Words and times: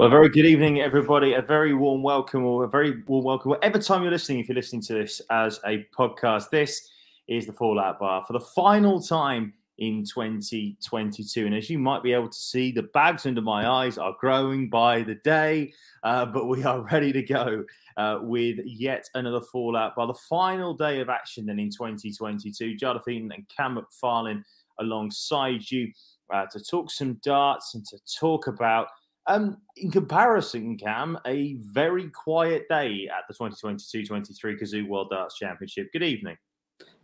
Well, 0.00 0.06
a 0.06 0.10
very 0.10 0.30
good 0.30 0.46
evening, 0.46 0.80
everybody. 0.80 1.34
A 1.34 1.42
very 1.42 1.74
warm 1.74 2.02
welcome, 2.02 2.42
or 2.42 2.64
a 2.64 2.68
very 2.70 3.02
warm 3.06 3.22
welcome, 3.22 3.50
whatever 3.50 3.78
time 3.78 4.00
you're 4.00 4.10
listening, 4.10 4.38
if 4.38 4.48
you're 4.48 4.54
listening 4.54 4.80
to 4.84 4.94
this 4.94 5.20
as 5.28 5.60
a 5.66 5.86
podcast. 5.94 6.48
This 6.48 6.88
is 7.28 7.44
the 7.44 7.52
Fallout 7.52 8.00
Bar 8.00 8.24
for 8.26 8.32
the 8.32 8.40
final 8.40 9.02
time 9.02 9.52
in 9.76 10.02
2022. 10.06 11.44
And 11.44 11.54
as 11.54 11.68
you 11.68 11.78
might 11.78 12.02
be 12.02 12.14
able 12.14 12.30
to 12.30 12.38
see, 12.38 12.72
the 12.72 12.84
bags 12.94 13.26
under 13.26 13.42
my 13.42 13.68
eyes 13.68 13.98
are 13.98 14.16
growing 14.18 14.70
by 14.70 15.02
the 15.02 15.16
day, 15.16 15.70
uh, 16.02 16.24
but 16.24 16.46
we 16.46 16.64
are 16.64 16.80
ready 16.80 17.12
to 17.12 17.22
go 17.22 17.66
uh, 17.98 18.20
with 18.22 18.56
yet 18.64 19.06
another 19.16 19.42
Fallout 19.52 19.94
by 19.96 20.06
the 20.06 20.14
final 20.14 20.72
day 20.72 21.00
of 21.00 21.10
action 21.10 21.44
then 21.44 21.58
in 21.58 21.68
2022. 21.68 22.74
Jonathan 22.74 23.30
and 23.34 23.46
Cam 23.54 23.76
McFarlane 23.76 24.44
alongside 24.78 25.70
you 25.70 25.92
uh, 26.32 26.46
to 26.46 26.58
talk 26.58 26.90
some 26.90 27.20
darts 27.22 27.74
and 27.74 27.84
to 27.88 27.98
talk 28.18 28.46
about. 28.46 28.86
Um, 29.26 29.58
in 29.76 29.90
comparison, 29.90 30.76
Cam, 30.76 31.18
a 31.26 31.54
very 31.60 32.08
quiet 32.10 32.66
day 32.68 33.08
at 33.08 33.24
the 33.28 33.34
2022-23 33.34 34.60
Cazoo 34.60 34.88
World 34.88 35.10
Darts 35.10 35.36
Championship. 35.36 35.92
Good 35.92 36.02
evening. 36.02 36.36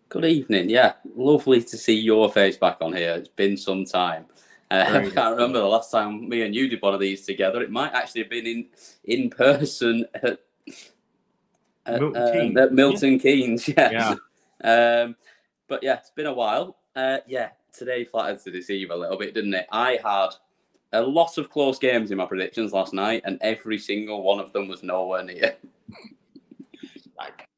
Good 0.09 0.25
evening. 0.25 0.71
Yeah, 0.71 0.95
lovely 1.15 1.63
to 1.63 1.77
see 1.77 1.95
your 1.99 2.31
face 2.31 2.57
back 2.57 2.79
on 2.81 2.93
here. 2.93 3.13
It's 3.15 3.29
been 3.29 3.57
some 3.57 3.85
time. 3.85 4.27
Uh, 4.71 4.85
I 4.89 5.11
can't 5.11 5.37
remember 5.37 5.59
the 5.59 5.67
last 5.67 5.91
time 5.91 6.29
me 6.29 6.43
and 6.43 6.55
you 6.55 6.69
did 6.69 6.83
one 6.83 6.95
of 6.95 7.01
these 7.01 7.27
together. 7.27 7.61
It 7.63 7.71
might 7.71 7.93
actually 7.93 8.23
have 8.23 8.31
been 8.31 8.47
in 8.47 8.67
in 9.05 9.31
person 9.31 10.05
at, 10.15 10.41
at 11.87 12.01
Milton, 12.01 12.33
Keynes. 12.33 12.57
at 12.59 12.73
Milton 12.73 13.13
Yeah. 13.13 13.19
Keynes. 13.19 13.69
Yes. 13.77 14.19
Um, 14.65 15.17
but 15.69 15.83
yeah, 15.83 15.95
it's 15.97 16.11
been 16.11 16.27
a 16.27 16.33
while. 16.33 16.79
Uh, 16.95 17.19
yeah, 17.27 17.51
today 17.73 18.05
flattered 18.05 18.41
to 18.45 18.51
deceive 18.51 18.91
a 18.91 18.97
little 18.97 19.19
bit, 19.19 19.35
didn't 19.35 19.55
it? 19.55 19.67
I 19.71 19.99
had 20.03 20.31
a 20.93 21.03
lot 21.03 21.39
of 21.39 21.51
close 21.51 21.79
games 21.79 22.11
in 22.11 22.19
my 22.19 22.27
predictions 22.27 22.73
last 22.73 22.93
night, 22.93 23.23
and 23.25 23.39
every 23.41 23.79
single 23.79 24.23
one 24.23 24.39
of 24.41 24.53
them 24.53 24.69
was 24.69 24.83
nowhere 24.83 25.23
near. 25.23 25.57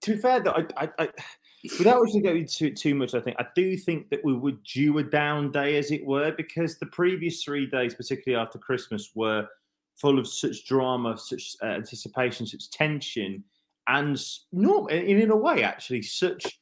to 0.00 0.14
be 0.14 0.20
fair, 0.20 0.40
though, 0.40 0.52
I, 0.52 0.66
I, 0.76 0.88
I, 0.98 1.08
without 1.78 2.02
actually 2.02 2.22
going 2.22 2.38
into 2.38 2.66
it 2.66 2.76
too 2.76 2.94
much, 2.94 3.14
I 3.14 3.20
think 3.20 3.36
I 3.38 3.46
do 3.54 3.76
think 3.76 4.08
that 4.10 4.24
we 4.24 4.34
were 4.34 4.52
due 4.72 4.98
a 4.98 5.02
down 5.02 5.50
day, 5.50 5.76
as 5.76 5.90
it 5.90 6.04
were, 6.04 6.32
because 6.32 6.78
the 6.78 6.86
previous 6.86 7.42
three 7.42 7.66
days, 7.66 7.94
particularly 7.94 8.42
after 8.42 8.58
Christmas, 8.58 9.10
were 9.14 9.46
full 9.96 10.18
of 10.18 10.26
such 10.26 10.66
drama, 10.66 11.16
such 11.18 11.56
uh, 11.62 11.66
anticipation, 11.66 12.46
such 12.46 12.70
tension, 12.70 13.44
and 13.88 14.16
s- 14.16 14.46
in, 14.52 15.20
in 15.20 15.30
a 15.30 15.36
way, 15.36 15.62
actually, 15.62 16.02
such 16.02 16.60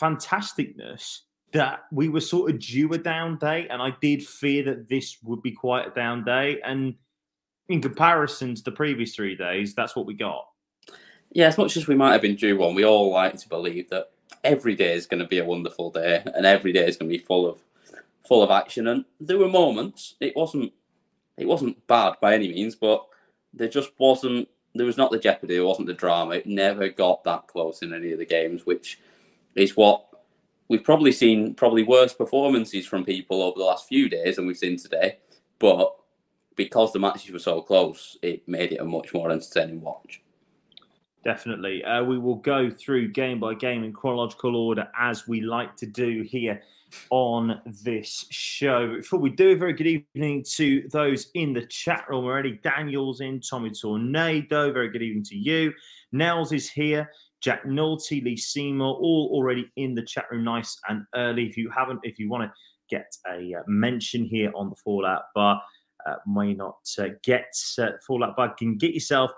fantasticness 0.00 1.20
that 1.56 1.84
we 1.90 2.08
were 2.08 2.20
sort 2.20 2.50
of 2.50 2.60
due 2.60 2.92
a 2.92 2.98
down 2.98 3.38
day, 3.38 3.66
and 3.68 3.80
I 3.80 3.94
did 4.00 4.26
fear 4.26 4.62
that 4.64 4.88
this 4.88 5.16
would 5.22 5.42
be 5.42 5.52
quite 5.52 5.86
a 5.86 5.90
down 5.90 6.22
day, 6.22 6.60
and 6.62 6.94
in 7.68 7.80
comparison 7.80 8.54
to 8.54 8.62
the 8.62 8.72
previous 8.72 9.14
three 9.14 9.34
days, 9.34 9.74
that's 9.74 9.96
what 9.96 10.06
we 10.06 10.14
got. 10.14 10.46
Yeah, 11.32 11.46
as 11.46 11.58
much 11.58 11.76
as 11.76 11.88
we 11.88 11.94
might 11.94 12.12
have 12.12 12.22
been 12.22 12.36
due 12.36 12.56
one, 12.56 12.74
we 12.74 12.84
all 12.84 13.10
like 13.10 13.38
to 13.38 13.48
believe 13.48 13.88
that 13.90 14.10
every 14.44 14.74
day 14.74 14.92
is 14.92 15.06
going 15.06 15.22
to 15.22 15.28
be 15.28 15.38
a 15.38 15.44
wonderful 15.44 15.90
day, 15.90 16.22
and 16.34 16.44
every 16.44 16.72
day 16.72 16.86
is 16.86 16.96
going 16.96 17.10
to 17.10 17.18
be 17.18 17.24
full 17.24 17.48
of 17.48 17.62
full 18.26 18.42
of 18.42 18.50
action. 18.50 18.88
And 18.88 19.04
there 19.18 19.38
were 19.38 19.48
moments. 19.48 20.14
It 20.20 20.36
wasn't 20.36 20.72
it 21.38 21.46
wasn't 21.46 21.86
bad 21.86 22.14
by 22.20 22.34
any 22.34 22.48
means, 22.48 22.74
but 22.74 23.04
there 23.54 23.68
just 23.68 23.90
wasn't. 23.98 24.48
There 24.74 24.86
was 24.86 24.98
not 24.98 25.10
the 25.10 25.18
jeopardy. 25.18 25.54
There 25.54 25.64
wasn't 25.64 25.86
the 25.86 25.94
drama. 25.94 26.34
It 26.34 26.46
never 26.46 26.90
got 26.90 27.24
that 27.24 27.46
close 27.46 27.80
in 27.80 27.94
any 27.94 28.12
of 28.12 28.18
the 28.18 28.26
games, 28.26 28.66
which 28.66 29.00
is 29.54 29.76
what 29.76 30.05
we've 30.68 30.84
probably 30.84 31.12
seen. 31.12 31.54
Probably 31.54 31.82
worse 31.82 32.14
performances 32.14 32.86
from 32.86 33.04
people 33.04 33.42
over 33.42 33.58
the 33.58 33.64
last 33.64 33.88
few 33.88 34.08
days 34.08 34.36
than 34.36 34.46
we've 34.46 34.56
seen 34.56 34.76
today. 34.76 35.18
But 35.58 35.94
because 36.56 36.92
the 36.92 36.98
matches 36.98 37.30
were 37.30 37.38
so 37.38 37.60
close, 37.60 38.16
it 38.22 38.46
made 38.48 38.72
it 38.72 38.80
a 38.80 38.84
much 38.84 39.12
more 39.14 39.30
entertaining 39.30 39.80
watch. 39.80 40.22
Definitely. 41.24 41.84
Uh, 41.84 42.04
we 42.04 42.18
will 42.18 42.36
go 42.36 42.70
through 42.70 43.08
game 43.08 43.40
by 43.40 43.54
game 43.54 43.82
in 43.82 43.92
chronological 43.92 44.54
order 44.54 44.88
as 44.96 45.26
we 45.26 45.40
like 45.40 45.74
to 45.76 45.86
do 45.86 46.22
here 46.22 46.62
on 47.10 47.60
this 47.84 48.26
show. 48.30 48.96
Before 48.96 49.18
we 49.18 49.30
do, 49.30 49.50
a 49.50 49.56
very 49.56 49.72
good 49.72 49.88
evening 49.88 50.44
to 50.50 50.88
those 50.92 51.30
in 51.34 51.52
the 51.52 51.66
chat 51.66 52.04
room 52.08 52.24
already. 52.24 52.60
Daniel's 52.62 53.20
in, 53.20 53.40
Tommy 53.40 53.70
Tornado, 53.70 54.72
very 54.72 54.88
good 54.88 55.02
evening 55.02 55.24
to 55.24 55.36
you. 55.36 55.72
Nels 56.12 56.52
is 56.52 56.70
here. 56.70 57.10
Jack 57.40 57.64
Nolte, 57.64 58.22
Lee 58.22 58.36
Seymour, 58.36 58.94
all 58.94 59.30
already 59.32 59.70
in 59.76 59.94
the 59.94 60.02
chat 60.02 60.26
room, 60.30 60.44
nice 60.44 60.78
and 60.88 61.04
early. 61.14 61.46
If 61.46 61.56
you 61.56 61.70
haven't, 61.70 62.00
if 62.02 62.18
you 62.18 62.28
want 62.28 62.44
to 62.44 62.52
get 62.88 63.14
a 63.28 63.54
uh, 63.54 63.62
mention 63.66 64.24
here 64.24 64.52
on 64.54 64.70
the 64.70 64.76
Fallout 64.76 65.24
Bar, 65.34 65.60
uh, 66.06 66.14
may 66.26 66.54
not 66.54 66.78
uh, 66.98 67.08
get 67.22 67.52
uh, 67.78 67.90
Fallout 68.06 68.36
Bar, 68.36 68.54
can 68.54 68.76
get 68.76 68.94
yourself 68.94 69.30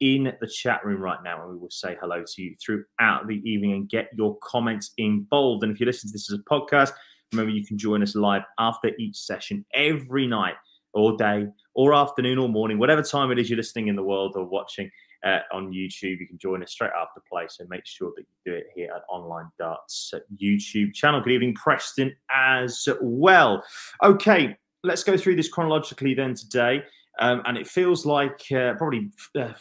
in 0.00 0.32
the 0.40 0.46
chat 0.46 0.84
room 0.84 1.00
right 1.00 1.22
now, 1.22 1.42
and 1.42 1.52
we 1.52 1.58
will 1.58 1.70
say 1.70 1.96
hello 2.00 2.24
to 2.26 2.42
you 2.42 2.56
throughout 2.64 3.28
the 3.28 3.40
evening 3.48 3.72
and 3.72 3.88
get 3.88 4.08
your 4.16 4.36
comments 4.42 4.92
involved. 4.98 5.62
And 5.62 5.72
if 5.72 5.78
you 5.78 5.86
listen 5.86 6.08
to 6.10 6.12
this 6.12 6.30
as 6.32 6.38
a 6.38 6.42
podcast, 6.42 6.92
remember 7.32 7.52
you 7.52 7.64
can 7.64 7.78
join 7.78 8.02
us 8.02 8.16
live 8.16 8.42
after 8.58 8.90
each 8.98 9.16
session 9.16 9.64
every 9.74 10.26
night, 10.26 10.54
or 10.94 11.16
day, 11.16 11.46
or 11.74 11.94
afternoon, 11.94 12.38
or 12.38 12.48
morning, 12.48 12.78
whatever 12.78 13.02
time 13.02 13.30
it 13.30 13.38
is 13.38 13.48
you're 13.48 13.56
listening 13.56 13.88
in 13.88 13.96
the 13.96 14.02
world 14.02 14.32
or 14.36 14.44
watching 14.44 14.90
uh, 15.24 15.40
on 15.52 15.72
YouTube. 15.72 16.20
You 16.20 16.26
can 16.26 16.38
join 16.38 16.62
us 16.62 16.72
straight 16.72 16.92
after 16.98 17.22
play. 17.28 17.46
So 17.48 17.64
make 17.68 17.86
sure 17.86 18.12
that 18.16 18.22
you 18.22 18.52
do 18.52 18.56
it 18.58 18.66
here 18.74 18.92
at 18.94 19.02
Online 19.08 19.50
Darts 19.58 20.12
YouTube 20.40 20.94
channel. 20.94 21.20
Good 21.20 21.32
evening, 21.32 21.54
Preston, 21.54 22.14
as 22.30 22.88
well. 23.00 23.62
Okay, 24.02 24.56
let's 24.82 25.04
go 25.04 25.16
through 25.16 25.36
this 25.36 25.48
chronologically 25.48 26.14
then 26.14 26.34
today. 26.34 26.82
Um, 27.18 27.42
and 27.44 27.58
it 27.58 27.68
feels 27.68 28.06
like 28.06 28.40
uh, 28.52 28.74
probably 28.74 29.10
uh, 29.38 29.52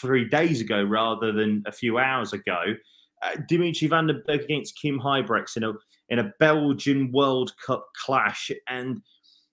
three 0.00 0.28
days 0.28 0.60
ago 0.60 0.82
rather 0.82 1.32
than 1.32 1.62
a 1.66 1.72
few 1.72 1.98
hours 1.98 2.32
ago. 2.32 2.74
Uh, 3.22 3.36
Dimitri 3.48 3.88
van 3.88 4.08
den 4.08 4.22
Bergh 4.28 4.44
against 4.44 4.78
Kim 4.78 5.00
Huybrechts 5.00 5.56
in 5.56 5.64
a 5.64 5.72
in 6.08 6.18
a 6.18 6.32
Belgian 6.38 7.10
World 7.12 7.52
Cup 7.64 7.86
clash, 8.04 8.50
and 8.68 9.00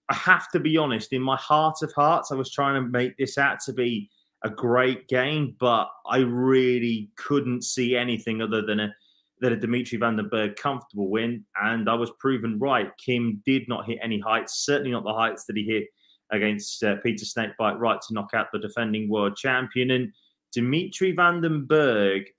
I 0.09 0.15
have 0.15 0.51
to 0.51 0.59
be 0.59 0.77
honest. 0.77 1.13
In 1.13 1.21
my 1.21 1.37
heart 1.37 1.77
of 1.81 1.93
hearts, 1.93 2.31
I 2.31 2.35
was 2.35 2.51
trying 2.51 2.75
to 2.75 2.89
make 2.89 3.17
this 3.17 3.37
out 3.37 3.59
to 3.61 3.73
be 3.73 4.09
a 4.43 4.49
great 4.49 5.07
game, 5.07 5.55
but 5.59 5.89
I 6.05 6.17
really 6.17 7.09
couldn't 7.15 7.63
see 7.63 7.95
anything 7.95 8.41
other 8.41 8.61
than 8.61 8.79
a 8.79 8.93
that 9.41 9.51
a 9.51 9.57
Dimitri 9.57 9.97
Van 9.97 10.15
den 10.15 10.55
comfortable 10.55 11.09
win, 11.09 11.43
and 11.61 11.89
I 11.89 11.95
was 11.95 12.11
proven 12.19 12.59
right. 12.59 12.89
Kim 12.97 13.41
did 13.45 13.67
not 13.67 13.85
hit 13.85 13.99
any 14.01 14.19
heights, 14.19 14.63
certainly 14.65 14.91
not 14.91 15.03
the 15.03 15.13
heights 15.13 15.43
that 15.45 15.57
he 15.57 15.63
hit 15.63 15.87
against 16.31 16.81
uh, 16.81 16.95
Peter 17.03 17.25
Snakebite 17.25 17.77
Wright 17.77 17.99
to 18.07 18.13
knock 18.13 18.29
out 18.33 18.47
the 18.53 18.59
defending 18.59 19.09
world 19.09 19.35
champion. 19.35 19.91
And 19.91 20.13
Dimitri 20.53 21.11
Van 21.11 21.41
den 21.41 21.67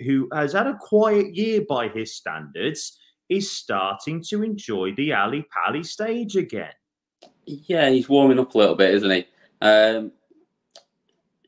who 0.00 0.28
has 0.32 0.54
had 0.54 0.66
a 0.66 0.78
quiet 0.80 1.34
year 1.34 1.60
by 1.68 1.88
his 1.88 2.14
standards, 2.16 2.98
is 3.28 3.50
starting 3.50 4.22
to 4.28 4.42
enjoy 4.42 4.94
the 4.94 5.12
Ali 5.12 5.44
Pally 5.50 5.82
stage 5.82 6.36
again. 6.36 6.72
Yeah, 7.46 7.90
he's 7.90 8.08
warming 8.08 8.38
up 8.38 8.54
a 8.54 8.58
little 8.58 8.74
bit, 8.76 8.94
isn't 8.94 9.10
he? 9.10 9.26
Um, 9.60 10.12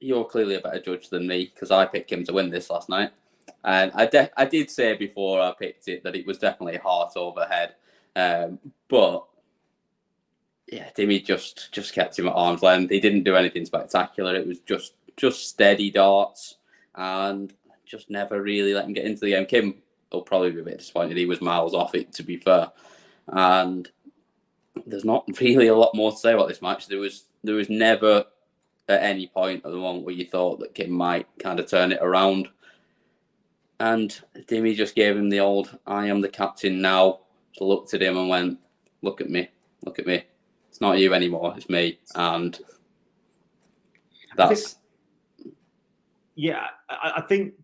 you're 0.07 0.25
clearly 0.25 0.55
a 0.55 0.61
better 0.61 0.81
judge 0.81 1.09
than 1.09 1.27
me 1.27 1.51
because 1.53 1.71
I 1.71 1.85
picked 1.85 2.13
him 2.13 2.25
to 2.25 2.33
win 2.33 2.49
this 2.49 2.71
last 2.71 2.89
night. 2.89 3.11
And 3.65 3.91
I, 3.95 4.07
de- 4.07 4.31
I 4.41 4.45
did 4.45 4.71
say 4.71 4.95
before 4.97 5.41
I 5.41 5.53
picked 5.59 5.89
it 5.89 6.05
that 6.05 6.15
it 6.15 6.27
was 6.27 6.39
definitely 6.39 6.79
heart 6.79 7.13
over 7.17 7.45
head. 7.45 7.75
Um, 8.15 8.59
but 8.89 9.25
yeah, 10.69 10.89
Dimmy 10.97 11.25
just 11.25 11.73
just 11.73 11.93
kept 11.93 12.19
him 12.19 12.29
at 12.29 12.35
arm's 12.35 12.63
length. 12.63 12.91
He 12.91 13.01
didn't 13.01 13.25
do 13.25 13.37
anything 13.37 13.65
spectacular. 13.67 14.35
It 14.35 14.47
was 14.47 14.61
just 14.61 14.95
just 15.17 15.49
steady 15.49 15.91
darts 15.91 16.57
and 16.95 17.53
just 17.85 18.09
never 18.11 18.41
really 18.43 18.75
let 18.75 18.85
him 18.85 18.93
get 18.93 19.05
into 19.05 19.21
the 19.21 19.31
game. 19.31 19.47
Kim 19.47 19.75
will 20.13 20.23
probably 20.23 20.51
be 20.51 20.61
a 20.61 20.65
bit 20.65 20.79
disappointed. 20.79 21.17
He 21.17 21.27
was 21.27 21.41
miles 21.41 21.75
off 21.75 21.95
it, 21.95 22.13
to 22.15 22.23
be 22.23 22.37
fair. 22.37 22.71
And 23.29 23.89
there's 24.87 25.05
not 25.05 25.25
really 25.41 25.69
a 25.69 25.75
lot 25.75 25.95
more 25.95 26.13
to 26.13 26.17
say 26.17 26.33
about 26.33 26.49
this 26.49 26.63
match. 26.63 26.87
There 26.87 26.99
was 26.99 27.25
there 27.43 27.57
was 27.57 27.69
never 27.69 28.25
at 28.89 29.03
any 29.03 29.27
point 29.27 29.65
at 29.65 29.71
the 29.71 29.77
moment 29.77 30.05
where 30.05 30.15
you 30.15 30.27
thought 30.27 30.61
that 30.61 30.75
Kim 30.75 30.91
might 30.91 31.27
kind 31.39 31.59
of 31.59 31.69
turn 31.69 31.93
it 31.93 32.01
around. 32.01 32.49
And 33.79 34.19
Dimmy 34.49 34.75
just 34.75 34.95
gave 34.95 35.17
him 35.17 35.29
the 35.29 35.41
old 35.41 35.79
I 35.87 36.07
am 36.07 36.21
the 36.21 36.29
captain 36.29 36.81
now. 36.81 37.21
Looked 37.61 37.95
at 37.95 38.03
him 38.03 38.17
and 38.17 38.29
went, 38.29 38.59
Look 39.03 39.21
at 39.21 39.31
me, 39.31 39.49
look 39.85 39.99
at 39.99 40.07
me. 40.07 40.25
It's 40.69 40.81
not 40.81 40.99
you 40.99 41.15
anymore, 41.15 41.55
it's 41.57 41.69
me. 41.69 41.99
And 42.15 42.59
that's 44.37 44.77
yeah, 46.37 46.67
I, 46.91 47.23
think 47.23 47.55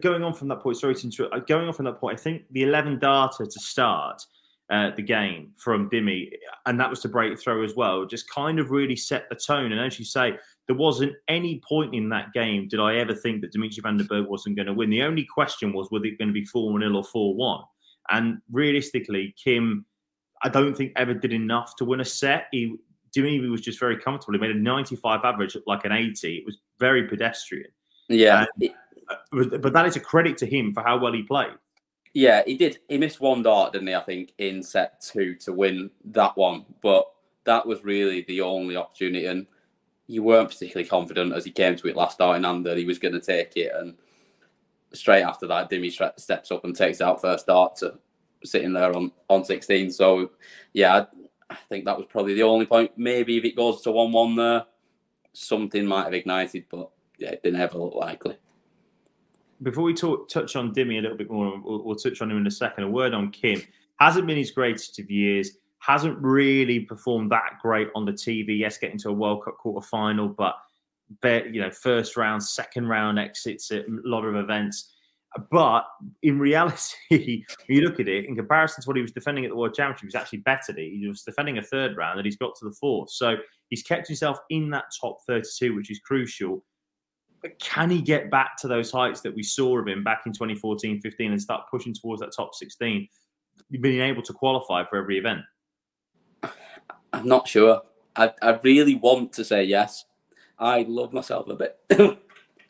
going 0.00 0.22
on 0.22 0.32
from 0.32 0.46
that 0.48 0.60
point, 0.60 0.76
sorry 0.76 0.94
to 0.94 1.04
interrupt, 1.04 1.34
uh, 1.34 1.40
going 1.40 1.66
on 1.66 1.72
from 1.72 1.86
that 1.86 1.98
point, 1.98 2.20
I 2.20 2.22
think 2.22 2.44
the 2.52 2.62
11 2.62 3.00
data 3.00 3.44
to 3.44 3.60
start 3.60 4.24
uh, 4.70 4.90
the 4.94 5.02
game 5.02 5.50
from 5.56 5.90
Dimmy, 5.90 6.30
and 6.66 6.78
that 6.78 6.88
was 6.88 7.02
the 7.02 7.08
breakthrough 7.08 7.64
as 7.64 7.74
well, 7.74 8.06
just 8.06 8.30
kind 8.30 8.60
of 8.60 8.70
really 8.70 8.94
set 8.94 9.28
the 9.28 9.34
tone. 9.34 9.72
And 9.72 9.80
as 9.80 9.98
you 9.98 10.04
say, 10.04 10.38
there 10.66 10.76
wasn't 10.76 11.14
any 11.28 11.60
point 11.68 11.94
in 11.94 12.08
that 12.10 12.32
game 12.32 12.68
did 12.68 12.80
I 12.80 12.96
ever 12.96 13.14
think 13.14 13.40
that 13.40 13.52
Dimitri 13.52 13.80
Van 13.82 13.96
den 13.96 14.06
Bergh 14.06 14.28
wasn't 14.28 14.56
going 14.56 14.66
to 14.66 14.72
win. 14.72 14.90
The 14.90 15.02
only 15.02 15.24
question 15.24 15.72
was 15.72 15.88
whether 15.90 16.06
it 16.06 16.18
going 16.18 16.28
to 16.28 16.34
be 16.34 16.44
4 16.44 16.78
0 16.78 16.94
or 16.94 17.04
4 17.04 17.34
1. 17.34 17.60
And 18.10 18.38
realistically, 18.50 19.34
Kim, 19.42 19.84
I 20.42 20.48
don't 20.48 20.76
think 20.76 20.92
ever 20.96 21.14
did 21.14 21.32
enough 21.32 21.76
to 21.76 21.84
win 21.84 22.00
a 22.00 22.04
set. 22.04 22.46
He, 22.52 22.76
Dimitri 23.12 23.48
was 23.48 23.60
just 23.60 23.78
very 23.78 23.98
comfortable. 23.98 24.34
He 24.34 24.40
made 24.40 24.56
a 24.56 24.58
95 24.58 25.20
average 25.24 25.56
like 25.66 25.84
an 25.84 25.92
80. 25.92 26.36
It 26.38 26.44
was 26.46 26.58
very 26.78 27.06
pedestrian. 27.06 27.70
Yeah. 28.08 28.46
Uh, 29.08 29.58
but 29.58 29.72
that 29.72 29.86
is 29.86 29.96
a 29.96 30.00
credit 30.00 30.38
to 30.38 30.46
him 30.46 30.72
for 30.72 30.82
how 30.82 30.98
well 30.98 31.12
he 31.12 31.22
played. 31.22 31.52
Yeah, 32.14 32.42
he 32.46 32.56
did. 32.56 32.78
He 32.88 32.98
missed 32.98 33.20
one 33.20 33.42
dart, 33.42 33.72
didn't 33.72 33.88
he? 33.88 33.94
I 33.94 34.02
think 34.02 34.32
in 34.38 34.62
set 34.62 35.00
two 35.00 35.34
to 35.36 35.52
win 35.52 35.90
that 36.06 36.36
one, 36.36 36.66
but 36.82 37.06
that 37.44 37.66
was 37.66 37.84
really 37.84 38.24
the 38.28 38.42
only 38.42 38.76
opportunity, 38.76 39.26
and 39.26 39.46
you 40.06 40.22
weren't 40.22 40.50
particularly 40.50 40.88
confident 40.88 41.32
as 41.32 41.44
he 41.44 41.50
came 41.50 41.76
to 41.76 41.88
it 41.88 41.96
last 41.96 42.18
dart 42.18 42.42
and 42.42 42.66
that 42.66 42.76
he 42.76 42.84
was 42.84 42.98
going 42.98 43.14
to 43.14 43.20
take 43.20 43.56
it. 43.56 43.72
And 43.74 43.94
straight 44.92 45.22
after 45.22 45.46
that, 45.46 45.70
Dimmy 45.70 45.92
steps 46.18 46.50
up 46.50 46.64
and 46.64 46.74
takes 46.74 47.00
out 47.00 47.20
first 47.20 47.46
dart 47.46 47.76
to 47.76 47.98
sitting 48.44 48.72
there 48.72 48.94
on 48.94 49.12
on 49.28 49.44
16. 49.44 49.90
So 49.90 50.30
yeah, 50.72 50.94
I, 50.94 51.06
I 51.50 51.56
think 51.68 51.84
that 51.84 51.96
was 51.96 52.06
probably 52.08 52.34
the 52.34 52.42
only 52.42 52.66
point. 52.66 52.92
Maybe 52.96 53.38
if 53.38 53.44
it 53.44 53.56
goes 53.56 53.82
to 53.82 53.92
one 53.92 54.12
one 54.12 54.36
there, 54.36 54.64
something 55.32 55.86
might 55.86 56.04
have 56.04 56.14
ignited, 56.14 56.66
but 56.70 56.90
yeah, 57.18 57.30
it 57.30 57.42
didn't 57.42 57.60
ever 57.60 57.78
look 57.78 57.94
likely. 57.94 58.36
Before 59.62 59.84
we 59.84 59.94
talk, 59.94 60.28
touch 60.28 60.56
on 60.56 60.74
Dimmy 60.74 60.98
a 60.98 61.02
little 61.02 61.16
bit 61.16 61.30
more, 61.30 61.60
we'll, 61.62 61.84
we'll 61.84 61.94
touch 61.94 62.20
on 62.20 62.30
him 62.30 62.38
in 62.38 62.46
a 62.46 62.50
second. 62.50 62.84
A 62.84 62.90
word 62.90 63.14
on 63.14 63.30
Kim. 63.30 63.62
Hasn't 63.96 64.26
been 64.26 64.36
his 64.36 64.50
greatest 64.50 64.98
of 64.98 65.08
years. 65.08 65.52
Hasn't 65.82 66.16
really 66.20 66.80
performed 66.80 67.32
that 67.32 67.58
great 67.60 67.88
on 67.96 68.04
the 68.04 68.12
TV. 68.12 68.58
Yes, 68.58 68.78
getting 68.78 68.98
to 68.98 69.08
a 69.08 69.12
World 69.12 69.44
Cup 69.44 69.58
quarter 69.58 69.84
final, 69.86 70.28
but 70.28 70.54
you 71.24 71.60
know, 71.60 71.70
first 71.70 72.16
round, 72.16 72.42
second 72.42 72.88
round 72.88 73.18
exits 73.18 73.70
at 73.70 73.86
a 73.86 74.00
lot 74.04 74.24
of 74.24 74.36
events. 74.36 74.92
But 75.50 75.86
in 76.22 76.38
reality, 76.38 76.94
when 77.10 77.44
you 77.68 77.80
look 77.82 78.00
at 78.00 78.08
it, 78.08 78.26
in 78.26 78.36
comparison 78.36 78.82
to 78.82 78.86
what 78.86 78.96
he 78.96 79.02
was 79.02 79.12
defending 79.12 79.44
at 79.44 79.50
the 79.50 79.56
World 79.56 79.74
Championship, 79.74 80.04
he's 80.04 80.14
actually 80.14 80.40
bettered 80.40 80.78
it. 80.78 80.90
He 80.90 81.06
was 81.08 81.22
defending 81.22 81.58
a 81.58 81.62
third 81.62 81.96
round 81.96 82.18
and 82.18 82.26
he's 82.26 82.36
got 82.36 82.54
to 82.58 82.64
the 82.66 82.74
fourth. 82.78 83.10
So 83.10 83.36
he's 83.70 83.82
kept 83.82 84.08
himself 84.08 84.38
in 84.50 84.70
that 84.70 84.84
top 85.00 85.18
32, 85.26 85.74
which 85.74 85.90
is 85.90 86.00
crucial. 86.00 86.64
But 87.40 87.58
can 87.58 87.90
he 87.90 88.02
get 88.02 88.30
back 88.30 88.56
to 88.58 88.68
those 88.68 88.92
heights 88.92 89.20
that 89.22 89.34
we 89.34 89.42
saw 89.42 89.78
of 89.78 89.88
him 89.88 90.04
back 90.04 90.22
in 90.26 90.32
2014 90.32 91.00
15 91.00 91.32
and 91.32 91.42
start 91.42 91.64
pushing 91.70 91.94
towards 91.94 92.20
that 92.20 92.32
top 92.36 92.54
16, 92.54 93.08
being 93.80 94.02
able 94.02 94.22
to 94.22 94.32
qualify 94.32 94.84
for 94.84 94.96
every 94.96 95.18
event? 95.18 95.40
I'm 97.12 97.26
not 97.26 97.48
sure. 97.48 97.82
I, 98.16 98.32
I 98.40 98.58
really 98.62 98.94
want 98.94 99.32
to 99.34 99.44
say 99.44 99.64
yes. 99.64 100.04
I 100.58 100.84
love 100.88 101.12
myself 101.12 101.48
a 101.48 101.54
bit. 101.54 101.78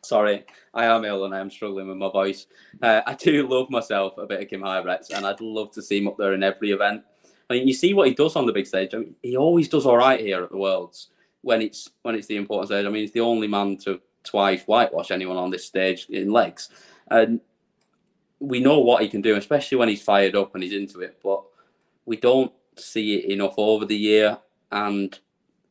Sorry, 0.03 0.45
I 0.73 0.85
am 0.85 1.05
ill 1.05 1.25
and 1.25 1.33
I 1.33 1.39
am 1.39 1.49
struggling 1.49 1.87
with 1.87 1.97
my 1.97 2.09
voice. 2.09 2.47
Uh, 2.81 3.01
I 3.05 3.13
do 3.13 3.47
love 3.49 3.69
myself 3.69 4.17
a 4.17 4.25
bit 4.25 4.41
of 4.41 4.49
Kim 4.49 4.61
Huybrechts, 4.61 5.11
and 5.11 5.25
I'd 5.25 5.41
love 5.41 5.71
to 5.71 5.81
see 5.81 5.99
him 5.99 6.07
up 6.07 6.17
there 6.17 6.33
in 6.33 6.43
every 6.43 6.71
event. 6.71 7.03
I 7.49 7.53
mean, 7.53 7.67
you 7.67 7.73
see 7.73 7.93
what 7.93 8.07
he 8.07 8.13
does 8.13 8.35
on 8.35 8.45
the 8.45 8.53
big 8.53 8.67
stage. 8.67 8.93
I 8.93 8.97
mean, 8.97 9.15
he 9.21 9.37
always 9.37 9.69
does 9.69 9.85
all 9.85 9.97
right 9.97 10.19
here 10.19 10.43
at 10.43 10.51
the 10.51 10.57
Worlds 10.57 11.09
when 11.41 11.61
it's 11.61 11.89
when 12.01 12.15
it's 12.15 12.27
the 12.27 12.37
important 12.37 12.69
stage. 12.69 12.85
I 12.85 12.89
mean, 12.89 13.03
he's 13.03 13.11
the 13.11 13.21
only 13.21 13.47
man 13.47 13.77
to 13.79 14.01
twice 14.23 14.63
whitewash 14.63 15.11
anyone 15.11 15.37
on 15.37 15.51
this 15.51 15.65
stage 15.65 16.07
in 16.09 16.31
legs. 16.31 16.69
And 17.09 17.41
we 18.39 18.59
know 18.59 18.79
what 18.79 19.01
he 19.01 19.09
can 19.09 19.21
do, 19.21 19.35
especially 19.35 19.77
when 19.77 19.89
he's 19.89 20.01
fired 20.01 20.35
up 20.35 20.53
and 20.53 20.63
he's 20.63 20.73
into 20.73 21.01
it, 21.01 21.19
but 21.23 21.43
we 22.05 22.17
don't 22.17 22.51
see 22.77 23.15
it 23.15 23.31
enough 23.31 23.55
over 23.57 23.85
the 23.85 23.97
year. 23.97 24.37
And 24.71 25.17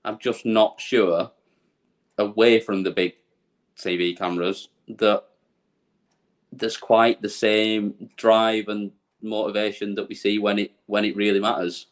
I'm 0.05 0.19
just 0.19 0.47
not 0.47 0.81
sure, 0.81 1.31
away 2.19 2.61
from 2.61 2.83
the 2.83 2.91
big 2.91 3.15
TV 3.77 4.17
cameras, 4.17 4.69
that 4.89 5.25
there's 6.53 6.77
quite 6.77 7.23
the 7.23 7.29
same 7.29 8.11
drive 8.17 8.69
and 8.69 8.93
motivation 9.23 9.95
that 9.95 10.09
we 10.09 10.15
see 10.15 10.39
when 10.39 10.59
it 10.59 10.73
when 10.87 11.05
it 11.05 11.17
really 11.17 11.41
matters. 11.41 11.87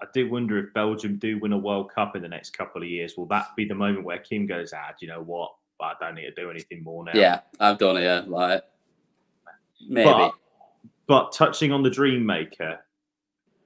I 0.00 0.06
do 0.14 0.30
wonder 0.30 0.58
if 0.58 0.72
Belgium 0.72 1.16
do 1.16 1.38
win 1.38 1.52
a 1.52 1.58
World 1.58 1.92
Cup 1.92 2.16
in 2.16 2.22
the 2.22 2.28
next 2.28 2.56
couple 2.56 2.82
of 2.82 2.88
years, 2.88 3.16
will 3.18 3.26
that 3.26 3.48
be 3.54 3.66
the 3.66 3.74
moment 3.74 4.04
where 4.04 4.18
Kim 4.18 4.46
goes, 4.46 4.72
ah, 4.74 4.92
do 4.98 5.04
you 5.04 5.12
know 5.12 5.20
what? 5.20 5.52
I 5.78 5.94
don't 6.00 6.14
need 6.14 6.24
to 6.24 6.32
do 6.32 6.50
anything 6.50 6.82
more 6.82 7.04
now. 7.04 7.12
Yeah, 7.14 7.40
I've 7.58 7.78
done 7.78 7.96
it. 7.96 8.02
Yeah, 8.02 8.22
like 8.26 8.62
maybe. 9.88 10.10
But, 10.10 10.34
but 11.06 11.32
touching 11.32 11.72
on 11.72 11.82
the 11.82 11.90
Dream 11.90 12.24
Maker, 12.24 12.80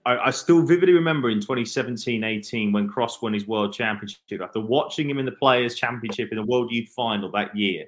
I, 0.07 0.27
I, 0.27 0.31
still 0.31 0.63
vividly 0.63 0.93
remember 0.93 1.31
in 1.31 1.41
2017-18 1.41 2.73
when 2.73 2.89
Cross 2.89 3.23
won 3.23 3.33
his 3.33 3.47
World 3.47 3.73
Championship. 3.73 4.21
After 4.43 4.61
watching 4.61 5.09
him 5.09 5.19
in 5.19 5.25
the 5.25 5.33
Players 5.33 5.75
Championship 5.75 6.29
in 6.31 6.37
the 6.37 6.45
World 6.45 6.71
Youth 6.71 6.91
Final 6.91 7.31
that 7.33 7.57
year, 7.57 7.87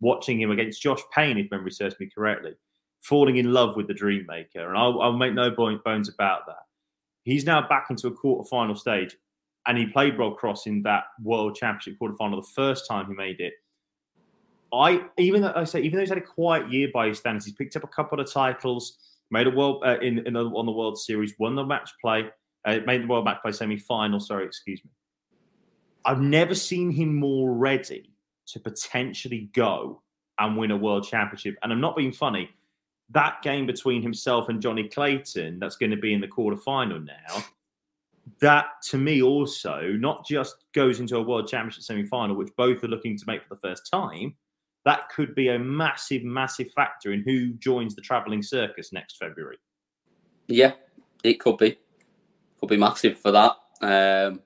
watching 0.00 0.40
him 0.40 0.50
against 0.50 0.82
Josh 0.82 1.00
Payne, 1.14 1.38
if 1.38 1.50
memory 1.50 1.70
serves 1.70 1.98
me 2.00 2.10
correctly, 2.12 2.54
falling 3.00 3.36
in 3.36 3.52
love 3.52 3.76
with 3.76 3.86
the 3.86 3.94
Dream 3.94 4.26
Maker, 4.26 4.68
and 4.68 4.76
I'll, 4.76 5.00
I'll 5.00 5.16
make 5.16 5.34
no 5.34 5.50
bones 5.50 6.08
about 6.08 6.46
that. 6.46 6.64
He's 7.22 7.46
now 7.46 7.66
back 7.66 7.86
into 7.88 8.08
a 8.08 8.12
quarter 8.12 8.48
final 8.48 8.74
stage, 8.74 9.16
and 9.66 9.78
he 9.78 9.86
played 9.86 10.18
Rob 10.18 10.36
Cross 10.36 10.66
in 10.66 10.82
that 10.82 11.04
World 11.22 11.54
Championship 11.54 11.98
quarter 11.98 12.14
final 12.16 12.40
the 12.40 12.48
first 12.54 12.86
time 12.88 13.06
he 13.06 13.14
made 13.14 13.40
it. 13.40 13.54
I 14.72 15.04
even 15.18 15.42
though 15.42 15.52
I 15.54 15.64
say 15.64 15.80
even 15.80 15.96
though 15.96 16.00
he's 16.00 16.08
had 16.08 16.18
a 16.18 16.22
quiet 16.22 16.70
year 16.70 16.88
by 16.92 17.06
his 17.06 17.18
standards, 17.18 17.46
he's 17.46 17.54
picked 17.54 17.76
up 17.76 17.84
a 17.84 17.88
couple 17.88 18.18
of 18.18 18.30
titles, 18.30 18.98
made 19.30 19.46
a 19.46 19.50
world 19.50 19.82
uh, 19.84 19.98
in, 20.00 20.26
in 20.26 20.34
the, 20.34 20.44
on 20.44 20.66
the 20.66 20.72
World 20.72 20.98
Series, 20.98 21.34
won 21.38 21.54
the 21.54 21.64
match 21.64 21.90
play, 22.00 22.30
uh, 22.64 22.78
made 22.86 23.02
the 23.02 23.06
World 23.06 23.24
Match 23.24 23.42
Play 23.42 23.52
semi 23.52 23.78
final. 23.78 24.20
Sorry, 24.20 24.44
excuse 24.44 24.82
me. 24.84 24.90
I've 26.04 26.20
never 26.20 26.54
seen 26.54 26.90
him 26.90 27.14
more 27.14 27.52
ready 27.52 28.10
to 28.48 28.60
potentially 28.60 29.50
go 29.54 30.02
and 30.38 30.56
win 30.56 30.70
a 30.70 30.76
World 30.76 31.06
Championship. 31.06 31.56
And 31.62 31.72
I'm 31.72 31.80
not 31.80 31.96
being 31.96 32.12
funny 32.12 32.50
that 33.10 33.42
game 33.42 33.66
between 33.66 34.02
himself 34.02 34.48
and 34.48 34.60
Johnny 34.60 34.88
Clayton, 34.88 35.58
that's 35.58 35.76
going 35.76 35.90
to 35.90 35.96
be 35.96 36.14
in 36.14 36.20
the 36.20 36.28
quarterfinal 36.28 37.04
now, 37.04 37.44
that 38.40 38.66
to 38.88 38.96
me 38.96 39.22
also 39.22 39.92
not 39.98 40.26
just 40.26 40.56
goes 40.72 41.00
into 41.00 41.16
a 41.16 41.22
world 41.22 41.46
championship 41.46 41.82
semi 41.82 42.06
final, 42.06 42.34
which 42.34 42.50
both 42.56 42.82
are 42.82 42.88
looking 42.88 43.18
to 43.18 43.24
make 43.26 43.42
for 43.42 43.54
the 43.54 43.60
first 43.60 43.88
time, 43.90 44.34
that 44.84 45.08
could 45.08 45.34
be 45.34 45.48
a 45.48 45.58
massive, 45.58 46.22
massive 46.24 46.70
factor 46.72 47.12
in 47.12 47.22
who 47.22 47.54
joins 47.54 47.94
the 47.94 48.02
travelling 48.02 48.42
circus 48.42 48.92
next 48.92 49.16
February. 49.16 49.58
Yeah, 50.46 50.72
it 51.22 51.40
could 51.40 51.56
be. 51.56 51.78
Could 52.60 52.68
be 52.68 52.76
massive 52.76 53.18
for 53.18 53.32
that. 53.32 53.52
Um, 53.80 54.40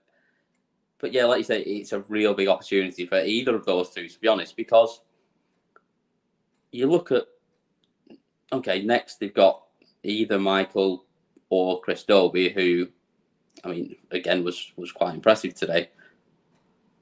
but 1.00 1.12
yeah, 1.12 1.24
like 1.24 1.38
you 1.38 1.44
say, 1.44 1.60
it's 1.62 1.92
a 1.92 2.00
real 2.02 2.34
big 2.34 2.48
opportunity 2.48 3.06
for 3.06 3.20
either 3.20 3.54
of 3.54 3.66
those 3.66 3.90
two, 3.90 4.08
to 4.08 4.20
be 4.20 4.28
honest, 4.28 4.56
because 4.56 5.00
you 6.70 6.86
look 6.86 7.12
at 7.12 7.24
okay, 8.52 8.82
next 8.82 9.16
they've 9.16 9.34
got 9.34 9.62
either 10.02 10.38
Michael 10.38 11.04
or 11.50 11.80
Chris 11.80 12.04
Dobey, 12.04 12.52
who, 12.52 12.88
I 13.64 13.68
mean, 13.68 13.96
again 14.10 14.44
was 14.44 14.72
was 14.76 14.92
quite 14.92 15.14
impressive 15.14 15.54
today. 15.54 15.90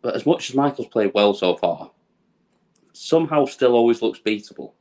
But 0.02 0.14
as 0.14 0.26
much 0.26 0.50
as 0.50 0.57
Michael's 0.57 0.88
played 0.88 1.12
well 1.14 1.35
so 1.35 1.57
far, 1.57 1.90
somehow 2.97 3.45
still 3.45 3.75
always 3.75 4.03
looks 4.03 4.19
beatable. 4.19 4.73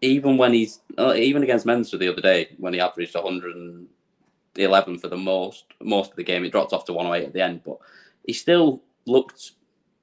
Even 0.00 0.36
when 0.36 0.52
he's 0.52 0.80
uh, 0.96 1.14
even 1.14 1.42
against 1.42 1.66
Mensur 1.66 1.98
the 1.98 2.08
other 2.08 2.20
day 2.20 2.54
when 2.58 2.72
he 2.72 2.80
averaged 2.80 3.14
111 3.14 4.98
for 4.98 5.08
the 5.08 5.16
most 5.16 5.64
most 5.82 6.10
of 6.10 6.16
the 6.16 6.24
game, 6.24 6.44
it 6.44 6.52
dropped 6.52 6.72
off 6.72 6.84
to 6.84 6.92
108 6.92 7.26
at 7.26 7.32
the 7.32 7.42
end, 7.42 7.62
but 7.64 7.78
he 8.24 8.32
still 8.32 8.82
looked 9.06 9.52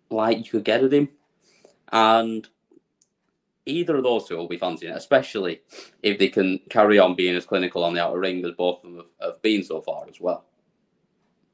like 0.09 0.37
you 0.39 0.51
could 0.51 0.65
get 0.65 0.83
at 0.83 0.93
him. 0.93 1.09
And 1.91 2.47
either 3.65 3.95
of 3.95 4.03
those 4.03 4.27
two 4.27 4.35
will 4.35 4.47
be 4.47 4.57
fancying 4.57 4.91
it, 4.91 4.97
especially 4.97 5.61
if 6.03 6.19
they 6.19 6.27
can 6.27 6.59
carry 6.69 6.99
on 6.99 7.15
being 7.15 7.35
as 7.35 7.45
clinical 7.45 7.83
on 7.83 7.93
the 7.93 8.03
outer 8.03 8.19
ring 8.19 8.43
as 8.43 8.51
both 8.51 8.83
of 8.83 8.83
them 8.83 8.97
have, 8.97 9.11
have 9.21 9.41
been 9.41 9.63
so 9.63 9.81
far 9.81 10.05
as 10.09 10.19
well. 10.19 10.45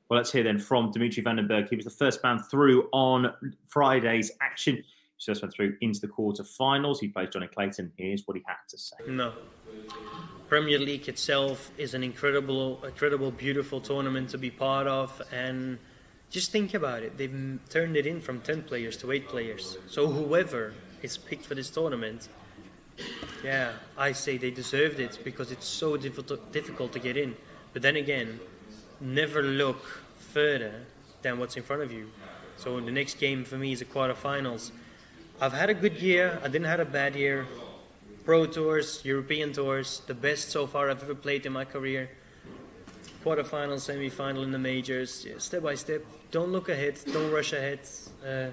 Well, 0.09 0.17
let's 0.17 0.31
hear 0.31 0.43
then 0.43 0.59
from 0.59 0.91
Dimitri 0.91 1.23
Van 1.23 1.37
den 1.37 1.47
Bergh. 1.47 1.69
He 1.69 1.77
was 1.77 1.85
the 1.85 1.91
first 1.91 2.21
man 2.21 2.39
through 2.39 2.89
on 2.91 3.33
Friday's 3.67 4.31
action. 4.41 4.83
Just 5.21 5.43
went 5.43 5.53
through 5.53 5.77
into 5.81 5.99
the 5.99 6.07
quarterfinals. 6.07 6.99
He 6.99 7.07
plays 7.07 7.29
Johnny 7.31 7.47
Clayton. 7.47 7.91
Here's 7.95 8.23
what 8.25 8.37
he 8.37 8.43
had 8.47 8.55
to 8.69 8.77
say. 8.77 8.95
No. 9.07 9.33
Premier 10.49 10.79
League 10.79 11.07
itself 11.07 11.71
is 11.77 11.93
an 11.93 12.03
incredible, 12.03 12.83
incredible, 12.83 13.29
beautiful 13.31 13.79
tournament 13.79 14.29
to 14.29 14.37
be 14.37 14.49
part 14.49 14.87
of. 14.87 15.21
And 15.31 15.77
just 16.31 16.51
think 16.51 16.73
about 16.73 17.03
it. 17.03 17.17
They've 17.17 17.59
turned 17.69 17.95
it 17.95 18.07
in 18.07 18.19
from 18.19 18.41
10 18.41 18.63
players 18.63 18.97
to 18.97 19.11
8 19.11 19.27
players. 19.27 19.77
So 19.87 20.07
whoever 20.07 20.73
is 21.03 21.17
picked 21.17 21.45
for 21.45 21.53
this 21.55 21.69
tournament, 21.69 22.27
yeah, 23.43 23.73
I 23.97 24.13
say 24.13 24.37
they 24.37 24.51
deserved 24.51 24.99
it 24.99 25.19
because 25.23 25.51
it's 25.51 25.67
so 25.67 25.97
difficult, 25.97 26.51
difficult 26.51 26.93
to 26.93 26.99
get 26.99 27.15
in. 27.15 27.35
But 27.73 27.83
then 27.83 27.95
again, 27.95 28.39
never 28.99 29.43
look 29.43 29.85
further 30.17 30.85
than 31.21 31.37
what's 31.37 31.55
in 31.55 31.63
front 31.63 31.83
of 31.83 31.91
you. 31.91 32.09
So 32.57 32.79
the 32.79 32.91
next 32.91 33.19
game 33.19 33.43
for 33.45 33.57
me 33.57 33.73
is 33.73 33.79
the 33.79 33.85
quarterfinals. 33.85 34.71
I've 35.43 35.53
had 35.53 35.71
a 35.71 35.73
good 35.73 35.99
year. 35.99 36.39
I 36.43 36.47
didn't 36.49 36.67
have 36.67 36.79
a 36.79 36.85
bad 36.85 37.15
year. 37.15 37.47
Pro 38.25 38.45
tours, 38.45 39.01
European 39.03 39.51
tours, 39.51 40.03
the 40.05 40.13
best 40.13 40.51
so 40.51 40.67
far 40.67 40.91
I've 40.91 41.01
ever 41.01 41.15
played 41.15 41.47
in 41.47 41.51
my 41.51 41.65
career. 41.65 42.11
Quarterfinal, 43.25 43.79
semi-final 43.79 44.43
in 44.43 44.51
the 44.51 44.59
majors, 44.59 45.25
yeah, 45.25 45.39
step 45.39 45.63
by 45.63 45.73
step. 45.73 46.05
Don't 46.29 46.51
look 46.51 46.69
ahead. 46.69 46.99
Don't 47.11 47.31
rush 47.31 47.53
ahead. 47.53 47.79
Uh, 48.23 48.51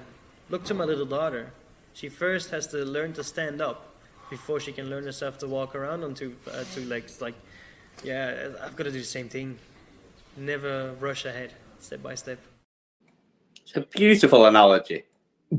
look 0.49 0.65
to 0.65 0.73
my 0.73 0.85
little 0.85 1.05
daughter. 1.05 1.53
She 1.93 2.09
first 2.09 2.49
has 2.53 2.67
to 2.69 2.79
learn 2.79 3.13
to 3.15 3.23
stand 3.23 3.61
up 3.61 3.95
before 4.31 4.59
she 4.59 4.73
can 4.73 4.89
learn 4.89 5.05
herself 5.05 5.37
to 5.39 5.47
walk 5.47 5.75
around 5.75 6.05
on 6.05 6.15
two 6.15 6.35
uh, 6.51 6.65
two 6.75 6.87
legs. 6.87 7.21
Like, 7.21 7.35
yeah, 8.03 8.49
I've 8.63 8.77
got 8.77 8.85
to 8.85 8.91
do 8.91 8.99
the 8.99 9.05
same 9.05 9.29
thing. 9.29 9.59
Never 10.39 10.95
rush 11.01 11.27
ahead, 11.27 11.53
step 11.81 12.03
by 12.03 12.15
step. 12.15 12.39
It's 13.63 13.77
a 13.77 13.83
beautiful 13.83 14.47
analogy. 14.47 15.05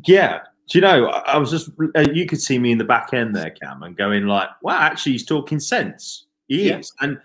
Yeah. 0.05 0.41
Do 0.69 0.77
you 0.77 0.81
know, 0.81 1.07
I 1.07 1.37
was 1.37 1.49
just, 1.49 1.71
uh, 1.95 2.05
you 2.13 2.27
could 2.27 2.39
see 2.39 2.59
me 2.59 2.71
in 2.71 2.77
the 2.77 2.83
back 2.83 3.11
end 3.11 3.35
there, 3.35 3.49
Cam, 3.49 3.81
and 3.81 3.97
going 3.97 4.27
like, 4.27 4.49
wow, 4.61 4.79
actually, 4.79 5.13
he's 5.13 5.25
talking 5.25 5.59
sense. 5.59 6.27
He 6.47 6.69
yeah. 6.69 6.77
is. 6.77 6.93
And, 7.01 7.17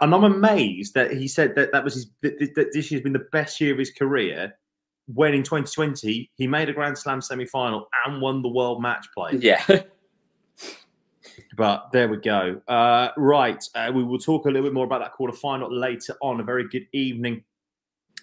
and 0.00 0.14
I'm 0.14 0.24
amazed 0.24 0.94
that 0.94 1.12
he 1.12 1.28
said 1.28 1.54
that 1.56 1.72
that 1.72 1.84
was 1.84 1.94
his, 1.94 2.06
that, 2.22 2.70
this 2.72 2.90
year's 2.90 3.02
been 3.02 3.12
the 3.12 3.26
best 3.32 3.60
year 3.60 3.72
of 3.72 3.78
his 3.78 3.90
career 3.90 4.54
when 5.12 5.34
in 5.34 5.42
2020 5.42 6.30
he 6.34 6.46
made 6.46 6.70
a 6.70 6.72
Grand 6.72 6.96
Slam 6.96 7.20
semi 7.20 7.44
final 7.44 7.86
and 8.06 8.20
won 8.20 8.40
the 8.40 8.48
World 8.48 8.80
Match 8.80 9.06
Play. 9.14 9.32
Yeah. 9.40 9.62
but 11.56 11.92
there 11.92 12.08
we 12.08 12.16
go. 12.16 12.60
Uh, 12.66 13.10
right. 13.18 13.62
Uh, 13.74 13.92
we 13.94 14.04
will 14.04 14.18
talk 14.18 14.46
a 14.46 14.48
little 14.48 14.62
bit 14.62 14.72
more 14.72 14.86
about 14.86 15.00
that 15.00 15.12
quarter 15.12 15.36
final 15.36 15.70
later 15.70 16.16
on. 16.22 16.40
A 16.40 16.44
very 16.44 16.66
good 16.68 16.86
evening 16.92 17.44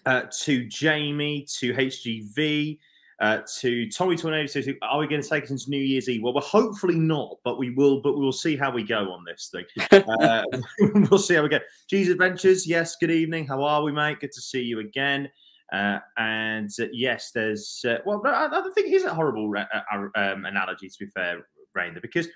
uh, 0.07 0.23
to 0.41 0.65
Jamie, 0.65 1.45
to 1.59 1.73
HGV. 1.73 2.79
Uh, 3.19 3.39
to 3.59 3.89
Tommy 3.89 4.15
Tornado 4.15 4.47
says, 4.47 4.67
"Are 4.81 4.99
we 4.99 5.07
going 5.07 5.21
to 5.21 5.29
take 5.29 5.43
us 5.43 5.51
into 5.51 5.69
New 5.69 5.77
Year's 5.77 6.09
Eve?" 6.09 6.23
Well, 6.23 6.33
we're 6.33 6.41
hopefully 6.41 6.95
not, 6.95 7.37
but 7.43 7.57
we 7.57 7.69
will. 7.69 8.01
But 8.01 8.17
we 8.17 8.23
will 8.23 8.31
see 8.31 8.55
how 8.55 8.71
we 8.71 8.83
go 8.83 9.11
on 9.11 9.23
this 9.25 9.49
thing. 9.51 9.65
Uh, 10.23 10.43
we'll 11.09 11.19
see 11.19 11.35
how 11.35 11.43
we 11.43 11.49
go. 11.49 11.59
G's 11.87 12.09
Adventures, 12.09 12.67
yes. 12.67 12.95
Good 12.95 13.11
evening. 13.11 13.47
How 13.47 13.63
are 13.63 13.83
we, 13.83 13.91
mate? 13.91 14.19
Good 14.19 14.31
to 14.33 14.41
see 14.41 14.61
you 14.61 14.79
again. 14.79 15.29
Uh, 15.71 15.99
and 16.17 16.69
uh, 16.79 16.85
yes, 16.91 17.31
there's 17.31 17.83
uh, 17.87 17.97
well, 18.05 18.21
I, 18.25 18.47
I 18.51 18.61
think 18.75 18.87
it 18.87 18.93
is 18.93 19.05
a 19.05 19.13
horrible 19.13 19.51
uh, 19.57 19.97
um, 20.15 20.45
analogy 20.45 20.89
to 20.89 20.99
be 20.99 21.07
fair, 21.07 21.47
Rainer, 21.73 21.99
because 21.99 22.27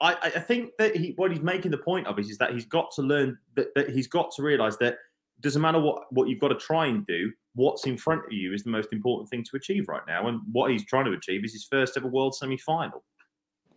I, 0.00 0.16
I, 0.22 0.30
think 0.30 0.72
that 0.78 0.94
he, 0.94 1.12
what 1.16 1.32
he's 1.32 1.40
making 1.40 1.70
the 1.70 1.78
point 1.78 2.06
of 2.06 2.18
is, 2.18 2.30
is 2.30 2.38
that 2.38 2.52
he's 2.52 2.66
got 2.66 2.90
to 2.92 3.02
learn 3.02 3.38
that, 3.56 3.74
that 3.74 3.90
he's 3.90 4.06
got 4.06 4.30
to 4.36 4.42
realize 4.42 4.76
that 4.78 4.94
it 4.94 4.98
doesn't 5.40 5.62
matter 5.62 5.80
what 5.80 6.12
what 6.12 6.28
you've 6.28 6.40
got 6.40 6.48
to 6.48 6.56
try 6.56 6.86
and 6.86 7.06
do. 7.06 7.32
What's 7.54 7.86
in 7.86 7.96
front 7.96 8.24
of 8.24 8.32
you 8.32 8.52
is 8.52 8.62
the 8.62 8.70
most 8.70 8.92
important 8.92 9.28
thing 9.30 9.44
to 9.44 9.56
achieve 9.56 9.88
right 9.88 10.02
now, 10.06 10.28
and 10.28 10.40
what 10.52 10.70
he's 10.70 10.84
trying 10.84 11.06
to 11.06 11.12
achieve 11.12 11.44
is 11.44 11.52
his 11.52 11.64
first 11.64 11.96
ever 11.96 12.08
world 12.08 12.34
semi 12.34 12.56
final. 12.56 13.02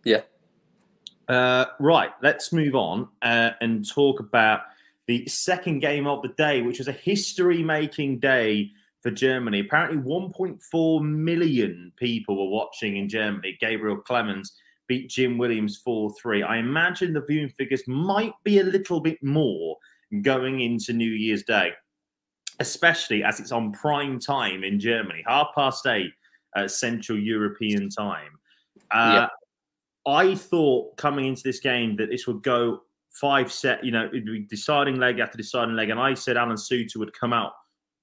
Yeah. 0.04 0.22
Uh, 1.28 1.66
right. 1.78 2.10
Let's 2.22 2.52
move 2.52 2.74
on 2.74 3.08
and 3.22 3.88
talk 3.88 4.20
about 4.20 4.62
the 5.06 5.26
second 5.26 5.80
game 5.80 6.06
of 6.06 6.22
the 6.22 6.28
day, 6.28 6.62
which 6.62 6.78
was 6.78 6.88
a 6.88 6.92
history 6.92 7.62
making 7.62 8.18
day 8.18 8.70
for 9.02 9.10
Germany. 9.10 9.60
Apparently, 9.60 9.98
1.4 9.98 11.02
million 11.02 11.92
people 11.96 12.36
were 12.36 12.56
watching 12.56 12.96
in 12.96 13.08
Germany. 13.08 13.56
Gabriel 13.60 13.96
Clemens 13.96 14.52
beat 14.86 15.10
Jim 15.10 15.38
Williams 15.38 15.78
4 15.78 16.12
3. 16.20 16.42
I 16.42 16.58
imagine 16.58 17.12
the 17.12 17.24
viewing 17.24 17.48
figures 17.50 17.82
might 17.86 18.34
be 18.44 18.58
a 18.58 18.64
little 18.64 19.00
bit 19.00 19.22
more 19.22 19.76
going 20.20 20.60
into 20.60 20.92
New 20.92 21.10
Year's 21.10 21.42
Day, 21.44 21.70
especially 22.60 23.24
as 23.24 23.40
it's 23.40 23.52
on 23.52 23.72
prime 23.72 24.18
time 24.18 24.64
in 24.64 24.78
Germany, 24.78 25.24
half 25.26 25.48
past 25.54 25.86
eight 25.86 26.12
uh, 26.56 26.68
Central 26.68 27.18
European 27.18 27.88
time. 27.88 28.38
Uh, 28.90 29.26
yeah. 30.06 30.12
I 30.12 30.34
thought 30.34 30.96
coming 30.96 31.26
into 31.26 31.42
this 31.42 31.60
game 31.60 31.96
that 31.96 32.10
this 32.10 32.26
would 32.26 32.42
go 32.42 32.82
five 33.10 33.52
set, 33.52 33.84
you 33.84 33.92
know, 33.92 34.06
it'd 34.06 34.24
be 34.24 34.40
deciding 34.40 34.96
leg 34.96 35.18
after 35.18 35.36
deciding 35.36 35.74
leg. 35.74 35.90
And 35.90 36.00
I 36.00 36.14
said 36.14 36.36
Alan 36.36 36.56
Soutar 36.56 36.96
would 36.96 37.12
come 37.12 37.32
out 37.32 37.52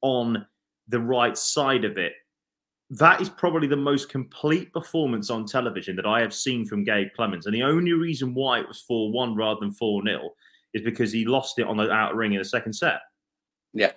on 0.02 0.46
the 0.88 1.00
right 1.00 1.38
side 1.38 1.84
of 1.84 1.98
it. 1.98 2.14
That 2.92 3.22
is 3.22 3.30
probably 3.30 3.68
the 3.68 3.76
most 3.76 4.10
complete 4.10 4.74
performance 4.74 5.30
on 5.30 5.46
television 5.46 5.96
that 5.98 6.08
I 6.08 6.22
have 6.22 6.34
seen 6.34 6.66
from 6.66 6.84
Gabe 6.84 7.10
Clemens. 7.16 7.46
And 7.46 7.54
the 7.54 7.64
only 7.64 7.94
reason 7.94 8.34
why 8.34 8.60
it 8.60 8.68
was 8.68 8.82
4 8.82 9.12
1 9.12 9.36
rather 9.36 9.60
than 9.60 9.72
4 9.72 10.04
0 10.06 10.30
is 10.74 10.82
because 10.82 11.12
he 11.12 11.26
lost 11.26 11.60
it 11.60 11.68
on 11.68 11.78
the 11.78 11.92
outer 11.92 12.16
ring 12.16 12.34
in 12.34 12.40
the 12.40 12.46
second 12.46 12.74
set. 12.74 13.02
Yeah, 13.74 13.92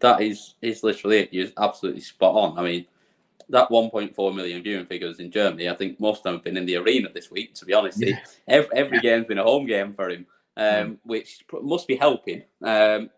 that 0.00 0.20
is 0.20 0.54
is 0.62 0.82
literally 0.82 1.18
it. 1.18 1.32
You're 1.32 1.48
absolutely 1.58 2.00
spot 2.00 2.34
on. 2.34 2.58
I 2.58 2.62
mean, 2.62 2.86
that 3.48 3.68
1.4 3.68 4.34
million 4.34 4.62
viewing 4.62 4.86
figures 4.86 5.20
in 5.20 5.30
Germany, 5.30 5.68
I 5.68 5.74
think 5.74 6.00
most 6.00 6.18
of 6.18 6.24
them 6.24 6.34
have 6.34 6.44
been 6.44 6.56
in 6.56 6.66
the 6.66 6.76
arena 6.76 7.08
this 7.12 7.30
week, 7.30 7.54
to 7.54 7.64
be 7.64 7.74
honest. 7.74 8.00
Yeah. 8.00 8.18
Every, 8.48 8.76
every 8.76 9.00
game's 9.00 9.26
been 9.26 9.38
a 9.38 9.44
home 9.44 9.66
game 9.66 9.92
for 9.94 10.10
him, 10.10 10.26
um, 10.56 10.64
mm. 10.66 10.98
which 11.04 11.44
must 11.62 11.86
be 11.86 11.96
helping. 11.96 12.42
Um, 12.62 13.10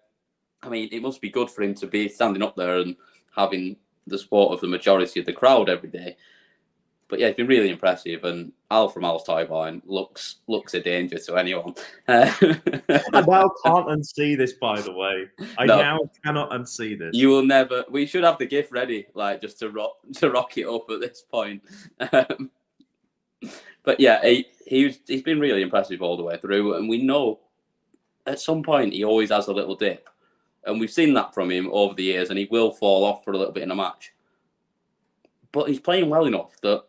I 0.63 0.69
mean, 0.69 0.89
it 0.91 1.03
must 1.03 1.21
be 1.21 1.31
good 1.31 1.51
for 1.51 1.63
him 1.63 1.75
to 1.75 1.87
be 1.87 2.09
standing 2.09 2.43
up 2.43 2.57
there 2.57 2.79
and 2.79 2.97
having 3.37 3.77
the 4.07 4.19
support 4.19 4.53
of 4.53 4.61
the 4.61 4.69
majority 4.69 5.21
of 5.21 5.27
the 5.27 5.33
crowd 5.33 5.69
every 5.69 5.91
day. 5.91 6.17
But 7.09 7.21
yeah, 7.21 7.29
it's 7.29 7.37
been 7.37 7.47
really 7.47 7.71
impressive, 7.71 8.25
and 8.25 8.53
Al 8.71 8.89
from 8.89 9.05
Al's 9.05 9.25
Toyboy 9.25 9.81
looks 9.85 10.37
looks 10.49 10.75
a 10.75 10.81
danger 10.81 11.19
to 11.19 11.37
anyone. 11.37 11.75
I 12.09 12.35
now 13.13 13.51
can't 13.65 13.87
unsee 13.87 14.37
this, 14.37 14.55
by 14.55 14.81
the 14.81 14.93
way. 14.93 15.29
I 15.57 15.67
no, 15.67 15.77
now 15.81 15.99
cannot 16.25 16.51
unsee 16.51 16.99
this. 16.99 17.15
You 17.15 17.29
will 17.29 17.45
never. 17.45 17.85
We 17.89 18.07
should 18.07 18.25
have 18.25 18.39
the 18.39 18.47
gift 18.47 18.73
ready, 18.73 19.07
like 19.15 19.41
just 19.41 19.59
to 19.61 19.71
rock 19.71 19.99
to 20.15 20.31
rock 20.31 20.59
it 20.59 20.67
up 20.67 20.91
at 20.91 21.01
this 21.01 21.23
point. 21.23 21.63
Um, 22.13 22.51
but 23.85 24.01
yeah, 24.01 24.21
he, 24.25 24.47
he's 24.67 24.99
he's 25.07 25.23
been 25.23 25.39
really 25.39 25.63
impressive 25.63 26.03
all 26.03 26.17
the 26.17 26.25
way 26.25 26.37
through, 26.37 26.75
and 26.75 26.89
we 26.89 27.03
know 27.03 27.41
at 28.27 28.41
some 28.41 28.63
point 28.63 28.93
he 28.93 29.05
always 29.05 29.31
has 29.31 29.47
a 29.47 29.53
little 29.53 29.77
dip 29.77 30.09
and 30.67 30.81
we've 30.81 30.91
seen 30.91 31.15
that 31.15 31.33
from 31.33 31.51
him 31.51 31.71
over 31.73 31.95
the 31.95 32.03
years, 32.03 32.29
and 32.29 32.39
he 32.39 32.49
will 32.51 32.73
fall 32.73 33.05
off 33.05 33.25
for 33.25 33.33
a 33.33 33.39
little 33.39 33.53
bit 33.53 33.63
in 33.63 33.71
a 33.71 33.77
match. 33.77 34.13
But 35.53 35.69
he's 35.69 35.81
playing 35.81 36.11
well 36.11 36.27
enough 36.27 36.61
that 36.63 36.85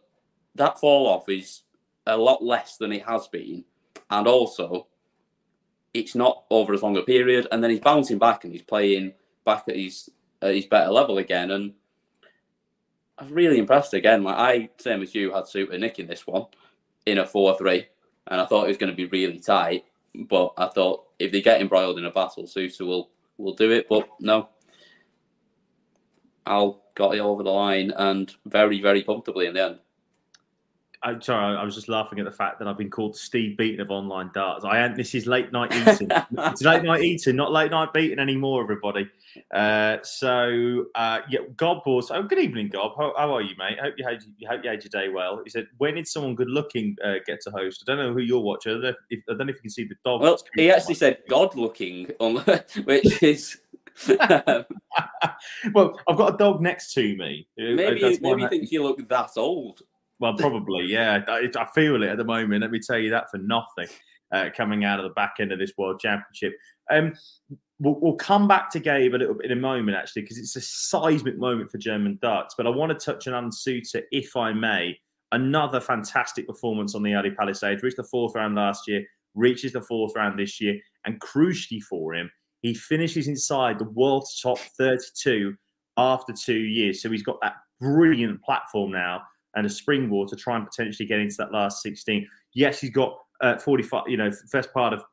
that 0.55 0.79
fall 0.79 1.07
off 1.07 1.29
is 1.29 1.61
a 2.07 2.17
lot 2.17 2.43
less 2.43 2.77
than 2.77 2.91
it 2.91 3.05
has 3.05 3.27
been, 3.27 3.63
and 4.09 4.27
also 4.27 4.87
it's 5.93 6.15
not 6.15 6.45
over 6.49 6.73
as 6.73 6.81
long 6.83 6.97
a 6.97 7.01
period. 7.01 7.47
And 7.51 7.63
then 7.63 7.71
he's 7.71 7.79
bouncing 7.79 8.17
back 8.17 8.43
and 8.43 8.53
he's 8.53 8.61
playing 8.61 9.13
back 9.45 9.65
at 9.67 9.75
his 9.75 10.09
at 10.41 10.55
his 10.55 10.65
better 10.65 10.91
level 10.91 11.17
again, 11.17 11.51
and 11.51 11.73
I'm 13.17 13.29
really 13.33 13.57
impressed 13.57 13.93
again. 13.93 14.23
Like 14.23 14.37
I, 14.37 14.69
same 14.77 15.01
as 15.01 15.15
you, 15.15 15.31
had 15.31 15.45
Soutar 15.45 15.79
Nick 15.79 15.99
in 15.99 16.07
this 16.07 16.25
one 16.27 16.45
in 17.05 17.17
a 17.19 17.25
four-three, 17.25 17.87
and 18.27 18.41
I 18.41 18.45
thought 18.45 18.65
it 18.65 18.69
was 18.69 18.77
going 18.77 18.91
to 18.91 18.95
be 18.95 19.05
really 19.05 19.39
tight. 19.39 19.85
But 20.15 20.53
I 20.57 20.67
thought 20.67 21.05
if 21.19 21.31
they 21.31 21.41
get 21.41 21.61
embroiled 21.61 21.99
in 21.99 22.05
a 22.05 22.11
battle, 22.11 22.43
Soutar 22.43 22.85
will 22.85 23.09
will 23.37 23.53
do 23.53 23.71
it. 23.71 23.87
But 23.89 24.07
no, 24.19 24.49
Al 26.45 26.81
got 26.95 27.15
it 27.15 27.19
over 27.19 27.43
the 27.43 27.51
line 27.51 27.91
and 27.95 28.33
very, 28.45 28.81
very 28.81 29.03
comfortably 29.03 29.45
in 29.45 29.53
the 29.53 29.63
end. 29.63 29.79
I'm 31.03 31.21
sorry, 31.21 31.55
I 31.55 31.63
was 31.63 31.75
just 31.75 31.89
laughing 31.89 32.19
at 32.19 32.25
the 32.25 32.31
fact 32.31 32.57
that 32.59 32.67
I've 32.67 32.77
been 32.77 32.89
called 32.89 33.15
Steve 33.15 33.55
Beaton 33.55 33.79
of 33.81 33.91
online 33.91 34.31
darts. 34.33 34.65
I 34.65 34.79
am. 34.79 34.95
This 34.95 35.13
is 35.13 35.27
late 35.27 35.51
night 35.51 35.71
eating. 35.71 36.09
it's 36.37 36.63
late 36.63 36.83
night 36.83 37.03
eating, 37.03 37.35
not 37.35 37.51
late 37.51 37.69
night 37.69 37.93
beating 37.93 38.19
anymore, 38.19 38.63
everybody. 38.63 39.07
Uh, 39.53 39.97
so 40.01 40.85
uh, 40.95 41.19
yeah, 41.29 41.41
Gob 41.55 41.83
was. 41.85 42.09
Oh, 42.09 42.23
good 42.23 42.39
evening, 42.39 42.69
Gob. 42.69 42.93
How, 42.97 43.13
how, 43.15 43.33
are 43.33 43.41
you, 43.41 43.55
mate? 43.57 43.77
Hope 43.79 43.93
you 43.97 44.05
had 44.05 44.23
you 44.37 44.47
hope 44.49 44.63
you 44.63 44.69
had 44.71 44.83
your 44.83 44.89
day 44.89 45.09
well. 45.09 45.41
He 45.43 45.51
said, 45.51 45.67
"When 45.77 45.95
did 45.95 46.07
someone 46.07 46.33
good 46.33 46.49
looking 46.49 46.95
uh, 47.03 47.15
get 47.25 47.41
to 47.41 47.51
host?" 47.51 47.83
I 47.87 47.91
don't 47.91 48.03
know 48.03 48.13
who 48.13 48.21
you're 48.21 48.39
watching. 48.39 48.71
I 48.71 48.75
don't 48.75 48.83
know 48.83 48.93
if, 49.11 49.19
I 49.29 49.33
don't 49.33 49.47
know 49.47 49.51
if 49.51 49.57
you 49.57 49.61
can 49.61 49.69
see 49.69 49.83
the 49.83 49.95
dog. 50.03 50.21
Well, 50.21 50.39
he 50.55 50.71
actually 50.71 50.95
said 50.95 51.19
"God 51.29 51.55
looking," 51.55 52.05
which 52.85 53.21
is. 53.21 53.59
well, 54.07 55.99
I've 56.07 56.17
got 56.17 56.35
a 56.35 56.37
dog 56.37 56.61
next 56.61 56.93
to 56.93 57.15
me. 57.15 57.47
Maybe, 57.57 57.99
you, 57.99 58.17
maybe 58.21 58.43
you 58.43 58.49
think 58.49 58.71
you 58.71 58.83
look 58.83 59.07
that 59.09 59.31
old. 59.37 59.81
Well, 60.19 60.33
probably, 60.33 60.85
yeah. 60.85 61.23
I, 61.27 61.49
I, 61.55 61.65
feel 61.75 62.01
it 62.01 62.09
at 62.09 62.17
the 62.17 62.23
moment. 62.23 62.61
Let 62.61 62.71
me 62.71 62.79
tell 62.79 62.97
you 62.97 63.11
that 63.11 63.29
for 63.29 63.37
nothing. 63.37 63.87
Uh, 64.29 64.49
coming 64.53 64.83
out 64.83 64.99
of 64.99 65.03
the 65.03 65.13
back 65.13 65.35
end 65.39 65.53
of 65.53 65.59
this 65.59 65.71
World 65.77 66.01
Championship. 66.01 66.53
Um, 66.91 67.13
we'll, 67.79 67.97
we'll, 68.01 68.15
come 68.15 68.45
back 68.45 68.69
to 68.71 68.79
Gabe 68.81 69.13
a 69.13 69.17
little 69.17 69.35
bit 69.35 69.49
in 69.49 69.57
a 69.57 69.61
moment, 69.61 69.95
actually, 69.95 70.23
because 70.23 70.37
it's 70.37 70.57
a 70.57 70.61
seismic 70.61 71.37
moment 71.37 71.71
for 71.71 71.77
German 71.77 72.19
darts. 72.21 72.53
But 72.57 72.67
I 72.67 72.69
want 72.71 72.91
to 72.91 73.05
touch 73.05 73.25
on 73.29 73.49
Ansuta, 73.49 74.03
if 74.11 74.35
I 74.35 74.51
may. 74.51 74.99
Another 75.31 75.79
fantastic 75.79 76.45
performance 76.45 76.93
on 76.93 77.03
the 77.03 77.15
Ali 77.15 77.31
Pally 77.31 77.53
stage. 77.53 77.81
Reached 77.83 77.95
the 77.95 78.03
fourth 78.03 78.35
round 78.35 78.55
last 78.55 78.85
year, 78.85 79.05
reaches 79.33 79.71
the 79.71 79.81
fourth 79.81 80.11
round 80.13 80.37
this 80.37 80.59
year, 80.59 80.77
and 81.05 81.21
crucially 81.21 81.81
for 81.81 82.13
him, 82.13 82.29
he 82.61 82.73
finishes 82.73 83.29
inside 83.29 83.79
the 83.79 83.89
world's 83.91 84.41
top 84.41 84.59
32 84.77 85.55
after 85.95 86.33
two 86.33 86.59
years. 86.59 87.01
So 87.01 87.09
he's 87.09 87.23
got 87.23 87.39
that 87.41 87.55
brilliant 87.79 88.41
platform 88.43 88.91
now 88.91 89.21
and 89.57 89.65
a 89.65 89.69
springboard 89.69 90.29
to 90.29 90.35
try 90.35 90.55
and 90.55 90.65
potentially 90.65 91.07
get 91.07 91.19
into 91.19 91.35
that 91.39 91.51
last 91.51 91.81
16. 91.81 92.27
Yes, 92.53 92.79
he's 92.79 92.91
got 92.91 93.17
uh, 93.41 93.57
45, 93.57 94.03
you 94.07 94.15
know, 94.15 94.31
first 94.49 94.71
part 94.71 94.93
of 94.93 95.03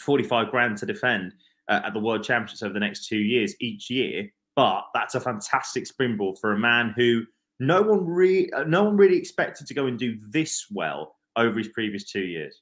45 0.00 0.50
grand 0.50 0.76
to 0.78 0.86
defend 0.86 1.32
uh, 1.68 1.80
at 1.84 1.94
the 1.94 1.98
World 1.98 2.22
Championships 2.22 2.62
over 2.62 2.74
the 2.74 2.80
next 2.80 3.08
two 3.08 3.18
years 3.18 3.54
each 3.60 3.88
year. 3.90 4.28
But 4.54 4.84
that's 4.92 5.14
a 5.14 5.20
fantastic 5.20 5.86
springboard 5.86 6.38
for 6.38 6.52
a 6.52 6.58
man 6.58 6.92
who 6.94 7.24
no 7.58 7.80
one 7.80 8.06
really, 8.06 8.52
uh, 8.52 8.64
no 8.64 8.84
one 8.84 8.98
really 8.98 9.16
expected 9.16 9.66
to 9.66 9.74
go 9.74 9.86
and 9.86 9.98
do 9.98 10.18
this 10.30 10.66
well 10.70 11.16
over 11.34 11.56
his 11.56 11.68
previous 11.68 12.04
two 12.04 12.24
years. 12.24 12.60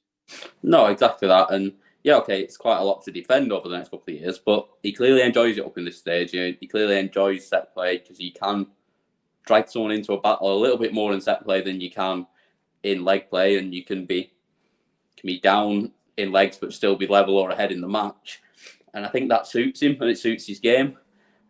No, 0.63 0.85
exactly 0.85 1.27
that. 1.27 1.51
And 1.51 1.73
yeah, 2.03 2.15
okay, 2.17 2.41
it's 2.41 2.57
quite 2.57 2.79
a 2.79 2.83
lot 2.83 3.03
to 3.03 3.11
defend 3.11 3.51
over 3.51 3.67
the 3.67 3.75
next 3.75 3.89
couple 3.89 4.13
of 4.13 4.19
years, 4.21 4.39
but 4.39 4.67
he 4.81 4.93
clearly 4.93 5.21
enjoys 5.21 5.57
it 5.57 5.65
up 5.65 5.77
in 5.77 5.83
this 5.83 5.97
stage. 5.97 6.31
He 6.31 6.67
clearly 6.67 6.97
enjoys 6.97 7.45
set 7.45 7.73
play 7.73 7.97
because 7.97 8.17
he 8.17 8.31
can 8.31 8.67
drag 9.45 9.69
someone 9.69 9.91
into 9.91 10.13
a 10.13 10.21
battle 10.21 10.53
a 10.53 10.59
little 10.59 10.77
bit 10.77 10.93
more 10.93 11.13
in 11.13 11.21
set 11.21 11.43
play 11.43 11.61
than 11.61 11.81
you 11.81 11.91
can 11.91 12.25
in 12.83 13.03
leg 13.03 13.29
play, 13.29 13.57
and 13.57 13.73
you 13.73 13.83
can 13.83 14.05
be 14.05 14.33
can 15.17 15.27
be 15.27 15.39
down 15.39 15.91
in 16.17 16.31
legs 16.31 16.57
but 16.57 16.73
still 16.73 16.95
be 16.95 17.07
level 17.07 17.37
or 17.37 17.49
ahead 17.49 17.71
in 17.71 17.81
the 17.81 17.87
match. 17.87 18.41
And 18.93 19.05
I 19.05 19.09
think 19.09 19.29
that 19.29 19.47
suits 19.47 19.81
him 19.81 19.97
and 19.99 20.09
it 20.09 20.19
suits 20.19 20.45
his 20.45 20.59
game. 20.59 20.97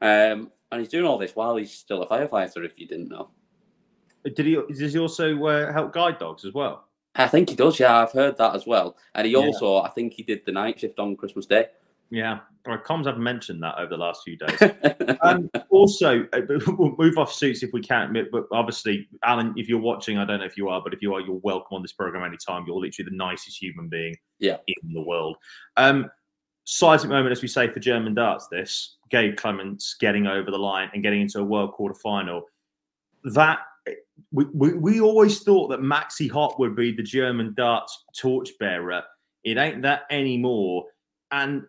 Um, 0.02 0.52
and 0.72 0.80
he's 0.80 0.90
doing 0.90 1.06
all 1.06 1.18
this 1.18 1.36
while 1.36 1.56
he's 1.56 1.72
still 1.72 2.02
a 2.04 2.08
firefighter. 2.08 2.66
If 2.66 2.80
you 2.80 2.88
didn't 2.88 3.10
know, 3.10 3.30
did 4.24 4.46
he? 4.46 4.58
Does 4.74 4.94
he 4.94 5.00
also 5.00 5.46
uh, 5.46 5.72
help 5.72 5.94
guide 5.94 6.20
dogs 6.20 6.46
as 6.46 6.54
well? 6.54 6.88
I 7.16 7.28
think 7.28 7.50
he 7.50 7.56
does. 7.56 7.80
Yeah, 7.80 7.98
I've 7.98 8.12
heard 8.12 8.38
that 8.38 8.56
as 8.56 8.66
well. 8.66 8.98
And 9.14 9.28
he 9.28 9.34
yeah. 9.34 9.40
also, 9.40 9.78
I 9.78 9.90
think 9.90 10.14
he 10.14 10.24
did 10.24 10.46
the 10.46 10.52
night 10.52 10.80
shift 10.80 10.98
on 11.00 11.16
Christmas 11.16 11.46
Day. 11.46 11.68
Yeah, 12.10 12.40
well, 12.66 12.78
comms 12.78 13.06
have 13.08 13.18
mentioned 13.18 13.62
that 13.64 13.78
over 13.78 13.90
the 13.90 13.98
last 13.98 14.22
few 14.24 14.38
days. 14.38 15.18
um, 15.22 15.50
also, 15.70 16.26
uh, 16.32 16.42
we'll 16.68 16.96
move 16.98 17.18
off 17.18 17.34
suits 17.34 17.62
if 17.62 17.74
we 17.74 17.82
can. 17.82 18.16
But 18.32 18.46
obviously, 18.52 19.08
Alan, 19.24 19.54
if 19.58 19.68
you're 19.68 19.80
watching, 19.80 20.18
I 20.18 20.26
don't 20.26 20.40
know 20.40 20.46
if 20.46 20.56
you 20.56 20.70
are, 20.70 20.82
but 20.82 20.94
if 20.94 21.02
you 21.02 21.14
are, 21.14 21.20
you're 21.20 21.42
welcome 21.44 21.76
on 21.76 21.82
this 21.82 21.92
program 21.92 22.24
anytime. 22.24 22.64
You're 22.66 22.80
literally 22.80 23.10
the 23.10 23.16
nicest 23.16 23.62
human 23.62 23.90
being 23.90 24.16
yeah. 24.40 24.58
in 24.68 24.94
the 24.94 25.02
world. 25.02 25.38
Um, 25.76 26.10
seismic 26.64 27.10
moment, 27.10 27.34
as 27.34 27.42
we 27.42 27.50
say, 27.50 27.68
for 27.68 27.80
German 27.80 28.14
darts. 28.14 28.48
This 28.48 28.98
Gabe 29.10 29.36
Clemens 29.36 29.96
getting 30.00 30.28
over 30.28 30.50
the 30.50 30.58
line 30.58 30.90
and 30.94 31.04
getting 31.04 31.22
into 31.22 31.40
a 31.40 31.44
world 31.44 31.74
quarter 31.74 31.96
final. 31.96 32.44
That 33.26 33.60
we, 34.32 34.46
we, 34.54 34.74
we 34.74 35.02
always 35.02 35.44
thought 35.44 35.68
that 35.70 35.82
Maxi 35.82 36.32
Hopp 36.32 36.60
would 36.60 36.76
be 36.76 36.94
the 36.94 37.04
German 37.04 37.54
darts 37.56 38.06
torchbearer. 38.16 39.04
It 39.44 39.58
ain't 39.58 39.82
that 39.82 40.04
anymore. 40.10 40.86
And 41.32 41.64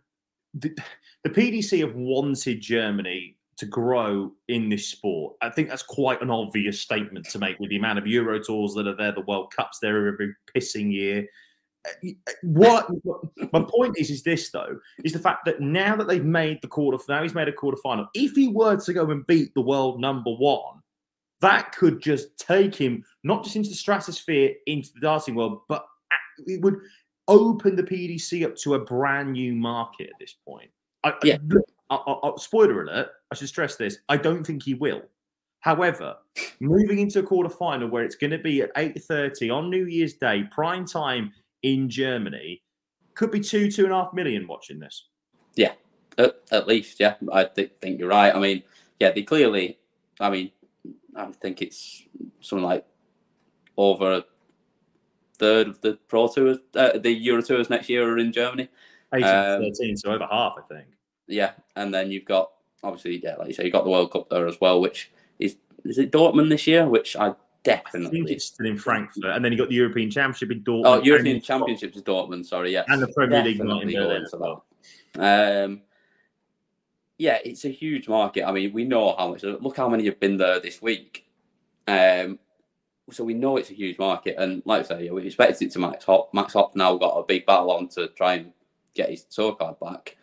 the, 0.54 0.76
the 1.24 1.30
PDC 1.30 1.80
have 1.80 1.94
wanted 1.94 2.60
Germany 2.60 3.36
to 3.56 3.66
grow 3.66 4.32
in 4.48 4.68
this 4.68 4.88
sport. 4.88 5.36
I 5.40 5.50
think 5.50 5.68
that's 5.68 5.82
quite 5.82 6.22
an 6.22 6.30
obvious 6.30 6.80
statement 6.80 7.28
to 7.30 7.38
make 7.38 7.58
with 7.60 7.70
the 7.70 7.76
amount 7.76 7.98
of 7.98 8.06
Euro 8.06 8.40
tours 8.40 8.74
that 8.74 8.86
are 8.86 8.96
there, 8.96 9.12
the 9.12 9.20
World 9.22 9.52
Cups 9.54 9.78
there 9.80 10.08
every 10.08 10.34
pissing 10.54 10.92
year. 10.92 11.26
Eh, 12.02 12.12
eh, 12.26 12.32
what 12.42 12.88
my 13.52 13.62
point 13.62 13.94
is 13.98 14.10
is 14.10 14.22
this 14.22 14.50
though 14.50 14.78
is 15.04 15.12
the 15.12 15.18
fact 15.18 15.44
that 15.44 15.60
now 15.60 15.94
that 15.94 16.08
they've 16.08 16.24
made 16.24 16.58
the 16.62 16.68
quarter 16.68 16.98
now 17.10 17.22
he's 17.22 17.34
made 17.34 17.48
a 17.48 17.52
quarter 17.52 17.78
final. 17.82 18.08
If 18.14 18.32
he 18.32 18.48
were 18.48 18.76
to 18.76 18.92
go 18.92 19.10
and 19.10 19.26
beat 19.26 19.52
the 19.54 19.60
world 19.60 20.00
number 20.00 20.30
one, 20.30 20.80
that 21.42 21.72
could 21.72 22.00
just 22.00 22.38
take 22.38 22.74
him 22.74 23.04
not 23.22 23.44
just 23.44 23.56
into 23.56 23.68
the 23.68 23.74
stratosphere 23.74 24.54
into 24.66 24.90
the 24.94 25.00
darting 25.00 25.34
world, 25.34 25.60
but 25.68 25.84
it 26.46 26.60
would 26.62 26.76
open 27.28 27.76
the 27.76 27.82
PDC 27.82 28.44
up 28.44 28.56
to 28.56 28.74
a 28.74 28.78
brand 28.78 29.32
new 29.32 29.54
market 29.54 30.08
at 30.08 30.18
this 30.20 30.34
point. 30.46 30.70
I, 31.04 31.14
yeah. 31.22 31.38
I, 31.90 31.96
I, 31.96 32.32
spoiler 32.36 32.82
alert, 32.82 33.10
I 33.30 33.34
should 33.34 33.48
stress 33.48 33.76
this. 33.76 33.98
I 34.08 34.16
don't 34.16 34.44
think 34.44 34.62
he 34.62 34.74
will. 34.74 35.02
However, 35.60 36.16
moving 36.60 36.98
into 36.98 37.20
a 37.20 37.22
quarter 37.22 37.48
final 37.48 37.88
where 37.88 38.04
it's 38.04 38.16
going 38.16 38.32
to 38.32 38.38
be 38.38 38.62
at 38.62 38.74
8.30 38.74 39.54
on 39.54 39.70
New 39.70 39.86
Year's 39.86 40.14
Day, 40.14 40.44
prime 40.50 40.86
time 40.86 41.32
in 41.62 41.88
Germany, 41.88 42.62
could 43.14 43.30
be 43.30 43.40
two, 43.40 43.70
two 43.70 43.84
and 43.84 43.92
a 43.92 43.96
half 43.96 44.12
million 44.12 44.46
watching 44.46 44.78
this. 44.78 45.06
Yeah, 45.54 45.72
at, 46.18 46.36
at 46.52 46.68
least, 46.68 47.00
yeah. 47.00 47.14
I 47.32 47.44
th- 47.44 47.72
think 47.80 47.98
you're 47.98 48.08
right. 48.08 48.34
I 48.34 48.38
mean, 48.38 48.62
yeah, 49.00 49.12
they 49.12 49.22
clearly, 49.22 49.78
I 50.20 50.30
mean, 50.30 50.50
I 51.16 51.26
think 51.32 51.62
it's 51.62 52.02
something 52.40 52.64
like 52.64 52.84
over 53.76 54.22
third 55.38 55.68
of 55.68 55.80
the 55.80 55.98
Pro 56.08 56.28
Tours, 56.28 56.58
uh, 56.74 56.98
the 56.98 57.10
Euro 57.10 57.42
Tours 57.42 57.70
next 57.70 57.88
year 57.88 58.08
are 58.08 58.18
in 58.18 58.32
Germany. 58.32 58.68
18 59.12 59.28
um, 59.28 59.62
13, 59.62 59.96
so 59.96 60.12
over 60.12 60.26
half, 60.30 60.54
I 60.58 60.74
think. 60.74 60.88
Yeah, 61.26 61.52
and 61.76 61.92
then 61.92 62.10
you've 62.10 62.24
got 62.24 62.50
obviously, 62.82 63.20
yeah, 63.22 63.36
like 63.36 63.48
you 63.48 63.54
say, 63.54 63.64
you 63.64 63.70
got 63.70 63.84
the 63.84 63.90
World 63.90 64.12
Cup 64.12 64.28
there 64.28 64.46
as 64.46 64.60
well, 64.60 64.80
which 64.80 65.10
is 65.38 65.56
is 65.84 65.98
it 65.98 66.12
Dortmund 66.12 66.50
this 66.50 66.66
year? 66.66 66.88
Which 66.88 67.16
I 67.16 67.34
definitely 67.62 68.08
I 68.08 68.10
think 68.10 68.30
it's 68.30 68.44
still 68.46 68.66
in 68.66 68.76
Frankfurt, 68.76 69.24
and 69.24 69.44
then 69.44 69.52
you 69.52 69.58
got 69.58 69.68
the 69.68 69.74
European 69.74 70.10
Championship 70.10 70.50
in 70.50 70.62
Dortmund. 70.62 70.82
Oh, 70.86 71.02
European 71.02 71.40
Championship 71.40 71.96
is 71.96 72.02
Dortmund. 72.02 72.46
Sorry, 72.46 72.72
yeah, 72.72 72.84
and 72.88 73.02
the 73.02 73.08
Premier 73.08 73.42
League 73.42 73.62
not 73.64 73.82
in 73.82 73.92
Berlin 73.92 74.22
as 74.22 74.34
well. 74.36 74.64
Um, 75.18 75.82
yeah, 77.18 77.38
it's 77.44 77.64
a 77.64 77.70
huge 77.70 78.08
market. 78.08 78.44
I 78.44 78.52
mean, 78.52 78.72
we 78.72 78.84
know 78.84 79.14
how 79.16 79.28
much. 79.28 79.42
Look 79.42 79.76
how 79.76 79.88
many 79.88 80.04
have 80.06 80.20
been 80.20 80.36
there 80.36 80.60
this 80.60 80.82
week. 80.82 81.26
Um, 81.86 82.38
so 83.10 83.24
we 83.24 83.34
know 83.34 83.56
it's 83.56 83.70
a 83.70 83.74
huge 83.74 83.98
market, 83.98 84.36
and 84.38 84.62
like 84.64 84.80
I 84.80 84.88
say, 84.88 85.10
we 85.10 85.26
expect 85.26 85.60
it 85.60 85.70
to 85.72 85.78
Max 85.78 86.04
Hopp. 86.04 86.32
Max 86.32 86.54
Hopp 86.54 86.74
now 86.74 86.96
got 86.96 87.18
a 87.18 87.22
big 87.22 87.44
battle 87.44 87.70
on 87.70 87.88
to 87.88 88.08
try 88.08 88.34
and 88.34 88.52
get 88.94 89.10
his 89.10 89.24
tour 89.24 89.54
card 89.54 89.78
back. 89.78 90.16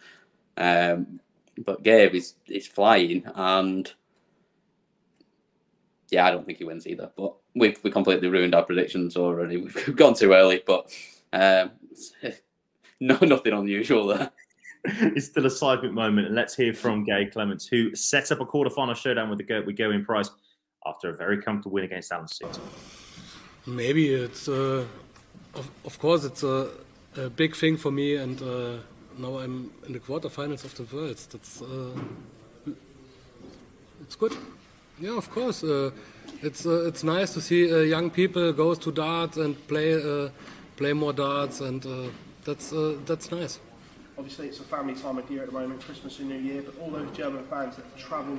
Um, 0.58 1.20
but 1.64 1.84
Gabe 1.84 2.16
is 2.16 2.36
is 2.48 2.68
flying, 2.68 3.24
and 3.36 3.92
yeah, 6.10 6.26
I 6.26 6.32
don't 6.32 6.46
think 6.46 6.58
he 6.58 6.64
wins 6.64 6.88
either. 6.88 7.12
But 7.16 7.36
we've 7.56 7.78
we 7.84 7.92
completely 7.92 8.30
ruined 8.30 8.56
our 8.56 8.64
predictions 8.64 9.16
already. 9.16 9.58
We've 9.62 9.96
gone 9.96 10.16
too 10.16 10.34
early, 10.34 10.64
but 10.66 10.92
um, 11.34 11.72
no, 13.00 13.18
nothing 13.22 13.54
unusual 13.54 14.08
there. 14.08 14.32
it's 14.84 15.28
still 15.28 15.46
a 15.46 15.52
seismic 15.52 15.92
moment, 15.92 16.28
and 16.28 16.36
let's 16.36 16.56
hear 16.56 16.74
from 16.74 17.04
Gabe 17.04 17.32
Clemens, 17.32 17.68
who 17.68 17.96
set 17.96 18.32
up 18.32 18.42
a 18.42 18.46
quarterfinal 18.46 18.96
showdown 18.96 19.30
with 19.30 19.38
the 19.38 19.44
go 19.44 19.62
with 19.62 19.78
Gerwyn 19.78 20.04
Price 20.04 20.32
after 20.86 21.10
a 21.10 21.14
very 21.14 21.42
comfortable 21.42 21.74
win 21.76 21.86
against 21.86 22.12
Alan 22.12 22.28
City. 22.28 22.62
Maybe 23.66 24.14
it's, 24.14 24.48
uh, 24.48 24.86
of, 25.54 25.70
of, 25.86 26.00
course, 26.00 26.24
it's 26.24 26.44
a, 26.44 26.70
a, 27.16 27.30
big 27.30 27.56
thing 27.56 27.78
for 27.78 27.92
me, 27.92 28.16
and 28.16 28.42
uh, 28.42 28.78
now 29.18 29.38
I'm 29.38 29.72
in 29.86 29.94
the 29.94 30.00
quarterfinals 30.00 30.64
of 30.66 30.74
the 30.76 30.96
Worlds. 30.96 31.28
That's 31.28 31.62
uh, 31.62 31.92
it's 34.02 34.16
good. 34.16 34.36
Yeah, 35.00 35.18
of 35.18 35.30
course. 35.30 35.64
Uh, 35.64 35.92
it's 36.42 36.66
uh, 36.66 36.88
it's 36.88 37.04
nice 37.04 37.34
to 37.34 37.42
see 37.42 37.72
uh, 37.72 37.78
young 37.78 38.10
people 38.10 38.52
go 38.54 38.74
to 38.74 38.92
darts 38.92 39.38
and 39.38 39.56
play 39.68 40.30
play 40.76 40.94
more 40.94 41.14
darts, 41.14 41.62
and 41.62 41.86
that's 42.44 42.74
that's 43.06 43.32
nice. 43.32 43.60
Obviously, 44.18 44.48
it's 44.48 44.60
a 44.60 44.64
family 44.64 44.96
time 44.96 45.18
of 45.18 45.30
year 45.30 45.42
at 45.44 45.48
the 45.48 45.54
moment, 45.54 45.82
Christmas 45.82 46.20
and 46.20 46.30
New 46.30 46.40
Year. 46.40 46.62
But 46.62 46.80
all 46.80 46.92
those 46.92 47.16
German 47.16 47.44
fans 47.46 47.76
that 47.76 47.98
travel 47.98 48.38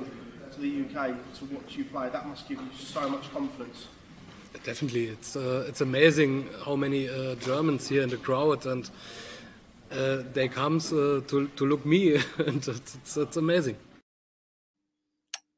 to 0.53 0.61
the 0.61 0.81
UK 0.81 1.15
to 1.39 1.45
watch 1.45 1.75
you 1.75 1.85
play, 1.85 2.09
that 2.09 2.27
must 2.27 2.47
give 2.47 2.59
you 2.59 2.67
so 2.77 3.09
much 3.09 3.31
confidence. 3.33 3.87
Definitely, 4.63 5.07
it's 5.07 5.35
uh, 5.35 5.65
it's 5.67 5.81
amazing 5.81 6.47
how 6.65 6.75
many 6.75 7.09
uh, 7.09 7.35
Germans 7.35 7.87
here 7.87 8.03
in 8.03 8.09
the 8.09 8.17
crowd, 8.17 8.65
and 8.65 8.89
uh, 9.91 10.23
they 10.31 10.47
come 10.47 10.77
uh, 10.77 11.21
to 11.27 11.49
to 11.55 11.65
look 11.65 11.85
me, 11.85 12.15
and 12.37 12.67
it's, 12.67 12.95
it's, 12.95 13.17
it's 13.17 13.37
amazing. 13.37 13.77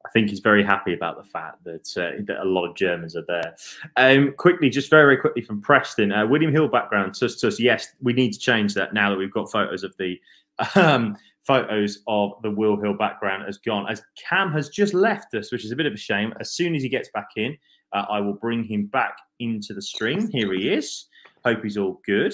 I 0.06 0.08
think 0.10 0.30
he's 0.30 0.40
very 0.40 0.62
happy 0.62 0.94
about 0.94 1.16
the 1.16 1.28
fact 1.28 1.64
that, 1.64 1.88
uh, 1.96 2.22
that 2.26 2.40
a 2.40 2.44
lot 2.44 2.64
of 2.70 2.76
Germans 2.76 3.16
are 3.16 3.24
there. 3.26 3.56
Um, 3.96 4.34
quickly, 4.36 4.70
just 4.70 4.88
very, 4.88 5.04
very 5.04 5.16
quickly 5.16 5.42
from 5.42 5.60
Preston, 5.60 6.12
uh, 6.12 6.24
William 6.24 6.52
Hill 6.52 6.68
background. 6.68 7.14
Just, 7.18 7.40
just 7.40 7.58
yes, 7.58 7.88
we 8.00 8.12
need 8.12 8.32
to 8.32 8.38
change 8.38 8.72
that 8.74 8.94
now 8.94 9.10
that 9.10 9.18
we've 9.18 9.32
got 9.32 9.50
photos 9.50 9.82
of 9.82 9.96
the 9.98 10.20
um, 10.76 11.16
photos 11.46 12.00
of 12.06 12.32
the 12.42 12.50
Will 12.50 12.76
Hill 12.76 12.94
background 12.94 13.44
has 13.46 13.58
gone. 13.58 13.86
As 13.88 14.02
Cam 14.16 14.52
has 14.52 14.68
just 14.68 14.94
left 14.94 15.34
us, 15.34 15.52
which 15.52 15.64
is 15.64 15.70
a 15.70 15.76
bit 15.76 15.86
of 15.86 15.92
a 15.92 15.98
shame. 15.98 16.32
As 16.40 16.52
soon 16.52 16.74
as 16.74 16.82
he 16.82 16.88
gets 16.88 17.08
back 17.14 17.28
in, 17.36 17.56
uh, 17.92 18.04
I 18.10 18.20
will 18.20 18.34
bring 18.34 18.64
him 18.64 18.86
back 18.86 19.16
into 19.38 19.72
the 19.74 19.82
stream. 19.82 20.28
Here 20.30 20.52
he 20.52 20.72
is. 20.72 21.06
Hope 21.44 21.62
he's 21.62 21.76
all 21.76 22.00
good. 22.04 22.32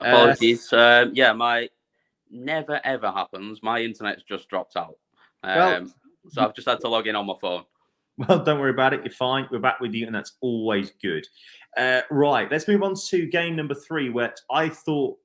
Uh, 0.00 0.08
Apologies. 0.08 0.72
Uh, 0.72 1.06
yeah, 1.12 1.32
my 1.32 1.68
never 2.30 2.80
ever 2.84 3.10
happens. 3.10 3.62
My 3.62 3.80
internet's 3.80 4.22
just 4.22 4.48
dropped 4.48 4.76
out. 4.76 4.96
Um, 5.42 5.56
well, 5.56 5.86
so 6.28 6.42
I've 6.42 6.54
just 6.54 6.68
had 6.68 6.80
to 6.80 6.88
log 6.88 7.06
in 7.06 7.16
on 7.16 7.26
my 7.26 7.34
phone. 7.40 7.64
Well, 8.28 8.44
don't 8.44 8.60
worry 8.60 8.72
about 8.72 8.92
it. 8.92 9.02
You're 9.02 9.14
fine. 9.14 9.48
We're 9.50 9.60
back 9.60 9.80
with 9.80 9.94
you, 9.94 10.04
and 10.04 10.14
that's 10.14 10.32
always 10.42 10.92
good. 11.00 11.26
Uh, 11.78 12.02
right, 12.10 12.50
let's 12.50 12.68
move 12.68 12.82
on 12.82 12.94
to 13.08 13.24
game 13.24 13.56
number 13.56 13.74
three, 13.74 14.10
where 14.10 14.34
I 14.50 14.68
thought 14.68 15.16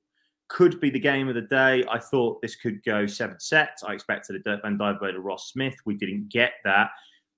could 0.48 0.80
be 0.80 0.90
the 0.90 1.00
game 1.00 1.28
of 1.28 1.34
the 1.34 1.42
day. 1.42 1.84
I 1.90 1.98
thought 1.98 2.40
this 2.40 2.56
could 2.56 2.82
go 2.84 3.06
seven 3.06 3.40
sets. 3.40 3.82
I 3.82 3.92
expected 3.92 4.36
a 4.36 4.38
Dirk 4.40 4.62
van 4.62 4.78
Duijvenbode 4.78 5.12
to 5.12 5.20
Ross 5.20 5.50
Smith. 5.50 5.74
We 5.84 5.94
didn't 5.94 6.28
get 6.28 6.52
that. 6.64 6.90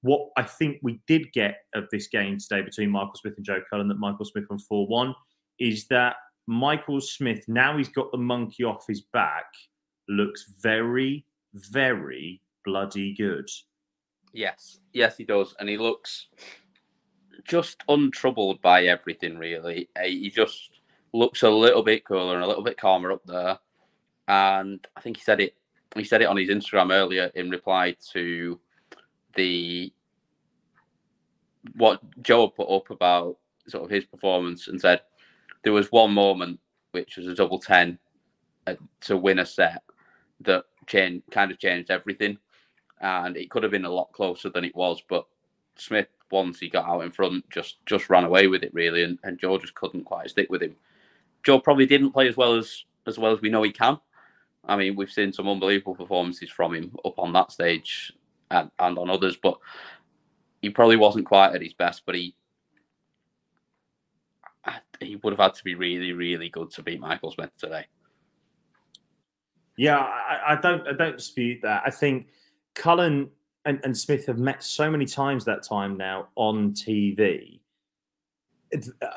What 0.03 0.29
I 0.37 0.42
think 0.42 0.79
we 0.83 1.01
did 1.07 1.33
get 1.33 1.62
of 1.75 1.85
this 1.90 2.07
game 2.07 2.38
today 2.38 2.62
between 2.62 2.90
Michael 2.90 3.14
Smith 3.16 3.35
and 3.37 3.44
Joe 3.44 3.61
Cullen, 3.68 3.88
that 3.88 3.99
Michael 3.99 4.25
Smith 4.25 4.44
won 4.49 4.59
4 4.59 4.87
1, 4.87 5.14
is 5.59 5.87
that 5.88 6.16
Michael 6.47 7.01
Smith, 7.01 7.44
now 7.49 7.77
he's 7.77 7.88
got 7.88 8.12
the 8.12 8.18
monkey 8.18 8.64
off 8.64 8.87
his 8.87 9.01
back, 9.01 9.47
looks 10.09 10.53
very, 10.61 11.27
very 11.53 12.40
bloody 12.64 13.14
good. 13.14 13.49
Yes, 14.33 14.79
yes, 14.92 15.16
he 15.16 15.25
does. 15.25 15.55
And 15.59 15.68
he 15.68 15.77
looks 15.77 16.29
just 17.44 17.83
untroubled 17.88 18.61
by 18.62 18.85
everything, 18.85 19.38
really. 19.38 19.88
Uh, 19.97 20.05
he 20.05 20.31
just 20.31 20.78
looks 21.12 21.42
a 21.42 21.51
little 21.51 21.83
bit 21.83 22.05
cooler 22.05 22.35
and 22.35 22.44
a 22.44 22.47
little 22.47 22.62
bit 22.62 22.79
calmer 22.79 23.12
up 23.12 23.25
there. 23.25 23.59
And 24.27 24.87
I 24.97 25.01
think 25.01 25.16
he 25.16 25.23
said 25.23 25.40
it. 25.40 25.55
He 25.97 26.05
said 26.05 26.21
it 26.21 26.29
on 26.29 26.37
his 26.37 26.51
Instagram 26.51 26.92
earlier 26.92 27.31
in 27.35 27.51
reply 27.51 27.97
to 28.12 28.61
the 29.35 29.92
what 31.75 32.01
Joe 32.23 32.49
put 32.49 32.68
up 32.68 32.90
about 32.90 33.37
sort 33.66 33.85
of 33.85 33.90
his 33.90 34.05
performance 34.05 34.68
and 34.68 34.81
said 34.81 35.01
there 35.62 35.73
was 35.73 35.92
one 35.92 36.12
moment 36.12 36.61
which 36.92 37.16
was 37.16 37.27
a 37.27 37.35
double 37.35 37.59
ten 37.59 37.99
uh, 38.66 38.75
to 39.01 39.16
win 39.16 39.38
a 39.38 39.47
set 39.47 39.83
that 40.40 40.64
changed 40.87 41.25
kind 41.31 41.51
of 41.51 41.59
changed 41.59 41.90
everything, 41.90 42.38
and 43.01 43.37
it 43.37 43.51
could 43.51 43.62
have 43.62 43.73
been 43.73 43.85
a 43.85 43.90
lot 43.90 44.12
closer 44.12 44.51
than 44.51 44.64
it 44.64 44.75
was. 44.75 45.03
But 45.09 45.27
Smith, 45.77 46.09
once 46.31 46.59
he 46.59 46.68
got 46.68 46.87
out 46.87 47.05
in 47.05 47.11
front, 47.11 47.49
just 47.51 47.85
just 47.87 48.11
ran 48.11 48.25
away 48.25 48.47
with 48.47 48.62
it 48.62 48.75
really, 48.75 49.03
and, 49.05 49.18
and 49.23 49.38
Joe 49.38 49.59
just 49.59 49.75
couldn't 49.75 50.05
quite 50.05 50.31
stick 50.31 50.51
with 50.51 50.62
him. 50.62 50.77
Joe 51.44 51.61
probably 51.61 51.87
didn't 51.87 52.12
play 52.12 52.29
as 52.29 52.37
well 52.37 52.55
as 52.55 52.85
as 53.07 53.18
well 53.18 53.33
as 53.33 53.40
we 53.40 53.48
know 53.48 53.62
he 53.62 53.72
can. 53.72 53.98
I 54.64 54.77
mean, 54.77 54.96
we've 54.96 55.11
seen 55.11 55.33
some 55.33 55.48
unbelievable 55.48 55.94
performances 55.94 56.51
from 56.51 56.74
him 56.74 56.94
up 57.05 57.18
on 57.18 57.33
that 57.33 57.53
stage 57.53 58.12
and, 58.51 58.70
and 58.79 58.98
on 58.98 59.09
others, 59.09 59.38
but 59.42 59.59
he 60.61 60.68
probably 60.68 60.96
wasn't 60.96 61.24
quite 61.24 61.55
at 61.55 61.62
his 61.62 61.72
best. 61.72 62.03
But 62.05 62.16
he 62.16 62.35
he 65.01 65.16
would 65.16 65.33
have 65.33 65.40
had 65.40 65.55
to 65.55 65.64
be 65.64 65.74
really, 65.74 66.12
really 66.12 66.48
good 66.48 66.70
to 66.72 66.83
beat 66.83 67.01
Michael 67.01 67.31
Smith 67.31 67.57
today. 67.59 67.87
Yeah, 69.77 69.98
I, 69.98 70.55
I 70.55 70.61
don't 70.61 70.87
I 70.87 70.92
don't 70.92 71.16
dispute 71.16 71.61
that. 71.62 71.83
I 71.87 71.90
think 71.90 72.29
Cullen 72.74 73.31
and, 73.64 73.81
and 73.85 73.96
Smith 73.96 74.27
have 74.27 74.38
met 74.38 74.62
so 74.62 74.90
many 74.90 75.07
times 75.07 75.44
that 75.44 75.62
time 75.62 75.96
now 75.96 76.29
on 76.35 76.72
TV 76.72 77.61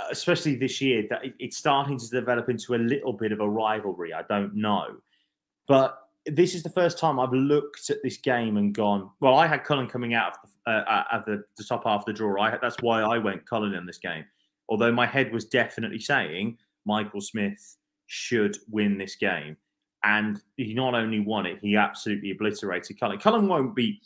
especially 0.10 0.56
this 0.56 0.82
year, 0.82 1.06
that 1.10 1.22
it's 1.40 1.58
starting 1.58 1.98
to 1.98 2.08
develop 2.08 2.50
into 2.50 2.76
a 2.76 2.78
little 2.78 3.14
bit 3.14 3.32
of 3.32 3.40
a 3.40 3.50
rivalry. 3.50 4.14
I 4.14 4.24
don't 4.24 4.56
know, 4.56 4.98
but 5.68 5.98
this 6.26 6.54
is 6.54 6.64
the 6.64 6.70
first 6.70 7.00
time 7.00 7.20
I've 7.20 7.34
looked 7.34 7.90
at 7.90 8.04
this 8.04 8.18
game 8.18 8.58
and 8.58 8.74
gone. 8.74 9.10
Well, 9.20 9.36
I 9.36 9.48
had 9.48 9.64
Cullen 9.64 9.88
coming 9.88 10.14
out 10.14 10.34
of 10.44 10.50
the, 10.66 10.72
uh, 10.72 11.04
uh 11.12 11.24
the, 11.26 11.44
the, 11.58 11.64
top 11.64 11.84
half 11.86 12.02
of 12.02 12.06
the 12.06 12.14
draw. 12.14 12.42
I, 12.42 12.58
that's 12.62 12.78
why 12.82 13.02
I 13.02 13.18
went 13.18 13.48
Cullen 13.48 13.74
in 13.74 13.86
this 13.86 13.98
game. 13.98 14.24
Although 14.70 14.92
my 14.92 15.06
head 15.06 15.34
was 15.34 15.46
definitely 15.46 16.00
saying 16.00 16.58
Michael 16.86 17.22
Smith 17.22 17.78
should 18.06 18.58
win 18.70 18.98
this 18.98 19.16
game, 19.16 19.58
and 20.04 20.42
he 20.58 20.74
not 20.74 20.94
only 20.94 21.20
won 21.20 21.46
it, 21.46 21.60
he 21.62 21.76
absolutely 21.76 22.32
obliterated 22.32 23.00
Cullen. 23.00 23.18
Cullen 23.18 23.48
won't 23.48 23.76
be 23.76 24.00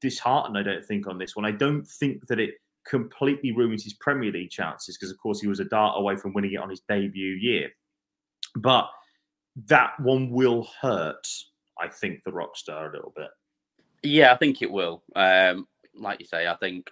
disheartened, 0.00 0.58
I 0.58 0.62
don't 0.62 0.84
think, 0.84 1.06
on 1.06 1.18
this 1.18 1.36
one. 1.36 1.44
I 1.44 1.52
don't 1.52 1.86
think 1.86 2.26
that 2.26 2.40
it 2.40 2.54
completely 2.84 3.52
ruins 3.52 3.84
his 3.84 3.94
Premier 3.94 4.32
League 4.32 4.50
chances 4.50 4.96
because, 4.96 5.10
of 5.10 5.18
course, 5.18 5.40
he 5.40 5.46
was 5.46 5.60
a 5.60 5.64
dart 5.64 5.98
away 5.98 6.16
from 6.16 6.32
winning 6.32 6.52
it 6.52 6.60
on 6.60 6.70
his 6.70 6.80
debut 6.88 7.34
year. 7.34 7.70
But 8.56 8.88
that 9.66 9.98
one 10.00 10.30
will 10.30 10.68
hurt, 10.80 11.26
I 11.80 11.88
think, 11.88 12.22
the 12.24 12.32
rock 12.32 12.56
star 12.56 12.88
a 12.88 12.92
little 12.92 13.12
bit. 13.16 13.30
Yeah, 14.02 14.32
I 14.32 14.36
think 14.36 14.62
it 14.62 14.70
will. 14.70 15.02
Um, 15.14 15.68
like 15.94 16.20
you 16.20 16.26
say, 16.26 16.46
I 16.46 16.56
think 16.56 16.90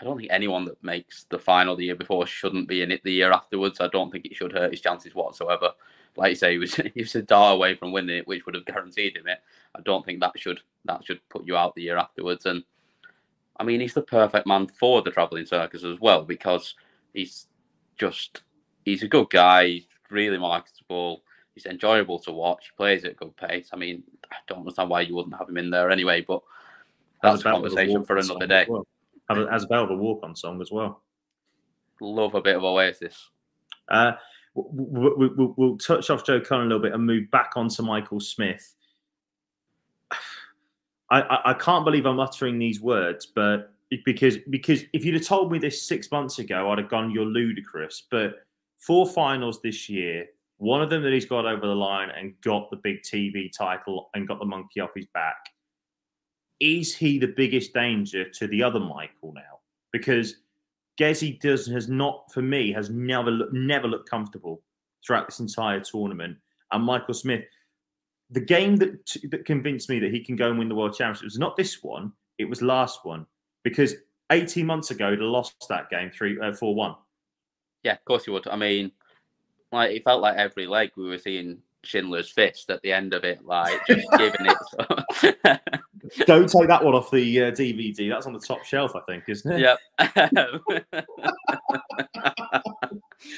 I 0.00 0.04
don't 0.04 0.18
think 0.18 0.30
anyone 0.30 0.66
that 0.66 0.82
makes 0.82 1.24
the 1.30 1.38
final 1.38 1.74
the 1.74 1.86
year 1.86 1.96
before 1.96 2.26
shouldn't 2.26 2.68
be 2.68 2.82
in 2.82 2.90
it 2.90 3.02
the 3.02 3.12
year 3.12 3.32
afterwards. 3.32 3.80
I 3.80 3.88
don't 3.88 4.10
think 4.10 4.26
it 4.26 4.36
should 4.36 4.52
hurt 4.52 4.70
his 4.70 4.82
chances 4.82 5.14
whatsoever. 5.14 5.72
Like 6.16 6.30
you 6.30 6.36
say, 6.36 6.52
he 6.52 6.58
was 6.58 6.74
he 6.94 7.02
was 7.02 7.14
a 7.14 7.22
dart 7.22 7.54
away 7.54 7.74
from 7.74 7.92
winning 7.92 8.18
it, 8.18 8.26
which 8.26 8.44
would 8.46 8.54
have 8.54 8.66
guaranteed 8.66 9.16
him 9.16 9.26
it. 9.26 9.38
I 9.74 9.80
don't 9.80 10.04
think 10.04 10.20
that 10.20 10.38
should 10.38 10.60
that 10.84 11.04
should 11.04 11.26
put 11.30 11.46
you 11.46 11.56
out 11.56 11.74
the 11.74 11.82
year 11.82 11.96
afterwards. 11.96 12.46
And 12.46 12.62
I 13.58 13.64
mean, 13.64 13.80
he's 13.80 13.94
the 13.94 14.02
perfect 14.02 14.46
man 14.46 14.66
for 14.66 15.02
the 15.02 15.10
travelling 15.10 15.46
circus 15.46 15.84
as 15.84 15.98
well 16.00 16.24
because 16.24 16.74
he's 17.14 17.46
just 17.96 18.42
he's 18.84 19.02
a 19.02 19.08
good 19.08 19.30
guy. 19.30 19.66
He's 19.66 19.86
really 20.10 20.38
marketable. 20.38 21.22
He's 21.54 21.66
enjoyable 21.66 22.18
to 22.20 22.32
watch. 22.32 22.66
He 22.70 22.76
plays 22.76 23.04
at 23.04 23.12
a 23.12 23.14
good 23.14 23.36
pace. 23.36 23.70
I 23.72 23.76
mean, 23.76 24.02
I 24.30 24.36
don't 24.46 24.58
understand 24.58 24.90
why 24.90 25.00
you 25.02 25.14
wouldn't 25.14 25.36
have 25.36 25.48
him 25.48 25.56
in 25.56 25.70
there 25.70 25.90
anyway, 25.90 26.20
but 26.20 26.42
that's 27.22 27.40
a 27.40 27.44
conversation 27.44 28.04
for 28.04 28.18
another 28.18 28.46
day. 28.46 28.66
Well. 28.68 28.86
As 29.28 29.64
about 29.64 29.88
the 29.88 29.96
walk 29.96 30.20
on 30.22 30.36
song 30.36 30.60
as 30.60 30.70
well. 30.70 31.02
Love 32.00 32.34
a 32.34 32.42
bit 32.42 32.56
of 32.56 32.62
Oasis. 32.62 33.30
Uh, 33.88 34.12
we, 34.54 35.28
will 35.28 35.54
we'll 35.56 35.78
touch 35.78 36.10
off 36.10 36.24
Joe 36.24 36.40
Cullen 36.40 36.66
a 36.66 36.68
little 36.68 36.82
bit 36.82 36.92
and 36.92 37.04
move 37.04 37.30
back 37.30 37.52
onto 37.56 37.82
Michael 37.82 38.20
Smith. 38.20 38.74
I, 41.10 41.40
I, 41.46 41.54
can't 41.54 41.84
believe 41.84 42.04
I'm 42.04 42.18
uttering 42.18 42.58
these 42.58 42.80
words, 42.80 43.26
but 43.26 43.72
because 44.04 44.38
because 44.50 44.82
if 44.92 45.04
you'd 45.04 45.14
have 45.14 45.24
told 45.24 45.52
me 45.52 45.58
this 45.58 45.86
six 45.86 46.10
months 46.10 46.38
ago, 46.38 46.70
I'd 46.70 46.78
have 46.78 46.88
gone, 46.88 47.10
"You're 47.10 47.24
ludicrous." 47.24 48.02
But 48.10 48.34
four 48.76 49.06
finals 49.06 49.62
this 49.62 49.88
year, 49.88 50.26
one 50.58 50.82
of 50.82 50.90
them 50.90 51.02
that 51.02 51.12
he's 51.12 51.26
got 51.26 51.46
over 51.46 51.66
the 51.66 51.74
line 51.74 52.10
and 52.10 52.34
got 52.40 52.70
the 52.70 52.76
big 52.76 53.02
TV 53.02 53.50
title 53.56 54.10
and 54.14 54.26
got 54.26 54.38
the 54.38 54.44
monkey 54.44 54.80
off 54.80 54.90
his 54.96 55.06
back. 55.14 55.36
Is 56.58 56.94
he 56.94 57.18
the 57.18 57.34
biggest 57.36 57.72
danger 57.72 58.28
to 58.30 58.46
the 58.48 58.62
other 58.62 58.80
Michael 58.80 59.32
now? 59.34 59.60
Because 59.92 60.36
Gezzy 60.98 61.38
does 61.38 61.66
has 61.66 61.88
not, 61.88 62.32
for 62.32 62.42
me, 62.42 62.72
has 62.72 62.90
never 62.90 63.48
never 63.52 63.86
looked 63.86 64.08
comfortable 64.08 64.62
throughout 65.06 65.26
this 65.28 65.40
entire 65.40 65.80
tournament. 65.80 66.36
And 66.72 66.84
Michael 66.84 67.14
Smith, 67.14 67.44
the 68.30 68.40
game 68.40 68.76
that 68.76 69.16
that 69.30 69.44
convinced 69.44 69.88
me 69.88 69.98
that 70.00 70.12
he 70.12 70.24
can 70.24 70.36
go 70.36 70.48
and 70.48 70.58
win 70.58 70.68
the 70.68 70.74
world 70.74 70.94
championship 70.94 71.24
was 71.24 71.38
not 71.38 71.56
this 71.56 71.82
one; 71.82 72.12
it 72.38 72.44
was 72.44 72.62
last 72.62 73.04
one 73.04 73.26
because 73.62 73.94
18 74.32 74.66
months 74.66 74.90
ago 74.90 75.12
he 75.12 75.16
lost 75.16 75.54
that 75.68 75.88
game 75.90 76.10
three 76.10 76.38
uh, 76.40 76.52
four 76.52 76.74
one. 76.74 76.94
Yeah, 77.82 77.92
of 77.92 78.04
course 78.04 78.24
he 78.24 78.30
would. 78.30 78.46
I 78.48 78.56
mean, 78.56 78.90
like 79.72 79.92
it 79.92 80.04
felt 80.04 80.22
like 80.22 80.36
every 80.36 80.66
leg 80.66 80.90
we 80.96 81.08
were 81.08 81.18
seeing 81.18 81.58
Schindler's 81.84 82.30
Fist 82.30 82.70
at 82.70 82.82
the 82.82 82.92
end 82.92 83.14
of 83.14 83.24
it, 83.24 83.44
like 83.44 83.80
just 83.86 84.06
giving 84.18 84.46
it. 84.46 85.60
Don't 86.26 86.48
take 86.48 86.68
that 86.68 86.84
one 86.84 86.94
off 86.94 87.10
the 87.10 87.42
uh, 87.42 87.50
DVD. 87.50 88.10
That's 88.10 88.26
on 88.26 88.32
the 88.32 88.40
top 88.40 88.64
shelf, 88.64 88.92
I 88.94 89.00
think, 89.00 89.24
isn't 89.28 89.52
it? 89.52 89.60
Yep. 89.60 89.78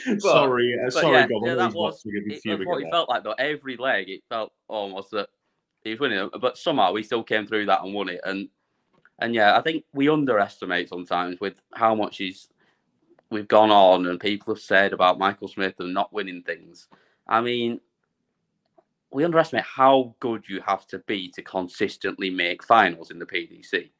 sorry, 0.18 0.76
uh, 0.84 0.90
sorry, 0.90 1.12
yeah, 1.12 1.26
yeah, 1.44 1.54
that 1.54 1.72
was, 1.72 2.02
it, 2.04 2.42
that's 2.44 2.66
what 2.66 2.82
it 2.82 2.90
felt 2.90 3.08
like 3.08 3.24
though. 3.24 3.34
Every 3.38 3.76
leg, 3.76 4.08
it 4.08 4.22
felt 4.28 4.52
almost 4.68 5.10
that 5.12 5.28
he 5.82 5.90
was 5.90 6.00
winning, 6.00 6.28
but 6.40 6.58
somehow 6.58 6.92
we 6.92 7.02
still 7.02 7.22
came 7.22 7.46
through 7.46 7.66
that 7.66 7.82
and 7.82 7.94
won 7.94 8.08
it. 8.08 8.20
And 8.24 8.48
and 9.18 9.34
yeah, 9.34 9.56
I 9.56 9.62
think 9.62 9.84
we 9.92 10.08
underestimate 10.08 10.88
sometimes 10.88 11.40
with 11.40 11.60
how 11.74 11.94
much 11.94 12.18
he's 12.18 12.48
we've 13.30 13.48
gone 13.48 13.70
on 13.70 14.06
and 14.06 14.20
people 14.20 14.54
have 14.54 14.62
said 14.62 14.92
about 14.92 15.18
Michael 15.18 15.48
Smith 15.48 15.74
and 15.80 15.92
not 15.92 16.12
winning 16.12 16.42
things. 16.42 16.88
I 17.26 17.40
mean, 17.40 17.80
we 19.10 19.24
underestimate 19.24 19.64
how 19.64 20.14
good 20.20 20.44
you 20.48 20.60
have 20.66 20.86
to 20.88 20.98
be 21.00 21.30
to 21.30 21.42
consistently 21.42 22.30
make 22.30 22.62
finals 22.62 23.10
in 23.10 23.18
the 23.18 23.26
PDC. 23.26 23.90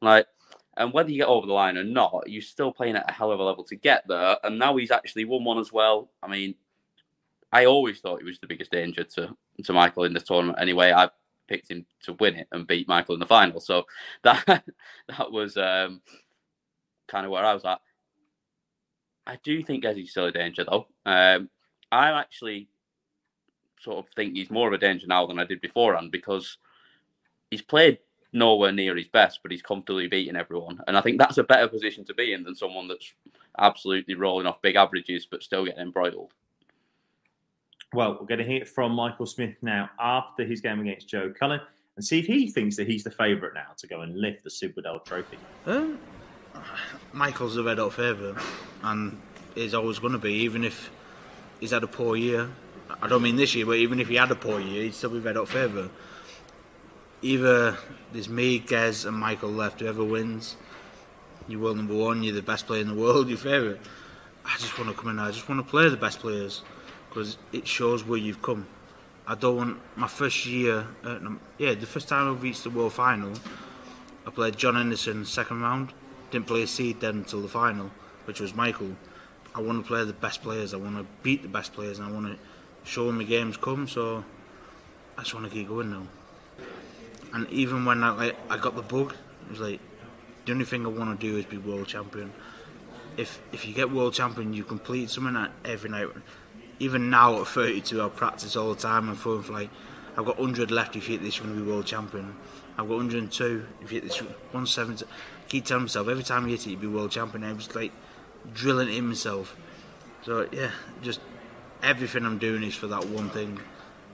Like, 0.00 0.26
and 0.76 0.92
whether 0.92 1.10
you 1.10 1.18
get 1.18 1.28
over 1.28 1.46
the 1.46 1.52
line 1.52 1.76
or 1.76 1.84
not, 1.84 2.24
you're 2.26 2.42
still 2.42 2.72
playing 2.72 2.96
at 2.96 3.08
a 3.08 3.12
hell 3.12 3.32
of 3.32 3.40
a 3.40 3.42
level 3.42 3.64
to 3.64 3.76
get 3.76 4.04
there. 4.08 4.36
And 4.44 4.58
now 4.58 4.76
he's 4.76 4.90
actually 4.90 5.24
won 5.24 5.44
one 5.44 5.58
as 5.58 5.72
well. 5.72 6.10
I 6.22 6.28
mean, 6.28 6.54
I 7.52 7.64
always 7.64 8.00
thought 8.00 8.20
he 8.20 8.26
was 8.26 8.38
the 8.38 8.46
biggest 8.46 8.70
danger 8.70 9.04
to 9.04 9.36
to 9.64 9.72
Michael 9.72 10.04
in 10.04 10.12
this 10.12 10.24
tournament. 10.24 10.58
Anyway, 10.60 10.92
I 10.92 11.08
picked 11.48 11.70
him 11.70 11.86
to 12.02 12.12
win 12.14 12.34
it 12.34 12.48
and 12.52 12.66
beat 12.66 12.88
Michael 12.88 13.14
in 13.14 13.20
the 13.20 13.26
final. 13.26 13.60
So 13.60 13.86
that 14.24 14.44
that 15.08 15.32
was 15.32 15.56
um, 15.56 16.02
kind 17.08 17.24
of 17.24 17.32
where 17.32 17.44
I 17.44 17.54
was 17.54 17.64
at. 17.64 17.80
I 19.26 19.38
do 19.42 19.62
think 19.62 19.84
Gezzy's 19.84 20.10
still 20.10 20.26
a 20.26 20.32
danger 20.32 20.64
though. 20.64 20.86
Um, 21.04 21.48
I 21.90 22.10
actually 22.10 22.68
sort 23.86 24.04
of 24.04 24.12
think 24.14 24.34
he's 24.34 24.50
more 24.50 24.66
of 24.66 24.74
a 24.74 24.78
danger 24.78 25.06
now 25.06 25.26
than 25.26 25.38
I 25.38 25.44
did 25.44 25.60
beforehand 25.60 26.10
because 26.10 26.58
he's 27.50 27.62
played 27.62 27.98
nowhere 28.32 28.72
near 28.72 28.96
his 28.96 29.06
best, 29.06 29.38
but 29.42 29.52
he's 29.52 29.62
comfortably 29.62 30.08
beating 30.08 30.36
everyone. 30.36 30.80
And 30.88 30.98
I 30.98 31.00
think 31.00 31.18
that's 31.18 31.38
a 31.38 31.44
better 31.44 31.68
position 31.68 32.04
to 32.06 32.14
be 32.14 32.32
in 32.32 32.42
than 32.42 32.56
someone 32.56 32.88
that's 32.88 33.14
absolutely 33.58 34.14
rolling 34.14 34.46
off 34.46 34.60
big 34.60 34.74
averages 34.74 35.26
but 35.30 35.44
still 35.44 35.64
getting 35.64 35.80
embroiled. 35.80 36.32
Well, 37.94 38.18
we're 38.20 38.26
going 38.26 38.40
to 38.40 38.44
hear 38.44 38.64
from 38.64 38.92
Michael 38.92 39.26
Smith 39.26 39.54
now 39.62 39.88
after 40.00 40.44
his 40.44 40.60
game 40.60 40.80
against 40.80 41.08
Joe 41.08 41.32
Cullen 41.38 41.60
and 41.94 42.04
see 42.04 42.18
if 42.18 42.26
he 42.26 42.48
thinks 42.48 42.76
that 42.76 42.88
he's 42.88 43.04
the 43.04 43.10
favourite 43.10 43.54
now 43.54 43.72
to 43.78 43.86
go 43.86 44.00
and 44.00 44.18
lift 44.18 44.42
the 44.42 44.50
Super 44.50 44.82
trophy. 45.04 45.38
Um, 45.64 45.98
Michael's 47.12 47.56
a 47.56 47.62
red 47.62 47.78
hot 47.78 47.92
favourite 47.92 48.42
and 48.82 49.18
is 49.54 49.74
always 49.74 50.00
going 50.00 50.12
to 50.12 50.18
be, 50.18 50.32
even 50.32 50.64
if 50.64 50.90
he's 51.60 51.70
had 51.70 51.84
a 51.84 51.86
poor 51.86 52.16
year. 52.16 52.50
I 53.00 53.08
don't 53.08 53.22
mean 53.22 53.36
this 53.36 53.54
year, 53.54 53.66
but 53.66 53.76
even 53.76 54.00
if 54.00 54.08
he 54.08 54.14
had 54.14 54.30
a 54.30 54.34
poor 54.34 54.58
year, 54.58 54.82
he'd 54.82 54.94
still 54.94 55.10
be 55.10 55.18
red 55.18 55.36
hot 55.36 55.48
favourite. 55.48 55.90
Either 57.22 57.76
there's 58.12 58.28
me, 58.28 58.58
Gez, 58.58 59.04
and 59.04 59.16
Michael 59.16 59.50
left. 59.50 59.80
Whoever 59.80 60.04
wins, 60.04 60.56
you're 61.48 61.60
world 61.60 61.76
number 61.76 61.94
one. 61.94 62.22
You're 62.22 62.34
the 62.34 62.42
best 62.42 62.66
player 62.66 62.80
in 62.80 62.88
the 62.88 62.94
world. 62.94 63.28
Your 63.30 63.38
favourite. 63.38 63.80
I 64.44 64.56
just 64.58 64.78
want 64.78 64.90
to 64.90 64.96
come 64.96 65.10
in. 65.10 65.18
I 65.18 65.30
just 65.30 65.48
want 65.48 65.64
to 65.64 65.70
play 65.70 65.88
the 65.88 65.96
best 65.96 66.20
players 66.20 66.62
because 67.08 67.36
it 67.52 67.66
shows 67.66 68.04
where 68.04 68.18
you've 68.18 68.42
come. 68.42 68.66
I 69.26 69.34
don't 69.34 69.56
want 69.56 69.78
my 69.96 70.06
first 70.06 70.46
year. 70.46 70.86
Uh, 71.04 71.18
yeah, 71.58 71.74
the 71.74 71.86
first 71.86 72.08
time 72.08 72.28
I 72.28 72.32
reached 72.32 72.62
the 72.62 72.70
world 72.70 72.92
final, 72.92 73.32
I 74.26 74.30
played 74.30 74.56
John 74.56 74.76
Henderson 74.76 75.24
second 75.24 75.62
round. 75.62 75.92
Didn't 76.30 76.46
play 76.46 76.62
a 76.62 76.66
seed 76.66 77.00
then 77.00 77.18
until 77.18 77.40
the 77.40 77.48
final, 77.48 77.90
which 78.24 78.40
was 78.40 78.54
Michael. 78.54 78.96
I 79.54 79.60
want 79.60 79.82
to 79.82 79.86
play 79.86 80.04
the 80.04 80.12
best 80.12 80.42
players. 80.42 80.74
I 80.74 80.76
want 80.76 80.96
to 80.96 81.06
beat 81.22 81.42
the 81.42 81.48
best 81.48 81.72
players, 81.72 81.98
and 81.98 82.08
I 82.08 82.12
want 82.12 82.26
to 82.26 82.38
show 82.86 83.06
them 83.06 83.18
the 83.18 83.24
games 83.24 83.56
come. 83.56 83.86
So 83.88 84.24
I 85.18 85.22
just 85.22 85.34
want 85.34 85.46
to 85.46 85.52
keep 85.52 85.68
going 85.68 85.90
now. 85.90 86.06
And 87.34 87.48
even 87.50 87.84
when 87.84 88.02
I 88.02 88.10
like 88.10 88.36
I 88.48 88.56
got 88.56 88.76
the 88.76 88.82
bug, 88.82 89.14
it 89.46 89.50
was 89.50 89.60
like 89.60 89.80
the 90.46 90.52
only 90.52 90.64
thing 90.64 90.86
I 90.86 90.88
want 90.88 91.20
to 91.20 91.26
do 91.26 91.36
is 91.36 91.44
be 91.44 91.58
world 91.58 91.88
champion. 91.88 92.32
If 93.16 93.40
if 93.52 93.66
you 93.66 93.74
get 93.74 93.90
world 93.90 94.14
champion, 94.14 94.54
you 94.54 94.64
complete 94.64 95.10
something 95.10 95.46
every 95.64 95.90
night. 95.90 96.08
Even 96.78 97.08
now 97.10 97.40
at 97.40 97.46
32, 97.46 98.02
I 98.02 98.08
practice 98.10 98.54
all 98.54 98.74
the 98.74 98.80
time 98.80 99.08
and 99.08 99.18
phone 99.18 99.42
like 99.48 99.70
I've 100.16 100.24
got 100.24 100.38
100 100.38 100.70
left 100.70 100.96
if 100.96 101.08
you 101.08 101.16
hit 101.16 101.24
this, 101.24 101.36
you're 101.36 101.46
going 101.46 101.58
to 101.58 101.64
be 101.64 101.70
world 101.70 101.86
champion. 101.86 102.36
I've 102.78 102.88
got 102.88 102.96
102 102.96 103.66
if 103.82 103.92
you 103.92 104.00
hit 104.00 104.08
this, 104.08 104.20
170. 104.20 105.04
I 105.04 105.08
keep 105.48 105.64
telling 105.64 105.84
myself 105.84 106.08
every 106.08 106.22
time 106.22 106.44
you 106.44 106.56
hit 106.56 106.66
it, 106.66 106.70
you'll 106.70 106.80
be 106.80 106.86
world 106.86 107.10
champion. 107.10 107.44
I 107.44 107.52
was 107.52 107.74
like 107.74 107.92
drilling 108.54 108.88
it 108.88 108.96
in 108.96 109.08
myself. 109.08 109.56
So 110.24 110.48
yeah, 110.52 110.70
just 111.02 111.20
everything 111.86 112.26
I'm 112.26 112.38
doing 112.38 112.64
is 112.64 112.74
for 112.74 112.88
that 112.88 113.06
one 113.06 113.30
thing. 113.30 113.60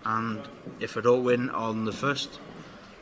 And 0.04 0.42
if 0.78 0.96
I 0.96 1.00
don't 1.00 1.24
win 1.24 1.48
on 1.50 1.84
the 1.86 1.92
first, 1.92 2.38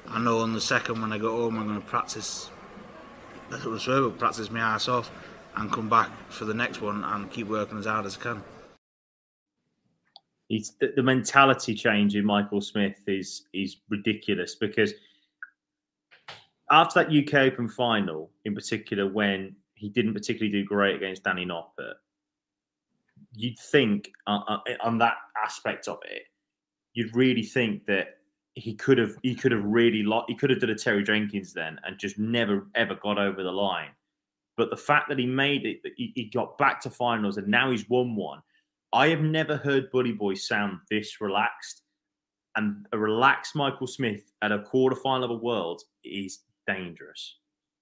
I 0.07 0.21
know 0.21 0.39
on 0.39 0.53
the 0.53 0.61
second 0.61 1.03
when 1.03 1.13
I 1.13 1.19
go 1.19 1.37
home 1.37 1.59
I'm 1.59 1.67
going 1.67 1.81
to 1.81 1.87
practice. 1.87 2.51
That's 3.51 3.65
what 3.65 3.89
I 3.89 4.01
was 4.01 4.13
practice 4.17 4.51
my 4.51 4.61
ass 4.61 4.89
off 4.89 5.11
and 5.57 5.73
come 5.73 5.89
back 5.89 6.11
for 6.31 6.45
the 6.45 6.55
next 6.55 6.81
one 6.81 7.03
and 7.03 7.29
keep 7.31 7.49
working 7.49 7.79
as 7.79 7.87
hard 7.87 8.07
as 8.07 8.17
I 8.17 8.21
can. 8.21 8.45
It's 10.49 10.71
the, 10.81 10.93
the 10.95 11.03
mentality 11.03 11.75
change 11.75 12.15
in 12.15 12.25
Michael 12.25 12.61
Smith 12.61 12.97
is 13.09 13.47
is 13.53 13.79
ridiculous 13.89 14.55
because 14.55 14.95
after 16.71 17.03
that 17.03 17.13
UK 17.13 17.53
Open 17.53 17.69
final, 17.69 18.31
in 18.45 18.55
particular, 18.55 19.11
when 19.11 19.57
he 19.75 19.89
didn't 19.89 20.15
particularly 20.15 20.53
do 20.53 20.65
great 20.65 20.95
against 20.95 21.25
Danny 21.25 21.45
Noppert, 21.45 21.95
you'd 23.33 23.59
think 23.59 24.11
uh, 24.27 24.41
uh, 24.49 24.59
on 24.83 24.99
that 24.99 25.17
aspect 25.43 25.89
of 25.89 25.99
it, 26.09 26.23
you'd 26.95 27.15
really 27.15 27.43
think 27.43 27.85
that 27.87 28.17
he 28.55 28.75
could 28.75 28.99
have 28.99 29.17
he 29.23 29.35
could 29.35 29.53
have 29.53 29.65
really 29.65 30.03
lo- 30.03 30.25
he 30.29 30.35
could 30.35 30.51
have 30.51 30.61
done 30.61 30.71
a 30.71 30.75
Terry 30.75 31.03
Jenkins 31.03 31.53
then 31.53 31.79
and 31.85 31.99
just 31.99 32.19
never 32.19 32.67
ever 32.75 32.95
got 32.97 33.19
over 33.19 33.43
the 33.43 33.53
line. 33.53 33.91
But 34.57 34.71
the 34.71 34.77
fact 34.77 35.09
that 35.09 35.19
he 35.19 35.27
made 35.27 35.65
it, 35.65 35.79
he, 35.97 36.13
he 36.15 36.25
got 36.25 36.59
back 36.59 36.81
to 36.83 36.91
finals 36.91 37.39
and 37.39 37.49
now 37.49 37.71
he's 37.71 37.89
won 37.89 38.15
one. 38.15 38.41
I 38.93 39.09
have 39.09 39.23
never 39.23 39.57
heard 39.57 39.91
Bully 39.91 40.13
Boy 40.13 40.35
sound 40.35 40.81
this 40.91 41.21
relaxed. 41.21 41.83
And 42.57 42.85
a 42.93 42.99
relaxed 42.99 43.55
Michael 43.55 43.87
Smith 43.87 44.33
at 44.43 44.53
a 44.53 44.59
quarterfinal 44.59 45.25
of 45.25 45.31
a 45.31 45.35
world 45.35 45.83
is 46.05 46.41
dangerous. 46.67 47.37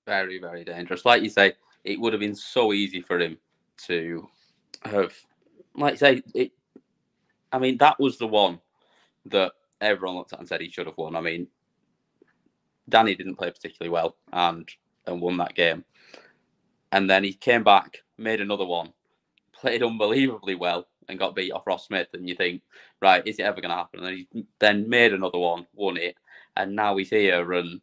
Very, 0.07 0.39
very 0.39 0.63
dangerous. 0.63 1.05
Like 1.05 1.23
you 1.23 1.31
say, 1.31 1.55
it 1.85 1.99
would 1.99 2.13
have 2.13 2.21
been 2.21 2.35
so 2.35 2.73
easy 2.73 3.01
for 3.01 3.19
him 3.19 3.39
to 3.87 4.29
have, 4.85 5.15
like 5.81 5.95
you 5.95 5.99
say, 5.99 6.23
it. 6.35 6.53
I 7.51 7.59
mean, 7.59 7.79
that 7.79 7.99
was 7.99 8.19
the 8.19 8.27
one 8.27 8.61
that 9.27 9.53
everyone 9.81 10.17
looked 10.17 10.33
at 10.33 10.39
and 10.39 10.49
said 10.49 10.61
he 10.61 10.71
should 10.71 10.87
have 10.87 10.99
won. 10.99 11.17
I 11.17 11.21
mean, 11.21 11.49
Danny 12.89 13.15
didn't 13.15 13.37
play 13.37 13.51
particularly 13.51 13.91
well 13.91 14.17
and 14.33 14.69
and 15.09 15.21
won 15.21 15.37
that 15.39 15.55
game. 15.55 15.85
And 16.93 17.09
then 17.09 17.25
he 17.25 17.33
came 17.33 17.65
back, 17.65 18.03
made 18.17 18.41
another 18.41 18.65
one, 18.65 18.93
played 19.53 19.83
unbelievably 19.83 20.55
well, 20.55 20.87
and 21.09 21.19
got 21.19 21.35
beat 21.35 21.53
off 21.53 21.67
Ross 21.67 21.87
Smith. 21.87 22.09
And 22.13 22.29
you 22.29 22.35
think, 22.35 22.63
right, 23.01 23.27
is 23.27 23.39
it 23.39 23.43
ever 23.43 23.61
going 23.61 23.71
to 23.71 23.77
happen? 23.77 24.01
And 24.01 24.07
then 24.07 24.27
he 24.33 24.47
then 24.59 24.89
made 24.89 25.13
another 25.13 25.39
one, 25.39 25.67
won 25.75 25.97
it, 25.97 26.17
and 26.57 26.77
now 26.77 26.97
he's 26.97 27.11
here. 27.11 27.53
And 27.53 27.81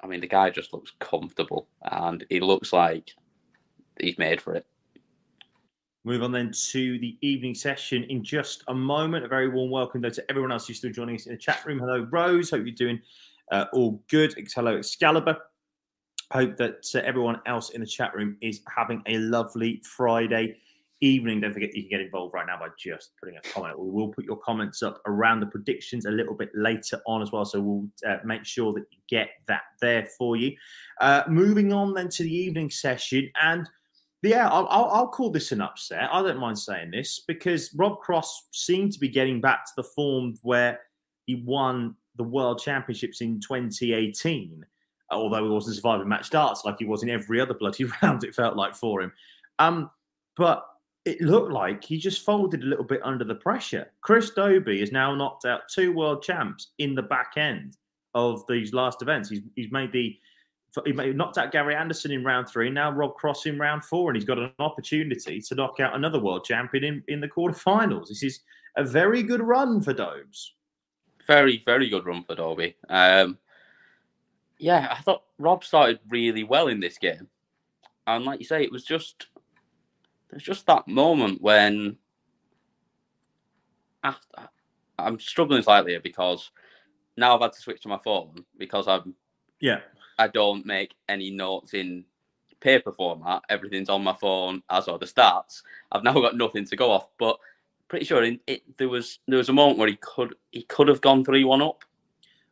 I 0.00 0.06
mean, 0.06 0.20
the 0.20 0.26
guy 0.26 0.50
just 0.50 0.72
looks 0.72 0.92
comfortable, 0.98 1.68
and 1.82 2.24
he 2.28 2.40
looks 2.40 2.72
like 2.72 3.10
he's 4.00 4.18
made 4.18 4.40
for 4.40 4.54
it. 4.54 4.66
Move 6.06 6.22
on 6.22 6.30
then 6.30 6.52
to 6.52 7.00
the 7.00 7.18
evening 7.20 7.52
session 7.52 8.04
in 8.04 8.22
just 8.22 8.62
a 8.68 8.74
moment. 8.74 9.24
A 9.24 9.28
very 9.28 9.48
warm 9.48 9.72
welcome 9.72 10.00
though 10.00 10.08
to 10.10 10.24
everyone 10.30 10.52
else 10.52 10.68
who's 10.68 10.78
still 10.78 10.92
joining 10.92 11.16
us 11.16 11.26
in 11.26 11.32
the 11.32 11.38
chat 11.38 11.66
room. 11.66 11.80
Hello, 11.80 12.06
Rose. 12.12 12.48
Hope 12.48 12.64
you're 12.64 12.76
doing 12.76 13.00
uh, 13.50 13.64
all 13.72 14.00
good. 14.08 14.32
Hello, 14.54 14.76
Excalibur. 14.76 15.36
Hope 16.30 16.56
that 16.58 16.86
uh, 16.94 16.98
everyone 16.98 17.40
else 17.46 17.70
in 17.70 17.80
the 17.80 17.86
chat 17.88 18.14
room 18.14 18.36
is 18.40 18.60
having 18.72 19.02
a 19.06 19.18
lovely 19.18 19.82
Friday 19.84 20.56
evening. 21.00 21.40
Don't 21.40 21.52
forget 21.52 21.74
you 21.74 21.82
can 21.82 21.90
get 21.90 22.00
involved 22.02 22.34
right 22.34 22.46
now 22.46 22.60
by 22.60 22.68
just 22.78 23.10
putting 23.18 23.36
a 23.36 23.40
comment. 23.40 23.76
We 23.76 23.90
will 23.90 24.06
put 24.06 24.26
your 24.26 24.36
comments 24.36 24.84
up 24.84 25.02
around 25.06 25.40
the 25.40 25.46
predictions 25.46 26.06
a 26.06 26.12
little 26.12 26.34
bit 26.34 26.50
later 26.54 27.00
on 27.08 27.20
as 27.20 27.32
well. 27.32 27.44
So 27.44 27.60
we'll 27.60 27.88
uh, 28.08 28.18
make 28.24 28.44
sure 28.44 28.72
that 28.74 28.84
you 28.92 28.98
get 29.08 29.30
that 29.48 29.62
there 29.80 30.06
for 30.16 30.36
you. 30.36 30.54
Uh, 31.00 31.24
moving 31.26 31.72
on 31.72 31.94
then 31.94 32.10
to 32.10 32.22
the 32.22 32.32
evening 32.32 32.70
session 32.70 33.28
and 33.42 33.68
yeah, 34.22 34.48
I'll, 34.48 34.66
I'll, 34.68 35.08
call 35.08 35.30
this 35.30 35.52
an 35.52 35.60
upset. 35.60 36.08
I 36.10 36.22
don't 36.22 36.38
mind 36.38 36.58
saying 36.58 36.90
this 36.90 37.20
because 37.26 37.72
Rob 37.74 38.00
Cross 38.00 38.48
seemed 38.52 38.92
to 38.92 38.98
be 38.98 39.08
getting 39.08 39.40
back 39.40 39.66
to 39.66 39.72
the 39.76 39.82
form 39.84 40.34
where 40.42 40.80
he 41.26 41.42
won 41.44 41.94
the 42.16 42.24
World 42.24 42.60
Championships 42.60 43.20
in 43.20 43.40
2018, 43.40 44.64
although 45.10 45.44
he 45.44 45.50
wasn't 45.50 45.76
surviving 45.76 46.08
match 46.08 46.30
darts 46.30 46.64
like 46.64 46.76
he 46.78 46.86
was 46.86 47.02
in 47.02 47.10
every 47.10 47.40
other 47.40 47.54
bloody 47.54 47.84
round. 48.02 48.24
It 48.24 48.34
felt 48.34 48.56
like 48.56 48.74
for 48.74 49.02
him, 49.02 49.12
um, 49.58 49.90
but 50.36 50.66
it 51.04 51.20
looked 51.20 51.52
like 51.52 51.84
he 51.84 51.98
just 51.98 52.24
folded 52.24 52.62
a 52.62 52.66
little 52.66 52.84
bit 52.84 53.00
under 53.04 53.24
the 53.24 53.34
pressure. 53.34 53.92
Chris 54.00 54.32
Dobey 54.32 54.80
has 54.80 54.90
now 54.90 55.14
knocked 55.14 55.44
out 55.44 55.68
two 55.72 55.92
world 55.92 56.22
champs 56.22 56.72
in 56.78 56.96
the 56.96 57.02
back 57.02 57.34
end 57.36 57.76
of 58.14 58.44
these 58.48 58.72
last 58.72 59.02
events. 59.02 59.28
He's, 59.28 59.42
he's 59.54 59.70
made 59.70 59.92
the 59.92 60.18
he 60.84 60.92
knocked 60.92 61.38
out 61.38 61.52
Gary 61.52 61.74
Anderson 61.74 62.12
in 62.12 62.24
round 62.24 62.48
three. 62.48 62.70
Now 62.70 62.90
Rob 62.90 63.14
Cross 63.14 63.46
in 63.46 63.58
round 63.58 63.84
four, 63.84 64.10
and 64.10 64.16
he's 64.16 64.26
got 64.26 64.38
an 64.38 64.52
opportunity 64.58 65.40
to 65.40 65.54
knock 65.54 65.80
out 65.80 65.96
another 65.96 66.20
world 66.20 66.44
champion 66.44 66.84
in, 66.84 67.02
in 67.08 67.20
the 67.20 67.28
quarterfinals. 67.28 68.08
This 68.08 68.22
is 68.22 68.40
a 68.76 68.84
very 68.84 69.22
good 69.22 69.40
run 69.40 69.80
for 69.80 69.92
Dobes. 69.92 70.54
Very, 71.26 71.62
very 71.64 71.88
good 71.88 72.04
run 72.06 72.22
for 72.24 72.36
Dobey. 72.36 72.74
Um, 72.88 73.38
yeah, 74.58 74.88
I 74.90 75.00
thought 75.02 75.22
Rob 75.38 75.64
started 75.64 75.98
really 76.08 76.44
well 76.44 76.68
in 76.68 76.80
this 76.80 76.98
game, 76.98 77.28
and 78.06 78.24
like 78.24 78.38
you 78.38 78.46
say, 78.46 78.62
it 78.62 78.72
was 78.72 78.84
just 78.84 79.28
there's 80.30 80.42
just 80.42 80.66
that 80.66 80.88
moment 80.88 81.40
when 81.40 81.96
after, 84.04 84.48
I'm 84.98 85.18
struggling 85.18 85.62
slightly 85.62 85.98
because 85.98 86.50
now 87.16 87.34
I've 87.34 87.42
had 87.42 87.52
to 87.52 87.60
switch 87.60 87.82
to 87.82 87.88
my 87.88 87.98
phone 87.98 88.44
because 88.58 88.88
I'm 88.88 89.14
yeah 89.60 89.80
I 90.18 90.28
don't 90.28 90.64
make 90.66 90.94
any 91.08 91.30
notes 91.30 91.74
in 91.74 92.04
paper 92.60 92.92
format. 92.92 93.42
Everything's 93.48 93.88
on 93.88 94.02
my 94.02 94.14
phone, 94.14 94.62
as 94.70 94.88
are 94.88 94.98
the 94.98 95.06
stats. 95.06 95.62
I've 95.92 96.02
now 96.02 96.14
got 96.14 96.36
nothing 96.36 96.64
to 96.66 96.76
go 96.76 96.90
off, 96.90 97.08
but 97.18 97.38
pretty 97.88 98.04
sure 98.04 98.24
in 98.24 98.40
it 98.46 98.62
there 98.78 98.88
was 98.88 99.20
there 99.28 99.38
was 99.38 99.48
a 99.48 99.52
moment 99.52 99.78
where 99.78 99.88
he 99.88 99.96
could 99.96 100.34
he 100.50 100.62
could 100.62 100.88
have 100.88 101.00
gone 101.00 101.24
three 101.24 101.44
one 101.44 101.62
up. 101.62 101.84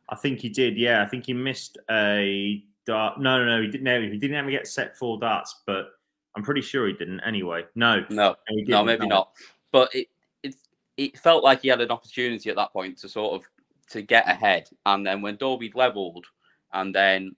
I 0.07 0.15
think 0.15 0.39
he 0.39 0.49
did. 0.49 0.77
Yeah, 0.77 1.01
I 1.01 1.05
think 1.05 1.25
he 1.25 1.33
missed 1.33 1.77
a 1.89 2.63
dart. 2.85 3.19
No, 3.19 3.39
no, 3.39 3.57
no, 3.57 3.61
he 3.61 3.67
didn't. 3.67 3.83
No, 3.83 4.01
he 4.01 4.17
didn't 4.17 4.35
ever 4.35 4.51
get 4.51 4.67
set 4.67 4.97
four 4.97 5.19
darts, 5.19 5.61
but 5.65 5.89
I'm 6.35 6.43
pretty 6.43 6.61
sure 6.61 6.87
he 6.87 6.93
didn't. 6.93 7.21
Anyway, 7.21 7.65
no, 7.75 8.05
no, 8.09 8.35
no, 8.49 8.83
maybe 8.83 9.07
no. 9.07 9.15
not. 9.15 9.31
But 9.71 9.93
it 9.95 10.07
it 10.43 10.55
it 10.97 11.17
felt 11.17 11.43
like 11.43 11.61
he 11.61 11.69
had 11.69 11.81
an 11.81 11.91
opportunity 11.91 12.49
at 12.49 12.55
that 12.55 12.71
point 12.71 12.97
to 12.99 13.09
sort 13.09 13.33
of 13.33 13.47
to 13.89 14.01
get 14.01 14.27
ahead. 14.29 14.69
And 14.85 15.05
then 15.05 15.21
when 15.21 15.37
Dobey 15.37 15.73
levelled, 15.73 16.25
and 16.73 16.93
then 16.93 17.35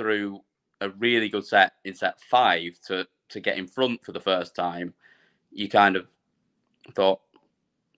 through 0.00 0.40
a 0.80 0.88
really 0.90 1.28
good 1.28 1.46
set 1.46 1.72
in 1.84 1.94
set 1.94 2.18
five 2.22 2.72
to 2.86 3.06
to 3.28 3.38
get 3.38 3.58
in 3.58 3.66
front 3.66 4.02
for 4.04 4.12
the 4.12 4.20
first 4.20 4.56
time, 4.56 4.94
you 5.52 5.68
kind 5.68 5.94
of 5.94 6.06
thought 6.94 7.20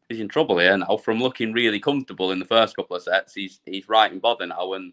he's 0.09 0.21
in 0.21 0.29
trouble 0.29 0.59
here 0.59 0.77
now. 0.77 0.97
From 0.97 1.21
looking 1.21 1.53
really 1.53 1.79
comfortable 1.79 2.33
in 2.33 2.41
the 2.41 2.45
first 2.45 2.75
couple 2.75 2.97
of 2.97 3.03
sets, 3.03 3.35
he's 3.35 3.61
he's 3.65 3.89
right 3.89 4.13
in 4.13 4.19
bother 4.19 4.47
now, 4.47 4.73
and 4.73 4.93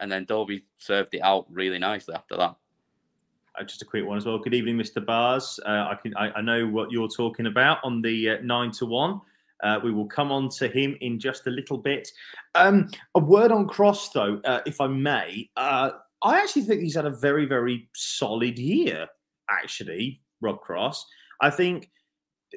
and 0.00 0.12
then 0.12 0.26
Dobey 0.26 0.62
served 0.76 1.14
it 1.14 1.20
out 1.20 1.46
really 1.50 1.78
nicely 1.78 2.14
after 2.14 2.36
that. 2.36 2.54
Uh, 3.58 3.64
just 3.64 3.80
a 3.80 3.86
quick 3.86 4.04
one 4.04 4.18
as 4.18 4.26
well. 4.26 4.38
Good 4.38 4.52
evening, 4.52 4.76
Mr. 4.76 5.04
Bars. 5.04 5.58
Uh, 5.64 5.88
I 5.90 5.98
can 6.02 6.14
I, 6.16 6.30
I, 6.32 6.40
know 6.42 6.66
what 6.66 6.90
you're 6.90 7.08
talking 7.08 7.46
about 7.46 7.78
on 7.84 8.02
the 8.02 8.30
uh, 8.30 8.36
nine 8.42 8.70
to 8.72 8.86
one. 8.86 9.20
Uh, 9.62 9.80
we 9.82 9.92
will 9.92 10.06
come 10.06 10.30
on 10.30 10.48
to 10.50 10.68
him 10.68 10.96
in 11.00 11.18
just 11.18 11.46
a 11.46 11.50
little 11.50 11.78
bit. 11.78 12.10
Um, 12.54 12.90
a 13.14 13.20
word 13.20 13.50
on 13.50 13.66
Cross, 13.66 14.10
though, 14.10 14.40
uh, 14.44 14.60
if 14.66 14.80
I 14.80 14.88
may. 14.88 15.48
I 16.24 16.40
actually 16.40 16.62
think 16.62 16.80
he's 16.80 16.96
had 16.96 17.06
a 17.06 17.10
very, 17.10 17.44
very 17.44 17.88
solid 17.94 18.58
year, 18.58 19.06
actually, 19.50 20.22
Rob 20.40 20.60
Cross. 20.60 21.06
I 21.40 21.50
think 21.50 21.90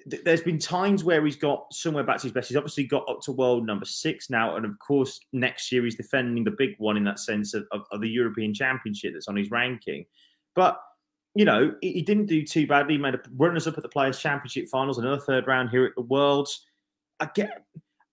th- 0.10 0.23
there's 0.23 0.41
been 0.41 0.58
times 0.58 1.03
where 1.03 1.23
he's 1.25 1.36
got 1.36 1.73
somewhere 1.73 2.03
back 2.03 2.17
to 2.17 2.23
his 2.23 2.32
best. 2.32 2.47
He's 2.47 2.58
obviously 2.58 2.86
got 2.86 3.08
up 3.10 3.19
to 3.21 3.34
world 3.34 3.65
number 3.65 3.86
six 3.86 4.30
now. 4.30 4.56
And 4.56 4.65
of 4.65 4.71
course, 4.80 5.19
next 5.34 5.71
year 5.71 5.84
he's 5.84 5.95
defending 5.95 6.45
the 6.45 6.56
big 6.58 6.75
one 6.77 6.95
in 6.95 7.03
that 7.03 7.19
sense 7.19 7.53
of, 7.53 7.65
of, 7.71 7.82
of 7.91 8.01
the 8.01 8.10
European 8.10 8.53
Championship 8.53 9.13
that's 9.13 9.27
on 9.27 9.36
his 9.36 9.51
ranking. 9.51 10.06
But 10.56 10.80
you 11.36 11.45
know, 11.45 11.75
he, 11.82 12.01
didn't 12.01 12.25
do 12.25 12.43
too 12.43 12.65
badly. 12.65 12.95
He 12.95 12.99
made 12.99 13.13
a 13.13 13.21
runners 13.36 13.67
up 13.67 13.77
at 13.77 13.84
the 13.84 13.89
Players 13.89 14.17
Championship 14.17 14.67
finals, 14.69 14.97
another 14.97 15.21
third 15.21 15.45
round 15.45 15.69
here 15.69 15.86
at 15.86 15.93
the 15.95 16.01
Worlds. 16.01 16.65
I 17.19 17.30
get. 17.36 17.63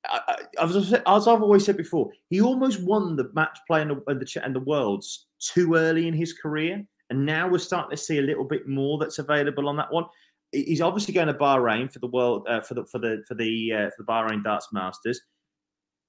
I, 0.06 0.20
I, 0.28 0.62
as, 0.62 0.92
as 0.92 1.26
I've 1.26 1.42
always 1.42 1.64
said 1.64 1.78
before, 1.78 2.10
he 2.28 2.42
almost 2.42 2.82
won 2.82 3.16
the 3.16 3.30
match 3.32 3.58
play 3.66 3.80
and 3.80 3.92
the, 3.92 4.02
and 4.08 4.20
the, 4.20 4.44
and 4.44 4.54
the 4.54 4.60
Worlds 4.60 5.24
too 5.52 5.74
early 5.74 6.08
in 6.08 6.14
his 6.14 6.32
career, 6.32 6.84
and 7.10 7.26
now 7.26 7.48
we're 7.48 7.58
starting 7.58 7.90
to 7.90 8.02
see 8.02 8.18
a 8.18 8.22
little 8.22 8.44
bit 8.44 8.66
more 8.68 8.98
that's 8.98 9.18
available 9.18 9.68
on 9.68 9.76
that 9.76 9.92
one. 9.92 10.04
He's 10.52 10.80
obviously 10.80 11.12
going 11.14 11.26
to 11.26 11.34
Bahrain 11.34 11.92
for 11.92 11.98
the 11.98 12.06
world 12.08 12.46
uh, 12.48 12.60
for 12.60 12.74
the 12.74 12.84
for 12.86 12.98
the 12.98 13.24
for 13.26 13.34
the 13.34 13.72
uh, 13.72 13.90
for 13.90 13.96
the 13.98 14.04
Bahrain 14.04 14.44
Darts 14.44 14.68
Masters. 14.72 15.20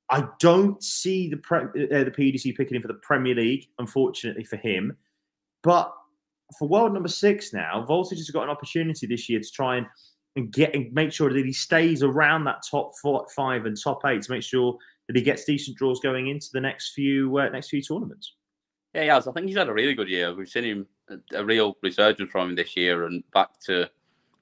I 0.10 0.28
don't 0.40 0.82
see 0.84 1.30
the 1.30 1.38
pre, 1.38 1.62
uh, 1.62 2.04
the 2.04 2.14
PDC 2.16 2.56
picking 2.56 2.76
him 2.76 2.82
for 2.82 2.88
the 2.88 3.00
Premier 3.02 3.34
League, 3.34 3.68
unfortunately 3.80 4.44
for 4.44 4.58
him. 4.58 4.96
But 5.64 5.92
for 6.60 6.68
world 6.68 6.94
number 6.94 7.10
six 7.10 7.54
now, 7.54 7.84
Voltage 7.86 8.20
has 8.20 8.30
got 8.30 8.44
an 8.44 8.50
opportunity 8.50 9.08
this 9.08 9.28
year 9.28 9.40
to 9.40 9.52
try 9.52 9.78
and, 9.78 9.88
and 10.36 10.52
get 10.52 10.76
and 10.76 10.94
make 10.94 11.12
sure 11.12 11.34
that 11.34 11.46
he 11.46 11.54
stays 11.54 12.04
around 12.04 12.44
that 12.44 12.62
top 12.70 12.92
four, 13.02 13.26
five 13.36 13.66
and 13.66 13.76
top 13.82 14.02
eight 14.06 14.22
to 14.24 14.32
make 14.32 14.44
sure 14.44 14.78
that 15.08 15.16
he 15.16 15.24
gets 15.24 15.46
decent 15.46 15.78
draws 15.78 16.00
going 16.00 16.28
into 16.28 16.48
the 16.54 16.62
next 16.62 16.94
few 16.94 17.38
uh, 17.40 17.50
next 17.50 17.70
few 17.70 17.82
tournaments. 17.82 18.36
Yeah, 18.96 19.02
he 19.02 19.08
has. 19.10 19.28
I 19.28 19.34
think 19.34 19.48
he's 19.48 19.58
had 19.58 19.68
a 19.68 19.74
really 19.74 19.94
good 19.94 20.08
year. 20.08 20.34
We've 20.34 20.48
seen 20.48 20.64
him 20.64 20.88
a, 21.34 21.44
real 21.44 21.76
resurgence 21.84 22.32
from 22.32 22.50
him 22.50 22.56
this 22.56 22.78
year 22.78 23.08
and 23.08 23.30
back 23.34 23.60
to 23.66 23.90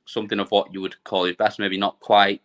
something 0.06 0.40
of 0.40 0.52
what 0.52 0.72
you 0.72 0.80
would 0.80 1.04
call 1.04 1.24
his 1.24 1.36
best. 1.36 1.58
Maybe 1.58 1.76
not 1.76 2.00
quite. 2.00 2.40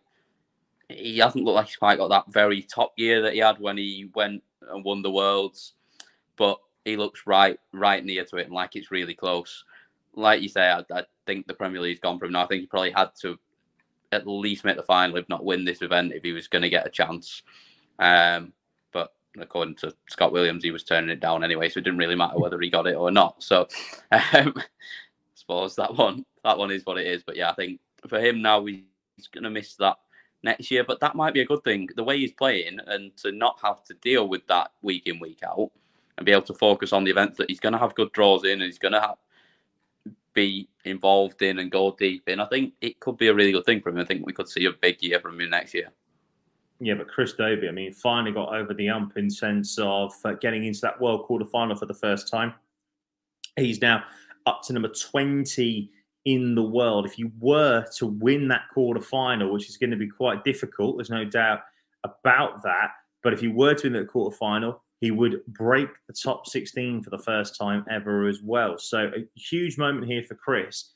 He 0.89 1.19
hasn't 1.19 1.45
looked 1.45 1.57
like 1.57 1.67
he's 1.67 1.77
quite 1.77 1.99
got 1.99 2.09
that 2.09 2.33
very 2.33 2.63
top 2.63 2.95
year 2.97 3.21
that 3.21 3.35
he 3.35 3.41
had 3.41 3.59
when 3.59 3.77
he 3.77 4.11
went 4.15 4.43
and 4.71 4.83
won 4.87 5.03
the 5.03 5.11
worlds, 5.11 5.75
but 6.37 6.59
he 6.87 6.97
looks 6.97 7.27
right 7.27 7.61
right 7.75 8.03
near 8.03 8.25
to 8.25 8.37
it 8.37 8.47
and 8.47 8.55
like 8.55 8.75
it's 8.75 8.91
really 8.91 9.15
close. 9.15 9.65
Like 10.15 10.41
you 10.41 10.49
say, 10.49 10.67
I, 10.67 10.83
I 10.91 11.03
think 11.27 11.47
the 11.47 11.53
Premier 11.53 11.83
League's 11.83 12.01
gone 12.01 12.19
for 12.19 12.25
him 12.25 12.33
now. 12.33 12.45
I 12.45 12.47
think 12.47 12.63
he 12.63 12.67
probably 12.69 12.91
had 12.91 13.11
to 13.21 13.39
at 14.13 14.27
least 14.27 14.65
make 14.65 14.79
the 14.79 14.83
final, 14.83 15.19
if 15.19 15.29
not 15.29 15.45
win 15.45 15.67
this 15.67 15.83
event, 15.83 16.15
if 16.15 16.23
he 16.23 16.33
was 16.33 16.49
going 16.49 16.63
to 16.63 16.71
get 16.71 16.87
a 16.87 16.91
chance. 16.91 17.43
Um, 17.99 18.55
according 19.43 19.77
to 19.77 19.95
Scott 20.09 20.33
Williams, 20.33 20.65
he 20.65 20.71
was 20.71 20.85
turning 20.85 21.11
it 21.11 21.21
down 21.21 21.45
anyway, 21.45 21.69
so 21.69 21.79
it 21.79 21.85
didn't 21.85 21.99
really 21.99 22.15
matter 22.15 22.39
whether 22.39 22.61
he 22.61 22.71
got 22.71 22.87
it 22.87 22.97
or 22.97 23.11
not. 23.11 23.43
So 23.43 23.69
um, 24.13 24.55
I 24.57 24.65
suppose 25.35 25.77
that 25.77 25.95
one 25.95 26.25
that 26.45 26.59
one 26.59 26.71
is 26.71 26.85
what 26.85 26.99
it 26.99 27.07
is. 27.07 27.23
But 27.23 27.37
yeah, 27.37 27.51
I 27.51 27.55
think 27.55 27.81
for 28.07 28.21
him 28.21 28.43
now, 28.43 28.65
he's 28.65 28.83
going 29.33 29.45
to 29.45 29.51
miss 29.51 29.75
that 29.77 29.97
next 30.43 30.71
year. 30.71 30.85
But 30.85 31.01
that 31.01 31.15
might 31.15 31.35
be 31.35 31.41
a 31.41 31.47
good 31.47 31.65
thing, 31.65 31.89
the 31.97 32.05
way 32.05 32.19
he's 32.19 32.33
playing, 32.33 32.79
and 32.87 33.17
to 33.19 33.33
not 33.33 33.59
have 33.63 33.85
to 33.85 33.95
deal 33.95 34.29
with 34.29 34.47
that 34.47 34.73
week 34.83 35.07
in 35.07 35.19
week 35.19 35.41
out 35.45 35.71
and 36.17 36.27
be 36.27 36.33
able 36.33 36.43
to 36.43 36.55
focus 36.55 36.93
on 36.93 37.05
the 37.05 37.11
events 37.11 37.39
that 37.39 37.49
he's 37.49 37.61
going 37.61 37.73
to 37.73 37.79
have 37.79 37.95
good 37.95 38.13
draws 38.13 38.45
in 38.45 38.53
and 38.53 38.63
he's 38.63 38.79
going 38.79 38.93
to 38.93 39.01
have, 39.01 39.17
be 40.35 40.69
involved 40.85 41.43
in 41.43 41.59
and 41.59 41.71
go 41.71 41.95
deep 41.99 42.29
in. 42.29 42.41
I 42.41 42.47
think 42.47 42.75
it 42.81 43.01
could 43.01 43.17
be 43.17 43.29
a 43.29 43.35
really 43.35 43.53
good 43.53 43.65
thing 43.65 43.81
for 43.81 43.91
him. 43.91 43.99
I 43.99 44.05
think 44.05 44.27
we 44.27 44.33
could 44.33 44.49
see 44.49 44.65
a 44.67 44.73
big 44.73 45.03
year 45.03 45.21
from 45.21 45.41
him 45.41 45.51
next 45.51 45.75
year. 45.75 45.91
Yeah, 46.81 46.95
but 46.95 47.09
Chris 47.09 47.35
Dobey, 47.35 47.69
I 47.69 47.73
mean, 47.73 47.93
finally 47.93 48.33
got 48.33 48.55
over 48.55 48.73
the 48.73 48.89
ump 48.89 49.17
in 49.17 49.29
sense 49.29 49.79
of 49.79 50.15
uh, 50.25 50.35
getting 50.35 50.65
into 50.65 50.81
that 50.83 51.01
world 51.01 51.25
quarter 51.25 51.45
final 51.45 51.75
for 51.75 51.87
the 51.87 51.95
first 51.95 52.29
time. 52.29 52.55
He's 53.57 53.81
now 53.81 54.05
up 54.47 54.63
to 54.65 54.73
number 54.73 54.89
20 54.89 55.91
in 56.25 56.55
the 56.55 56.63
world. 56.63 57.05
If 57.05 57.19
you 57.19 57.33
were 57.41 57.85
to 57.97 58.07
win 58.07 58.49
that 58.49 58.63
quarter 58.73 59.01
final, 59.01 59.53
which 59.53 59.69
is 59.69 59.77
going 59.77 59.91
to 59.91 59.97
be 59.97 60.09
quite 60.09 60.45
difficult, 60.45 60.97
there's 60.97 61.11
no 61.11 61.25
doubt 61.25 61.61
about 62.05 62.63
that. 62.63 62.91
But 63.23 63.33
if 63.33 63.43
you 63.43 63.53
were 63.53 63.75
to 63.75 63.87
win 63.89 63.95
that 63.95 64.09
quarter 64.09 64.37
final, 64.37 64.83
he 65.01 65.11
would 65.11 65.45
break 65.47 65.89
the 66.07 66.13
top 66.13 66.47
16 66.47 67.03
for 67.03 67.11
the 67.11 67.19
first 67.19 67.57
time 67.57 67.85
ever 67.91 68.27
as 68.29 68.41
well. 68.43 68.79
So 68.79 69.11
a 69.17 69.27
huge 69.39 69.79
moment 69.79 70.07
here 70.07 70.23
for 70.23 70.35
Chris. 70.35 70.91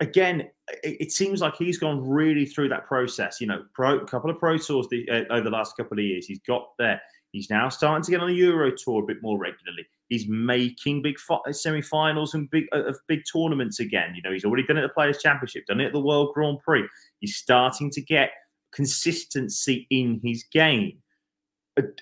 Again, 0.00 0.48
it, 0.84 1.10
seems 1.10 1.40
like 1.40 1.56
he's 1.56 1.78
gone 1.78 2.08
really 2.08 2.46
through 2.46 2.68
that 2.68 2.86
process. 2.86 3.40
You 3.40 3.48
know, 3.48 3.64
a 3.78 4.04
couple 4.06 4.30
of 4.30 4.38
pro 4.38 4.56
tours 4.56 4.86
the, 4.90 5.08
uh, 5.10 5.24
over 5.32 5.42
the 5.42 5.50
last 5.50 5.76
couple 5.76 5.98
of 5.98 6.04
years. 6.04 6.26
He's 6.26 6.40
got 6.40 6.68
there. 6.78 7.00
He's 7.32 7.50
now 7.50 7.68
starting 7.68 8.04
to 8.04 8.10
get 8.10 8.20
on 8.20 8.28
the 8.28 8.34
Euro 8.34 8.70
tour 8.70 9.02
a 9.02 9.06
bit 9.06 9.22
more 9.22 9.38
regularly. 9.38 9.86
He's 10.08 10.26
making 10.28 11.02
big 11.02 11.16
semi-finals 11.50 12.34
and 12.34 12.48
big 12.50 12.64
uh, 12.72 12.92
big 13.08 13.20
tournaments 13.30 13.80
again. 13.80 14.14
You 14.14 14.22
know, 14.22 14.32
he's 14.32 14.44
already 14.44 14.62
done 14.62 14.78
it 14.78 14.84
at 14.84 14.90
the 14.90 14.94
Players 14.94 15.20
Championship, 15.20 15.66
done 15.66 15.80
it 15.80 15.86
at 15.86 15.92
the 15.92 16.00
World 16.00 16.32
Grand 16.32 16.60
Prix. 16.60 16.84
He's 17.20 17.36
starting 17.36 17.90
to 17.90 18.00
get 18.00 18.30
consistency 18.72 19.86
in 19.90 20.20
his 20.22 20.44
game 20.44 20.98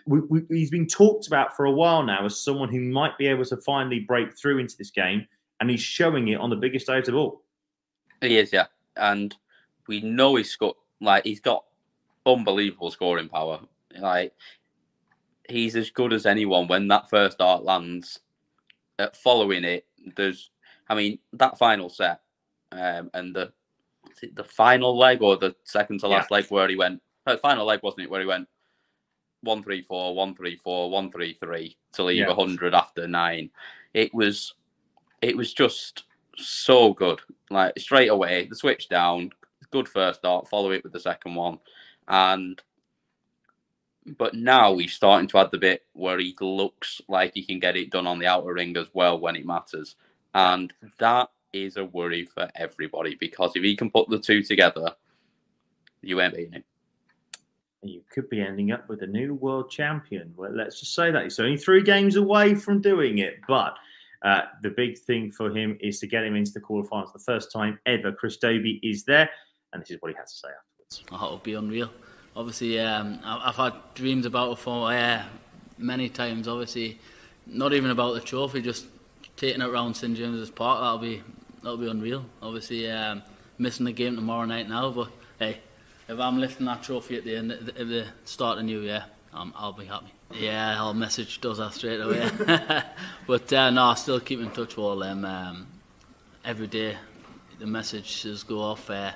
we, 0.06 0.20
we, 0.20 0.42
he's 0.48 0.70
been 0.70 0.86
talked 0.86 1.26
about 1.26 1.56
for 1.56 1.64
a 1.64 1.72
while 1.72 2.02
now 2.02 2.24
as 2.24 2.42
someone 2.42 2.68
who 2.68 2.80
might 2.80 3.16
be 3.18 3.26
able 3.26 3.44
to 3.44 3.56
finally 3.58 4.00
break 4.00 4.36
through 4.38 4.58
into 4.58 4.76
this 4.76 4.90
game, 4.90 5.26
and 5.60 5.70
he's 5.70 5.80
showing 5.80 6.28
it 6.28 6.38
on 6.38 6.50
the 6.50 6.56
biggest 6.56 6.86
stage 6.86 7.08
of 7.08 7.14
all. 7.14 7.42
He 8.20 8.38
is, 8.38 8.52
yeah, 8.52 8.66
and 8.96 9.34
we 9.86 10.00
know 10.00 10.36
he's 10.36 10.56
got 10.56 10.76
like 11.00 11.24
he's 11.24 11.40
got 11.40 11.64
unbelievable 12.24 12.90
scoring 12.90 13.28
power. 13.28 13.60
Like 13.98 14.34
he's 15.48 15.76
as 15.76 15.90
good 15.90 16.12
as 16.12 16.26
anyone 16.26 16.68
when 16.68 16.88
that 16.88 17.10
first 17.10 17.38
dart 17.38 17.64
lands. 17.64 18.20
Uh, 18.98 19.08
following 19.12 19.62
it, 19.62 19.84
there's, 20.16 20.50
I 20.88 20.94
mean, 20.94 21.18
that 21.34 21.58
final 21.58 21.90
set 21.90 22.22
um, 22.72 23.10
and 23.12 23.34
the 23.34 23.52
the 24.32 24.44
final 24.44 24.96
leg 24.96 25.20
or 25.20 25.36
the 25.36 25.54
second 25.64 26.00
to 26.00 26.08
last 26.08 26.28
yeah. 26.30 26.38
leg 26.38 26.46
where 26.48 26.68
he 26.68 26.76
went. 26.76 27.02
Uh, 27.26 27.36
final 27.36 27.66
leg 27.66 27.80
wasn't 27.82 28.02
it 28.02 28.10
where 28.10 28.20
he 28.20 28.26
went 28.26 28.48
one 29.42 29.62
three 29.62 29.82
four, 29.82 30.14
one 30.14 30.34
three 30.34 30.56
four, 30.56 30.90
one 30.90 31.10
three 31.10 31.34
three 31.34 31.76
to 31.92 32.04
leave 32.04 32.24
a 32.24 32.28
yeah. 32.28 32.34
hundred 32.34 32.74
after 32.74 33.06
nine. 33.06 33.50
It 33.94 34.14
was 34.14 34.54
it 35.22 35.36
was 35.36 35.52
just 35.52 36.04
so 36.38 36.92
good. 36.92 37.20
Like 37.50 37.78
straight 37.78 38.08
away, 38.08 38.46
the 38.46 38.56
switch 38.56 38.88
down, 38.88 39.30
good 39.70 39.88
first 39.88 40.22
dart, 40.22 40.48
follow 40.48 40.70
it 40.72 40.82
with 40.82 40.92
the 40.92 41.00
second 41.00 41.34
one. 41.34 41.58
And 42.08 42.60
but 44.18 44.34
now 44.34 44.76
he's 44.76 44.92
starting 44.92 45.28
to 45.28 45.38
add 45.38 45.50
the 45.50 45.58
bit 45.58 45.84
where 45.92 46.18
he 46.18 46.36
looks 46.40 47.00
like 47.08 47.32
he 47.34 47.44
can 47.44 47.58
get 47.58 47.76
it 47.76 47.90
done 47.90 48.06
on 48.06 48.20
the 48.20 48.26
outer 48.26 48.52
ring 48.52 48.76
as 48.76 48.86
well 48.92 49.18
when 49.18 49.34
it 49.34 49.44
matters. 49.44 49.96
And 50.34 50.72
that 50.98 51.30
is 51.52 51.76
a 51.76 51.84
worry 51.84 52.24
for 52.24 52.48
everybody 52.54 53.16
because 53.18 53.52
if 53.56 53.62
he 53.62 53.74
can 53.74 53.90
put 53.90 54.08
the 54.08 54.18
two 54.18 54.42
together, 54.42 54.94
you 56.02 56.20
ain't 56.20 56.34
beating 56.34 56.52
him 56.52 56.64
you 57.88 58.02
could 58.10 58.28
be 58.28 58.40
ending 58.40 58.72
up 58.72 58.88
with 58.88 59.02
a 59.02 59.06
new 59.06 59.34
world 59.34 59.70
champion. 59.70 60.32
Well, 60.36 60.52
let's 60.52 60.80
just 60.80 60.94
say 60.94 61.10
that 61.10 61.24
he's 61.24 61.38
only 61.38 61.56
three 61.56 61.82
games 61.82 62.16
away 62.16 62.54
from 62.54 62.80
doing 62.80 63.18
it, 63.18 63.40
but 63.46 63.76
uh, 64.26 64.42
the 64.60 64.70
big 64.70 64.98
thing 64.98 65.30
for 65.30 65.56
him 65.56 65.78
is 65.80 66.00
to 66.00 66.06
get 66.08 66.24
him 66.24 66.34
into 66.34 66.50
the 66.50 66.60
quarterfinals. 66.60 67.12
The 67.12 67.20
first 67.20 67.52
time 67.52 67.78
ever, 67.86 68.10
Chris 68.10 68.36
Dobey 68.38 68.80
is 68.82 69.04
there, 69.04 69.30
and 69.72 69.80
this 69.80 69.92
is 69.92 69.98
what 70.00 70.10
he 70.10 70.16
had 70.16 70.26
to 70.26 70.34
say 70.34 70.48
afterwards. 70.48 71.04
Oh, 71.12 71.26
it'll 71.26 71.38
be 71.38 71.54
unreal. 71.54 71.90
Obviously, 72.34 72.80
um, 72.80 73.20
I've 73.24 73.54
had 73.54 73.74
dreams 73.94 74.26
about 74.26 74.50
it 74.50 74.58
for 74.58 74.90
uh, 74.90 75.22
many 75.78 76.08
times. 76.08 76.48
Obviously, 76.48 76.98
not 77.46 77.72
even 77.72 77.92
about 77.92 78.14
the 78.14 78.20
trophy, 78.20 78.62
just 78.62 78.86
taking 79.36 79.60
it 79.60 79.68
around 79.68 79.94
St 79.94 80.16
James's 80.16 80.50
Park. 80.50 80.80
That'll 80.80 80.98
be 80.98 81.22
that'll 81.62 81.76
be 81.76 81.88
unreal. 81.88 82.26
Obviously, 82.42 82.90
um, 82.90 83.22
missing 83.58 83.86
the 83.86 83.92
game 83.92 84.16
tomorrow 84.16 84.44
night 84.44 84.68
now, 84.68 84.90
but 84.90 85.08
hey, 85.38 85.60
if 86.08 86.18
I'm 86.18 86.40
lifting 86.40 86.66
that 86.66 86.82
trophy 86.82 87.16
at 87.16 87.24
the 87.24 87.36
end, 87.36 87.52
at 87.52 87.76
the 87.76 88.06
start 88.24 88.58
of 88.58 88.64
the 88.64 88.72
new 88.72 88.80
year, 88.80 89.04
um, 89.32 89.54
I'll 89.56 89.72
be 89.72 89.84
happy. 89.84 90.15
Yeah, 90.32 90.76
I'll 90.78 90.94
message 90.94 91.40
does 91.40 91.58
that 91.58 91.72
straight 91.72 92.00
away. 92.00 92.28
but 93.26 93.52
uh, 93.52 93.70
no, 93.70 93.84
I 93.84 93.94
still 93.94 94.20
keep 94.20 94.40
in 94.40 94.50
touch 94.50 94.76
with 94.76 94.78
all 94.78 94.96
them 94.96 95.24
um, 95.24 95.66
every 96.44 96.66
day. 96.66 96.96
The 97.58 97.66
messages 97.66 98.42
go 98.42 98.60
off. 98.60 98.90
Uh, 98.90 99.12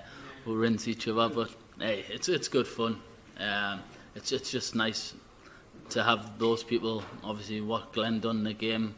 we'll 0.46 0.56
rinse 0.56 0.88
each 0.88 1.08
other, 1.08 1.28
but 1.28 1.50
hey, 1.78 2.04
it's 2.08 2.28
it's 2.28 2.48
good 2.48 2.66
fun. 2.66 3.00
Um, 3.38 3.80
it's 4.14 4.32
it's 4.32 4.50
just 4.50 4.74
nice 4.74 5.14
to 5.90 6.04
have 6.04 6.38
those 6.38 6.62
people, 6.62 7.02
obviously 7.24 7.60
what 7.60 7.92
Glenn 7.92 8.20
done 8.20 8.38
in 8.38 8.44
the 8.44 8.54
game, 8.54 8.94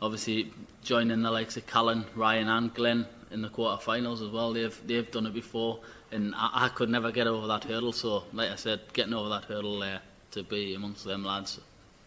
obviously 0.00 0.52
joining 0.82 1.22
the 1.22 1.30
likes 1.30 1.56
of 1.56 1.66
Callan, 1.66 2.04
Ryan, 2.14 2.48
and 2.48 2.72
Glenn 2.72 3.06
in 3.32 3.42
the 3.42 3.48
quarterfinals 3.48 4.24
as 4.24 4.30
well. 4.30 4.52
They've 4.52 4.80
they've 4.86 5.10
done 5.10 5.26
it 5.26 5.34
before, 5.34 5.80
and 6.12 6.34
I, 6.36 6.66
I 6.66 6.68
could 6.68 6.88
never 6.88 7.10
get 7.10 7.26
over 7.26 7.48
that 7.48 7.64
hurdle. 7.64 7.92
So, 7.92 8.24
like 8.32 8.50
I 8.50 8.56
said, 8.56 8.80
getting 8.92 9.12
over 9.12 9.28
that 9.30 9.44
hurdle 9.44 9.80
there 9.80 10.00
to 10.32 10.42
be 10.42 10.74
amongst 10.74 11.04
them 11.04 11.24
lads, 11.24 11.60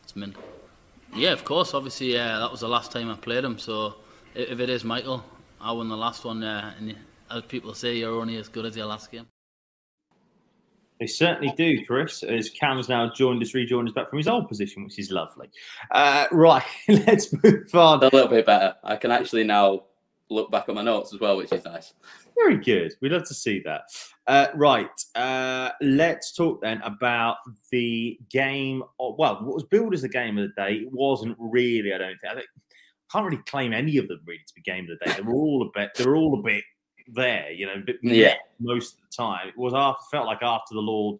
it's 0.03 0.15
mint. 0.15 0.35
Yeah, 1.15 1.31
of 1.31 1.43
course. 1.43 1.73
Obviously, 1.73 2.13
yeah, 2.13 2.39
that 2.39 2.51
was 2.51 2.61
the 2.61 2.69
last 2.69 2.91
time 2.91 3.09
I 3.09 3.15
played 3.15 3.43
him. 3.43 3.57
So, 3.57 3.95
if 4.33 4.59
it 4.59 4.69
is 4.69 4.83
Michael, 4.83 5.23
I 5.59 5.71
won 5.71 5.89
the 5.89 5.97
last 5.97 6.23
one. 6.23 6.43
Uh, 6.43 6.73
and 6.77 6.95
as 7.29 7.43
people 7.43 7.73
say, 7.73 7.97
you're 7.97 8.19
only 8.19 8.37
as 8.37 8.47
good 8.47 8.65
as 8.65 8.75
your 8.75 8.85
last 8.85 9.11
game. 9.11 9.27
They 10.99 11.07
certainly 11.07 11.51
do, 11.57 11.83
Chris, 11.87 12.21
as 12.21 12.51
Cam's 12.51 12.87
now 12.87 13.11
joined 13.11 13.41
us, 13.41 13.55
rejoined 13.55 13.87
us 13.87 13.93
back 13.95 14.09
from 14.09 14.19
his 14.19 14.27
old 14.27 14.47
position, 14.47 14.83
which 14.83 14.99
is 14.99 15.09
lovely. 15.09 15.49
Uh, 15.89 16.27
right, 16.31 16.63
let's 16.87 17.33
move 17.43 17.73
on. 17.73 18.03
A 18.03 18.09
little 18.09 18.27
bit 18.27 18.45
better. 18.45 18.75
I 18.83 18.97
can 18.97 19.09
actually 19.09 19.43
now 19.43 19.85
look 20.29 20.51
back 20.51 20.69
at 20.69 20.75
my 20.75 20.83
notes 20.83 21.11
as 21.11 21.19
well, 21.19 21.37
which 21.37 21.51
is 21.51 21.65
nice. 21.65 21.93
Very 22.35 22.57
good. 22.57 22.93
We'd 23.01 23.11
love 23.13 23.27
to 23.27 23.33
see 23.33 23.61
that. 23.65 23.85
Uh, 24.31 24.47
right, 24.55 25.05
uh, 25.15 25.71
let's 25.81 26.31
talk 26.31 26.61
then 26.61 26.81
about 26.83 27.35
the 27.69 28.17
game. 28.29 28.81
Of, 28.97 29.15
well, 29.17 29.35
what 29.43 29.55
was 29.55 29.65
billed 29.65 29.93
as 29.93 30.03
the 30.03 30.07
game 30.07 30.37
of 30.37 30.47
the 30.47 30.53
day 30.55 30.75
it 30.75 30.89
wasn't 30.89 31.35
really. 31.37 31.93
I 31.93 31.97
don't 31.97 32.15
think. 32.21 32.31
I 32.31 32.35
think, 32.35 32.47
can't 33.11 33.25
really 33.25 33.43
claim 33.43 33.73
any 33.73 33.97
of 33.97 34.07
them 34.07 34.21
really 34.25 34.39
to 34.47 34.53
be 34.53 34.61
game 34.61 34.87
of 34.89 34.97
the 34.97 35.05
day. 35.05 35.17
They 35.17 35.21
were 35.21 35.33
all 35.33 35.63
a 35.63 35.77
bit. 35.77 35.91
They 35.97 36.05
were 36.05 36.15
all 36.15 36.39
a 36.39 36.41
bit 36.41 36.63
there, 37.09 37.51
you 37.51 37.65
know, 37.65 37.83
yeah. 38.03 38.35
most 38.57 38.93
of 38.93 38.99
the 39.01 39.21
time. 39.21 39.49
It 39.49 39.57
was 39.57 39.73
after, 39.75 40.01
felt 40.09 40.27
like 40.27 40.41
after 40.41 40.75
the 40.75 40.79
Lord. 40.79 41.19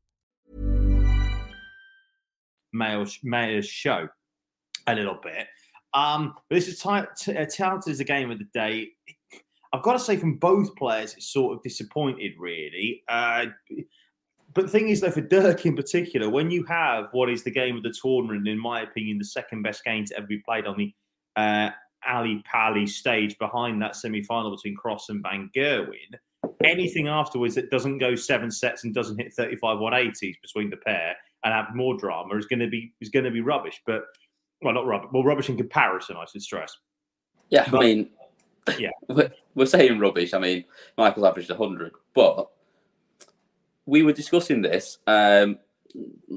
Mayor's, 2.73 3.19
mayor's 3.23 3.67
show 3.67 4.07
a 4.87 4.95
little 4.95 5.19
bit. 5.21 5.47
Um, 5.93 6.35
but 6.49 6.55
this 6.55 6.67
is 6.67 6.79
t- 6.79 7.33
t- 7.33 7.45
touted 7.45 7.91
as 7.91 7.99
a 7.99 8.05
game 8.05 8.31
of 8.31 8.39
the 8.39 8.47
day. 8.53 8.89
I've 9.73 9.83
got 9.83 9.93
to 9.93 9.99
say, 9.99 10.17
from 10.17 10.35
both 10.35 10.75
players, 10.75 11.13
it's 11.15 11.31
sort 11.31 11.55
of 11.55 11.63
disappointed, 11.63 12.33
really. 12.37 13.03
Uh, 13.07 13.45
but 14.53 14.65
the 14.65 14.71
thing 14.71 14.89
is, 14.89 15.01
though, 15.01 15.11
for 15.11 15.21
Dirk 15.21 15.65
in 15.65 15.75
particular, 15.75 16.29
when 16.29 16.51
you 16.51 16.63
have 16.65 17.07
what 17.13 17.29
is 17.29 17.43
the 17.43 17.51
game 17.51 17.77
of 17.77 17.83
the 17.83 17.93
tournament, 18.01 18.47
in 18.47 18.59
my 18.59 18.81
opinion, 18.81 19.17
the 19.17 19.25
second 19.25 19.63
best 19.63 19.83
game 19.83 20.05
to 20.05 20.17
ever 20.17 20.27
be 20.27 20.39
played 20.39 20.65
on 20.65 20.77
the 20.77 20.93
uh, 21.37 21.69
Ali 22.07 22.43
Pally 22.45 22.85
stage 22.85 23.37
behind 23.37 23.81
that 23.81 23.95
semi 23.95 24.23
final 24.23 24.51
between 24.51 24.75
Cross 24.75 25.09
and 25.09 25.23
Van 25.23 25.49
Gerwen, 25.55 26.15
anything 26.63 27.07
afterwards 27.07 27.55
that 27.55 27.69
doesn't 27.69 27.99
go 27.99 28.15
seven 28.15 28.51
sets 28.51 28.83
and 28.83 28.93
doesn't 28.93 29.19
hit 29.19 29.33
35 29.33 29.77
180s 29.77 30.35
between 30.41 30.69
the 30.69 30.77
pair 30.77 31.15
and 31.43 31.53
have 31.53 31.75
more 31.75 31.97
drama 31.97 32.35
is 32.35 32.45
going 32.45 32.59
to 32.59 32.67
be 32.67 32.93
is 33.01 33.09
going 33.09 33.25
to 33.25 33.31
be 33.31 33.41
rubbish. 33.41 33.81
But 33.85 34.03
well, 34.61 34.73
not 34.73 34.85
rubbish, 34.85 35.09
well, 35.11 35.23
rubbish 35.23 35.49
in 35.49 35.57
comparison, 35.57 36.17
I 36.17 36.25
should 36.25 36.41
stress. 36.41 36.77
Yeah, 37.49 37.67
But- 37.69 37.79
I 37.79 37.83
mean, 37.83 38.09
Yeah. 38.77 38.91
we're, 39.55 39.65
saying 39.65 39.99
rubbish. 39.99 40.33
I 40.33 40.39
mean, 40.39 40.65
Michael's 40.97 41.25
averaged 41.25 41.49
100, 41.49 41.91
but 42.13 42.49
we 43.85 44.03
were 44.03 44.13
discussing 44.13 44.61
this. 44.61 44.99
Um, 45.07 45.57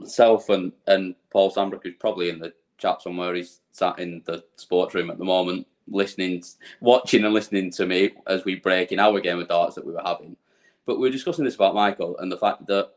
self 0.05 0.48
and, 0.48 0.72
and 0.86 1.14
Paul 1.30 1.52
Sandbrook, 1.52 1.82
who's 1.82 1.94
probably 2.00 2.30
in 2.30 2.38
the 2.38 2.52
chat 2.78 3.02
somewhere, 3.02 3.34
he's 3.34 3.61
sat 3.72 3.98
in 3.98 4.22
the 4.24 4.42
sports 4.57 4.94
room 4.94 5.11
at 5.11 5.18
the 5.18 5.24
moment, 5.24 5.66
listening, 5.86 6.42
watching 6.80 7.24
and 7.24 7.34
listening 7.34 7.70
to 7.72 7.86
me 7.86 8.11
as 8.26 8.44
we 8.44 8.57
break 8.57 8.90
in 8.90 8.98
our 8.98 9.20
game 9.20 9.38
of 9.38 9.48
darts 9.48 9.74
that 9.74 9.86
we 9.86 9.92
were 9.92 10.02
having. 10.05 10.36
But 10.86 10.98
we 10.98 11.09
were 11.09 11.12
discussing 11.12 11.44
this 11.44 11.55
about 11.55 11.74
Michael 11.74 12.16
and 12.18 12.32
the 12.32 12.38
fact 12.38 12.66
that 12.66 12.90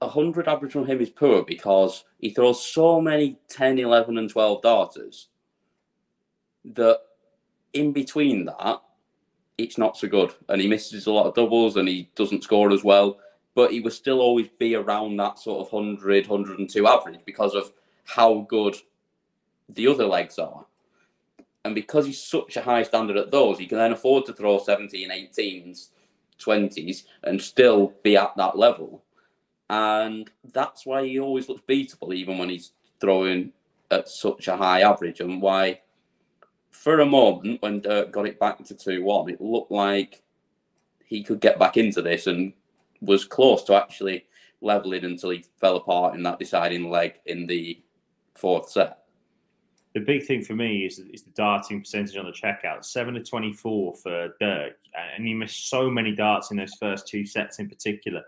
100 0.00 0.48
average 0.48 0.72
from 0.72 0.86
him 0.86 1.00
is 1.00 1.10
poor 1.10 1.44
because 1.44 2.04
he 2.18 2.30
throws 2.30 2.64
so 2.64 3.00
many 3.00 3.38
10, 3.48 3.78
11, 3.78 4.16
and 4.18 4.30
12 4.30 4.62
darters 4.62 5.28
that 6.64 7.00
in 7.72 7.92
between 7.92 8.46
that, 8.46 8.80
it's 9.58 9.78
not 9.78 9.96
so 9.96 10.08
good. 10.08 10.32
And 10.48 10.60
he 10.60 10.68
misses 10.68 11.06
a 11.06 11.12
lot 11.12 11.26
of 11.26 11.34
doubles 11.34 11.76
and 11.76 11.86
he 11.86 12.10
doesn't 12.14 12.44
score 12.44 12.72
as 12.72 12.82
well. 12.82 13.18
But 13.54 13.72
he 13.72 13.80
will 13.80 13.90
still 13.90 14.20
always 14.20 14.48
be 14.58 14.74
around 14.74 15.16
that 15.16 15.38
sort 15.38 15.66
of 15.66 15.72
100, 15.72 16.28
102 16.28 16.86
average 16.86 17.20
because 17.26 17.54
of 17.54 17.72
how 18.04 18.46
good 18.48 18.76
the 19.68 19.86
other 19.86 20.06
legs 20.06 20.38
are. 20.38 20.64
And 21.64 21.74
because 21.74 22.06
he's 22.06 22.22
such 22.22 22.56
a 22.56 22.62
high 22.62 22.84
standard 22.84 23.18
at 23.18 23.30
those, 23.30 23.58
he 23.58 23.66
can 23.66 23.76
then 23.76 23.92
afford 23.92 24.24
to 24.26 24.32
throw 24.32 24.58
17, 24.58 25.10
18s, 25.10 25.88
20s 26.38 27.04
and 27.24 27.40
still 27.40 27.92
be 28.02 28.16
at 28.16 28.34
that 28.36 28.56
level. 28.56 29.02
And 29.70 30.28
that's 30.52 30.84
why 30.84 31.06
he 31.06 31.20
always 31.20 31.48
looks 31.48 31.62
beatable, 31.62 32.12
even 32.12 32.38
when 32.38 32.48
he's 32.48 32.72
throwing 33.00 33.52
at 33.92 34.08
such 34.08 34.48
a 34.48 34.56
high 34.56 34.80
average, 34.80 35.20
and 35.20 35.40
why 35.40 35.80
for 36.72 36.98
a 36.98 37.06
moment 37.06 37.62
when 37.62 37.80
Dirk 37.80 38.10
got 38.10 38.26
it 38.26 38.40
back 38.40 38.64
to 38.64 38.74
2 38.74 39.04
1, 39.04 39.30
it 39.30 39.40
looked 39.40 39.70
like 39.70 40.22
he 41.04 41.22
could 41.22 41.40
get 41.40 41.60
back 41.60 41.76
into 41.76 42.02
this 42.02 42.26
and 42.26 42.52
was 43.00 43.24
close 43.24 43.62
to 43.64 43.74
actually 43.74 44.26
leveling 44.60 45.04
until 45.04 45.30
he 45.30 45.44
fell 45.60 45.76
apart 45.76 46.16
in 46.16 46.24
that 46.24 46.40
deciding 46.40 46.90
leg 46.90 47.14
in 47.26 47.46
the 47.46 47.80
fourth 48.34 48.70
set. 48.70 49.04
The 49.94 50.00
big 50.00 50.26
thing 50.26 50.42
for 50.42 50.54
me 50.54 50.84
is, 50.84 50.98
is 50.98 51.22
the 51.22 51.30
darting 51.30 51.80
percentage 51.80 52.16
on 52.16 52.24
the 52.24 52.32
checkout. 52.32 52.84
Seven 52.84 53.14
to 53.14 53.22
twenty-four 53.22 53.94
for 54.02 54.34
Dirk, 54.40 54.78
and 55.16 55.24
he 55.24 55.32
missed 55.32 55.70
so 55.70 55.88
many 55.88 56.14
darts 56.14 56.50
in 56.50 56.56
those 56.56 56.74
first 56.74 57.06
two 57.06 57.24
sets 57.24 57.60
in 57.60 57.68
particular, 57.68 58.24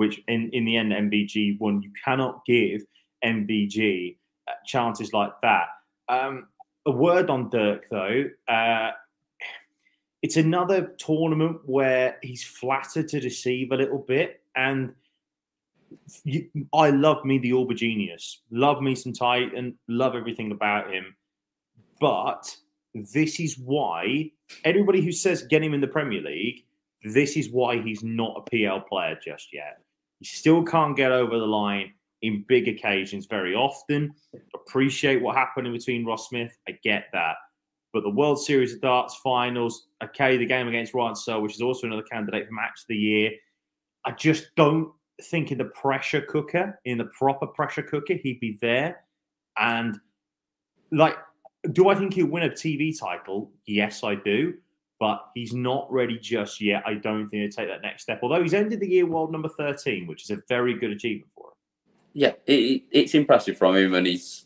which 0.00 0.18
in, 0.28 0.48
in 0.54 0.64
the 0.64 0.78
end 0.78 0.92
MVG 0.92 1.60
won. 1.60 1.82
You 1.82 1.92
cannot 2.02 2.42
give 2.46 2.80
MVG 3.22 4.16
uh, 4.48 4.52
chances 4.64 5.12
like 5.12 5.32
that. 5.42 5.66
Um, 6.08 6.48
a 6.86 6.90
word 6.90 7.28
on 7.28 7.50
Dirk 7.50 7.84
though. 7.90 8.24
Uh, 8.48 8.92
it's 10.22 10.38
another 10.38 10.94
tournament 10.96 11.58
where 11.66 12.16
he's 12.22 12.42
flattered 12.42 13.08
to 13.08 13.20
deceive 13.20 13.72
a 13.72 13.76
little 13.76 13.98
bit, 13.98 14.40
and 14.56 14.94
you, 16.24 16.48
I 16.72 16.88
love 16.88 17.22
me 17.26 17.36
the 17.36 17.50
Aubergenius, 17.50 18.38
love 18.50 18.80
me 18.80 18.94
some 18.94 19.12
Titan, 19.12 19.78
love 19.86 20.14
everything 20.14 20.50
about 20.50 20.90
him. 20.90 21.14
But 22.00 22.56
this 22.94 23.38
is 23.38 23.58
why 23.58 24.32
everybody 24.64 25.02
who 25.02 25.12
says 25.12 25.42
get 25.42 25.62
him 25.62 25.74
in 25.74 25.82
the 25.82 25.88
Premier 25.88 26.22
League, 26.22 26.64
this 27.04 27.36
is 27.36 27.50
why 27.50 27.82
he's 27.82 28.02
not 28.02 28.38
a 28.38 28.50
PL 28.50 28.80
player 28.80 29.18
just 29.22 29.52
yet. 29.52 29.82
He 30.20 30.26
still 30.26 30.62
can't 30.62 30.96
get 30.96 31.12
over 31.12 31.38
the 31.38 31.46
line 31.46 31.92
in 32.22 32.44
big 32.46 32.68
occasions 32.68 33.26
very 33.26 33.54
often. 33.54 34.14
Appreciate 34.54 35.20
what 35.20 35.36
happened 35.36 35.66
in 35.66 35.72
between 35.72 36.04
Ross 36.04 36.28
Smith. 36.28 36.56
I 36.68 36.78
get 36.84 37.06
that. 37.12 37.36
But 37.92 38.02
the 38.02 38.10
World 38.10 38.40
Series 38.40 38.74
of 38.74 38.80
Darts 38.80 39.16
finals, 39.16 39.88
okay, 40.04 40.36
the 40.36 40.46
game 40.46 40.68
against 40.68 40.94
Ryan 40.94 41.16
Searle, 41.16 41.42
which 41.42 41.54
is 41.54 41.62
also 41.62 41.86
another 41.86 42.02
candidate 42.02 42.46
for 42.46 42.52
match 42.52 42.82
of 42.82 42.86
the 42.88 42.96
year. 42.96 43.32
I 44.04 44.12
just 44.12 44.54
don't 44.56 44.92
think 45.24 45.50
in 45.50 45.58
the 45.58 45.64
pressure 45.64 46.20
cooker, 46.20 46.78
in 46.84 46.98
the 46.98 47.06
proper 47.06 47.46
pressure 47.46 47.82
cooker, 47.82 48.14
he'd 48.14 48.40
be 48.40 48.58
there. 48.60 49.04
And 49.58 49.98
like, 50.92 51.16
do 51.72 51.88
I 51.88 51.94
think 51.94 52.14
he'll 52.14 52.26
win 52.26 52.44
a 52.44 52.50
TV 52.50 52.96
title? 52.98 53.50
Yes, 53.66 54.04
I 54.04 54.14
do. 54.14 54.54
But 55.00 55.30
he's 55.34 55.54
not 55.54 55.90
ready 55.90 56.18
just 56.18 56.60
yet. 56.60 56.82
I 56.86 56.94
don't 56.94 57.28
think 57.30 57.50
to 57.50 57.56
take 57.56 57.68
that 57.68 57.80
next 57.80 58.02
step. 58.02 58.20
Although 58.22 58.42
he's 58.42 58.54
ended 58.54 58.80
the 58.80 58.88
year 58.88 59.06
world 59.06 59.32
number 59.32 59.48
13, 59.48 60.06
which 60.06 60.22
is 60.22 60.30
a 60.30 60.42
very 60.46 60.74
good 60.74 60.90
achievement 60.90 61.32
for 61.34 61.48
him. 61.48 61.54
Yeah, 62.12 62.32
it, 62.46 62.82
it's 62.90 63.14
impressive 63.14 63.56
from 63.56 63.76
him, 63.76 63.94
and 63.94 64.06
he's. 64.06 64.44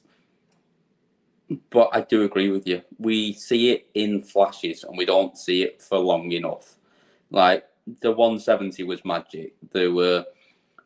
But 1.70 1.90
I 1.92 2.00
do 2.02 2.22
agree 2.22 2.50
with 2.50 2.66
you. 2.66 2.82
We 2.98 3.32
see 3.34 3.72
it 3.72 3.88
in 3.94 4.22
flashes, 4.22 4.84
and 4.84 4.96
we 4.96 5.04
don't 5.04 5.36
see 5.36 5.64
it 5.64 5.82
for 5.82 5.98
long 5.98 6.30
enough. 6.30 6.76
Like 7.30 7.64
the 8.00 8.12
170 8.12 8.82
was 8.84 9.04
magic. 9.04 9.54
There 9.72 9.92
were 9.92 10.24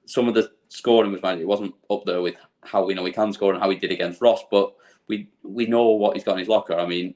some 0.07 0.29
of 0.29 0.35
the 0.35 0.51
scoring 0.69 1.13
was 1.13 1.23
magic. 1.23 1.43
It 1.43 1.49
wasn't 1.49 1.75
up 1.91 2.05
there 2.07 2.23
with 2.23 2.37
how 2.63 2.85
we 2.85 2.95
know 2.95 3.05
he 3.05 3.13
can 3.13 3.33
score 3.33 3.53
and 3.53 3.63
how 3.63 3.71
he 3.71 3.77
did 3.77 3.93
against 3.93 4.23
Ross, 4.23 4.43
but 4.51 4.75
we 5.09 5.29
we 5.43 5.67
know 5.67 5.89
what 5.91 6.15
he's 6.15 6.25
got 6.25 6.33
in 6.33 6.39
his 6.39 6.49
locker. 6.49 6.75
I 6.75 6.87
mean, 6.87 7.15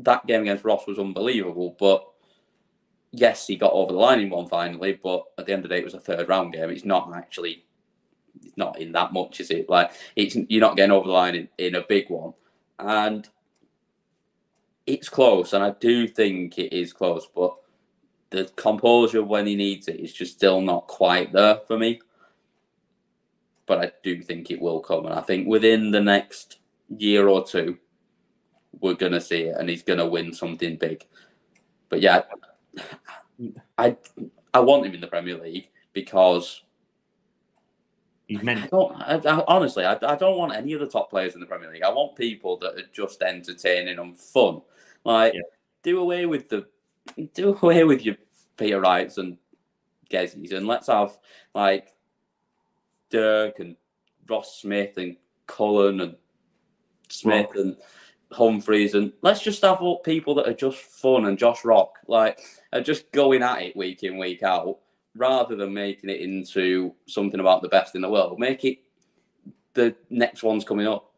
that 0.00 0.26
game 0.26 0.42
against 0.42 0.64
Ross 0.64 0.86
was 0.86 0.98
unbelievable, 0.98 1.76
but 1.78 2.06
yes, 3.10 3.46
he 3.46 3.56
got 3.56 3.72
over 3.72 3.92
the 3.92 3.98
line 3.98 4.20
in 4.20 4.30
one 4.30 4.48
finally, 4.48 4.98
but 5.02 5.24
at 5.38 5.46
the 5.46 5.52
end 5.52 5.64
of 5.64 5.68
the 5.68 5.74
day, 5.74 5.80
it 5.80 5.84
was 5.84 5.94
a 5.94 6.00
third 6.00 6.28
round 6.28 6.52
game. 6.52 6.70
It's 6.70 6.84
not 6.84 7.12
actually 7.14 7.64
it's 8.44 8.56
not 8.56 8.78
in 8.80 8.92
that 8.92 9.12
much, 9.12 9.40
is 9.40 9.50
it? 9.50 9.68
Like 9.68 9.90
it's 10.16 10.36
you're 10.48 10.60
not 10.60 10.76
getting 10.76 10.92
over 10.92 11.06
the 11.06 11.12
line 11.12 11.34
in, 11.34 11.48
in 11.58 11.74
a 11.74 11.84
big 11.88 12.08
one. 12.08 12.34
And 12.78 13.28
it's 14.86 15.08
close, 15.08 15.52
and 15.52 15.62
I 15.62 15.70
do 15.80 16.06
think 16.06 16.58
it 16.58 16.72
is 16.72 16.92
close, 16.92 17.28
but 17.34 17.54
the 18.30 18.50
composure 18.56 19.22
when 19.22 19.46
he 19.46 19.56
needs 19.56 19.88
it 19.88 20.00
is 20.00 20.12
just 20.12 20.36
still 20.36 20.60
not 20.60 20.86
quite 20.86 21.32
there 21.32 21.60
for 21.66 21.78
me. 21.78 22.00
But 23.66 23.80
I 23.80 23.92
do 24.02 24.22
think 24.22 24.50
it 24.50 24.60
will 24.60 24.80
come, 24.80 25.06
and 25.06 25.14
I 25.14 25.20
think 25.20 25.46
within 25.46 25.90
the 25.90 26.00
next 26.00 26.58
year 26.88 27.28
or 27.28 27.44
two, 27.44 27.78
we're 28.80 28.94
gonna 28.94 29.20
see 29.20 29.42
it, 29.42 29.56
and 29.58 29.68
he's 29.68 29.82
gonna 29.82 30.06
win 30.06 30.32
something 30.32 30.76
big. 30.76 31.06
But 31.88 32.00
yeah, 32.00 32.22
I 33.76 33.96
I 34.52 34.60
want 34.60 34.86
him 34.86 34.94
in 34.94 35.00
the 35.00 35.06
Premier 35.06 35.38
League 35.38 35.68
because 35.92 36.62
he's 38.26 38.42
meant. 38.42 38.64
I 38.64 38.66
don't, 38.66 38.94
I, 38.96 39.14
I, 39.16 39.44
honestly, 39.46 39.84
I, 39.84 39.92
I 40.02 40.16
don't 40.16 40.38
want 40.38 40.54
any 40.54 40.72
of 40.72 40.80
the 40.80 40.88
top 40.88 41.10
players 41.10 41.34
in 41.34 41.40
the 41.40 41.46
Premier 41.46 41.70
League. 41.72 41.82
I 41.82 41.90
want 41.90 42.16
people 42.16 42.56
that 42.58 42.74
are 42.74 42.88
just 42.92 43.22
entertaining 43.22 43.98
and 43.98 44.16
fun. 44.16 44.62
Like 45.04 45.34
yeah. 45.34 45.40
do 45.82 46.00
away 46.00 46.26
with 46.26 46.48
the 46.48 46.66
do 47.34 47.56
away 47.62 47.84
with 47.84 48.04
your 48.04 48.16
Peter 48.56 48.80
Wrights 48.80 49.18
and 49.18 49.38
Gezzies, 50.10 50.52
and 50.52 50.66
let's 50.66 50.88
have 50.88 51.16
like 51.54 51.94
Dirk 53.10 53.58
and 53.60 53.76
Ross 54.28 54.60
Smith 54.60 54.98
and 54.98 55.16
Cullen 55.46 56.00
and 56.00 56.16
Smith 57.08 57.50
and 57.54 57.76
Humphries, 58.32 58.94
and 58.94 59.12
let's 59.22 59.42
just 59.42 59.62
have 59.62 59.80
what 59.80 60.04
people 60.04 60.34
that 60.36 60.48
are 60.48 60.54
just 60.54 60.78
fun 60.78 61.26
and 61.26 61.38
Josh 61.38 61.64
Rock, 61.64 61.98
like 62.06 62.40
are 62.72 62.80
just 62.80 63.10
going 63.12 63.42
at 63.42 63.62
it 63.62 63.76
week 63.76 64.02
in 64.02 64.18
week 64.18 64.42
out, 64.42 64.78
rather 65.16 65.56
than 65.56 65.72
making 65.72 66.10
it 66.10 66.20
into 66.20 66.94
something 67.06 67.40
about 67.40 67.62
the 67.62 67.68
best 67.68 67.94
in 67.94 68.02
the 68.02 68.08
world. 68.08 68.38
Make 68.38 68.64
it 68.64 68.78
the 69.74 69.94
next 70.10 70.42
one's 70.42 70.64
coming 70.64 70.86
up. 70.86 71.12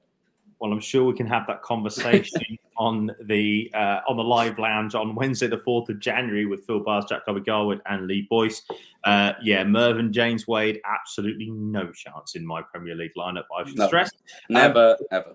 Well, 0.60 0.72
I'm 0.72 0.80
sure 0.80 1.04
we 1.04 1.14
can 1.14 1.26
have 1.26 1.46
that 1.46 1.62
conversation 1.62 2.58
on 2.76 3.10
the 3.24 3.70
uh, 3.74 4.00
on 4.06 4.16
the 4.16 4.22
live 4.22 4.58
lounge 4.58 4.94
on 4.94 5.14
Wednesday, 5.14 5.46
the 5.46 5.58
fourth 5.58 5.88
of 5.88 5.98
January, 6.00 6.44
with 6.44 6.66
Phil 6.66 6.80
Bars, 6.80 7.06
Jack 7.08 7.24
Cobby 7.24 7.40
Garwood, 7.40 7.80
and 7.86 8.06
Lee 8.06 8.26
Boyce. 8.28 8.62
Uh, 9.04 9.32
yeah, 9.42 9.64
Mervyn 9.64 10.12
James 10.12 10.46
Wade, 10.46 10.80
absolutely 10.84 11.48
no 11.50 11.90
chance 11.92 12.36
in 12.36 12.44
my 12.46 12.60
Premier 12.60 12.94
League 12.94 13.14
lineup. 13.16 13.44
I 13.56 13.64
should 13.66 13.78
No. 13.78 13.86
stress. 13.86 14.10
Never, 14.50 14.96
ever. 15.10 15.34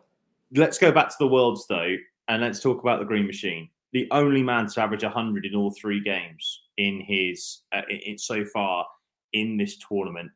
Let's 0.53 0.77
go 0.77 0.91
back 0.91 1.09
to 1.09 1.15
the 1.19 1.27
worlds 1.27 1.65
though, 1.67 1.95
and 2.27 2.41
let's 2.41 2.59
talk 2.59 2.81
about 2.81 2.99
the 2.99 3.05
Green 3.05 3.25
Machine. 3.25 3.69
The 3.93 4.07
only 4.11 4.43
man 4.43 4.67
to 4.67 4.81
average 4.81 5.03
100 5.03 5.45
in 5.45 5.55
all 5.55 5.71
three 5.71 6.01
games 6.01 6.63
in 6.77 7.01
his 7.01 7.61
uh, 7.73 7.81
in, 7.89 8.17
so 8.17 8.45
far 8.45 8.85
in 9.33 9.57
this 9.57 9.77
tournament. 9.77 10.31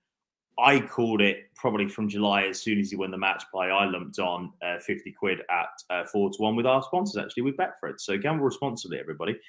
I 0.58 0.80
called 0.82 1.22
it 1.22 1.50
probably 1.56 1.88
from 1.88 2.10
July 2.10 2.44
as 2.44 2.62
soon 2.62 2.80
as 2.80 2.90
he 2.90 2.98
won 2.98 3.12
the 3.12 3.18
match 3.18 3.44
play. 3.52 3.68
I 3.68 3.86
lumped 3.86 4.20
on 4.20 4.52
uh, 4.62 4.80
50 4.80 5.12
quid 5.14 5.40
at 5.50 5.70
uh, 5.90 6.04
four 6.06 6.30
to 6.30 6.42
one 6.42 6.56
with 6.56 6.66
our 6.66 6.84
sponsors, 6.84 7.22
actually, 7.22 7.44
with 7.44 7.56
Betfred. 7.56 8.00
So 8.00 8.18
gamble 8.18 8.44
responsibly, 8.44 9.00
everybody. 9.00 9.40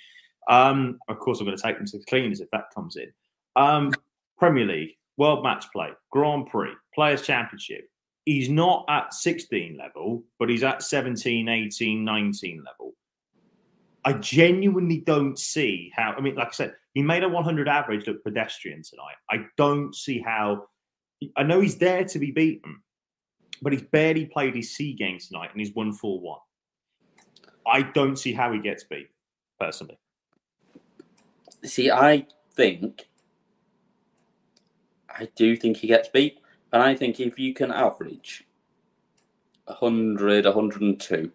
Um, 0.49 0.99
of 1.09 1.19
course, 1.19 1.41
I'm 1.41 1.47
going 1.47 1.57
to 1.57 1.63
take 1.63 1.77
them 1.77 1.87
to 1.87 1.99
the 1.99 2.05
cleaners 2.05 2.41
if 2.41 2.51
that 2.53 2.73
comes 2.75 2.97
in. 2.97 3.13
Um, 3.57 3.93
Premier 4.39 4.65
League, 4.65 4.97
World 5.17 5.43
Match 5.43 5.67
Play, 5.73 5.91
Grand 6.11 6.47
Prix, 6.47 6.73
Players 6.95 7.23
Championship. 7.23 7.90
He's 8.31 8.49
not 8.49 8.85
at 8.89 9.13
16 9.13 9.77
level, 9.77 10.23
but 10.39 10.49
he's 10.49 10.63
at 10.63 10.85
17, 10.85 11.49
18, 11.49 12.05
19 12.05 12.65
level. 12.65 12.93
I 14.05 14.13
genuinely 14.13 14.99
don't 14.99 15.37
see 15.37 15.91
how. 15.97 16.15
I 16.17 16.21
mean, 16.21 16.37
like 16.37 16.47
I 16.47 16.53
said, 16.53 16.75
he 16.95 17.03
made 17.03 17.25
a 17.25 17.29
100 17.29 17.67
average 17.67 18.07
look 18.07 18.23
pedestrian 18.23 18.85
tonight. 18.89 19.17
I 19.29 19.47
don't 19.57 19.93
see 19.97 20.21
how. 20.21 20.69
I 21.37 21.43
know 21.43 21.61
he's 21.61 21.79
there 21.79 22.05
to 22.05 22.19
be 22.21 22.31
beaten, 22.31 22.81
but 23.63 23.73
he's 23.73 23.83
barely 23.83 24.27
played 24.27 24.55
his 24.55 24.77
C 24.77 24.93
game 24.93 25.19
tonight 25.19 25.51
and 25.51 25.61
he's 25.61 25.75
won 25.75 25.93
4 25.93 26.21
1. 26.21 26.39
I 27.67 27.83
don't 27.83 28.17
see 28.17 28.33
how 28.33 28.53
he 28.53 28.61
gets 28.61 28.85
beat, 28.85 29.09
personally. 29.59 29.99
See, 31.65 31.91
I 31.91 32.29
think, 32.55 33.09
I 35.09 35.29
do 35.35 35.57
think 35.57 35.79
he 35.79 35.89
gets 35.89 36.09
beat. 36.11 36.40
And 36.73 36.83
I 36.83 36.95
think 36.95 37.19
if 37.19 37.39
you 37.39 37.53
can 37.53 37.73
average 37.73 38.45
100, 39.65 40.45
102 40.45 41.31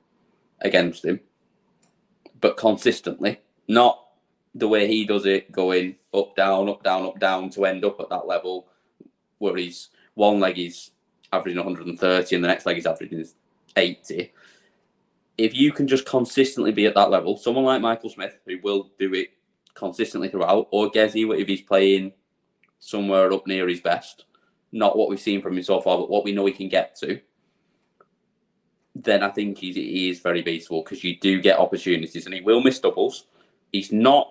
against 0.62 1.06
him, 1.06 1.20
but 2.40 2.58
consistently, 2.58 3.42
not 3.68 4.02
the 4.54 4.68
way 4.68 4.88
he 4.88 5.06
does 5.06 5.26
it, 5.26 5.52
going 5.52 5.96
up, 6.14 6.36
down, 6.36 6.70
up, 6.70 6.84
down, 6.84 7.06
up, 7.06 7.20
down 7.20 7.50
to 7.52 7.66
end 7.66 7.84
up 7.84 8.00
at 8.00 8.10
that 8.10 8.28
level 8.28 8.68
where 9.40 9.58
he's 9.58 9.90
one 10.14 10.40
leg 10.40 10.56
he's 10.56 10.92
averaging 11.34 11.58
130 11.58 12.36
and 12.36 12.44
the 12.44 12.48
next 12.48 12.66
leg 12.66 12.78
he's 12.78 12.86
averaging 12.86 13.26
80. 13.76 14.32
If 15.38 15.54
you 15.54 15.74
can 15.74 15.88
just 15.88 16.06
consistently 16.06 16.72
be 16.72 16.86
at 16.86 16.96
that 16.96 17.10
level, 17.10 17.36
someone 17.36 17.66
like 17.66 17.82
Michael 17.82 18.10
Smith, 18.10 18.38
who 18.46 18.58
will 18.64 18.92
do 18.98 19.14
it 19.14 19.32
consistently 19.74 20.30
throughout, 20.30 20.70
or 20.72 20.90
Gezzy, 20.90 21.30
if 21.38 21.48
he's 21.48 21.62
playing 21.62 22.14
somewhere 22.80 23.34
up 23.34 23.46
near 23.46 23.68
his 23.68 23.82
best, 23.82 24.24
not 24.76 24.98
what 24.98 25.10
we've 25.10 25.20
seen 25.20 25.42
from 25.42 25.58
him 25.58 25.64
so 25.64 25.80
far, 25.80 25.98
but 25.98 26.10
what 26.10 26.26
we 26.26 26.34
know 26.34 26.46
he 26.46 26.52
can 26.52 26.68
get 26.68 26.96
to, 26.98 27.20
then 28.94 29.24
I 29.24 29.30
think 29.30 29.58
he's, 29.58 29.76
he 29.76 30.10
is 30.10 30.20
very 30.20 30.44
beatable 30.44 30.84
because 30.84 31.04
you 31.04 31.18
do 31.18 31.42
get 31.42 31.58
opportunities 31.58 32.26
and 32.26 32.36
he 32.36 32.42
will 32.42 32.62
miss 32.62 32.80
doubles. 32.80 33.26
He's 33.72 33.92
not 33.94 34.30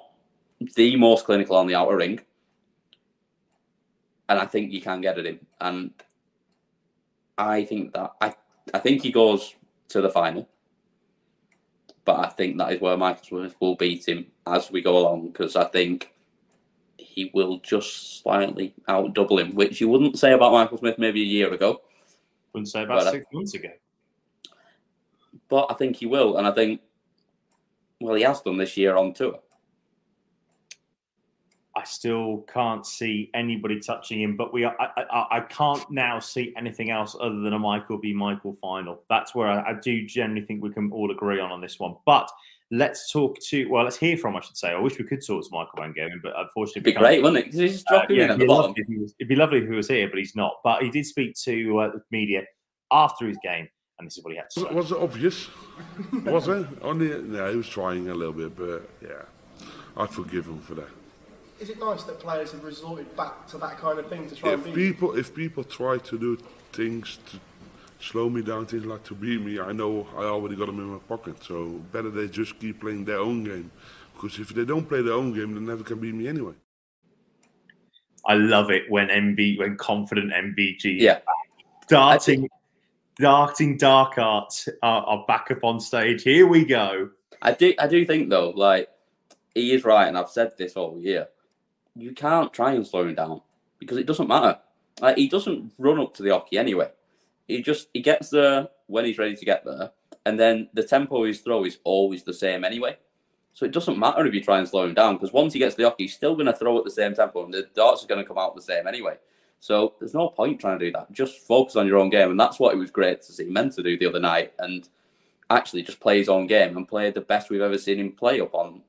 the 0.77 0.97
most 0.97 1.25
clinical 1.25 1.57
on 1.57 1.67
the 1.67 1.75
outer 1.75 1.97
ring. 1.97 2.21
And 4.29 4.39
I 4.39 4.45
think 4.45 4.71
you 4.71 4.83
can 4.83 5.01
get 5.01 5.19
at 5.19 5.27
him. 5.27 5.41
And 5.61 5.93
I 7.39 7.65
think 7.65 7.95
that 7.95 8.13
I, 8.21 8.35
I 8.73 8.79
think 8.79 9.03
he 9.03 9.13
goes 9.13 9.55
to 9.89 10.03
the 10.03 10.11
final. 10.11 10.47
But 12.05 12.21
I 12.21 12.29
think 12.29 12.59
that 12.59 12.73
is 12.73 12.81
where 12.83 12.99
Michael 12.99 13.25
Smith 13.25 13.57
will 13.61 13.77
beat 13.77 14.07
him 14.07 14.27
as 14.47 14.71
we 14.71 14.83
go 14.83 14.99
along 14.99 15.29
because 15.29 15.57
I 15.57 15.65
think 15.65 16.14
he 16.97 17.31
will 17.35 17.59
just 17.61 18.23
slightly 18.23 18.75
out 18.89 19.15
double 19.15 19.39
him, 19.39 19.55
which 19.55 19.81
you 19.81 19.89
wouldn't 19.89 20.19
say 20.19 20.33
about 20.33 20.53
Michael 20.53 20.79
Smith 20.79 20.99
maybe 20.99 21.23
a 21.23 21.27
year 21.27 21.53
ago. 21.53 21.81
Wouldn't 22.53 22.69
say 22.69 22.83
about 22.85 23.01
But 23.01 23.07
I- 23.09 23.13
six 23.13 23.27
months 23.33 23.55
ago. 23.55 23.71
But 25.49 25.67
I 25.71 25.75
think 25.75 25.97
he 25.97 26.07
will, 26.07 26.39
and 26.39 26.47
I 26.47 26.53
think 26.53 26.81
well 28.01 28.15
he 28.15 28.23
has 28.23 28.41
done 28.41 28.57
this 28.57 28.77
year 28.77 28.97
on 28.97 29.13
tour. 29.13 29.39
I 31.77 31.83
still 31.85 32.45
can't 32.53 32.87
see 32.87 33.31
anybody 33.35 33.81
touching 33.81 34.21
him, 34.21 34.37
but 34.37 34.53
we 34.53 34.63
are, 34.63 34.77
I, 34.81 35.03
I, 35.11 35.27
I 35.39 35.41
can't 35.41 35.85
now 35.91 36.21
see 36.21 36.55
anything 36.57 36.91
else 36.91 37.17
other 37.21 37.41
than 37.41 37.53
a 37.53 37.59
Michael 37.59 37.99
v 37.99 38.13
Michael 38.13 38.53
final. 38.63 39.03
That's 39.11 39.35
where 39.35 39.49
I, 39.49 39.71
I 39.71 39.75
do 39.83 40.07
generally 40.07 40.43
think 40.47 40.63
we 40.63 40.71
can 40.73 40.93
all 40.93 41.11
agree 41.11 41.41
on 41.41 41.51
on 41.51 41.61
this 41.61 41.81
one. 41.81 41.97
But 42.07 42.31
let's 42.71 43.13
talk 43.13 43.39
to 43.49 43.69
well, 43.69 43.85
let's 43.85 43.97
hear 43.97 44.17
from 44.17 44.37
I 44.37 44.41
should 44.41 44.57
say. 44.57 44.69
I 44.71 44.79
wish 44.79 44.99
we 44.99 45.05
could 45.05 45.25
talk 45.25 45.43
to 45.45 45.49
Michael 45.53 45.73
Van 45.79 45.93
Gogh, 45.93 46.09
but 46.23 46.33
unfortunately, 46.37 46.81
It'd 46.81 46.95
be 46.95 46.99
great, 46.99 47.23
wouldn't 47.23 47.47
it? 47.47 47.51
'Cause 47.51 47.61
he's 47.61 47.73
just 47.73 47.87
dropping 47.87 48.21
Uh, 48.21 48.25
in 48.25 48.31
at 48.31 48.39
the 48.39 48.47
bottom. 48.47 48.71
lovely 48.71 48.83
if 48.83 48.89
he 48.89 48.99
was- 48.99 49.15
it'd 49.19 49.29
be 49.29 49.37
lovely 49.37 49.59
if 49.59 49.69
he 49.69 49.75
was 49.75 49.89
here, 49.89 50.09
but 50.09 50.19
he's 50.19 50.35
not. 50.35 50.57
But 50.65 50.83
he 50.83 50.91
did 50.91 51.05
speak 51.07 51.35
to 51.45 51.79
uh, 51.79 51.89
the 51.93 52.03
media 52.11 52.45
after 52.93 53.27
his 53.27 53.39
game, 53.43 53.69
and 53.99 54.07
this 54.07 54.17
is 54.19 54.25
what 54.25 54.31
he 54.33 54.37
had 54.39 54.51
to 54.51 54.61
say. 54.61 54.67
Was, 54.67 54.91
was 54.91 54.93
it 54.93 54.99
obvious? 54.99 55.49
was 56.25 56.49
it? 56.49 56.67
Only, 56.83 57.09
yeah, 57.37 57.51
he 57.51 57.57
was 57.57 57.69
trying 57.69 58.09
a 58.09 58.15
little 58.15 58.33
bit, 58.33 58.57
but 58.57 58.89
yeah, 59.03 59.23
I 59.97 60.07
forgive 60.07 60.47
him 60.47 60.61
for 60.61 60.75
that. 60.75 60.89
Is 61.61 61.71
it 61.71 61.79
nice 61.79 62.03
that 62.05 62.19
players 62.19 62.51
have 62.53 62.65
resorted 62.65 63.15
back 63.17 63.47
to 63.49 63.59
that 63.59 63.79
kind 63.79 63.99
of 63.99 64.09
thing 64.09 64.29
to 64.29 64.35
try 64.35 64.51
and 64.53 64.59
If 64.61 64.65
beat 64.67 64.75
people, 64.75 65.17
if 65.17 65.35
people 65.35 65.63
try 65.65 65.99
to 65.99 66.19
do 66.19 66.37
things 66.73 67.19
to 67.31 67.39
slow 68.05 68.29
me 68.29 68.43
down, 68.43 68.67
things 68.67 68.85
like 68.85 69.03
to 69.05 69.15
beat 69.15 69.41
me, 69.41 69.59
I 69.59 69.73
know 69.73 70.07
I 70.17 70.25
already 70.25 70.57
got 70.57 70.67
them 70.67 70.79
in 70.79 70.87
my 70.87 70.99
pocket. 70.99 71.43
So 71.43 71.67
better 71.93 72.11
they 72.11 72.29
just 72.29 72.59
keep 72.61 72.81
playing 72.81 73.05
their 73.05 73.19
own 73.19 73.45
game, 73.45 73.71
because 74.15 74.39
if 74.39 74.51
they 74.51 74.65
don't 74.65 74.89
play 74.89 75.03
their 75.03 75.15
own 75.15 75.33
game, 75.33 75.55
they 75.55 75.61
never 75.61 75.83
can 75.83 75.99
beat 75.99 76.15
me 76.15 76.29
anyway. 76.29 76.55
I 78.27 78.35
love 78.35 78.71
it 78.71 78.91
when 78.91 79.09
MB 79.09 79.59
when 79.59 79.77
confident 79.77 80.33
MVG 80.33 80.99
Yeah. 81.01 81.21
darting 81.89 82.49
darting 83.19 83.77
dark 83.77 84.19
arts 84.19 84.69
are, 84.83 85.03
are 85.03 85.25
back 85.27 85.51
up 85.51 85.63
on 85.63 85.79
stage. 85.79 86.23
Here 86.23 86.47
we 86.47 86.65
go. 86.65 87.11
I 87.43 87.53
do 87.53 87.75
I 87.79 87.87
do 87.87 88.05
think 88.07 88.31
though, 88.31 88.51
like 88.51 88.89
he 89.55 89.73
is 89.73 89.85
right, 89.85 90.09
and 90.09 90.17
I've 90.17 90.31
said 90.31 90.53
this 90.57 90.75
all 90.75 90.99
year. 90.99 91.29
You 91.97 92.13
can't 92.13 92.53
try 92.53 92.73
and 92.73 92.87
slow 92.87 93.07
him 93.07 93.15
down 93.15 93.41
because 93.79 93.99
it 93.99 94.07
doesn't 94.07 94.27
matter. 94.27 94.59
Like 95.01 95.17
he 95.17 95.29
doesn't 95.29 95.73
run 95.79 96.01
up 96.01 96.15
to 96.15 96.23
the 96.23 96.31
oche 96.31 96.55
anyway. 96.55 96.91
He 97.47 97.63
just 97.63 97.89
he 97.93 98.01
gets 98.01 98.31
there 98.31 98.69
when 98.87 99.05
he's 99.05 99.19
ready 99.19 99.37
to 99.37 99.45
get 99.45 99.65
there, 99.65 99.91
and 100.27 100.39
then 100.39 100.69
the 100.75 100.83
tempo 100.83 101.23
of 101.23 101.27
his 101.27 101.41
throw 101.41 101.65
is 101.65 101.79
always 101.85 102.23
the 102.23 102.33
same 102.33 102.65
anyway. 102.65 102.97
So 103.53 103.65
it 103.65 103.73
doesn't 103.73 103.99
matter 103.99 104.27
if 104.27 104.35
you 104.35 104.43
try 104.43 104.59
and 104.59 104.69
slow 104.69 104.85
him 104.85 104.95
down 104.95 105.15
because 105.15 105.33
once 105.33 105.53
he 105.53 105.59
gets 105.61 105.77
the 105.77 105.85
oche, 105.85 105.95
he's 105.99 106.15
still 106.15 106.35
going 106.35 106.47
to 106.47 106.53
throw 106.53 106.77
at 106.79 106.85
the 106.85 106.91
same 106.91 107.15
tempo, 107.15 107.45
and 107.45 107.55
the 107.55 107.69
darts 107.75 108.03
are 108.03 108.09
going 108.09 108.23
to 108.23 108.27
come 108.27 108.39
out 108.39 108.57
the 108.57 108.63
same 108.63 108.87
anyway. 108.87 109.17
So 109.61 109.95
there's 109.99 110.15
no 110.15 110.29
point 110.29 110.61
trying 110.61 110.79
to 110.79 110.85
do 110.85 110.93
that. 110.93 111.11
Just 111.13 111.47
focus 111.47 111.77
on 111.77 111.87
your 111.87 111.99
own 111.99 112.11
game, 112.11 112.31
and 112.31 112.41
that's 112.41 112.59
what 112.59 112.75
it 112.75 112.79
was 112.79 112.91
great 112.91 113.23
to 113.23 113.33
see 113.33 113.45
meant 113.45 113.73
to 113.75 113.83
do 113.83 113.97
the 113.99 114.07
other 114.07 114.21
night, 114.21 114.53
and 114.59 114.89
actually 115.51 115.83
just 115.83 116.01
play 116.01 116.19
his 116.19 116.29
own 116.29 116.47
game 116.47 116.77
and 116.77 116.89
play 116.89 117.11
the 117.11 117.21
best 117.21 117.51
we've 117.51 117.61
ever 117.61 117.79
seen 117.79 117.99
him 117.99 118.13
play 118.13 118.41
up 118.41 118.55
on, 118.55 118.83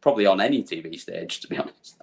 probably 0.00 0.26
on 0.26 0.40
any 0.40 0.62
TV 0.62 0.98
stage, 0.98 1.40
to 1.40 1.48
be 1.48 1.56
honest. 1.56 2.02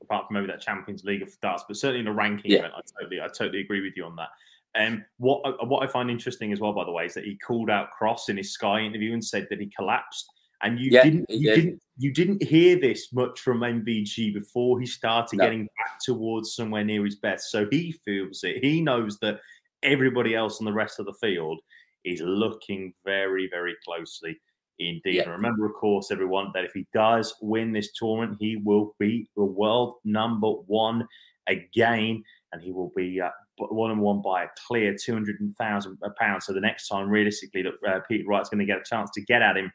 Apart 0.00 0.28
from 0.28 0.34
maybe 0.34 0.46
that 0.46 0.60
Champions 0.60 1.02
League 1.04 1.22
of 1.22 1.40
darts, 1.40 1.64
but 1.66 1.76
certainly 1.76 2.00
in 2.00 2.06
a 2.06 2.12
ranking 2.12 2.52
Yeah. 2.52 2.58
event, 2.58 2.74
I 2.76 2.80
totally, 3.00 3.20
I 3.20 3.26
totally 3.28 3.60
agree 3.60 3.80
with 3.80 3.96
you 3.96 4.04
on 4.04 4.14
that. 4.16 4.28
Um, 4.74 5.04
what 5.18 5.42
I- 5.44 5.64
what 5.64 5.82
I 5.82 5.86
find 5.86 6.10
interesting 6.10 6.52
as 6.52 6.60
well, 6.60 6.72
by 6.72 6.84
the 6.84 6.92
way, 6.92 7.04
is 7.06 7.14
that 7.14 7.24
he 7.24 7.36
called 7.36 7.68
out 7.70 7.90
Cross 7.90 8.28
in 8.28 8.36
his 8.38 8.52
Sky 8.52 8.80
interview 8.80 9.12
and 9.12 9.24
said 9.24 9.46
that 9.50 9.60
he 9.60 9.66
collapsed. 9.66 10.30
And 10.62 10.78
you 10.78 10.92
Yeah, 10.92 11.02
didn't, 11.02 11.26
you 11.28 11.54
did. 11.54 11.54
didn't, 11.56 11.82
you 11.98 12.12
didn't 12.12 12.42
hear 12.42 12.76
this 12.78 13.12
much 13.12 13.40
from 13.40 13.60
MVG 13.64 14.32
before 14.32 14.78
he 14.80 14.86
started 14.86 15.38
No. 15.38 15.44
getting 15.44 15.64
back 15.76 15.98
towards 16.04 16.54
somewhere 16.54 16.84
near 16.84 17.04
his 17.04 17.16
best. 17.16 17.50
So 17.50 17.68
he 17.70 17.92
feels 18.04 18.44
it. 18.44 18.62
He 18.64 18.80
knows 18.80 19.18
that 19.18 19.40
everybody 19.82 20.34
else 20.36 20.60
on 20.60 20.64
the 20.64 20.72
rest 20.72 21.00
of 21.00 21.06
the 21.06 21.14
field 21.14 21.60
is 22.04 22.20
looking 22.20 22.94
very, 23.04 23.48
very 23.48 23.74
closely 23.84 24.40
indeed. 24.78 25.16
Yeah. 25.16 25.22
And 25.24 25.32
remember, 25.32 25.66
of 25.66 25.74
course, 25.74 26.10
everyone, 26.10 26.50
that 26.54 26.64
if 26.64 26.72
he 26.72 26.86
does 26.94 27.34
win 27.42 27.72
this 27.72 27.92
tournament, 27.92 28.38
he 28.40 28.56
will 28.56 28.94
be 28.98 29.28
the 29.36 29.44
world 29.44 29.96
number 30.04 30.48
one 30.48 31.06
again, 31.48 32.22
and 32.52 32.62
he 32.62 32.70
will 32.72 32.92
be 32.96 33.20
uh, 33.20 33.30
one 33.58 33.90
and 33.90 34.00
one 34.00 34.22
by 34.22 34.44
a 34.44 34.48
clear 34.66 34.94
two 34.94 35.12
hundred 35.12 35.36
thousand 35.58 35.98
pounds. 36.18 36.46
So 36.46 36.52
the 36.52 36.60
next 36.60 36.88
time, 36.88 37.08
realistically, 37.08 37.62
that 37.62 37.74
uh, 37.88 38.00
Peter 38.08 38.24
Wright's 38.26 38.48
going 38.48 38.60
to 38.60 38.64
get 38.64 38.78
a 38.78 38.84
chance 38.84 39.10
to 39.14 39.20
get 39.22 39.42
at 39.42 39.56
him, 39.56 39.72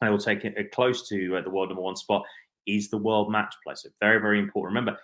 and 0.00 0.10
will 0.10 0.18
take 0.18 0.44
it 0.44 0.54
uh, 0.58 0.62
close 0.74 1.08
to 1.08 1.36
uh, 1.36 1.42
the 1.42 1.50
world 1.50 1.68
number 1.68 1.82
one 1.82 1.96
spot. 1.96 2.24
Is 2.66 2.90
the 2.90 2.98
world 2.98 3.32
match 3.32 3.54
play? 3.64 3.74
So 3.76 3.88
very, 4.00 4.20
very 4.20 4.38
important. 4.38 4.74
Remember, 4.74 4.98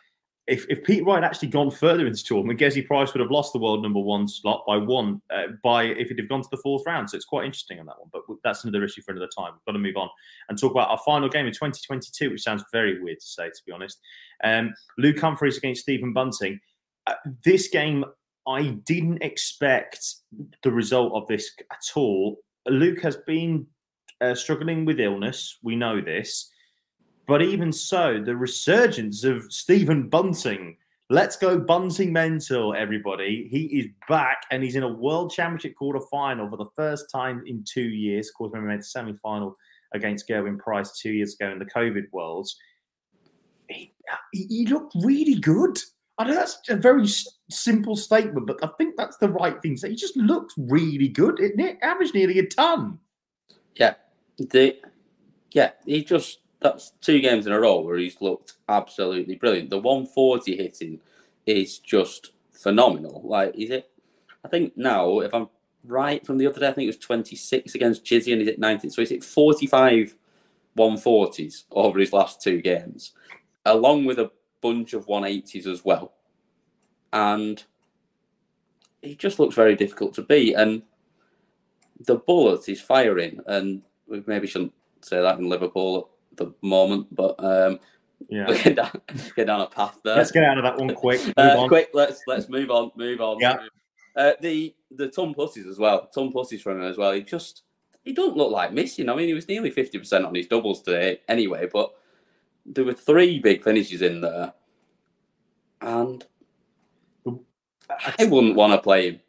if, 0.47 0.67
if 0.69 0.85
Pete 0.85 1.05
Wright 1.07 1.23
had 1.23 1.25
actually 1.25 1.49
gone 1.49 1.71
further 1.71 2.05
in 2.05 2.13
this 2.13 2.23
tournament, 2.23 2.61
Gezzy 2.61 2.87
Price 2.87 3.15
would 3.15 3.21
have 3.21 3.31
lost 3.31 3.55
the 3.55 3.59
world 3.59 3.83
number 3.83 4.01
one 4.01 4.29
slot 4.29 4.65
by 4.67 4.77
one 4.77 5.23
uh, 5.31 5.45
by 5.63 5.85
if 5.85 6.09
he'd 6.09 6.19
have 6.19 6.29
gone 6.29 6.43
to 6.43 6.49
the 6.51 6.59
fourth 6.59 6.83
round. 6.87 7.09
So 7.09 7.17
it's 7.17 7.25
quite 7.25 7.47
interesting 7.47 7.81
on 7.81 7.87
that 7.87 7.99
one. 7.99 8.11
But 8.13 8.23
that's 8.45 8.63
another 8.65 8.85
issue 8.85 9.01
for 9.01 9.13
another 9.13 9.31
time. 9.35 9.53
We've 9.55 9.65
got 9.65 9.73
to 9.73 9.79
move 9.79 9.97
on 9.97 10.11
and 10.49 10.59
talk 10.59 10.73
about 10.73 10.91
our 10.91 11.01
final 11.05 11.31
game 11.31 11.47
in 11.47 11.53
2022, 11.53 12.31
which 12.31 12.43
sounds 12.43 12.63
very 12.73 13.03
weird 13.03 13.21
to 13.21 13.27
say, 13.27 13.49
to 13.49 13.63
be 13.67 13.73
honest. 13.73 13.99
Um, 14.43 14.75
Luke 14.99 15.19
Humphries 15.19 15.57
against 15.57 15.83
Stephen 15.83 16.13
Bunting. 16.13 16.61
Uh, 17.07 17.15
this 17.45 17.69
game, 17.69 18.05
I 18.47 18.79
didn't 18.85 19.23
expect 19.23 20.05
the 20.63 20.71
result 20.71 21.13
of 21.15 21.27
this 21.29 21.51
at 21.71 21.85
all. 21.97 22.39
Luke 22.67 23.01
has 23.03 23.17
been 23.27 23.67
uh, 24.21 24.35
struggling 24.35 24.85
with 24.85 25.01
illness. 25.01 25.59
We 25.63 25.77
know 25.77 26.01
this. 26.01 26.51
But 27.27 27.43
even 27.43 27.73
so, 27.73 28.23
the 28.23 28.37
resurgence 28.37 29.25
of 29.25 29.51
Stephen 29.51 30.09
Bunting. 30.09 30.77
Let's 31.11 31.37
go 31.37 31.59
Bunting 31.59 32.13
mental, 32.13 32.75
everybody. 32.75 33.49
He 33.51 33.65
is 33.79 33.87
back 34.09 34.43
and 34.51 34.63
he's 34.63 34.75
in 34.75 34.83
a 34.83 34.89
world 34.93 35.33
championship 35.33 35.75
quarter 35.75 36.01
final 36.11 36.49
for 36.49 36.57
the 36.57 36.71
first 36.77 37.11
time 37.11 37.43
in 37.47 37.65
two 37.67 37.89
years. 37.89 38.29
Of 38.29 38.35
course, 38.35 38.53
when 38.53 38.63
we 38.63 38.69
made 38.69 38.81
the 38.81 38.85
semi 38.85 39.13
final 39.23 39.55
against 39.93 40.29
Gerwyn 40.29 40.59
Price 40.59 40.99
two 40.99 41.13
years 41.13 41.35
ago 41.35 41.51
in 41.51 41.59
the 41.59 41.67
COVID 41.67 42.05
Worlds. 42.13 42.57
He, 43.69 43.95
he 44.33 44.47
he 44.47 44.67
looked 44.67 44.95
really 45.03 45.37
good. 45.37 45.79
I 46.19 46.25
know 46.25 46.35
that's 46.35 46.61
a 46.69 46.77
very 46.77 47.07
simple 47.51 47.97
statement, 47.97 48.47
but 48.47 48.59
I 48.63 48.69
think 48.79 48.97
that's 48.97 49.17
the 49.17 49.29
right 49.29 49.61
thing. 49.61 49.77
say. 49.77 49.91
he 49.91 49.97
just 49.97 50.17
looked 50.17 50.53
really 50.57 51.09
good. 51.09 51.41
It 51.41 51.79
averaged 51.83 52.15
nearly 52.15 52.39
a 52.39 52.47
ton. 52.47 52.99
Yeah, 53.77 53.95
the 54.39 54.77
yeah, 55.51 55.73
he 55.85 56.05
just 56.05 56.39
that's 56.61 56.93
two 57.01 57.21
games 57.21 57.47
in 57.47 57.53
a 57.53 57.61
row 57.61 57.81
where 57.81 57.99
he's 57.99 58.21
looked 58.21 58.55
absolutely 58.69 59.35
brilliant. 59.35 59.71
The 59.71 59.79
140 59.79 60.57
hitting 60.57 61.01
is 61.47 61.79
just 61.79 62.33
phenomenal. 62.53 63.21
Like, 63.25 63.55
is 63.57 63.71
it? 63.71 63.91
I 64.45 64.49
think 64.49 64.77
now, 64.77 65.21
if 65.21 65.35
I'm 65.35 65.49
right 65.85 66.25
from 66.25 66.39
the 66.39 66.47
other 66.47 66.61
day, 66.61 66.69
I 66.69 66.73
think 66.73 66.85
it 66.85 66.89
was 66.89 66.99
26 66.99 67.75
against 67.75 68.05
Chizzy 68.05 68.33
and 68.33 68.41
he's 68.41 68.51
at 68.51 68.59
19. 68.59 68.91
So 68.91 69.03
he's 69.03 69.11
hit 69.11 69.25
45 69.25 70.17
140s 70.77 71.65
over 71.71 71.99
his 71.99 72.13
last 72.13 72.41
two 72.41 72.61
games, 72.61 73.13
along 73.65 74.07
with 74.07 74.19
a 74.19 74.31
bunch 74.65 74.95
of 74.95 75.07
180s 75.07 75.67
as 75.67 75.85
well. 75.85 76.13
And 77.13 77.63
he 79.03 79.15
just 79.15 79.39
looks 79.39 79.55
very 79.55 79.77
difficult 79.77 80.15
to 80.15 80.23
beat. 80.23 80.55
And 80.55 80.83
the 82.01 82.17
bullet 82.17 82.69
is 82.69 82.81
firing, 82.81 83.41
and 83.47 83.83
we 84.09 84.23
maybe 84.27 84.47
shouldn't 84.47 84.73
say 85.03 85.21
that 85.21 85.39
in 85.39 85.49
Liverpool 85.49 86.09
at 86.33 86.39
the 86.39 86.55
moment, 86.63 87.15
but 87.15 87.35
um, 87.45 87.79
Yeah. 88.29 88.47
we're 88.65 88.75
down, 88.75 89.01
get 89.37 89.47
down 89.47 89.61
a 89.61 89.67
path 89.67 90.01
there. 90.03 90.17
Let's 90.17 90.31
get 90.33 90.45
out 90.45 90.59
of 90.59 90.65
that 90.65 90.79
one 90.79 90.95
quick. 90.95 91.21
Move 91.25 91.35
Uh, 91.37 91.57
on. 91.59 91.69
quick, 91.69 91.91
let's 91.93 92.23
let's 92.27 92.49
move 92.49 92.71
on, 92.71 92.91
move 92.97 93.21
on. 93.21 93.39
Yeah. 93.39 93.59
Uh, 94.17 94.33
the 94.41 94.75
the 94.91 95.09
Tom 95.09 95.35
Pussies 95.35 95.67
as 95.67 95.79
well. 95.79 96.09
Tom 96.15 96.33
Pussies 96.33 96.63
from 96.63 96.79
him 96.79 96.85
as 96.89 96.97
well. 96.97 97.13
He 97.13 97.23
just 97.23 97.63
he 98.03 98.13
don't 98.13 98.37
look 98.37 98.51
like 98.51 98.73
missing. 98.73 99.09
I 99.09 99.15
mean, 99.15 99.29
he 99.29 99.35
was 99.35 99.47
nearly 99.49 99.71
fifty 99.71 99.99
percent 99.99 100.25
on 100.25 100.35
his 100.35 100.47
doubles 100.47 100.83
today 100.83 101.21
anyway, 101.29 101.69
but 101.73 101.93
there 102.67 102.85
were 102.85 102.95
three 102.95 103.39
big 103.39 103.63
finishes 103.63 104.03
in 104.03 104.21
there, 104.21 104.53
and 105.81 106.25
I 107.27 108.25
wouldn't 108.25 108.57
want 108.57 108.73
to 108.73 108.79
play 108.79 109.11
him. 109.11 109.21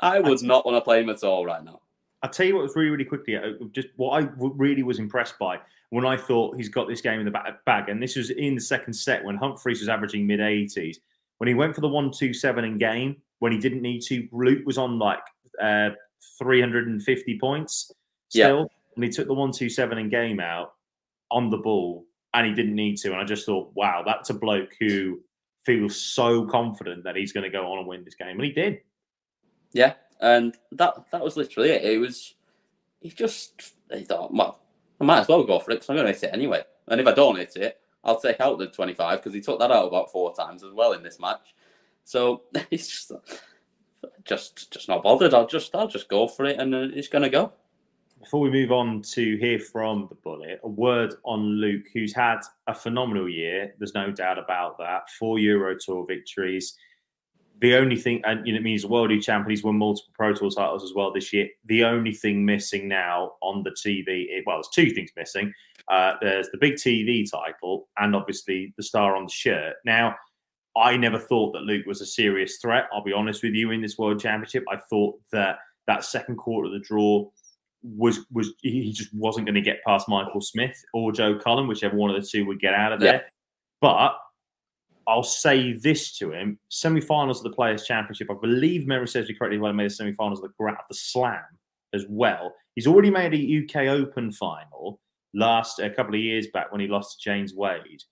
I 0.00 0.20
would 0.20 0.42
not 0.42 0.66
want 0.66 0.76
to 0.76 0.80
play 0.80 1.00
him 1.00 1.10
at 1.10 1.22
all 1.22 1.46
right 1.46 1.62
now. 1.62 1.80
I'll 2.22 2.30
tell 2.30 2.46
you 2.46 2.54
what 2.54 2.62
was 2.62 2.76
really, 2.76 2.90
really 2.90 3.04
quickly, 3.04 3.36
uh, 3.36 3.52
just 3.72 3.88
what 3.96 4.22
I 4.22 4.28
really 4.36 4.82
was 4.82 4.98
impressed 4.98 5.38
by 5.38 5.58
when 5.90 6.06
I 6.06 6.16
thought 6.16 6.56
he's 6.56 6.68
got 6.68 6.88
this 6.88 7.00
game 7.00 7.18
in 7.20 7.24
the 7.24 7.54
bag, 7.66 7.88
and 7.88 8.02
this 8.02 8.16
was 8.16 8.30
in 8.30 8.54
the 8.54 8.60
second 8.60 8.92
set 8.94 9.24
when 9.24 9.36
Humphries 9.36 9.80
was 9.80 9.88
averaging 9.88 10.26
mid 10.26 10.40
80s. 10.40 10.98
When 11.38 11.48
he 11.48 11.54
went 11.54 11.74
for 11.74 11.80
the 11.80 11.88
127 11.88 12.64
in 12.64 12.78
game, 12.78 13.16
when 13.40 13.52
he 13.52 13.58
didn't 13.58 13.82
need 13.82 14.02
to, 14.02 14.28
Luke 14.30 14.64
was 14.64 14.78
on 14.78 14.98
like 14.98 15.18
uh, 15.60 15.90
350 16.38 17.38
points 17.38 17.92
Yeah. 18.32 18.46
still, 18.46 18.70
and 18.94 19.04
he 19.04 19.10
took 19.10 19.26
the 19.26 19.34
127 19.34 19.98
in 19.98 20.08
game 20.08 20.38
out 20.38 20.74
on 21.30 21.50
the 21.50 21.58
ball, 21.58 22.06
and 22.34 22.46
he 22.46 22.54
didn't 22.54 22.74
need 22.74 22.96
to. 22.98 23.12
And 23.12 23.20
I 23.20 23.24
just 23.24 23.46
thought, 23.46 23.72
wow, 23.74 24.02
that's 24.04 24.30
a 24.30 24.34
bloke 24.34 24.74
who 24.80 25.20
feels 25.64 25.96
so 25.96 26.46
confident 26.46 27.04
that 27.04 27.16
he's 27.16 27.32
going 27.32 27.44
to 27.44 27.50
go 27.50 27.72
on 27.72 27.78
and 27.78 27.86
win 27.86 28.04
this 28.04 28.14
game, 28.14 28.36
and 28.36 28.44
he 28.44 28.52
did. 28.52 28.80
Yeah, 29.72 29.94
and 30.20 30.56
that 30.72 30.94
that 31.12 31.22
was 31.22 31.36
literally 31.36 31.70
it. 31.70 31.84
It 31.84 31.98
was 31.98 32.34
he 33.00 33.10
just 33.10 33.74
he 33.92 34.04
thought, 34.04 34.32
well, 34.32 34.60
I 35.00 35.04
might 35.04 35.20
as 35.20 35.28
well 35.28 35.44
go 35.44 35.58
for 35.58 35.70
it 35.70 35.76
because 35.76 35.90
I'm 35.90 35.96
going 35.96 36.06
to 36.06 36.12
hit 36.12 36.24
it 36.24 36.34
anyway. 36.34 36.62
And 36.88 37.00
if 37.00 37.06
I 37.06 37.12
don't 37.12 37.36
hit 37.36 37.56
it, 37.56 37.78
I'll 38.04 38.20
take 38.20 38.40
out 38.40 38.58
the 38.58 38.66
25 38.66 39.18
because 39.18 39.34
he 39.34 39.40
took 39.40 39.58
that 39.60 39.70
out 39.70 39.86
about 39.86 40.10
four 40.10 40.34
times 40.34 40.62
as 40.62 40.72
well 40.72 40.92
in 40.92 41.02
this 41.02 41.20
match. 41.20 41.54
So 42.04 42.42
he's 42.70 42.88
just 42.88 43.12
just 44.24 44.72
just 44.72 44.88
not 44.88 45.02
bothered. 45.02 45.34
I'll 45.34 45.46
just 45.46 45.74
I'll 45.74 45.88
just 45.88 46.08
go 46.08 46.28
for 46.28 46.44
it, 46.44 46.58
and 46.58 46.74
uh, 46.74 46.88
it's 46.94 47.08
going 47.08 47.22
to 47.22 47.30
go. 47.30 47.52
Before 48.22 48.40
we 48.40 48.50
move 48.50 48.70
on 48.70 49.02
to 49.14 49.36
hear 49.38 49.58
from 49.58 50.06
the 50.08 50.14
bullet, 50.14 50.60
a 50.62 50.68
word 50.68 51.16
on 51.24 51.40
Luke, 51.60 51.86
who's 51.92 52.14
had 52.14 52.38
a 52.68 52.74
phenomenal 52.74 53.28
year. 53.28 53.74
There's 53.78 53.94
no 53.94 54.12
doubt 54.12 54.38
about 54.38 54.78
that. 54.78 55.10
Four 55.18 55.40
Euro 55.40 55.76
Tour 55.76 56.06
victories. 56.06 56.76
The 57.58 57.74
only 57.74 57.96
thing, 57.96 58.22
and 58.24 58.46
you 58.46 58.52
know, 58.52 58.60
it 58.60 58.62
means 58.62 58.86
World 58.86 59.10
Champion. 59.20 59.50
He's 59.50 59.64
won 59.64 59.76
multiple 59.76 60.12
Pro 60.14 60.32
Tour 60.32 60.50
titles 60.50 60.84
as 60.84 60.94
well 60.94 61.12
this 61.12 61.32
year. 61.32 61.48
The 61.64 61.82
only 61.82 62.12
thing 62.12 62.46
missing 62.46 62.86
now 62.86 63.32
on 63.42 63.64
the 63.64 63.70
TV, 63.70 64.28
well, 64.46 64.58
there's 64.58 64.68
two 64.68 64.94
things 64.94 65.10
missing. 65.16 65.52
Uh, 65.88 66.12
there's 66.20 66.48
the 66.50 66.58
big 66.58 66.74
TV 66.74 67.28
title, 67.28 67.88
and 67.98 68.14
obviously 68.14 68.72
the 68.76 68.84
star 68.84 69.16
on 69.16 69.24
the 69.24 69.32
shirt. 69.32 69.74
Now, 69.84 70.14
I 70.76 70.96
never 70.96 71.18
thought 71.18 71.54
that 71.54 71.62
Luke 71.62 71.86
was 71.86 72.00
a 72.00 72.06
serious 72.06 72.58
threat. 72.58 72.84
I'll 72.92 73.02
be 73.02 73.12
honest 73.12 73.42
with 73.42 73.54
you. 73.54 73.72
In 73.72 73.82
this 73.82 73.98
World 73.98 74.20
Championship, 74.20 74.64
I 74.70 74.76
thought 74.76 75.18
that 75.32 75.58
that 75.88 76.04
second 76.04 76.36
quarter 76.36 76.66
of 76.66 76.72
the 76.72 76.78
draw 76.78 77.28
was 77.82 78.20
was 78.30 78.52
he 78.62 78.92
just 78.92 79.12
wasn't 79.14 79.46
going 79.46 79.54
to 79.54 79.60
get 79.60 79.82
past 79.84 80.08
Michael 80.08 80.40
Smith 80.40 80.80
or 80.94 81.12
Joe 81.12 81.38
Cullen, 81.38 81.66
whichever 81.66 81.96
one 81.96 82.14
of 82.14 82.20
the 82.20 82.26
two 82.26 82.46
would 82.46 82.60
get 82.60 82.74
out 82.74 82.92
of 82.92 83.00
there. 83.00 83.14
Yeah. 83.14 83.20
But 83.80 84.16
I'll 85.08 85.22
say 85.22 85.72
this 85.72 86.16
to 86.18 86.32
him: 86.32 86.58
semi-finals 86.68 87.38
of 87.38 87.44
the 87.44 87.56
Players' 87.56 87.84
Championship. 87.84 88.28
I 88.30 88.34
believe 88.40 88.86
memory 88.86 89.08
serves 89.08 89.28
me 89.28 89.34
correctly. 89.34 89.58
Well, 89.58 89.72
made 89.72 89.90
the 89.90 89.94
semi-finals 89.94 90.42
of 90.42 90.50
the 90.56 90.74
the 90.88 90.94
Slam 90.94 91.42
as 91.94 92.06
well. 92.08 92.54
He's 92.74 92.86
already 92.86 93.10
made 93.10 93.34
a 93.34 93.64
UK 93.64 93.88
Open 93.88 94.30
final 94.32 95.00
last 95.34 95.78
a 95.78 95.90
couple 95.90 96.14
of 96.14 96.20
years 96.20 96.46
back 96.52 96.70
when 96.70 96.80
he 96.80 96.86
lost 96.86 97.18
to 97.18 97.24
James 97.24 97.54
Wade. 97.54 98.02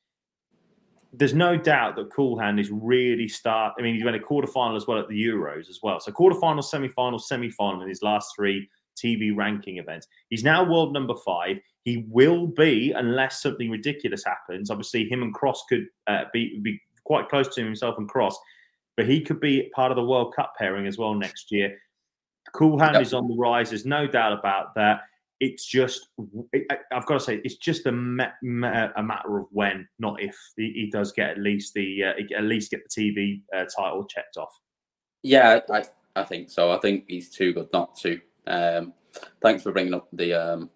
There's 1.13 1.35
no 1.35 1.57
doubt 1.57 1.97
that 1.97 2.13
Coolhand 2.13 2.61
is 2.61 2.71
really 2.71 3.27
start. 3.27 3.75
I 3.79 3.83
mean, 3.83 3.97
he 3.97 4.05
went 4.05 4.17
a 4.17 4.21
quarter 4.21 4.47
final 4.47 4.77
as 4.77 4.87
well 4.87 4.99
at 4.99 5.09
the 5.09 5.21
Euros 5.21 5.69
as 5.69 5.81
well. 5.83 5.99
So 5.99 6.13
quarter 6.13 6.39
final, 6.39 6.63
semi 6.63 6.89
final, 6.89 7.19
semi 7.19 7.51
final 7.51 7.83
in 7.83 7.89
his 7.89 8.03
last 8.03 8.33
three 8.37 8.69
TV 9.03 9.35
ranking 9.35 9.79
events. 9.79 10.07
He's 10.29 10.45
now 10.45 10.65
world 10.65 10.93
number 10.93 11.15
five. 11.25 11.59
He 11.85 12.05
will 12.09 12.47
be, 12.47 12.93
unless 12.93 13.43
something 13.43 13.71
ridiculous 13.71 14.25
happens. 14.25 14.71
Obviously, 14.71 15.09
him 15.09 15.23
and 15.23 15.35
Cross 15.35 15.65
could 15.69 15.87
uh, 16.07 16.25
be 16.33 16.61
be 16.61 16.81
quite 17.05 17.29
close 17.29 17.49
to 17.55 17.65
himself 17.65 17.97
and 17.99 18.09
Cross, 18.09 18.39
but 18.97 19.07
he 19.07 19.21
could 19.21 19.41
be 19.41 19.71
part 19.75 19.91
of 19.91 19.97
the 19.97 20.05
World 20.05 20.35
Cup 20.35 20.53
pairing 20.59 20.87
as 20.87 20.99
well 20.99 21.15
next 21.15 21.51
year. 21.51 21.77
Cool 22.53 22.79
Hand 22.79 22.95
yep. 22.95 23.03
is 23.03 23.15
on 23.15 23.29
the 23.29 23.37
rise. 23.37 23.71
There's 23.71 23.87
no 23.87 24.07
doubt 24.07 24.33
about 24.33 24.75
that. 24.75 25.03
It's 25.41 25.65
just, 25.65 26.09
I've 26.93 27.07
got 27.07 27.15
to 27.15 27.21
say, 27.21 27.41
it's 27.45 27.57
just 27.57 27.87
a, 27.87 27.93
me- 27.93 28.25
a 28.43 29.03
matter 29.03 29.39
of 29.39 29.47
when, 29.53 29.89
not 29.99 30.23
if 30.23 30.37
he, 30.57 30.73
he 30.75 30.91
does 30.91 31.13
get 31.13 31.31
at 31.31 31.39
least 31.39 31.73
the 31.73 32.05
uh, 32.05 32.37
at 32.37 32.45
least 32.45 32.71
get 32.71 32.83
the 32.87 33.11
TV 33.13 33.41
uh, 33.57 33.65
title 33.75 34.05
checked 34.05 34.37
off. 34.37 34.53
Yeah, 35.23 35.61
I, 35.71 35.85
I 36.15 36.25
think 36.25 36.51
so. 36.51 36.71
I 36.71 36.79
think 36.79 37.05
he's 37.09 37.31
too 37.31 37.55
good 37.55 37.69
not 37.73 37.97
to. 38.01 38.21
Um, 38.47 38.93
thanks 39.43 39.63
for 39.63 39.73
bringing 39.73 39.95
up 39.95 40.09
the 40.13 40.35
um, 40.35 40.71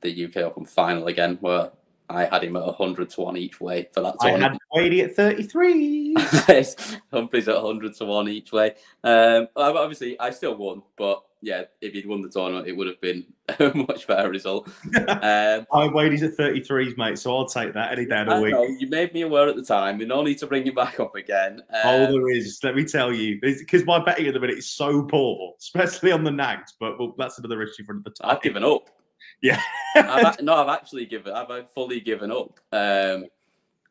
the 0.00 0.24
UK 0.26 0.36
Open 0.38 0.64
final 0.66 1.06
again, 1.06 1.38
where 1.40 1.70
I 2.10 2.26
had 2.26 2.44
him 2.44 2.56
at 2.56 2.64
100 2.64 3.10
to 3.10 3.20
1 3.22 3.36
each 3.36 3.60
way 3.60 3.88
for 3.92 4.02
that 4.02 4.16
tournament. 4.20 4.60
I 4.74 4.78
had 4.78 4.82
Wadey 4.82 5.02
at 5.02 5.16
33. 5.16 6.14
Humphries 7.12 7.48
at 7.48 7.62
100 7.62 7.94
to 7.96 8.04
1 8.04 8.28
each 8.28 8.52
way. 8.52 8.74
Um, 9.02 9.48
obviously, 9.56 10.20
I 10.20 10.30
still 10.30 10.54
won, 10.56 10.82
but 10.96 11.22
yeah, 11.44 11.64
if 11.82 11.92
he'd 11.92 12.06
won 12.06 12.22
the 12.22 12.28
tournament, 12.28 12.66
it 12.66 12.72
would 12.72 12.86
have 12.86 13.00
been 13.02 13.24
a 13.60 13.74
much 13.74 14.06
better 14.06 14.30
result. 14.30 14.68
Um, 15.24 15.66
I 15.72 15.86
Wadey's 15.86 16.22
at 16.22 16.36
33s, 16.36 16.96
mate, 16.96 17.18
so 17.18 17.34
I'll 17.36 17.46
take 17.46 17.72
that 17.74 17.92
any 17.92 18.06
day 18.06 18.22
of 18.22 18.28
the 18.28 18.40
week. 18.40 18.52
Know, 18.52 18.64
you 18.64 18.88
made 18.88 19.12
me 19.14 19.22
aware 19.22 19.48
at 19.48 19.56
the 19.56 19.64
time. 19.64 19.98
We 19.98 20.06
no 20.06 20.22
need 20.22 20.38
to 20.38 20.46
bring 20.46 20.66
you 20.66 20.72
back 20.72 20.98
up 20.98 21.14
again. 21.14 21.62
Um, 21.70 21.80
oh, 21.84 22.12
there 22.12 22.30
is. 22.30 22.58
Let 22.62 22.74
me 22.74 22.84
tell 22.84 23.12
you, 23.12 23.38
because 23.40 23.84
my 23.84 24.02
betting 24.02 24.26
at 24.26 24.34
the 24.34 24.40
minute 24.40 24.58
is 24.58 24.68
so 24.68 25.02
poor, 25.02 25.54
especially 25.58 26.12
on 26.12 26.24
the 26.24 26.30
nags. 26.30 26.74
But 26.78 26.98
well, 26.98 27.14
that's 27.16 27.38
another 27.38 27.62
issue 27.62 27.84
for 27.84 27.92
another 27.92 28.10
time. 28.10 28.30
I've 28.30 28.42
given 28.42 28.64
up. 28.64 28.90
Yeah. 29.42 29.60
I've, 29.94 30.40
no, 30.40 30.54
I've 30.54 30.68
actually 30.68 31.04
given. 31.04 31.34
I've 31.34 31.70
fully 31.72 32.00
given 32.00 32.30
up. 32.30 32.60
Um, 32.72 33.26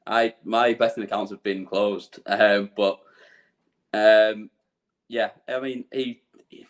I 0.08 0.34
my 0.44 0.74
betting 0.74 1.04
accounts 1.04 1.32
have 1.32 1.44
been 1.44 1.66
closed. 1.66 2.20
Um, 2.26 2.72
but 2.76 3.00
um, 3.94 4.50
yeah, 5.08 5.30
I 5.48 5.60
mean, 5.60 5.86
he 5.92 6.23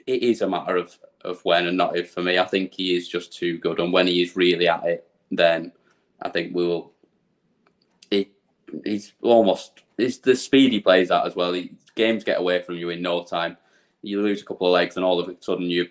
it 0.05 0.23
is 0.23 0.41
a 0.41 0.49
matter 0.49 0.77
of 0.77 0.97
of 1.21 1.43
when 1.45 1.67
and 1.67 1.77
not 1.77 1.97
if 1.97 2.11
for 2.11 2.21
me. 2.21 2.37
I 2.37 2.45
think 2.45 2.73
he 2.73 2.95
is 2.95 3.07
just 3.07 3.33
too 3.33 3.57
good, 3.57 3.79
and 3.79 3.93
when 3.93 4.07
he 4.07 4.21
is 4.21 4.35
really 4.35 4.67
at 4.67 4.83
it, 4.85 5.07
then 5.31 5.71
I 6.21 6.29
think 6.29 6.55
we 6.55 6.65
will. 6.65 6.91
It, 8.11 8.29
he's 8.83 9.13
almost 9.21 9.83
it's 9.97 10.17
the 10.17 10.35
speed 10.35 10.71
he 10.71 10.79
plays 10.79 11.11
at 11.11 11.25
as 11.25 11.35
well. 11.35 11.53
He, 11.53 11.75
games 11.95 12.23
get 12.23 12.39
away 12.39 12.61
from 12.61 12.75
you 12.75 12.89
in 12.89 13.01
no 13.01 13.23
time. 13.23 13.57
You 14.01 14.21
lose 14.21 14.41
a 14.41 14.45
couple 14.45 14.67
of 14.67 14.73
legs, 14.73 14.95
and 14.95 15.05
all 15.05 15.19
of 15.19 15.29
a 15.29 15.35
sudden 15.39 15.69
you 15.69 15.89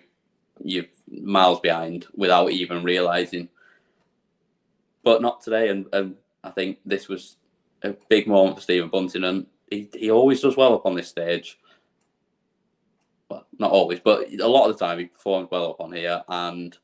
you're 0.63 0.85
miles 1.09 1.59
behind 1.59 2.05
without 2.15 2.51
even 2.51 2.83
realizing. 2.83 3.49
But 5.03 5.21
not 5.21 5.41
today, 5.41 5.69
and, 5.69 5.85
and 5.91 6.15
I 6.43 6.51
think 6.51 6.79
this 6.85 7.07
was 7.07 7.37
a 7.81 7.95
big 8.07 8.27
moment 8.27 8.57
for 8.57 8.61
Stephen 8.61 8.89
Bunting, 8.89 9.23
and 9.23 9.45
he, 9.69 9.89
he 9.93 10.11
always 10.11 10.41
does 10.41 10.55
well 10.55 10.75
up 10.75 10.85
on 10.85 10.95
this 10.95 11.09
stage. 11.09 11.59
Well, 13.33 13.47
not 13.57 13.71
always, 13.71 13.99
but 13.99 14.31
a 14.31 14.47
lot 14.47 14.69
of 14.69 14.77
the 14.77 14.85
time 14.85 14.99
he 14.99 15.05
performs 15.05 15.49
well 15.49 15.71
up 15.71 15.81
on 15.81 15.91
here, 15.91 16.23
and 16.27 16.77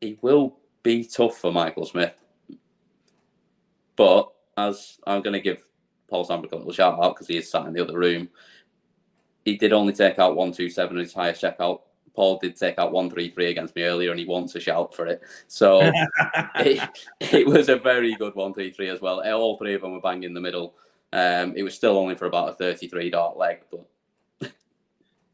he 0.00 0.18
will 0.22 0.58
be 0.82 1.04
tough 1.04 1.38
for 1.38 1.52
Michael 1.52 1.86
Smith. 1.86 2.14
But 3.96 4.30
as 4.56 4.98
I'm 5.06 5.22
going 5.22 5.34
to 5.34 5.40
give 5.40 5.66
Paul 6.08 6.26
Sandbrook 6.26 6.52
a 6.52 6.56
little 6.56 6.72
shout 6.72 7.02
out 7.02 7.14
because 7.14 7.26
he 7.26 7.36
is 7.36 7.50
sat 7.50 7.66
in 7.66 7.72
the 7.72 7.82
other 7.82 7.98
room, 7.98 8.28
he 9.44 9.56
did 9.56 9.72
only 9.72 9.92
take 9.92 10.18
out 10.18 10.36
127 10.36 10.96
his 10.96 11.12
highest 11.12 11.42
checkout 11.42 11.80
Paul 12.14 12.38
did 12.38 12.56
take 12.56 12.78
out 12.78 12.92
one 12.92 13.10
three 13.10 13.30
three 13.30 13.46
against 13.46 13.74
me 13.76 13.82
earlier, 13.82 14.10
and 14.10 14.18
he 14.18 14.26
wants 14.26 14.54
a 14.54 14.60
shout 14.60 14.94
for 14.94 15.06
it. 15.06 15.22
So 15.46 15.80
it, 16.56 16.88
it 17.20 17.46
was 17.46 17.68
a 17.68 17.76
very 17.76 18.14
good 18.16 18.34
one 18.34 18.52
three 18.52 18.70
three 18.70 18.88
as 18.88 19.00
well. 19.00 19.22
All 19.26 19.56
three 19.56 19.74
of 19.74 19.82
them 19.82 19.92
were 19.92 20.00
bang 20.00 20.22
in 20.22 20.34
the 20.34 20.40
middle. 20.40 20.74
Um, 21.12 21.54
it 21.56 21.62
was 21.62 21.74
still 21.74 21.96
only 21.96 22.14
for 22.14 22.26
about 22.26 22.50
a 22.50 22.52
thirty 22.54 22.88
three 22.88 23.10
dart 23.10 23.36
leg, 23.36 23.60
but 23.70 23.86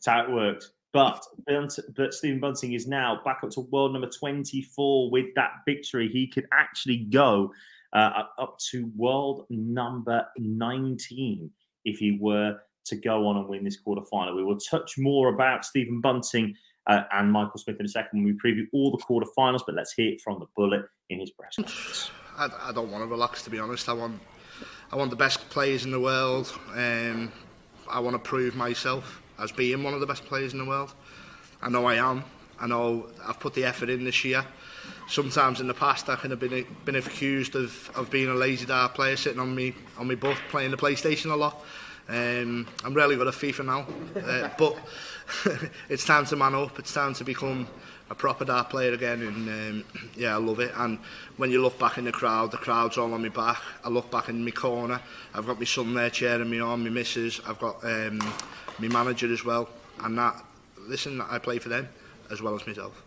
that's 0.07 0.17
how 0.17 0.25
it 0.25 0.35
works. 0.35 0.71
But 0.93 1.23
but 1.97 2.15
Stephen 2.15 2.41
Bunting 2.41 2.73
is 2.73 2.87
now 2.87 3.21
back 3.25 3.41
up 3.43 3.51
to 3.51 3.61
world 3.61 3.93
number 3.93 4.09
twenty 4.09 4.63
four 4.63 5.11
with 5.11 5.27
that 5.35 5.51
victory. 5.67 6.09
He 6.09 6.27
could 6.27 6.47
actually 6.53 6.99
go 6.99 7.53
uh, 7.93 8.23
up 8.39 8.59
to 8.71 8.91
world 8.97 9.47
number 9.51 10.27
nineteen 10.39 11.51
if 11.85 11.99
he 11.99 12.19
were 12.21 12.59
to 12.87 12.97
go 12.97 13.27
on 13.27 13.37
and 13.37 13.49
win 13.49 13.65
this 13.65 13.79
quarter 13.79 14.03
final. 14.11 14.37
We 14.37 14.45
will 14.45 14.59
touch 14.59 14.97
more 14.97 15.29
about 15.29 15.65
Stephen 15.65 16.01
Bunting 16.01 16.55
uh, 16.87 17.03
and 17.13 17.33
Michael 17.33 17.59
Smith 17.59 17.81
in 17.81 17.87
a 17.87 17.89
second 17.89 18.23
when 18.23 18.25
we 18.25 18.33
preview 18.33 18.67
all 18.73 18.93
the 18.93 19.03
quarterfinals. 19.05 19.63
But 19.67 19.75
let's 19.75 19.93
hear 19.93 20.13
it 20.13 20.21
from 20.21 20.39
the 20.39 20.47
bullet 20.57 20.83
in 21.11 21.19
his 21.19 21.31
press 21.33 21.57
conference. 21.57 22.11
I, 22.39 22.49
I, 22.69 22.73
don't 22.73 22.91
want 22.93 23.03
to 23.03 23.09
relax, 23.09 23.43
to 23.45 23.51
be 23.51 23.59
honest. 23.59 23.89
I 23.89 23.93
want, 23.93 24.21
I 24.93 24.97
want 24.97 25.11
the 25.11 25.17
best 25.17 25.49
players 25.49 25.85
in 25.85 25.91
the 25.91 25.99
world. 25.99 26.53
Um, 26.75 27.33
I 27.91 27.99
want 27.99 28.15
to 28.15 28.21
prove 28.21 28.55
myself 28.55 29.23
as 29.39 29.53
being 29.53 29.83
one 29.83 29.95
of 29.95 30.01
the 30.01 30.07
best 30.07 30.25
players 30.25 30.53
in 30.53 30.59
the 30.59 30.65
world. 30.65 30.93
I 31.63 31.69
know 31.69 31.87
I 31.87 31.95
am. 31.95 32.25
I 32.59 32.67
know 32.67 33.07
I've 33.27 33.39
put 33.39 33.55
the 33.55 33.65
effort 33.65 33.91
in 33.91 34.05
this 34.05 34.25
year. 34.25 34.45
Sometimes 35.09 35.61
in 35.61 35.69
the 35.69 35.75
past, 35.75 36.09
I 36.09 36.17
can 36.17 36.31
have 36.31 36.41
been 36.41 36.67
been 36.85 36.97
accused 36.97 37.55
of, 37.55 37.91
of 37.95 38.11
being 38.11 38.29
a 38.29 38.35
lazy 38.35 38.67
dart 38.67 38.95
player, 38.95 39.17
sitting 39.17 39.41
on 39.41 39.55
me 39.55 39.75
on 39.99 40.09
me 40.09 40.15
butt, 40.15 40.39
playing 40.49 40.71
the 40.71 40.77
PlayStation 40.77 41.31
a 41.31 41.37
lot. 41.37 41.63
Um, 42.09 42.67
I'm 42.85 42.95
really 42.95 43.17
good 43.17 43.27
at 43.27 43.35
FIFA 43.35 43.67
now, 43.67 43.87
uh, 44.21 44.49
but 44.59 44.77
it's 45.89 46.05
time 46.05 46.25
to 46.27 46.37
man 46.37 46.55
up. 46.55 46.79
It's 46.79 46.93
time 46.93 47.15
to 47.15 47.25
become 47.25 47.67
a 48.09 48.15
proper 48.15 48.45
dart 48.45 48.71
player 48.71 48.93
again, 48.93 49.23
and 49.23 49.49
um, 49.49 49.85
yeah, 50.17 50.35
I 50.35 50.39
love 50.39 50.61
it. 50.61 50.73
And 50.77 50.99
when 51.37 51.51
you 51.51 51.61
look 51.61 51.79
back 51.79 51.99
in 51.99 52.05
the 52.05 52.13
crowd, 52.13 52.53
the 52.53 52.59
crowd's 52.59 52.97
all 52.97 53.13
on 53.13 53.23
my 53.23 53.29
back. 53.29 53.61
I 53.85 53.89
look 53.89 54.11
back 54.11 54.29
in 54.29 54.45
my 54.45 54.53
corner. 54.53 55.01
I've 55.35 55.47
got 55.47 55.59
my 55.59 55.65
son 55.65 55.95
there 55.95 56.11
cheering 56.11 56.49
me 56.49 56.61
on, 56.61 56.85
my 56.85 56.91
missus. 56.91 57.41
I've 57.47 57.59
got 57.59 57.83
um, 57.85 58.21
my 58.79 58.89
manager 58.89 59.33
as 59.33 59.45
well, 59.45 59.69
and 60.03 60.17
that. 60.19 60.43
Listen, 60.79 61.21
I 61.21 61.39
play 61.39 61.59
for 61.59 61.69
them 61.69 61.89
as 62.31 62.41
well 62.41 62.55
as 62.55 62.65
myself 62.65 63.03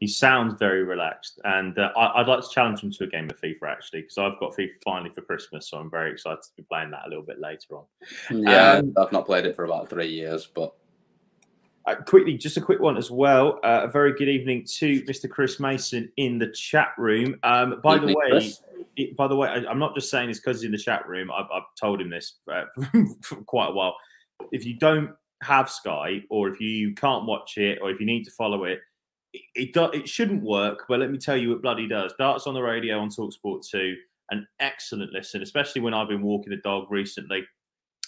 he 0.00 0.06
sounds 0.06 0.58
very 0.58 0.84
relaxed, 0.84 1.40
and 1.44 1.78
uh, 1.78 1.90
I, 1.96 2.18
would 2.18 2.28
like 2.28 2.42
to 2.42 2.50
challenge 2.50 2.80
him 2.80 2.90
to 2.92 3.04
a 3.04 3.06
game 3.06 3.30
of 3.30 3.40
FIFA 3.40 3.70
actually, 3.70 4.02
because 4.02 4.18
I've 4.18 4.38
got 4.38 4.54
FIFA 4.54 4.82
finally 4.84 5.10
for 5.10 5.22
Christmas, 5.22 5.70
so 5.70 5.78
I'm 5.78 5.90
very 5.90 6.12
excited 6.12 6.42
to 6.42 6.50
be 6.56 6.64
playing 6.64 6.90
that 6.90 7.06
a 7.06 7.08
little 7.08 7.24
bit 7.24 7.40
later 7.40 7.76
on. 7.76 7.84
Yeah, 8.30 8.72
um, 8.72 8.92
I've 8.98 9.12
not 9.12 9.24
played 9.24 9.46
it 9.46 9.56
for 9.56 9.64
about 9.64 9.88
three 9.88 10.08
years, 10.08 10.46
but 10.54 10.74
uh, 11.86 11.94
quickly, 11.94 12.36
just 12.36 12.58
a 12.58 12.60
quick 12.60 12.80
one 12.80 12.98
as 12.98 13.10
well. 13.10 13.58
Uh, 13.64 13.82
a 13.84 13.88
very 13.88 14.12
good 14.12 14.28
evening 14.28 14.66
to 14.76 15.02
Mr. 15.04 15.30
Chris 15.30 15.58
Mason 15.58 16.12
in 16.18 16.38
the 16.38 16.48
chat 16.48 16.88
room. 16.98 17.36
Um, 17.42 17.80
by 17.82 17.96
evening, 17.96 18.16
the 18.28 18.34
way, 18.36 18.52
it, 18.96 19.16
by 19.16 19.28
the 19.28 19.36
way, 19.36 19.48
I, 19.48 19.70
am 19.70 19.78
not 19.78 19.94
just 19.94 20.10
saying 20.10 20.28
this 20.28 20.40
because 20.40 20.60
he's 20.60 20.66
in 20.66 20.72
the 20.72 20.78
chat 20.78 21.06
room. 21.06 21.30
I've, 21.30 21.46
I've 21.52 21.62
told 21.80 22.00
him 22.00 22.10
this 22.10 22.38
uh, 22.52 22.64
for 23.22 23.36
quite 23.44 23.68
a 23.68 23.72
while. 23.72 23.96
If 24.52 24.64
you 24.64 24.78
don't 24.78 25.10
have 25.42 25.70
Sky, 25.70 26.22
or 26.30 26.48
if 26.48 26.60
you 26.60 26.94
can't 26.94 27.26
watch 27.26 27.58
it, 27.58 27.78
or 27.82 27.90
if 27.90 28.00
you 28.00 28.06
need 28.06 28.24
to 28.24 28.30
follow 28.30 28.64
it 28.64 28.80
it, 29.54 29.72
do, 29.72 29.84
it 29.90 30.08
shouldn't 30.08 30.42
work, 30.42 30.84
but 30.88 31.00
let 31.00 31.10
me 31.10 31.18
tell 31.18 31.36
you, 31.36 31.52
it 31.52 31.62
bloody 31.62 31.88
does. 31.88 32.12
Darts 32.18 32.46
on 32.46 32.54
the 32.54 32.62
radio 32.62 32.98
on 32.98 33.08
Talksport 33.08 33.68
2, 33.68 33.96
an 34.30 34.46
excellent 34.60 35.12
listen, 35.12 35.42
especially 35.42 35.80
when 35.80 35.94
I've 35.94 36.08
been 36.08 36.22
walking 36.22 36.50
the 36.50 36.56
dog 36.58 36.90
recently 36.90 37.44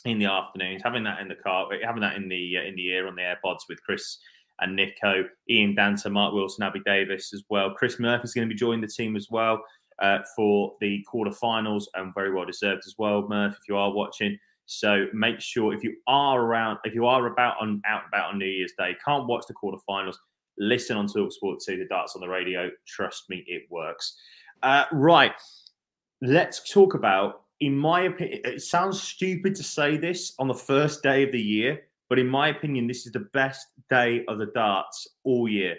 in 0.05 0.19
the 0.19 0.27
afternoons, 0.27 0.83
having 0.83 1.05
that 1.05 1.21
in 1.21 1.29
the 1.29 1.35
car, 1.35 1.69
having 1.85 2.03
that 2.03 2.17
in 2.17 2.29
the 2.29 2.59
uh, 2.59 2.63
in 2.63 2.77
the 2.77 2.89
ear 2.89 3.07
on 3.07 3.17
the 3.17 3.23
AirPods 3.23 3.63
with 3.69 3.83
Chris 3.83 4.19
and 4.61 4.75
Nico, 4.75 5.25
Ian 5.49 5.75
Danter, 5.77 6.11
Mark 6.11 6.35
Wilson, 6.35 6.65
Abby 6.65 6.81
Davis 6.85 7.33
as 7.33 7.45
well. 7.49 7.71
Chris 7.71 8.01
Murphy 8.01 8.25
is 8.25 8.35
going 8.35 8.49
to 8.49 8.53
be 8.53 8.59
joining 8.59 8.81
the 8.81 8.89
team 8.89 9.17
as 9.17 9.29
well 9.31 9.63
uh, 10.01 10.19
for 10.37 10.75
the 10.81 11.05
quarterfinals 11.13 11.85
and 11.95 12.15
very 12.15 12.33
well 12.33 12.45
deserved 12.45 12.83
as 12.87 12.95
well, 12.99 13.27
Murph, 13.29 13.57
if 13.61 13.69
you 13.69 13.77
are 13.77 13.93
watching. 13.93 14.39
So 14.67 15.07
make 15.15 15.41
sure 15.41 15.73
if 15.73 15.83
you 15.83 15.97
are 16.07 16.41
around, 16.41 16.79
if 16.85 16.95
you 16.95 17.07
are 17.07 17.27
about 17.27 17.57
on 17.61 17.81
out 17.87 18.03
about 18.09 18.33
on 18.33 18.39
New 18.39 18.45
Year's 18.47 18.75
Day, 18.79 18.95
can't 19.05 19.27
watch 19.27 19.47
the 19.49 19.55
quarterfinals, 19.55 20.17
listen 20.59 20.97
on 20.97 21.07
Talksport 21.07 21.65
to 21.65 21.77
the 21.77 21.87
darts 21.89 22.15
on 22.15 22.21
the 22.21 22.29
radio. 22.29 22.71
Trust 22.87 23.31
me, 23.31 23.45
it 23.47 23.63
works. 23.71 24.17
Uh, 24.63 24.85
right. 24.93 25.33
Let's 26.21 26.71
talk 26.71 26.95
about, 26.95 27.43
in 27.61 27.77
my 27.77 28.03
opinion, 28.03 28.41
it 28.45 28.61
sounds 28.61 29.01
stupid 29.01 29.55
to 29.55 29.63
say 29.63 29.97
this 29.97 30.35
on 30.39 30.49
the 30.49 30.55
first 30.55 31.03
day 31.03 31.23
of 31.23 31.33
the 31.33 31.41
year, 31.41 31.85
but 32.09 32.19
in 32.19 32.27
my 32.27 32.49
opinion, 32.49 32.87
this 32.87 33.07
is 33.07 33.13
the 33.13 33.29
best 33.33 33.69
day 33.89 34.25
of 34.27 34.39
the 34.39 34.47
darts 34.47 35.09
all 35.25 35.49
year. 35.49 35.77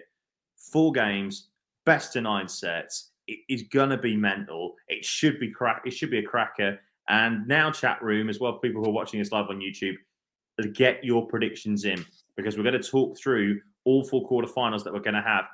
Four 0.56 0.94
games, 0.94 1.50
best 1.86 2.16
of 2.16 2.24
nine 2.24 2.48
sets. 2.48 3.09
It 3.30 3.54
is 3.54 3.64
gonna 3.64 3.98
be 3.98 4.16
mental. 4.16 4.76
It 4.88 5.06
should 5.06 5.40
be 5.40 5.52
crack. 5.52 5.84
It 5.86 5.92
should 5.92 6.12
be 6.12 6.20
a 6.20 6.24
cracker. 6.24 6.80
And 7.10 7.48
now, 7.48 7.72
chat 7.72 8.02
room 8.04 8.30
as 8.30 8.40
well. 8.40 8.60
People 8.60 8.84
who 8.84 8.90
are 8.90 8.94
watching 8.94 9.20
this 9.20 9.32
live 9.32 9.50
on 9.50 9.60
YouTube, 9.60 9.96
get 10.74 11.04
your 11.04 11.26
predictions 11.26 11.86
in 11.86 12.06
because 12.36 12.56
we're 12.56 12.64
going 12.64 12.80
to 12.80 12.88
talk 12.88 13.18
through 13.18 13.60
all 13.86 14.04
four 14.04 14.30
quarterfinals 14.30 14.84
that 14.84 14.94
we're 14.94 15.00
going 15.00 15.16
to 15.16 15.22
have 15.22 15.46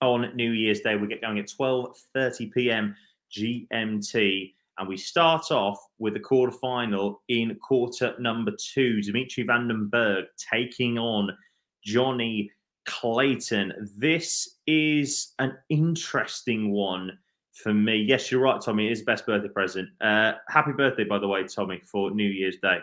on 0.00 0.30
New 0.36 0.52
Year's 0.52 0.80
Day. 0.80 0.96
We 0.96 1.08
get 1.08 1.20
going 1.20 1.38
at 1.38 1.48
12:30 1.48 2.52
p.m. 2.52 2.94
GMT, 3.36 4.52
and 4.78 4.88
we 4.88 4.96
start 4.96 5.50
off 5.50 5.78
with 5.98 6.14
the 6.14 6.20
quarterfinal 6.20 7.16
in 7.28 7.56
quarter 7.56 8.14
number 8.20 8.52
two. 8.58 9.00
Dimitri 9.02 9.42
Van 9.42 9.68
den 9.68 9.90
Bergh 9.92 10.26
taking 10.52 10.98
on 10.98 11.36
Johnny 11.84 12.50
Clayton. 12.86 13.90
This 13.96 14.56
is 14.66 15.34
an 15.38 15.56
interesting 15.68 16.70
one 16.70 17.18
for 17.52 17.72
me. 17.72 17.96
Yes, 17.96 18.30
you're 18.30 18.40
right, 18.40 18.60
Tommy. 18.60 18.86
It 18.86 18.92
is 18.92 19.02
best 19.02 19.26
birthday 19.26 19.48
present. 19.48 19.88
Uh, 20.00 20.34
happy 20.48 20.72
birthday, 20.72 21.04
by 21.04 21.18
the 21.18 21.28
way, 21.28 21.44
Tommy, 21.44 21.80
for 21.84 22.10
New 22.10 22.28
Year's 22.28 22.56
Day. 22.56 22.78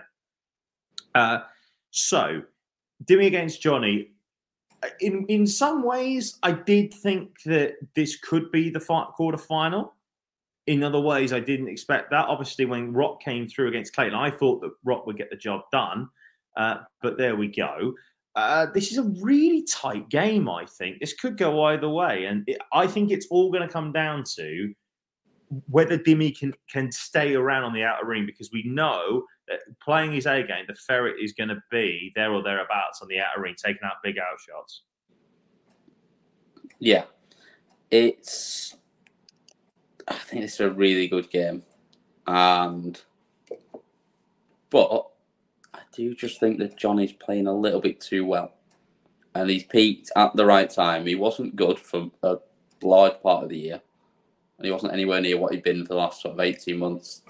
Uh, 1.15 1.39
so, 1.91 2.41
Dimmy 3.05 3.27
against 3.27 3.61
Johnny. 3.61 4.11
In 4.99 5.25
in 5.27 5.47
some 5.47 5.83
ways, 5.83 6.37
I 6.43 6.51
did 6.51 6.93
think 6.93 7.41
that 7.43 7.75
this 7.95 8.17
could 8.17 8.51
be 8.51 8.69
the 8.69 8.79
quarter 8.79 9.37
final. 9.37 9.93
In 10.67 10.83
other 10.83 10.99
ways, 10.99 11.33
I 11.33 11.39
didn't 11.39 11.67
expect 11.67 12.09
that. 12.11 12.27
Obviously, 12.27 12.65
when 12.65 12.93
Rock 12.93 13.21
came 13.21 13.47
through 13.47 13.69
against 13.69 13.93
Clayton, 13.93 14.15
I 14.15 14.29
thought 14.29 14.61
that 14.61 14.71
Rock 14.83 15.05
would 15.05 15.17
get 15.17 15.29
the 15.29 15.35
job 15.35 15.61
done. 15.71 16.09
Uh, 16.55 16.77
but 17.01 17.17
there 17.17 17.35
we 17.35 17.47
go. 17.47 17.93
Uh, 18.35 18.65
this 18.73 18.91
is 18.91 18.97
a 18.97 19.03
really 19.21 19.63
tight 19.63 20.09
game, 20.09 20.49
I 20.49 20.65
think. 20.65 20.99
This 20.99 21.13
could 21.13 21.37
go 21.37 21.63
either 21.65 21.89
way. 21.89 22.25
And 22.25 22.43
it, 22.47 22.57
I 22.71 22.87
think 22.87 23.11
it's 23.11 23.27
all 23.29 23.51
going 23.51 23.65
to 23.67 23.71
come 23.71 23.91
down 23.91 24.23
to 24.35 24.73
whether 25.69 25.99
Dimmy 25.99 26.35
can, 26.37 26.53
can 26.67 26.91
stay 26.91 27.35
around 27.35 27.63
on 27.63 27.73
the 27.73 27.83
outer 27.83 28.07
ring 28.07 28.25
because 28.25 28.49
we 28.51 28.63
know 28.63 29.23
that 29.47 29.59
playing 29.83 30.13
his 30.13 30.25
A 30.25 30.41
game, 30.41 30.65
the 30.67 30.73
ferret 30.73 31.17
is 31.21 31.33
going 31.33 31.49
to 31.49 31.61
be 31.69 32.11
there 32.15 32.33
or 32.33 32.41
thereabouts 32.41 33.01
on 33.03 33.07
the 33.07 33.19
outer 33.19 33.41
ring, 33.41 33.55
taking 33.63 33.83
out 33.83 33.93
big 34.03 34.17
out 34.17 34.39
shots. 34.39 34.81
Yeah. 36.79 37.03
It's. 37.91 38.75
I 40.07 40.15
think 40.15 40.43
it's 40.43 40.59
a 40.59 40.71
really 40.71 41.07
good 41.07 41.29
game. 41.29 41.63
And. 42.25 42.99
But 44.71 45.05
do 45.95 46.01
you 46.01 46.15
just 46.15 46.39
think 46.39 46.57
that 46.59 46.77
Johnny's 46.77 47.13
playing 47.13 47.47
a 47.47 47.53
little 47.53 47.79
bit 47.79 48.01
too 48.01 48.25
well. 48.25 48.53
And 49.35 49.49
he's 49.49 49.63
peaked 49.63 50.11
at 50.15 50.35
the 50.35 50.45
right 50.45 50.69
time. 50.69 51.05
He 51.05 51.15
wasn't 51.15 51.55
good 51.55 51.79
for 51.79 52.09
a 52.21 52.37
large 52.81 53.19
part 53.21 53.43
of 53.43 53.49
the 53.49 53.57
year. 53.57 53.81
And 54.57 54.65
he 54.65 54.71
wasn't 54.71 54.93
anywhere 54.93 55.21
near 55.21 55.37
what 55.37 55.53
he'd 55.53 55.63
been 55.63 55.83
for 55.83 55.89
the 55.89 55.99
last 55.99 56.21
sort 56.21 56.35
of 56.35 56.39
18 56.39 56.77
months, 56.77 57.23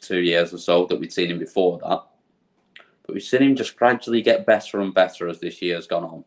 two 0.00 0.20
years 0.20 0.54
or 0.54 0.58
so 0.58 0.86
that 0.86 0.98
we'd 0.98 1.12
seen 1.12 1.30
him 1.30 1.38
before 1.38 1.78
that. 1.78 2.02
But 3.06 3.14
we've 3.14 3.22
seen 3.22 3.42
him 3.42 3.56
just 3.56 3.76
gradually 3.76 4.22
get 4.22 4.46
better 4.46 4.80
and 4.80 4.94
better 4.94 5.28
as 5.28 5.40
this 5.40 5.60
year's 5.60 5.86
gone 5.86 6.04
on. 6.04 6.24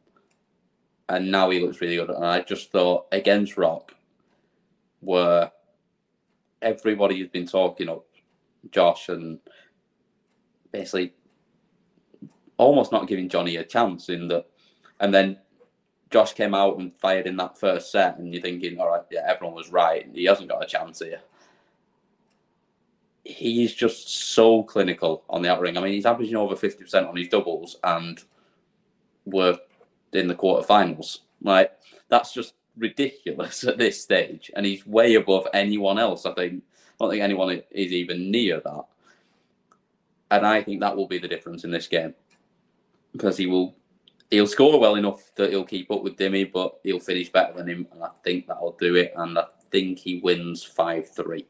And 1.09 1.31
now 1.31 1.49
he 1.49 1.59
looks 1.59 1.81
really 1.81 1.95
good. 1.95 2.09
And 2.09 2.25
I 2.25 2.41
just 2.41 2.71
thought 2.71 3.07
against 3.11 3.57
Rock, 3.57 3.95
where 4.99 5.51
everybody 6.61 7.19
has 7.19 7.29
been 7.29 7.47
talking 7.47 7.89
up 7.89 8.05
Josh 8.71 9.09
and 9.09 9.39
basically 10.71 11.13
almost 12.63 12.91
not 12.91 13.07
giving 13.07 13.29
Johnny 13.29 13.55
a 13.57 13.63
chance 13.63 14.09
in 14.09 14.27
that. 14.29 14.45
And 14.99 15.13
then 15.13 15.37
Josh 16.09 16.33
came 16.33 16.53
out 16.53 16.77
and 16.77 16.95
fired 16.99 17.25
in 17.25 17.37
that 17.37 17.57
first 17.57 17.91
set, 17.91 18.17
and 18.17 18.33
you're 18.33 18.41
thinking, 18.41 18.79
all 18.79 18.89
right, 18.89 19.01
yeah, 19.11 19.25
everyone 19.27 19.55
was 19.55 19.71
right. 19.71 20.07
He 20.13 20.25
hasn't 20.25 20.49
got 20.49 20.63
a 20.63 20.67
chance 20.67 20.99
here. 20.99 21.21
He's 23.23 23.73
just 23.73 24.33
so 24.33 24.63
clinical 24.63 25.23
on 25.29 25.41
the 25.41 25.51
out 25.51 25.61
ring. 25.61 25.77
I 25.77 25.81
mean, 25.81 25.93
he's 25.93 26.05
averaging 26.05 26.35
over 26.35 26.55
50% 26.55 27.09
on 27.09 27.15
his 27.15 27.29
doubles, 27.29 27.77
and 27.83 28.21
we're 29.25 29.57
in 30.11 30.27
the 30.27 30.35
quarterfinals. 30.35 31.19
Like, 31.41 31.71
that's 32.09 32.33
just 32.33 32.53
ridiculous 32.77 33.63
at 33.63 33.77
this 33.77 34.01
stage. 34.01 34.51
And 34.55 34.65
he's 34.65 34.85
way 34.85 35.15
above 35.15 35.47
anyone 35.53 35.97
else. 35.97 36.25
I 36.25 36.33
think, 36.33 36.63
I 36.63 36.95
don't 36.99 37.09
think 37.09 37.23
anyone 37.23 37.61
is 37.71 37.91
even 37.91 38.29
near 38.29 38.59
that. 38.59 38.83
And 40.29 40.45
I 40.45 40.61
think 40.61 40.79
that 40.81 40.95
will 40.95 41.07
be 41.07 41.17
the 41.17 41.27
difference 41.27 41.63
in 41.63 41.71
this 41.71 41.87
game 41.87 42.13
because 43.13 43.37
he 43.37 43.47
will 43.47 43.75
he'll 44.29 44.47
score 44.47 44.79
well 44.79 44.95
enough 44.95 45.31
that 45.35 45.51
he'll 45.51 45.63
keep 45.63 45.89
up 45.91 46.03
with 46.03 46.17
Dimmy, 46.17 46.51
but 46.51 46.79
he'll 46.83 46.99
finish 46.99 47.31
better 47.31 47.53
than 47.53 47.69
him, 47.69 47.87
and 47.91 48.03
I 48.03 48.09
think 48.23 48.47
that'll 48.47 48.75
do 48.79 48.95
it. 48.95 49.13
And 49.15 49.37
I 49.37 49.45
think 49.71 49.99
he 49.99 50.19
wins 50.19 50.63
five 50.63 51.09
three. 51.09 51.45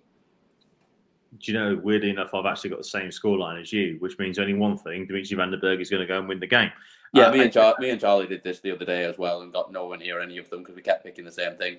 Do 1.40 1.52
you 1.52 1.58
know, 1.58 1.82
weirdly 1.82 2.12
enough, 2.12 2.34
I've 2.34 2.46
actually 2.46 2.70
got 2.70 2.80
the 2.80 2.84
same 2.84 3.10
scoreline 3.10 3.60
as 3.60 3.74
you, 3.74 3.96
which 4.00 4.20
means 4.20 4.38
only 4.38 4.54
one 4.54 4.78
thing: 4.78 5.08
Dimitri 5.08 5.36
Van 5.36 5.50
den 5.50 5.60
Bergh 5.60 5.82
is 5.82 5.90
going 5.90 6.02
to 6.02 6.08
go 6.08 6.20
and 6.20 6.28
win 6.28 6.40
the 6.40 6.48
game. 6.48 6.72
Yeah, 7.14 7.28
uh, 7.28 7.32
me 7.32 7.42
and 7.42 7.54
Char- 7.54 7.76
me 7.80 7.90
and 7.90 8.00
Charlie 8.02 8.28
did 8.28 8.44
this 8.44 8.60
the 8.60 8.72
other 8.72 8.86
day 8.86 9.06
as 9.06 9.18
well, 9.18 9.42
and 9.42 9.52
got 9.52 9.72
no 9.72 9.88
one 9.88 10.00
near 10.00 10.20
any 10.20 10.38
of 10.38 10.50
them 10.50 10.60
because 10.60 10.76
we 10.76 10.82
kept 10.82 11.04
picking 11.04 11.26
the 11.26 11.32
same 11.32 11.56
thing. 11.56 11.78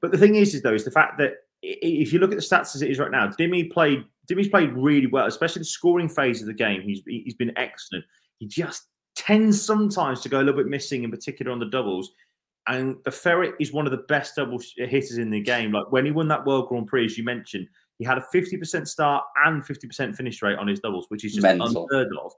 But 0.00 0.10
the 0.10 0.18
thing 0.18 0.36
is, 0.36 0.54
is 0.54 0.62
though, 0.62 0.74
is 0.74 0.84
the 0.84 0.90
fact 0.90 1.18
that 1.18 1.34
if 1.62 2.12
you 2.12 2.18
look 2.18 2.32
at 2.32 2.38
the 2.38 2.42
stats 2.42 2.74
as 2.74 2.82
it 2.82 2.90
is 2.90 2.98
right 2.98 3.10
now, 3.10 3.28
Dimmy 3.28 3.70
played. 3.70 4.04
Dimmy's 4.28 4.48
played 4.48 4.72
really 4.72 5.08
well, 5.08 5.26
especially 5.26 5.60
the 5.60 5.66
scoring 5.66 6.08
phase 6.08 6.40
of 6.40 6.46
the 6.46 6.54
game. 6.54 6.82
He's 6.82 7.02
he's 7.06 7.34
been 7.34 7.52
excellent. 7.56 8.04
He 8.38 8.46
just 8.46 8.86
tends 9.20 9.60
sometimes 9.60 10.20
to 10.22 10.30
go 10.30 10.38
a 10.38 10.42
little 10.42 10.56
bit 10.56 10.66
missing, 10.66 11.04
in 11.04 11.10
particular 11.10 11.52
on 11.52 11.58
the 11.58 11.66
doubles. 11.66 12.12
And 12.68 12.96
the 13.04 13.10
Ferret 13.10 13.54
is 13.60 13.72
one 13.72 13.86
of 13.86 13.90
the 13.90 14.04
best 14.08 14.36
double 14.36 14.60
hitters 14.76 15.18
in 15.18 15.30
the 15.30 15.40
game. 15.40 15.72
Like 15.72 15.92
when 15.92 16.06
he 16.06 16.10
won 16.10 16.28
that 16.28 16.46
World 16.46 16.68
Grand 16.68 16.86
Prix, 16.86 17.04
as 17.04 17.18
you 17.18 17.24
mentioned, 17.24 17.68
he 17.98 18.04
had 18.04 18.16
a 18.16 18.24
50% 18.34 18.88
start 18.88 19.24
and 19.44 19.62
50% 19.62 20.16
finish 20.16 20.40
rate 20.40 20.58
on 20.58 20.68
his 20.68 20.80
doubles, 20.80 21.04
which 21.08 21.24
is 21.24 21.34
just 21.34 21.42
Mental. 21.42 21.86
unheard 21.90 22.08
of. 22.22 22.32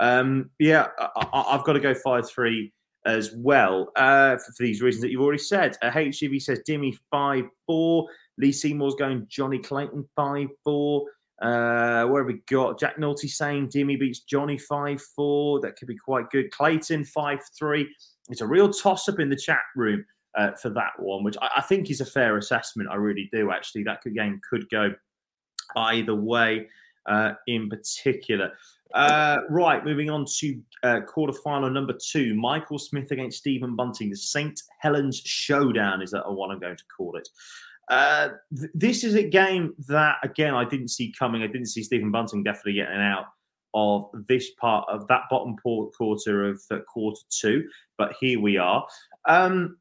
Um, 0.00 0.50
yeah, 0.60 0.88
I, 0.98 1.44
have 1.50 1.64
got 1.64 1.72
to 1.72 1.80
go 1.80 1.92
5 1.92 2.28
3 2.28 2.72
as 3.04 3.32
well 3.34 3.90
uh, 3.96 4.36
for, 4.36 4.52
for, 4.52 4.62
these 4.62 4.80
reasons 4.80 5.02
that 5.02 5.10
you've 5.10 5.22
already 5.22 5.38
said. 5.38 5.76
Uh, 5.82 5.90
HGV 5.90 6.40
says 6.40 6.60
Dimmy 6.68 6.96
5 7.10 7.44
4. 7.66 8.06
Lee 8.38 8.52
Seymour's 8.52 8.94
going 8.94 9.26
Johnny 9.28 9.58
Clayton 9.58 10.08
5 10.14 10.48
4. 10.62 11.04
Uh, 11.40 12.04
where 12.06 12.22
have 12.22 12.26
we 12.26 12.40
got? 12.48 12.80
Jack 12.80 12.96
Nolte 12.96 13.28
saying 13.28 13.68
Dimmy 13.68 13.98
beats 13.98 14.20
Johnny 14.20 14.58
5 14.58 15.00
4. 15.00 15.60
That 15.60 15.76
could 15.76 15.88
be 15.88 15.96
quite 15.96 16.30
good. 16.30 16.50
Clayton 16.50 17.04
5 17.04 17.38
3. 17.58 17.88
It's 18.30 18.40
a 18.40 18.46
real 18.46 18.72
toss 18.72 19.08
up 19.08 19.20
in 19.20 19.28
the 19.28 19.36
chat 19.36 19.60
room 19.76 20.04
uh, 20.36 20.52
for 20.52 20.70
that 20.70 20.92
one, 20.98 21.22
which 21.24 21.36
I, 21.40 21.48
I, 21.58 21.62
think 21.62 21.90
is 21.90 22.00
a 22.00 22.06
fair 22.06 22.36
assessment. 22.36 22.88
I 22.90 22.96
really 22.96 23.28
do, 23.32 23.50
actually. 23.50 23.84
That 23.84 24.02
could, 24.02 24.14
game 24.14 24.40
could 24.48 24.68
go 24.70 24.92
either 25.76 26.14
way 26.14 26.68
uh, 27.06 27.32
in 27.46 27.68
particular. 27.68 28.52
Uh, 28.94 29.38
right, 29.50 29.84
moving 29.84 30.08
on 30.08 30.24
to 30.24 30.60
uh, 30.82 31.00
quarterfinal 31.06 31.70
number 31.70 31.92
two 31.92 32.34
Michael 32.34 32.78
Smith 32.78 33.10
against 33.10 33.38
Stephen 33.38 33.76
Bunting. 33.76 34.10
The 34.10 34.16
St. 34.16 34.62
Helens 34.78 35.20
Showdown 35.24 36.00
is 36.00 36.10
that 36.12 36.30
what 36.30 36.50
I'm 36.50 36.58
going 36.58 36.76
to 36.76 36.84
call 36.96 37.16
it. 37.16 37.28
Uh, 37.90 38.30
th- 38.56 38.70
this 38.74 39.04
is 39.04 39.14
a 39.14 39.22
game 39.22 39.74
that, 39.88 40.16
again, 40.22 40.54
I 40.54 40.64
didn't 40.64 40.88
see 40.88 41.12
coming. 41.18 41.42
I 41.42 41.46
didn't 41.46 41.66
see 41.66 41.82
Stephen 41.82 42.10
Bunting 42.10 42.42
definitely 42.42 42.74
getting 42.74 43.00
out 43.00 43.26
of 43.74 44.10
this 44.28 44.50
part 44.60 44.86
of 44.88 45.06
that 45.08 45.22
bottom 45.30 45.56
quarter 45.56 46.48
of 46.48 46.62
uh, 46.70 46.78
quarter 46.88 47.20
two, 47.30 47.64
but 47.96 48.14
here 48.20 48.40
we 48.40 48.56
are. 48.56 48.86
Um, 49.26 49.78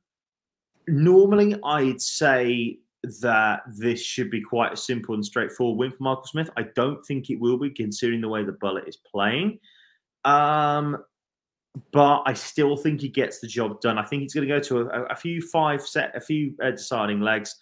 normally, 0.88 1.56
I'd 1.64 2.02
say 2.02 2.80
that 3.22 3.62
this 3.78 4.02
should 4.02 4.30
be 4.30 4.42
quite 4.42 4.74
a 4.74 4.78
simple 4.78 5.16
and 5.16 5.26
straightforward 5.26 5.78
win 5.78 5.92
for 5.92 6.04
Michael 6.04 6.24
Smith. 6.26 6.50
I 6.58 6.64
don't 6.76 7.04
think 7.06 7.30
it 7.30 7.40
will 7.40 7.58
be, 7.58 7.70
considering 7.70 8.22
the 8.22 8.28
way 8.28 8.44
the 8.44 8.54
bullet 8.54 8.88
is 8.88 8.98
playing. 8.98 9.60
Um, 10.26 10.98
but 11.92 12.24
I 12.26 12.34
still 12.34 12.76
think 12.76 13.02
he 13.02 13.08
gets 13.08 13.40
the 13.40 13.48
job 13.48 13.80
done. 13.82 13.98
I 13.98 14.04
think 14.04 14.24
he's 14.24 14.34
going 14.34 14.48
to 14.48 14.54
go 14.54 14.60
to 14.60 14.90
a, 14.90 15.04
a 15.06 15.16
few 15.16 15.42
five 15.42 15.82
set, 15.82 16.16
a 16.16 16.20
few 16.20 16.54
uh, 16.62 16.72
deciding 16.72 17.22
legs. 17.22 17.56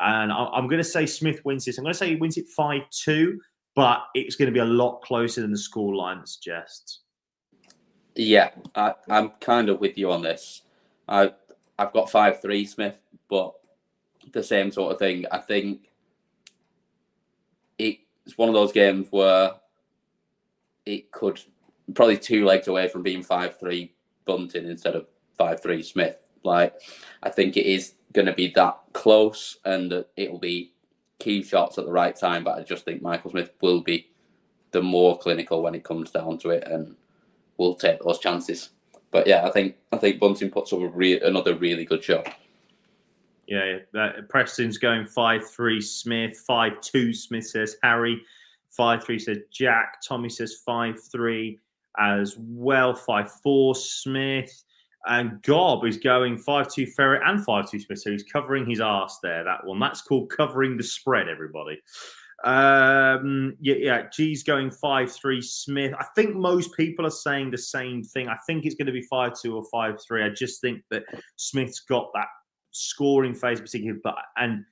And 0.00 0.32
I'm 0.32 0.66
going 0.68 0.78
to 0.78 0.84
say 0.84 1.06
Smith 1.06 1.44
wins 1.44 1.64
this. 1.64 1.78
I'm 1.78 1.84
going 1.84 1.94
to 1.94 1.98
say 1.98 2.10
he 2.10 2.16
wins 2.16 2.36
it 2.36 2.48
5 2.48 2.82
2, 2.90 3.40
but 3.74 4.02
it's 4.14 4.36
going 4.36 4.46
to 4.46 4.52
be 4.52 4.60
a 4.60 4.64
lot 4.64 5.02
closer 5.02 5.40
than 5.40 5.50
the 5.50 5.58
score 5.58 5.94
line 5.94 6.26
suggests. 6.26 7.00
Yeah, 8.14 8.50
I, 8.74 8.94
am 9.08 9.32
kind 9.40 9.68
of 9.68 9.80
with 9.80 9.98
you 9.98 10.10
on 10.10 10.22
this. 10.22 10.62
I, 11.08 11.32
I've 11.78 11.92
got 11.92 12.10
5 12.10 12.40
3 12.40 12.64
Smith, 12.66 12.98
but 13.28 13.54
the 14.32 14.42
same 14.42 14.70
sort 14.70 14.92
of 14.92 14.98
thing. 14.98 15.24
I 15.30 15.38
think 15.38 15.90
it's 17.78 18.36
one 18.36 18.48
of 18.48 18.54
those 18.54 18.72
games 18.72 19.06
where 19.10 19.52
it 20.84 21.12
could 21.12 21.40
probably 21.94 22.18
two 22.18 22.44
legs 22.44 22.68
away 22.68 22.88
from 22.88 23.02
being 23.02 23.22
5 23.22 23.58
3 23.58 23.92
Bunting 24.24 24.68
instead 24.68 24.96
of 24.96 25.06
5 25.38 25.62
3 25.62 25.82
Smith. 25.82 26.25
Like, 26.46 26.74
I 27.22 27.30
think 27.30 27.56
it 27.56 27.66
is 27.66 27.94
going 28.12 28.26
to 28.26 28.32
be 28.32 28.48
that 28.52 28.78
close 28.94 29.58
and 29.64 30.04
it'll 30.16 30.38
be 30.38 30.72
key 31.18 31.42
shots 31.42 31.76
at 31.78 31.84
the 31.84 31.92
right 31.92 32.16
time. 32.16 32.44
But 32.44 32.58
I 32.58 32.62
just 32.62 32.84
think 32.84 33.02
Michael 33.02 33.30
Smith 33.30 33.50
will 33.60 33.82
be 33.82 34.08
the 34.70 34.82
more 34.82 35.18
clinical 35.18 35.62
when 35.62 35.74
it 35.74 35.84
comes 35.84 36.10
down 36.10 36.38
to 36.38 36.50
it 36.50 36.66
and 36.66 36.96
will 37.58 37.74
take 37.74 38.00
those 38.00 38.18
chances. 38.18 38.70
But 39.10 39.26
yeah, 39.26 39.46
I 39.46 39.50
think 39.50 39.76
I 39.92 39.96
think 39.96 40.20
Bunting 40.20 40.50
puts 40.50 40.72
up 40.72 40.80
re- 40.92 41.20
another 41.20 41.54
really 41.54 41.84
good 41.84 42.02
shot. 42.02 42.28
Yeah, 43.46 43.78
that, 43.92 44.28
Preston's 44.28 44.76
going 44.76 45.06
five 45.06 45.48
three 45.48 45.80
Smith, 45.80 46.36
five 46.46 46.80
two 46.80 47.14
Smith 47.14 47.46
says 47.46 47.76
Harry, 47.82 48.20
five 48.68 49.04
three 49.04 49.18
says 49.18 49.38
Jack, 49.52 50.00
Tommy 50.06 50.28
says 50.28 50.60
five 50.66 50.96
three 51.10 51.58
as 51.98 52.36
well, 52.38 52.94
five 52.94 53.30
four 53.42 53.74
Smith. 53.74 54.64
And 55.06 55.40
Gob 55.42 55.84
is 55.84 55.96
going 55.96 56.38
5 56.38 56.68
2 56.68 56.86
Ferret 56.86 57.22
and 57.24 57.44
5 57.44 57.70
2 57.70 57.80
Smith. 57.80 57.98
So 57.98 58.10
he's 58.10 58.24
covering 58.24 58.68
his 58.68 58.80
ass 58.80 59.18
there, 59.22 59.44
that 59.44 59.64
one. 59.64 59.78
That's 59.78 60.02
called 60.02 60.30
covering 60.30 60.76
the 60.76 60.82
spread, 60.82 61.28
everybody. 61.28 61.80
Um, 62.44 63.56
yeah, 63.60 63.74
yeah. 63.78 64.02
G's 64.12 64.42
going 64.42 64.70
five 64.70 65.10
three. 65.10 65.40
Smith. 65.40 65.94
I 65.98 66.04
think 66.14 66.34
most 66.34 66.74
people 66.74 67.06
are 67.06 67.10
saying 67.10 67.50
the 67.50 67.58
same 67.58 68.02
thing. 68.02 68.28
I 68.28 68.36
think 68.46 68.64
it's 68.64 68.74
going 68.74 68.86
to 68.86 68.92
be 68.92 69.02
five 69.02 69.32
two 69.40 69.56
or 69.56 69.64
five 69.72 69.98
three. 70.06 70.22
I 70.22 70.28
just 70.28 70.60
think 70.60 70.82
that 70.90 71.04
Smith's 71.36 71.80
got 71.80 72.10
that 72.14 72.28
scoring 72.72 73.34
phase, 73.34 73.60
particularly, 73.60 74.00
but 74.04 74.16
and 74.36 74.64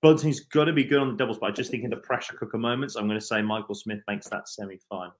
Bunting's 0.00 0.40
got 0.40 0.66
to 0.66 0.72
be 0.72 0.84
good 0.84 1.00
on 1.00 1.10
the 1.10 1.16
doubles. 1.16 1.38
But 1.38 1.50
I 1.50 1.52
just 1.52 1.70
think 1.70 1.84
in 1.84 1.90
the 1.90 1.96
pressure 1.96 2.36
cooker 2.36 2.58
moments, 2.58 2.94
I'm 2.94 3.08
going 3.08 3.18
to 3.18 3.24
say 3.24 3.42
Michael 3.42 3.74
Smith 3.74 4.00
makes 4.06 4.28
that 4.28 4.48
semi 4.48 4.78
final. 4.88 5.14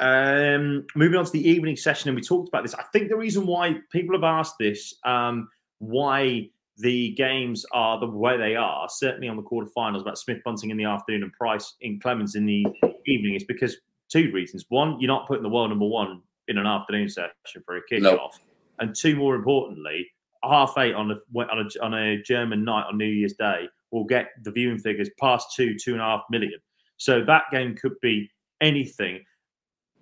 Um, 0.00 0.86
moving 0.96 1.18
on 1.18 1.24
to 1.24 1.30
the 1.30 1.48
evening 1.48 1.76
session, 1.76 2.08
and 2.08 2.16
we 2.16 2.22
talked 2.22 2.48
about 2.48 2.64
this. 2.64 2.74
I 2.74 2.82
think 2.92 3.08
the 3.08 3.16
reason 3.16 3.46
why 3.46 3.76
people 3.92 4.14
have 4.16 4.24
asked 4.24 4.56
this, 4.58 4.94
um, 5.04 5.48
why 5.78 6.50
the 6.78 7.12
games 7.12 7.64
are 7.72 8.00
the 8.00 8.06
way 8.06 8.36
they 8.36 8.56
are, 8.56 8.88
certainly 8.88 9.28
on 9.28 9.36
the 9.36 9.42
quarterfinals, 9.42 10.00
about 10.00 10.18
Smith 10.18 10.38
Bunting 10.44 10.70
in 10.70 10.76
the 10.76 10.84
afternoon 10.84 11.22
and 11.22 11.32
Price 11.32 11.74
in 11.80 12.00
Clemens 12.00 12.34
in 12.34 12.44
the 12.46 12.66
evening, 13.06 13.34
is 13.34 13.44
because 13.44 13.76
two 14.10 14.30
reasons. 14.32 14.64
One, 14.68 14.98
you're 15.00 15.08
not 15.08 15.28
putting 15.28 15.42
the 15.42 15.48
world 15.48 15.70
number 15.70 15.86
one 15.86 16.22
in 16.48 16.58
an 16.58 16.66
afternoon 16.66 17.08
session 17.08 17.62
for 17.64 17.76
a 17.76 17.80
kickoff. 17.90 18.02
Nope. 18.02 18.32
And 18.80 18.94
two, 18.94 19.14
more 19.14 19.36
importantly, 19.36 20.10
half 20.42 20.74
eight 20.78 20.94
on 20.94 21.12
a, 21.12 21.16
on 21.38 21.58
a 21.58 21.84
on 21.84 21.94
a 21.94 22.20
German 22.22 22.64
night 22.64 22.86
on 22.88 22.98
New 22.98 23.06
Year's 23.06 23.34
Day 23.34 23.68
will 23.92 24.04
get 24.04 24.30
the 24.42 24.50
viewing 24.50 24.78
figures 24.78 25.08
past 25.20 25.54
two, 25.54 25.76
two 25.78 25.92
and 25.92 26.00
a 26.00 26.04
half 26.04 26.22
million. 26.30 26.58
So 26.96 27.24
that 27.24 27.44
game 27.52 27.76
could 27.76 27.94
be 28.02 28.30
anything. 28.60 29.24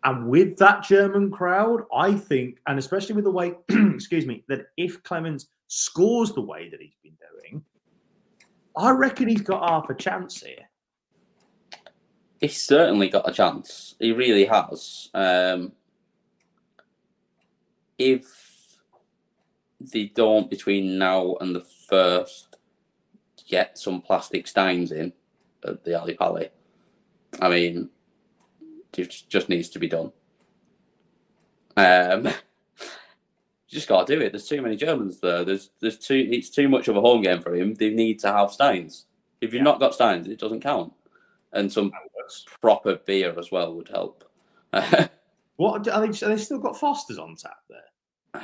And 0.04 0.28
with 0.28 0.56
that 0.58 0.82
German 0.82 1.30
crowd, 1.30 1.82
I 1.94 2.14
think, 2.14 2.58
and 2.66 2.78
especially 2.78 3.14
with 3.14 3.24
the 3.24 3.30
way, 3.30 3.54
excuse 3.68 4.26
me, 4.26 4.44
that 4.48 4.66
if 4.76 5.02
Clemens 5.04 5.48
scores 5.68 6.32
the 6.32 6.40
way 6.40 6.68
that 6.68 6.80
he's 6.80 6.96
been 7.02 7.16
doing, 7.32 7.64
I 8.76 8.90
reckon 8.90 9.28
he's 9.28 9.42
got 9.42 9.68
half 9.68 9.90
a 9.90 9.94
chance 9.94 10.42
here. 10.42 10.68
He's 12.40 12.60
certainly 12.60 13.08
got 13.08 13.28
a 13.28 13.32
chance. 13.32 13.94
He 14.00 14.10
really 14.10 14.44
has. 14.46 15.08
Um, 15.14 15.72
if 17.98 18.26
they 19.80 20.06
don't 20.06 20.50
between 20.50 20.98
now 20.98 21.36
and 21.40 21.54
the 21.54 21.64
first 21.88 22.56
get 23.48 23.78
some 23.78 24.00
plastic 24.00 24.48
steins 24.48 24.90
in 24.90 25.12
at 25.64 25.84
the 25.84 26.00
Ali 26.00 26.14
Pally, 26.14 26.48
I 27.40 27.48
mean, 27.48 27.90
it 28.98 29.22
just 29.28 29.48
needs 29.48 29.68
to 29.70 29.78
be 29.78 29.88
done. 29.88 30.12
Um, 31.76 32.26
you 32.26 32.32
just 33.68 33.88
got 33.88 34.06
to 34.06 34.16
do 34.16 34.20
it. 34.22 34.32
There's 34.32 34.48
too 34.48 34.62
many 34.62 34.76
Germans 34.76 35.20
there. 35.20 35.44
There's 35.44 35.70
there's 35.80 35.98
too 35.98 36.28
it's 36.30 36.50
too 36.50 36.68
much 36.68 36.88
of 36.88 36.96
a 36.96 37.00
home 37.00 37.22
game 37.22 37.40
for 37.40 37.54
him. 37.54 37.74
They 37.74 37.90
need 37.90 38.18
to 38.20 38.32
have 38.32 38.52
steins. 38.52 39.06
If 39.40 39.52
you've 39.52 39.62
not 39.62 39.80
got 39.80 39.94
steins, 39.94 40.28
it 40.28 40.38
doesn't 40.38 40.60
count. 40.60 40.92
And 41.52 41.70
some 41.70 41.92
proper 42.60 42.96
beer 42.96 43.38
as 43.38 43.50
well 43.50 43.74
would 43.74 43.88
help. 43.88 44.24
What 45.56 45.86
are 45.86 46.00
they? 46.00 46.26
Are 46.26 46.28
they 46.30 46.36
still 46.38 46.58
got 46.58 46.76
Fosters 46.76 47.18
on 47.18 47.36
tap 47.36 47.58
there? 47.68 48.42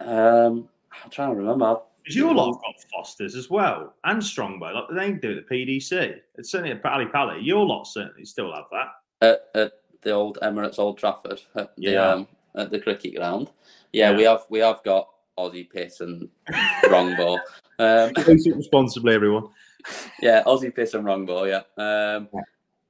Um, 0.00 0.68
I'm 1.02 1.10
trying 1.10 1.30
to 1.30 1.36
remember. 1.36 1.80
Because 2.02 2.16
your 2.16 2.34
lot 2.34 2.54
have 2.54 2.62
got 2.62 2.74
Fosters 2.90 3.34
as 3.34 3.50
well, 3.50 3.94
and 4.04 4.24
Strongbow. 4.24 4.72
Like 4.72 4.84
they 4.94 5.12
do 5.12 5.36
at 5.36 5.48
the 5.48 5.54
PDC. 5.54 6.20
It's 6.36 6.50
certainly 6.50 6.72
at 6.72 6.82
Pally 6.82 7.06
Pally. 7.06 7.42
Your 7.42 7.66
lot 7.66 7.84
certainly 7.84 8.24
still 8.24 8.52
have 8.54 8.64
that. 8.72 9.38
at, 9.54 9.60
at 9.60 9.72
the 10.04 10.12
old 10.12 10.38
Emirates 10.42 10.78
Old 10.78 10.98
Trafford 10.98 11.40
at 11.56 11.74
the 11.76 11.82
Yeah. 11.82 12.08
um, 12.10 12.28
at 12.56 12.70
the 12.70 12.78
cricket 12.78 13.16
ground. 13.16 13.50
Yeah, 13.92 14.10
Yeah. 14.10 14.16
we 14.16 14.22
have 14.24 14.44
we 14.50 14.58
have 14.60 14.82
got 14.84 15.08
Aussie 15.38 15.68
Piss 15.68 16.00
and 16.00 16.28
Wrongball. 16.84 17.38
Um, 17.78 18.12
Use 18.28 18.46
it 18.46 18.56
responsibly, 18.56 19.14
everyone. 19.14 19.48
yeah, 20.22 20.42
Aussie 20.44 20.74
Piss 20.74 20.94
and 20.94 21.04
Wrongball. 21.04 21.48
Yeah, 21.48 21.82
um, 21.82 22.28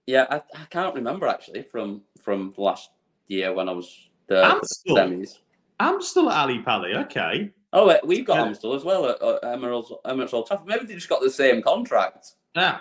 yeah. 0.06 0.26
I, 0.30 0.36
I 0.54 0.64
can't 0.70 0.94
remember 0.94 1.26
actually 1.26 1.62
from 1.62 2.02
from 2.20 2.54
last 2.56 2.90
year 3.26 3.52
when 3.54 3.68
I 3.68 3.72
was 3.72 4.10
there 4.26 4.42
for 4.44 4.48
the 4.50 4.54
Amstel. 4.56 4.96
semis. 4.96 5.38
Amstel 5.80 6.30
at 6.30 6.36
Ali 6.38 6.60
Pally. 6.62 6.94
Okay. 6.94 7.50
Oh, 7.72 7.98
we've 8.04 8.24
got 8.24 8.36
Yeah. 8.36 8.44
Amstel 8.46 8.74
as 8.74 8.84
well 8.84 9.06
at, 9.06 9.20
at 9.20 9.42
Emirates 9.42 9.90
Emirates 10.04 10.32
Old 10.32 10.46
Trafford. 10.46 10.66
Maybe 10.68 10.84
they 10.86 10.94
just 10.94 11.08
got 11.08 11.20
the 11.22 11.30
same 11.30 11.60
contract. 11.62 12.34
Yeah. 12.54 12.78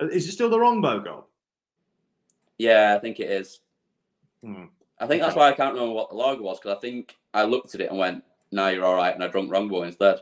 Uh, 0.00 0.08
Is 0.08 0.28
it 0.28 0.32
still 0.32 0.50
the 0.50 0.58
wrong 0.58 0.80
goal? 0.82 1.28
Yeah, 2.58 2.94
I 2.96 3.00
think 3.00 3.20
it 3.20 3.30
is. 3.30 3.60
Hmm. 4.42 4.64
I 4.98 5.06
think 5.06 5.22
that's 5.22 5.34
why 5.36 5.48
I 5.48 5.52
can't 5.52 5.74
remember 5.74 5.94
what 5.94 6.10
the 6.10 6.16
logo 6.16 6.42
was 6.42 6.58
because 6.60 6.76
I 6.76 6.80
think 6.80 7.16
I 7.32 7.42
looked 7.44 7.74
at 7.74 7.80
it 7.80 7.90
and 7.90 7.98
went, 7.98 8.22
"No, 8.52 8.68
you're 8.68 8.84
all 8.84 8.94
right," 8.94 9.14
and 9.14 9.24
I 9.24 9.28
drunk 9.28 9.50
Wrongball 9.50 9.86
instead. 9.86 10.20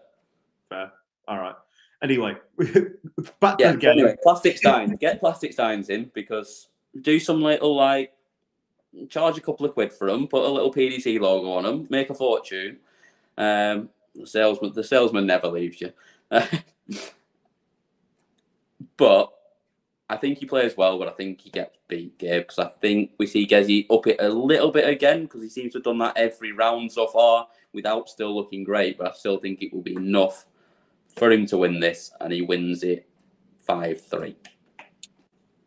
Fair. 0.68 0.93
All 1.28 1.39
right. 1.39 1.55
Anyway, 2.03 2.35
back 3.41 3.61
Yeah. 3.61 3.68
to 3.68 3.72
the 3.74 3.78
game. 3.78 3.91
Anyway, 3.91 4.16
plastic 4.22 4.59
signs. 4.59 4.99
Get 4.99 5.20
plastic 5.20 5.53
signs 5.53 5.89
in 5.91 6.11
because 6.14 6.68
do 7.03 7.20
some 7.20 7.43
little 7.43 7.76
like 7.76 8.12
charge 9.09 9.39
a 9.39 9.41
couple 9.41 9.64
of 9.66 9.72
quid 9.74 9.93
for 9.93 10.11
them, 10.11 10.26
put 10.26 10.45
a 10.45 10.49
little 10.49 10.72
PDC 10.72 11.20
logo 11.20 11.53
on 11.53 11.64
them, 11.64 11.87
make 11.91 12.11
a 12.11 12.14
fortune. 12.14 12.78
Um, 13.39 13.89
the 14.14 14.26
salesman, 14.26 14.72
the 14.72 14.85
salesman 14.85 15.26
never 15.26 15.49
leaves 15.49 15.80
you. 15.80 15.93
but 18.97 19.33
I 20.12 20.16
think 20.18 20.36
he 20.36 20.44
plays 20.44 20.76
well, 20.76 20.98
but 20.98 21.08
I 21.08 21.12
think 21.12 21.40
he 21.40 21.48
gets 21.48 21.78
beat, 21.88 22.18
Gabe, 22.18 22.42
because 22.42 22.58
I 22.58 22.68
think 22.68 23.12
we 23.18 23.26
see 23.26 23.46
Gezzy 23.46 23.86
up 23.90 24.06
it 24.06 24.18
a 24.20 24.28
little 24.28 24.70
bit 24.70 24.86
again 24.86 25.22
because 25.22 25.40
he 25.40 25.48
seems 25.48 25.72
to 25.72 25.78
have 25.78 25.84
done 25.84 25.96
that 25.98 26.18
every 26.18 26.52
round 26.52 26.92
so 26.92 27.06
far 27.06 27.48
without 27.72 28.10
still 28.10 28.34
looking 28.34 28.62
great. 28.62 28.98
But 28.98 29.08
I 29.08 29.12
still 29.14 29.38
think 29.38 29.62
it 29.62 29.72
will 29.72 29.80
be 29.80 29.94
enough 29.94 30.44
for 31.16 31.32
him 31.32 31.46
to 31.46 31.56
win 31.56 31.80
this, 31.80 32.12
and 32.20 32.30
he 32.30 32.42
wins 32.42 32.82
it 32.82 33.08
5 33.66 34.02
3. 34.02 34.36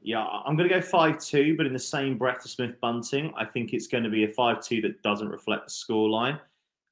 Yeah, 0.03 0.23
I'm 0.23 0.55
going 0.55 0.69
to 0.69 0.75
go 0.75 0.81
5 0.81 1.19
2, 1.19 1.57
but 1.57 1.65
in 1.65 1.73
the 1.73 1.79
same 1.79 2.15
breath 2.15 2.41
as 2.45 2.51
Smith 2.51 2.79
Bunting, 2.79 3.33
I 3.35 3.45
think 3.45 3.73
it's 3.73 3.87
going 3.87 4.03
to 4.03 4.11
be 4.11 4.25
a 4.25 4.29
5 4.29 4.63
2 4.63 4.81
that 4.81 5.01
doesn't 5.01 5.29
reflect 5.29 5.65
the 5.65 5.71
scoreline. 5.71 6.39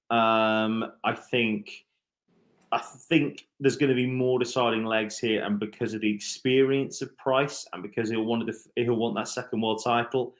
Um, 0.10 0.92
I 1.04 1.14
think. 1.14 1.86
I 2.74 2.80
think 2.80 3.46
there's 3.60 3.78
going 3.78 3.90
to 3.90 3.96
be 3.96 4.08
more 4.08 4.40
deciding 4.40 4.84
legs 4.84 5.20
here, 5.20 5.44
and 5.44 5.60
because 5.60 5.94
of 5.94 6.02
the 6.02 6.14
experience 6.14 7.02
of 7.02 7.16
Price, 7.18 7.68
and 7.72 7.84
because 7.84 8.10
he'll 8.10 8.26
want 8.26 8.48
to, 8.48 8.54
he'll 8.76 8.96
want 8.96 9.16
that 9.16 9.28
second 9.28 9.62
world 9.62 9.82
title, 9.84 10.34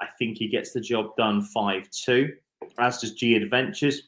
I 0.00 0.06
think 0.18 0.36
he 0.36 0.48
gets 0.48 0.72
the 0.72 0.80
job 0.80 1.16
done 1.16 1.42
five 1.42 1.88
two. 1.90 2.34
As 2.78 2.98
does 3.00 3.14
G 3.14 3.36
Adventures. 3.36 4.02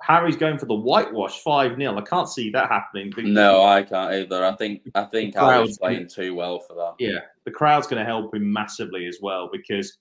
Harry's 0.00 0.36
going 0.36 0.56
for 0.56 0.64
the 0.64 0.74
whitewash 0.74 1.42
five 1.42 1.76
0 1.76 1.98
I 1.98 2.00
can't 2.00 2.28
see 2.30 2.48
that 2.50 2.70
happening. 2.70 3.12
No, 3.16 3.62
I 3.62 3.82
can't 3.82 4.12
either. 4.14 4.44
I 4.44 4.54
think 4.54 4.82
I 4.94 5.04
think 5.04 5.34
was 5.36 5.78
playing 5.78 6.08
too 6.08 6.34
well 6.34 6.60
for 6.60 6.74
that. 6.74 6.94
yeah, 6.98 7.18
the 7.44 7.50
crowd's 7.50 7.86
going 7.86 7.98
to 7.98 8.06
help 8.06 8.34
him 8.34 8.50
massively 8.50 9.06
as 9.06 9.18
well 9.20 9.50
because 9.52 9.98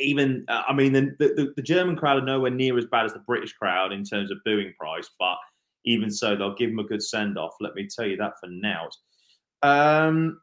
even 0.00 0.44
uh, 0.48 0.62
I 0.68 0.72
mean 0.72 0.92
the, 0.92 1.16
the 1.18 1.52
the 1.56 1.62
German 1.62 1.96
crowd 1.96 2.18
are 2.18 2.24
nowhere 2.24 2.50
near 2.50 2.78
as 2.78 2.86
bad 2.86 3.06
as 3.06 3.12
the 3.12 3.20
British 3.20 3.54
crowd 3.54 3.92
in 3.92 4.04
terms 4.04 4.30
of 4.30 4.38
booing 4.44 4.72
price, 4.78 5.10
but 5.18 5.38
even 5.84 6.10
so, 6.10 6.36
they'll 6.36 6.54
give 6.54 6.70
him 6.70 6.78
a 6.78 6.84
good 6.84 7.02
send 7.02 7.38
off. 7.38 7.54
Let 7.60 7.74
me 7.74 7.88
tell 7.88 8.06
you 8.06 8.16
that 8.16 8.34
for 8.40 8.48
now. 8.48 8.88
Um, 9.62 10.40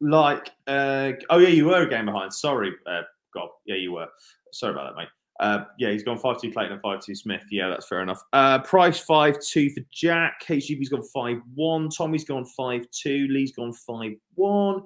like, 0.00 0.50
uh, 0.66 1.12
oh 1.30 1.38
yeah, 1.38 1.48
you 1.48 1.66
were 1.66 1.82
a 1.82 1.88
game 1.88 2.06
behind. 2.06 2.32
Sorry, 2.32 2.72
uh, 2.86 3.02
God, 3.34 3.48
yeah, 3.66 3.76
you 3.76 3.92
were. 3.92 4.08
Sorry 4.52 4.72
about 4.72 4.94
that, 4.94 5.00
mate. 5.00 5.08
Uh, 5.40 5.64
yeah, 5.78 5.90
he's 5.90 6.02
gone 6.02 6.18
five 6.18 6.40
two 6.40 6.50
Clayton 6.50 6.72
and 6.72 6.82
five 6.82 7.00
two 7.00 7.14
Smith. 7.14 7.44
Yeah, 7.50 7.68
that's 7.68 7.86
fair 7.86 8.02
enough. 8.02 8.20
Uh, 8.32 8.58
price 8.60 8.98
five 8.98 9.36
two 9.40 9.70
for 9.70 9.82
Jack. 9.92 10.42
HGB's 10.46 10.88
gone 10.88 11.02
five 11.14 11.38
one. 11.54 11.88
Tommy's 11.90 12.24
gone 12.24 12.44
five 12.44 12.86
two. 12.90 13.28
Lee's 13.30 13.52
gone 13.52 13.72
five 13.72 14.14
one. 14.34 14.82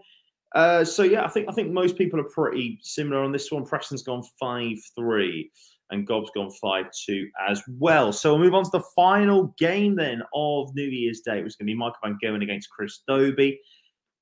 Uh, 0.55 0.85
so 0.85 1.03
yeah, 1.03 1.25
I 1.25 1.29
think 1.29 1.49
I 1.49 1.53
think 1.53 1.71
most 1.71 1.97
people 1.97 2.21
are 2.21 2.25
pretty 2.25 2.79
similar 2.83 3.23
on 3.23 3.33
this 3.33 3.51
one. 3.51 3.65
Preston's 3.65 4.03
gone 4.03 4.23
five 4.39 4.77
three, 4.95 5.51
and 5.93 6.07
Gob's 6.07 6.31
gone 6.35 6.51
five 6.51 6.87
two 7.07 7.29
as 7.49 7.63
well. 7.79 8.13
So 8.13 8.33
we'll 8.33 8.45
move 8.45 8.55
on 8.55 8.65
to 8.65 8.71
the 8.73 8.85
final 8.97 9.55
game 9.59 9.95
then 9.95 10.23
of 10.35 10.75
New 10.75 10.85
Year's 10.85 11.21
Day. 11.21 11.39
It 11.39 11.45
was 11.45 11.55
going 11.55 11.67
to 11.67 11.73
be 11.73 11.77
Michael 11.77 11.99
Van 12.03 12.19
Gerwen 12.23 12.43
against 12.43 12.71
Chris 12.71 13.03
Dobey. 13.09 13.59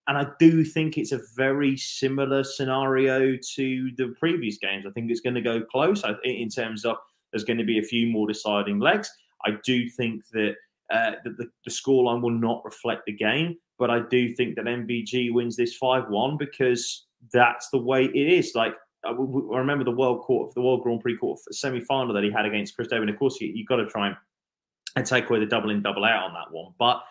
And 0.08 0.18
I 0.18 0.26
do 0.40 0.64
think 0.64 0.98
it's 0.98 1.12
a 1.12 1.20
very 1.36 1.76
similar 1.76 2.42
scenario 2.42 3.36
to 3.54 3.90
the 3.96 4.14
previous 4.18 4.58
games. 4.58 4.84
I 4.86 4.90
think 4.90 5.10
it's 5.10 5.20
going 5.20 5.36
to 5.36 5.40
go 5.40 5.62
close 5.62 6.02
in 6.24 6.48
terms 6.48 6.84
of 6.84 6.96
there's 7.32 7.44
going 7.44 7.58
to 7.58 7.64
be 7.64 7.78
a 7.78 7.82
few 7.82 8.08
more 8.08 8.26
deciding 8.26 8.80
legs. 8.80 9.10
I 9.46 9.52
do 9.64 9.88
think 9.88 10.24
that, 10.32 10.56
uh, 10.92 11.12
that 11.22 11.36
the, 11.38 11.48
the 11.64 11.70
scoreline 11.70 12.22
will 12.22 12.30
not 12.30 12.64
reflect 12.64 13.02
the 13.06 13.12
game, 13.12 13.56
but 13.78 13.90
I 13.90 14.00
do 14.00 14.34
think 14.34 14.56
that 14.56 14.64
MVG 14.64 15.32
wins 15.32 15.56
this 15.56 15.76
5 15.76 16.08
1 16.08 16.36
because 16.38 17.06
that's 17.32 17.68
the 17.70 17.78
way 17.78 18.06
it 18.06 18.16
is. 18.16 18.52
Like, 18.56 18.74
I, 19.04 19.10
I 19.10 19.58
remember 19.58 19.84
the 19.84 19.90
World 19.90 20.22
Court, 20.22 20.54
the 20.54 20.60
World 20.60 20.82
Grand 20.82 21.00
Prix 21.00 21.16
Court 21.16 21.38
semi 21.52 21.80
final 21.80 22.14
that 22.14 22.24
he 22.24 22.30
had 22.30 22.46
against 22.46 22.76
Chris 22.76 22.88
Dobey. 22.88 23.10
Of 23.10 23.18
course, 23.18 23.40
you, 23.40 23.50
you've 23.54 23.68
got 23.68 23.76
to 23.76 23.86
try 23.86 24.08
and, 24.08 25.06
take 25.06 25.30
away 25.30 25.38
the 25.38 25.46
double 25.46 25.70
in, 25.70 25.82
double 25.82 26.04
out 26.04 26.24
on 26.24 26.34
that 26.34 26.50
one. 26.50 26.72
But 26.78 27.02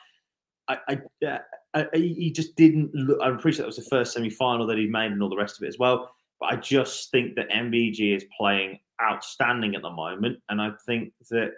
I, 0.67 0.77
I, 0.87 1.25
uh, 1.25 1.37
I, 1.73 1.87
he 1.93 2.31
just 2.31 2.55
didn't 2.55 2.93
look. 2.93 3.19
I 3.21 3.29
appreciate 3.29 3.63
that 3.63 3.67
was 3.67 3.77
the 3.77 3.83
first 3.83 4.13
semi 4.13 4.29
final 4.29 4.67
that 4.67 4.77
he 4.77 4.87
made 4.87 5.11
and 5.11 5.23
all 5.23 5.29
the 5.29 5.37
rest 5.37 5.57
of 5.57 5.63
it 5.63 5.69
as 5.69 5.79
well. 5.79 6.11
But 6.39 6.53
I 6.53 6.55
just 6.57 7.11
think 7.11 7.35
that 7.35 7.49
MVG 7.49 8.15
is 8.15 8.25
playing 8.37 8.79
outstanding 9.01 9.75
at 9.75 9.81
the 9.81 9.89
moment. 9.89 10.39
And 10.49 10.61
I 10.61 10.71
think 10.85 11.13
that 11.29 11.51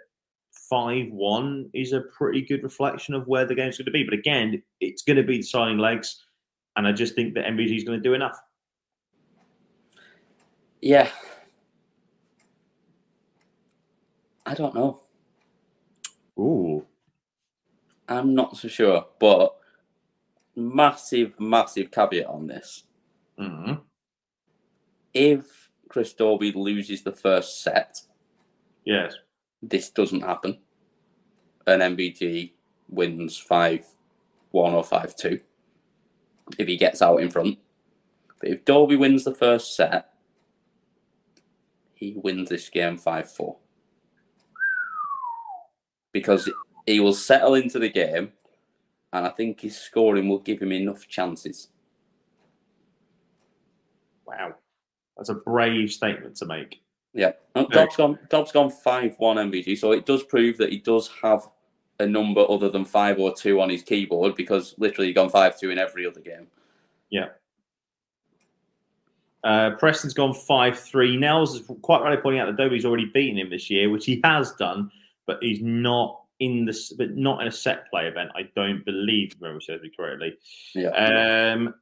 5 0.68 1.08
1 1.10 1.70
is 1.74 1.92
a 1.92 2.00
pretty 2.00 2.42
good 2.42 2.62
reflection 2.62 3.14
of 3.14 3.26
where 3.26 3.44
the 3.44 3.54
game's 3.54 3.78
going 3.78 3.86
to 3.86 3.92
be. 3.92 4.04
But 4.04 4.14
again, 4.14 4.62
it's 4.80 5.02
going 5.02 5.16
to 5.16 5.22
be 5.22 5.38
deciding 5.38 5.78
legs. 5.78 6.24
and 6.76 6.86
I 6.86 6.92
just 6.92 7.14
think 7.14 7.34
that 7.34 7.46
MVG 7.46 7.76
is 7.76 7.84
going 7.84 7.98
to 7.98 8.08
do 8.08 8.14
enough. 8.14 8.38
Yeah. 10.82 11.08
I 14.44 14.54
don't 14.54 14.74
know. 14.74 15.02
Ooh. 16.38 16.84
I'm 18.08 18.34
not 18.34 18.56
so 18.56 18.66
sure, 18.66 19.06
but 19.20 19.56
massive, 20.56 21.38
massive 21.38 21.92
caveat 21.92 22.26
on 22.26 22.48
this. 22.48 22.82
Mm-hmm. 23.38 23.74
If 25.14 25.70
Chris 25.88 26.12
Dobey 26.14 26.54
loses 26.54 27.02
the 27.02 27.12
first 27.12 27.62
set, 27.62 28.00
yes, 28.84 29.14
this 29.62 29.90
doesn't 29.90 30.22
happen, 30.22 30.58
and 31.66 31.80
MVG 31.80 32.52
wins 32.88 33.38
five 33.38 33.86
one 34.50 34.74
or 34.74 34.84
five 34.84 35.14
two. 35.14 35.40
If 36.58 36.66
he 36.66 36.76
gets 36.76 37.02
out 37.02 37.18
in 37.18 37.30
front, 37.30 37.58
but 38.40 38.50
if 38.50 38.64
Dobey 38.64 38.98
wins 38.98 39.24
the 39.24 39.34
first 39.34 39.76
set, 39.76 40.11
he 42.02 42.14
wins 42.16 42.48
this 42.48 42.68
game 42.68 42.98
five 42.98 43.30
four 43.30 43.56
because 46.10 46.50
he 46.84 46.98
will 46.98 47.14
settle 47.14 47.54
into 47.54 47.78
the 47.78 47.88
game, 47.88 48.32
and 49.12 49.24
I 49.24 49.30
think 49.30 49.60
his 49.60 49.78
scoring 49.78 50.28
will 50.28 50.40
give 50.40 50.60
him 50.60 50.72
enough 50.72 51.06
chances. 51.06 51.68
Wow, 54.26 54.56
that's 55.16 55.28
a 55.28 55.34
brave 55.34 55.92
statement 55.92 56.36
to 56.36 56.46
make. 56.46 56.82
Yeah, 57.14 57.32
no, 57.54 57.68
Dobbs 57.68 57.96
gone. 57.96 58.18
Dobbs 58.28 58.52
gone 58.52 58.70
five 58.70 59.14
one 59.18 59.36
MVG, 59.36 59.78
so 59.78 59.92
it 59.92 60.04
does 60.04 60.24
prove 60.24 60.58
that 60.58 60.70
he 60.70 60.78
does 60.78 61.08
have 61.22 61.48
a 62.00 62.06
number 62.06 62.44
other 62.48 62.68
than 62.68 62.84
five 62.84 63.20
or 63.20 63.32
two 63.32 63.60
on 63.60 63.70
his 63.70 63.82
keyboard 63.82 64.34
because 64.34 64.74
literally 64.76 65.06
he's 65.06 65.14
gone 65.14 65.30
five 65.30 65.58
two 65.58 65.70
in 65.70 65.78
every 65.78 66.04
other 66.06 66.20
game. 66.20 66.48
Yeah. 67.10 67.28
Uh, 69.44 69.70
Preston's 69.78 70.14
gone 70.14 70.34
five 70.34 70.78
three. 70.78 71.16
Nels 71.16 71.54
is 71.54 71.70
quite 71.82 72.02
rightly 72.02 72.22
pointing 72.22 72.40
out 72.40 72.46
that 72.46 72.56
Dobey's 72.56 72.84
already 72.84 73.06
beaten 73.06 73.38
him 73.38 73.50
this 73.50 73.68
year, 73.70 73.90
which 73.90 74.06
he 74.06 74.20
has 74.22 74.52
done, 74.52 74.90
but 75.26 75.38
he's 75.42 75.60
not 75.60 76.20
in 76.38 76.64
the 76.64 76.94
but 76.96 77.16
not 77.16 77.40
in 77.40 77.48
a 77.48 77.52
set 77.52 77.88
play 77.90 78.06
event. 78.06 78.30
I 78.36 78.48
don't 78.54 78.84
believe, 78.84 79.34
remember 79.40 79.60
says 79.60 79.80
me 79.82 79.90
correctly. 79.96 80.34
Yeah. 80.74 81.52
Um, 81.54 81.74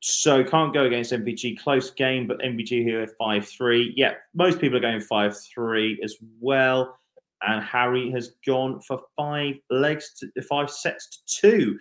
so 0.00 0.42
can't 0.42 0.74
go 0.74 0.84
against 0.84 1.12
MVG. 1.12 1.60
Close 1.60 1.90
game, 1.90 2.26
but 2.26 2.38
MVG 2.40 2.82
here 2.82 3.02
at 3.02 3.16
five 3.16 3.46
three. 3.46 3.92
Yeah, 3.96 4.14
most 4.34 4.60
people 4.60 4.78
are 4.78 4.80
going 4.80 5.00
five 5.00 5.36
three 5.54 6.00
as 6.02 6.16
well. 6.40 6.96
And 7.42 7.64
Harry 7.64 8.10
has 8.10 8.34
gone 8.46 8.80
for 8.80 9.00
five 9.16 9.54
legs, 9.70 10.12
to, 10.20 10.42
five 10.42 10.68
sets 10.70 11.08
to 11.08 11.40
two. 11.40 11.78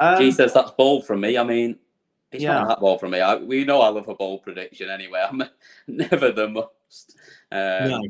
Um, 0.00 0.32
says 0.32 0.54
that's 0.54 0.70
bold 0.70 1.06
from 1.06 1.20
me. 1.20 1.36
I 1.36 1.44
mean, 1.44 1.76
it's 2.32 2.42
Yeah. 2.42 2.54
not 2.54 2.68
that 2.68 2.80
ball 2.80 2.98
for 2.98 3.08
me. 3.08 3.20
I, 3.20 3.36
we 3.36 3.64
know 3.64 3.80
I 3.80 3.88
love 3.88 4.08
a 4.08 4.14
bold 4.14 4.42
prediction 4.42 4.90
anyway. 4.90 5.24
I'm 5.28 5.42
never 5.86 6.32
the 6.32 6.48
most. 6.48 7.16
Um, 7.50 7.90
no. 7.90 8.02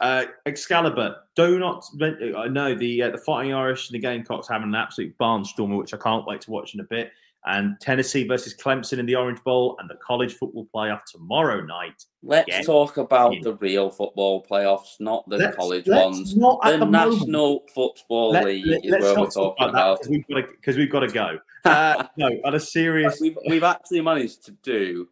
Uh, 0.00 0.24
Excalibur, 0.46 1.16
do 1.36 1.58
not. 1.58 1.84
I 2.02 2.48
know 2.48 2.74
the 2.74 3.02
uh, 3.02 3.10
the 3.10 3.18
Fighting 3.18 3.54
Irish 3.54 3.88
and 3.88 3.94
the 3.94 4.00
Gamecocks 4.00 4.48
having 4.48 4.68
an 4.68 4.74
absolute 4.74 5.16
barnstormer, 5.18 5.78
which 5.78 5.94
I 5.94 5.98
can't 5.98 6.26
wait 6.26 6.40
to 6.42 6.50
watch 6.50 6.74
in 6.74 6.80
a 6.80 6.84
bit. 6.84 7.12
And 7.46 7.78
Tennessee 7.78 8.26
versus 8.26 8.54
Clemson 8.56 8.98
in 8.98 9.04
the 9.04 9.14
Orange 9.16 9.42
Bowl 9.44 9.76
and 9.78 9.88
the 9.90 9.96
college 9.96 10.32
football 10.34 10.66
playoff 10.74 11.00
tomorrow 11.04 11.60
night. 11.60 12.02
Let's 12.22 12.46
Get 12.46 12.64
talk 12.64 12.96
about 12.96 13.34
in. 13.34 13.42
the 13.42 13.52
real 13.56 13.90
football 13.90 14.42
playoffs, 14.50 14.98
not 14.98 15.28
the 15.28 15.36
Let's- 15.36 15.54
college 15.56 15.86
let's 15.86 16.04
ones. 16.16 16.36
not 16.36 16.62
the, 16.64 16.78
the. 16.78 16.86
National 16.86 17.62
Football 17.74 18.30
Let, 18.32 18.46
League 18.46 18.64
let, 18.66 18.84
is 18.84 18.90
where 18.92 19.20
we're 19.20 19.30
talking 19.30 19.68
about 19.68 19.98
because 20.00 20.10
we've 20.10 20.26
got 20.26 20.34
to 20.36 20.42
because 20.52 20.76
we've 20.78 20.90
got 20.90 21.00
to 21.00 21.08
go. 21.08 21.38
Uh, 21.66 22.06
no, 22.18 22.28
on 22.44 22.54
a 22.54 22.60
serious. 22.60 23.18
we've 23.22 23.38
we've 23.48 23.62
actually 23.62 24.02
managed 24.02 24.44
to 24.44 24.50
do 24.62 25.08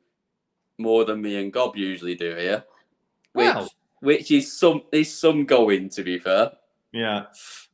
more 0.78 1.06
than 1.06 1.22
me 1.22 1.36
and 1.40 1.50
Gob 1.50 1.76
usually 1.76 2.14
do 2.14 2.34
here, 2.34 2.62
which 3.32 3.46
Wow. 3.54 3.68
which 4.00 4.30
is 4.30 4.58
some 4.58 4.82
is 4.92 5.14
some 5.18 5.46
going 5.46 5.88
to 5.90 6.02
be 6.02 6.18
fair. 6.18 6.52
Yeah. 6.92 7.24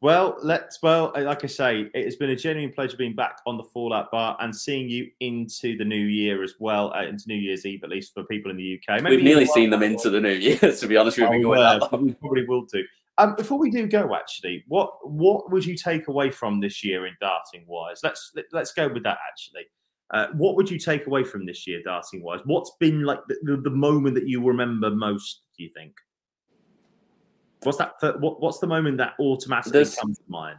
Well, 0.01 0.37
let's. 0.43 0.81
Well, 0.81 1.12
uh, 1.16 1.23
like 1.23 1.43
I 1.43 1.49
say, 1.49 1.91
it 1.93 2.05
has 2.05 2.16
been 2.16 2.31
a 2.31 2.37
genuine 2.37 2.73
pleasure 2.73 2.97
being 2.97 3.16
back 3.16 3.39
on 3.47 3.57
the 3.57 3.64
Fallout 3.64 4.12
Bar 4.12 4.37
and 4.41 4.55
seeing 4.55 4.89
you 4.89 5.09
into 5.19 5.77
the 5.77 5.85
new 5.85 5.97
year 5.97 6.45
as 6.45 6.55
well, 6.61 6.93
uh, 6.95 7.05
into 7.05 7.25
New 7.27 7.35
Year's 7.35 7.66
Eve, 7.66 7.83
at 7.83 7.91
least 7.91 8.14
for 8.14 8.23
people 8.25 8.51
in 8.51 8.57
the 8.57 8.81
UK. 8.81 9.03
We've 9.03 9.23
nearly 9.23 9.47
seen 9.47 9.71
them 9.71 9.83
into 9.83 10.09
the 10.09 10.21
new 10.21 10.29
year. 10.35 10.59
To 10.59 10.87
be 10.87 10.97
honest, 10.97 11.19
we've 11.19 11.29
been 11.29 11.43
going 11.43 11.59
yeah, 11.59 11.79
that 11.81 11.93
long. 11.93 12.07
we 12.07 12.14
probably 12.14 12.47
will 12.47 12.64
do. 12.73 12.85
Um, 13.19 13.35
before 13.35 13.59
we 13.59 13.71
do 13.71 13.89
go, 13.89 14.14
actually, 14.14 14.64
what 14.69 14.91
what 15.03 15.51
would 15.51 15.66
you 15.66 15.75
take 15.75 16.07
away 16.07 16.31
from 16.31 16.61
this 16.61 16.85
year 16.85 17.07
in 17.07 17.14
darting 17.21 17.64
wise? 17.66 18.01
Let's 18.05 18.31
let, 18.37 18.45
let's 18.53 18.73
go 18.73 18.87
with 18.87 19.03
that. 19.03 19.19
Actually, 19.29 19.66
uh, 20.14 20.29
what 20.35 20.55
would 20.55 20.71
you 20.71 20.79
take 20.79 21.09
away 21.09 21.25
from 21.25 21.45
this 21.45 21.66
year 21.66 21.83
darting 21.85 22.23
wise? 22.23 22.39
What's 22.45 22.71
been 22.79 23.03
like 23.03 23.19
the, 23.27 23.37
the, 23.43 23.57
the 23.57 23.71
moment 23.71 24.14
that 24.14 24.29
you 24.29 24.47
remember 24.47 24.91
most? 24.91 25.43
Do 25.57 25.64
you 25.64 25.71
think? 25.71 25.93
What's 27.63 27.79
that? 27.79 28.01
fir- 28.01 28.19
What, 28.19 28.41
what's 28.41 28.59
the 28.59 28.67
moment 28.67 28.99
that 28.99 29.15
automatically 29.19 29.73
There's- 29.73 29.97
comes 29.97 30.19
to 30.19 30.25
mind? 30.29 30.59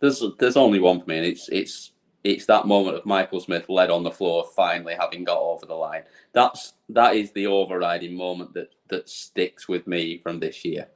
There's 0.00 0.22
there's 0.38 0.56
only 0.56 0.78
one 0.78 1.00
for 1.00 1.06
me, 1.06 1.16
and 1.18 1.26
it's 1.26 1.48
it's 1.48 1.92
it's 2.24 2.46
that 2.46 2.66
moment 2.66 2.96
of 2.96 3.06
Michael 3.06 3.40
Smith 3.40 3.68
led 3.68 3.90
on 3.90 4.02
the 4.02 4.10
floor, 4.10 4.44
finally 4.54 4.94
having 4.94 5.24
got 5.24 5.38
over 5.38 5.66
the 5.66 5.74
line. 5.74 6.02
That's 6.32 6.74
that 6.90 7.16
is 7.16 7.32
the 7.32 7.46
overriding 7.46 8.14
moment 8.16 8.54
that 8.54 8.70
that 8.88 9.08
sticks 9.08 9.66
with 9.68 9.86
me 9.86 10.18
from 10.18 10.38
this 10.40 10.64
year. 10.64 10.88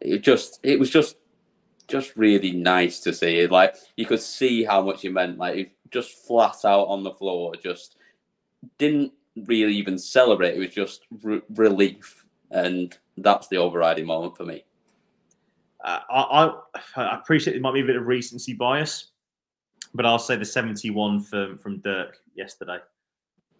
It 0.00 0.22
just 0.22 0.60
it 0.62 0.78
was 0.78 0.90
just 0.90 1.16
just 1.88 2.16
really 2.16 2.52
nice 2.52 3.00
to 3.00 3.12
see. 3.12 3.46
Like 3.46 3.76
you 3.96 4.06
could 4.06 4.20
see 4.20 4.64
how 4.64 4.82
much 4.82 5.04
it 5.04 5.12
meant. 5.12 5.38
Like 5.38 5.54
he 5.56 5.66
just 5.90 6.26
flat 6.26 6.64
out 6.64 6.86
on 6.86 7.02
the 7.04 7.12
floor, 7.12 7.54
just 7.56 7.96
didn't 8.78 9.12
really 9.46 9.74
even 9.74 9.98
celebrate. 9.98 10.54
It 10.56 10.58
was 10.58 10.70
just 10.74 11.02
re- 11.22 11.42
relief, 11.54 12.19
and 12.50 12.96
that's 13.18 13.48
the 13.48 13.56
overriding 13.56 14.06
moment 14.06 14.36
for 14.36 14.44
me. 14.44 14.64
Uh, 15.84 16.00
I, 16.10 16.52
I, 16.96 17.02
I 17.02 17.14
appreciate 17.16 17.56
it 17.56 17.62
might 17.62 17.74
be 17.74 17.80
a 17.80 17.86
bit 17.86 17.96
of 17.96 18.06
recency 18.06 18.52
bias, 18.52 19.12
but 19.94 20.04
I'll 20.04 20.18
say 20.18 20.36
the 20.36 20.44
71 20.44 21.20
from 21.20 21.58
from 21.58 21.78
Dirk 21.78 22.18
yesterday 22.34 22.78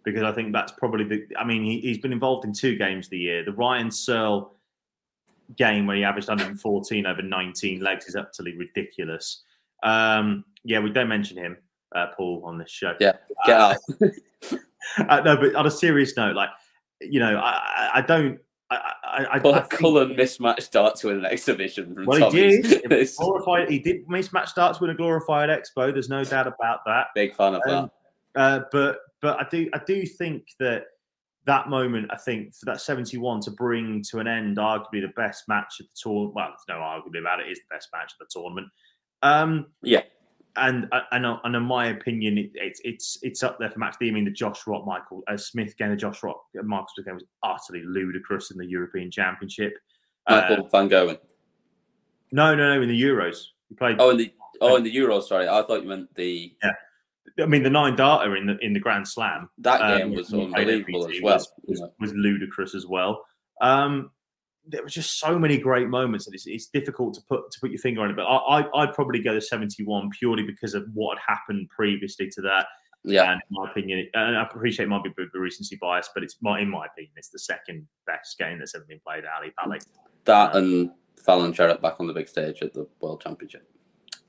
because 0.03 0.23
I 0.23 0.31
think 0.31 0.53
that's 0.53 0.71
probably 0.73 1.03
the. 1.05 1.27
I 1.37 1.43
mean, 1.43 1.63
he, 1.63 1.79
he's 1.79 1.97
been 1.97 2.13
involved 2.13 2.45
in 2.45 2.53
two 2.53 2.75
games 2.75 3.09
the 3.09 3.17
year. 3.17 3.43
The 3.43 3.53
Ryan 3.53 3.91
Searle 3.91 4.55
game 5.57 5.85
where 5.85 5.97
he 5.97 6.03
averaged 6.03 6.27
114 6.29 7.05
over 7.05 7.21
19 7.21 7.81
legs 7.81 8.05
is 8.05 8.15
utterly 8.15 8.55
ridiculous. 8.55 9.43
Um, 9.83 10.45
yeah, 10.63 10.79
we 10.79 10.91
don't 10.91 11.09
mention 11.09 11.37
him, 11.37 11.57
uh, 11.95 12.07
Paul, 12.15 12.41
on 12.45 12.57
this 12.57 12.69
show. 12.71 12.95
Yeah, 12.99 13.13
get 13.45 13.59
out. 13.59 13.77
uh, 15.09 15.21
no, 15.21 15.37
but 15.37 15.55
on 15.55 15.65
a 15.65 15.71
serious 15.71 16.15
note, 16.15 16.35
like 16.35 16.49
you 16.99 17.19
know, 17.19 17.37
I- 17.37 17.89
I 17.95 18.01
don't. 18.01 18.39
I, 18.71 18.75
I, 18.75 18.93
I, 19.23 19.35
I 19.35 19.39
But 19.39 19.69
think- 19.69 19.81
Cullen 19.81 20.15
mismatched 20.15 20.71
darts 20.71 21.03
with 21.03 21.17
an 21.17 21.25
exhibition 21.25 21.93
from 21.93 22.05
well, 22.05 22.19
Tommy's. 22.31 22.71
he 22.71 22.81
did. 22.87 23.09
Glorified. 23.17 23.69
He 23.69 23.79
did 23.79 24.07
mismatch 24.07 24.55
darts 24.55 24.79
with 24.79 24.89
a 24.89 24.93
glorified 24.93 25.49
expo. 25.49 25.91
There's 25.91 26.09
no 26.09 26.23
doubt 26.23 26.47
about 26.47 26.79
that. 26.85 27.07
Big 27.13 27.35
fan 27.35 27.55
of 27.55 27.61
Um, 27.67 27.91
uh, 28.35 28.61
but 28.71 28.99
but 29.21 29.39
I 29.39 29.47
do 29.51 29.69
I 29.73 29.81
do 29.85 30.05
think 30.05 30.47
that 30.59 30.85
that 31.45 31.69
moment 31.69 32.07
I 32.11 32.17
think 32.17 32.55
for 32.55 32.65
that 32.65 32.79
71 32.81 33.41
to 33.41 33.51
bring 33.51 34.03
to 34.09 34.19
an 34.19 34.27
end 34.27 34.57
arguably 34.57 35.01
the 35.01 35.11
best 35.15 35.47
match 35.47 35.79
of 35.79 35.87
the 35.87 35.93
tournament. 36.01 36.35
Well, 36.35 36.47
there's 36.49 36.77
no 36.77 36.83
arguably 36.83 37.19
about 37.19 37.39
it. 37.41 37.47
It 37.47 37.51
is 37.51 37.59
the 37.59 37.75
best 37.75 37.89
match 37.93 38.13
of 38.13 38.19
the 38.19 38.27
tournament. 38.31 38.67
Um, 39.23 39.67
yeah. 39.83 40.01
And 40.57 40.87
uh, 40.91 41.01
and 41.11 41.25
uh, 41.25 41.37
and 41.43 41.55
in 41.55 41.63
my 41.63 41.87
opinion, 41.87 42.37
it, 42.37 42.51
it's 42.55 42.81
it's 42.83 43.17
it's 43.21 43.41
up 43.41 43.57
there 43.59 43.69
for 43.69 43.79
match. 43.79 43.95
the. 43.99 44.09
I 44.09 44.11
mean, 44.11 44.25
the 44.25 44.31
Josh 44.31 44.67
Rock 44.67 44.85
Michael 44.85 45.23
uh, 45.29 45.37
Smith 45.37 45.77
game, 45.77 45.91
the 45.91 45.95
Josh 45.95 46.21
Rock 46.23 46.43
uh, 46.59 46.63
Marcus 46.63 46.91
Smith 46.95 47.05
game 47.05 47.15
was 47.15 47.23
utterly 47.41 47.83
ludicrous 47.85 48.51
in 48.51 48.57
the 48.57 48.65
European 48.65 49.09
Championship. 49.09 49.73
Michael 50.29 50.65
Uh, 50.65 50.69
Van 50.69 50.87
Gogh. 50.89 51.17
no, 52.31 52.53
no, 52.55 52.75
no, 52.75 52.81
in 52.81 52.89
the 52.89 53.01
Euros. 53.01 53.45
He 53.69 53.75
played. 53.75 53.95
Oh, 53.99 54.09
in 54.09 54.17
the 54.17 54.33
oh 54.59 54.75
in 54.75 54.83
the 54.83 54.93
Euros. 54.93 55.23
Sorry, 55.23 55.47
I 55.47 55.61
thought 55.63 55.83
you 55.83 55.87
meant 55.87 56.13
the. 56.15 56.53
Yeah. 56.61 56.71
I 57.39 57.45
mean, 57.45 57.63
the 57.63 57.69
nine 57.69 57.95
darter 57.95 58.35
in 58.35 58.45
the 58.45 58.57
in 58.59 58.73
the 58.73 58.79
Grand 58.79 59.07
Slam. 59.07 59.49
That 59.59 59.81
um, 59.81 59.97
game 59.97 60.13
was 60.15 60.33
unbelievable 60.33 61.09
as 61.09 61.21
well. 61.21 61.35
Was, 61.35 61.51
was, 61.65 61.83
was 61.99 62.13
ludicrous 62.13 62.75
as 62.75 62.85
well. 62.87 63.23
Um, 63.61 64.11
there 64.71 64.83
were 64.83 64.89
just 64.89 65.19
so 65.19 65.37
many 65.37 65.57
great 65.57 65.87
moments, 65.87 66.25
and 66.25 66.33
it's, 66.33 66.47
it's 66.47 66.67
difficult 66.67 67.13
to 67.15 67.21
put 67.21 67.51
to 67.51 67.59
put 67.59 67.71
your 67.71 67.79
finger 67.79 68.01
on 68.01 68.09
it. 68.09 68.15
But 68.15 68.23
I, 68.25 68.61
I 68.61 68.83
I'd 68.83 68.93
probably 68.93 69.19
go 69.19 69.33
to 69.33 69.41
seventy 69.41 69.83
one 69.83 70.09
purely 70.09 70.43
because 70.43 70.73
of 70.73 70.85
what 70.93 71.17
had 71.17 71.35
happened 71.35 71.69
previously 71.69 72.29
to 72.31 72.41
that. 72.41 72.67
Yeah. 73.03 73.31
And 73.31 73.41
in 73.41 73.47
my 73.49 73.69
opinion, 73.69 74.07
and 74.13 74.37
I 74.37 74.43
appreciate 74.43 74.85
it 74.85 74.89
might 74.89 75.03
be 75.03 75.09
a 75.09 75.13
bit 75.15 75.27
of 75.27 75.31
a 75.35 75.39
recency 75.39 75.77
bias, 75.81 76.09
but 76.13 76.23
it's 76.23 76.37
my 76.41 76.59
in 76.61 76.69
my 76.69 76.85
opinion, 76.85 77.13
it's 77.17 77.29
the 77.29 77.39
second 77.39 77.87
best 78.05 78.37
game 78.37 78.59
that's 78.59 78.75
ever 78.75 78.85
been 78.85 78.99
played 79.05 79.23
at 79.25 79.31
Ali 79.37 79.51
Pally. 79.57 79.79
That 80.25 80.55
and 80.55 80.91
Fallon 81.23 81.53
Sherrock 81.53 81.81
back 81.81 81.95
on 81.99 82.07
the 82.07 82.13
big 82.13 82.27
stage 82.27 82.61
at 82.61 82.73
the 82.73 82.87
World 82.99 83.21
Championship. 83.21 83.67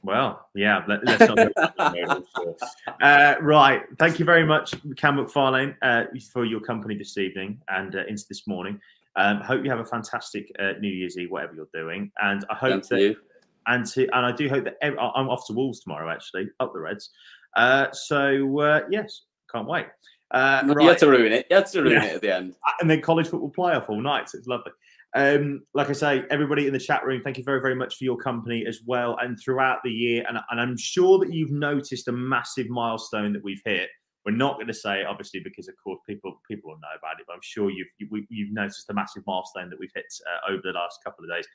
Well, 0.04 0.48
yeah, 0.54 0.82
let, 0.88 1.06
us 1.06 1.20
not 1.20 1.36
go 1.36 1.44
down 1.44 1.52
that 1.54 1.94
road, 1.96 2.08
I'm 2.08 2.24
sure. 2.36 2.56
uh, 3.00 3.36
right. 3.40 3.82
Thank 4.00 4.18
you 4.18 4.24
very 4.24 4.44
much, 4.44 4.74
Cam 4.96 5.16
McFarlane, 5.16 5.76
uh, 5.80 6.06
for 6.32 6.44
your 6.44 6.58
company 6.58 6.96
this 6.96 7.16
evening 7.18 7.60
and 7.68 7.94
uh, 7.94 8.04
into 8.08 8.24
this 8.28 8.48
morning. 8.48 8.80
Um, 9.16 9.40
hope 9.40 9.64
you 9.64 9.70
have 9.70 9.80
a 9.80 9.84
fantastic 9.86 10.50
uh, 10.58 10.72
New 10.80 10.88
Year's 10.88 11.18
Eve, 11.18 11.30
whatever 11.30 11.54
you're 11.54 11.68
doing, 11.74 12.10
and 12.22 12.44
I 12.50 12.54
hope 12.54 12.70
Thanks 12.72 12.88
to 12.88 12.94
that 12.94 13.00
you. 13.02 13.16
and 13.66 13.84
to 13.86 14.02
and 14.16 14.26
I 14.26 14.32
do 14.32 14.48
hope 14.48 14.64
that 14.64 14.76
ev- 14.80 14.96
I- 14.98 15.12
I'm 15.14 15.28
off 15.28 15.46
to 15.48 15.52
Wolves 15.52 15.80
tomorrow. 15.80 16.10
Actually, 16.10 16.48
up 16.60 16.72
the 16.72 16.80
Reds. 16.80 17.10
Uh, 17.56 17.88
so 17.92 18.60
uh, 18.60 18.80
yes, 18.90 19.22
can't 19.52 19.68
wait. 19.68 19.86
Uh, 20.30 20.62
You 20.80 20.88
had 20.88 20.96
to 20.98 21.08
ruin 21.10 21.30
it. 21.32 21.46
You 21.50 21.56
had 21.56 21.66
to 21.66 21.82
ruin 21.82 21.92
Yeah. 21.92 22.04
it 22.04 22.14
at 22.14 22.20
the 22.22 22.34
end. 22.34 22.54
and 22.80 22.88
then 22.88 23.02
college 23.02 23.28
football 23.28 23.50
playoff 23.52 23.90
all 23.90 24.00
night. 24.00 24.30
So 24.30 24.38
it's 24.38 24.46
lovely. 24.46 24.72
Um, 25.14 25.60
like 25.74 25.90
I 25.90 25.92
say, 25.92 26.24
everybody 26.30 26.66
in 26.66 26.72
the 26.72 26.78
chat 26.78 27.04
room, 27.04 27.20
thank 27.22 27.36
you 27.36 27.44
very, 27.44 27.60
very 27.60 27.74
much 27.74 27.96
for 27.98 28.04
your 28.04 28.16
company 28.16 28.64
as 28.66 28.80
well. 28.86 29.18
And 29.20 29.38
throughout 29.38 29.80
the 29.84 29.90
year, 29.90 30.24
and, 30.26 30.38
and 30.50 30.58
I'm 30.58 30.78
sure 30.78 31.18
that 31.18 31.30
you've 31.34 31.50
noticed 31.50 32.08
a 32.08 32.12
massive 32.12 32.70
milestone 32.70 33.34
that 33.34 33.44
we've 33.44 33.60
hit. 33.66 33.90
We're 34.24 34.32
not 34.32 34.54
going 34.54 34.68
to 34.68 34.74
say 34.74 35.04
obviously, 35.04 35.40
because 35.40 35.68
of 35.68 35.74
course 35.82 36.00
people 36.06 36.40
people 36.48 36.70
will 36.70 36.78
know 36.78 36.96
about 36.98 37.18
it. 37.18 37.26
But 37.26 37.34
I'm 37.34 37.40
sure 37.42 37.70
you've 37.70 37.88
you, 37.98 38.24
you've 38.28 38.52
noticed 38.52 38.86
the 38.86 38.94
massive 38.94 39.24
milestone 39.26 39.70
that 39.70 39.78
we've 39.78 39.90
hit 39.94 40.12
uh, 40.26 40.52
over 40.52 40.62
the 40.62 40.72
last 40.72 40.98
couple 41.04 41.24
of 41.24 41.30
days. 41.30 41.46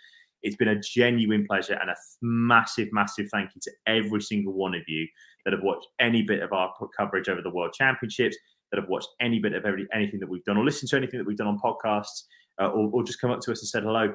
It's 0.44 0.56
been 0.56 0.68
a 0.68 0.80
genuine 0.80 1.46
pleasure 1.48 1.78
and 1.82 1.90
a 1.90 1.96
massive, 2.22 2.90
massive 2.92 3.28
thank 3.32 3.52
you 3.56 3.62
to 3.62 3.72
every 3.88 4.22
single 4.22 4.54
one 4.54 4.76
of 4.76 4.84
you 4.88 5.08
that 5.44 5.54
have 5.54 5.64
watched 5.64 5.88
any 6.00 6.22
bit 6.22 6.44
of 6.44 6.54
our 6.54 6.72
coverage 6.96 7.28
over 7.28 7.42
the 7.42 7.50
World 7.50 7.74
Championships, 7.74 8.38
that 8.72 8.80
have 8.80 8.90
watched 8.90 9.10
any 9.20 9.40
bit 9.40 9.54
of 9.54 9.66
every, 9.66 9.88
anything 9.94 10.20
that 10.20 10.30
we've 10.30 10.44
done, 10.44 10.58
or 10.58 10.64
listened 10.64 10.90
to 10.90 10.96
anything 10.96 11.18
that 11.18 11.26
we've 11.26 11.38
done 11.38 11.48
on 11.48 11.58
podcasts, 11.60 12.26
uh, 12.62 12.68
or, 12.68 12.90
or 12.94 13.04
just 13.04 13.20
come 13.20 13.32
up 13.32 13.40
to 13.40 13.52
us 13.52 13.62
and 13.62 13.68
said 13.68 13.84
hello 13.84 14.14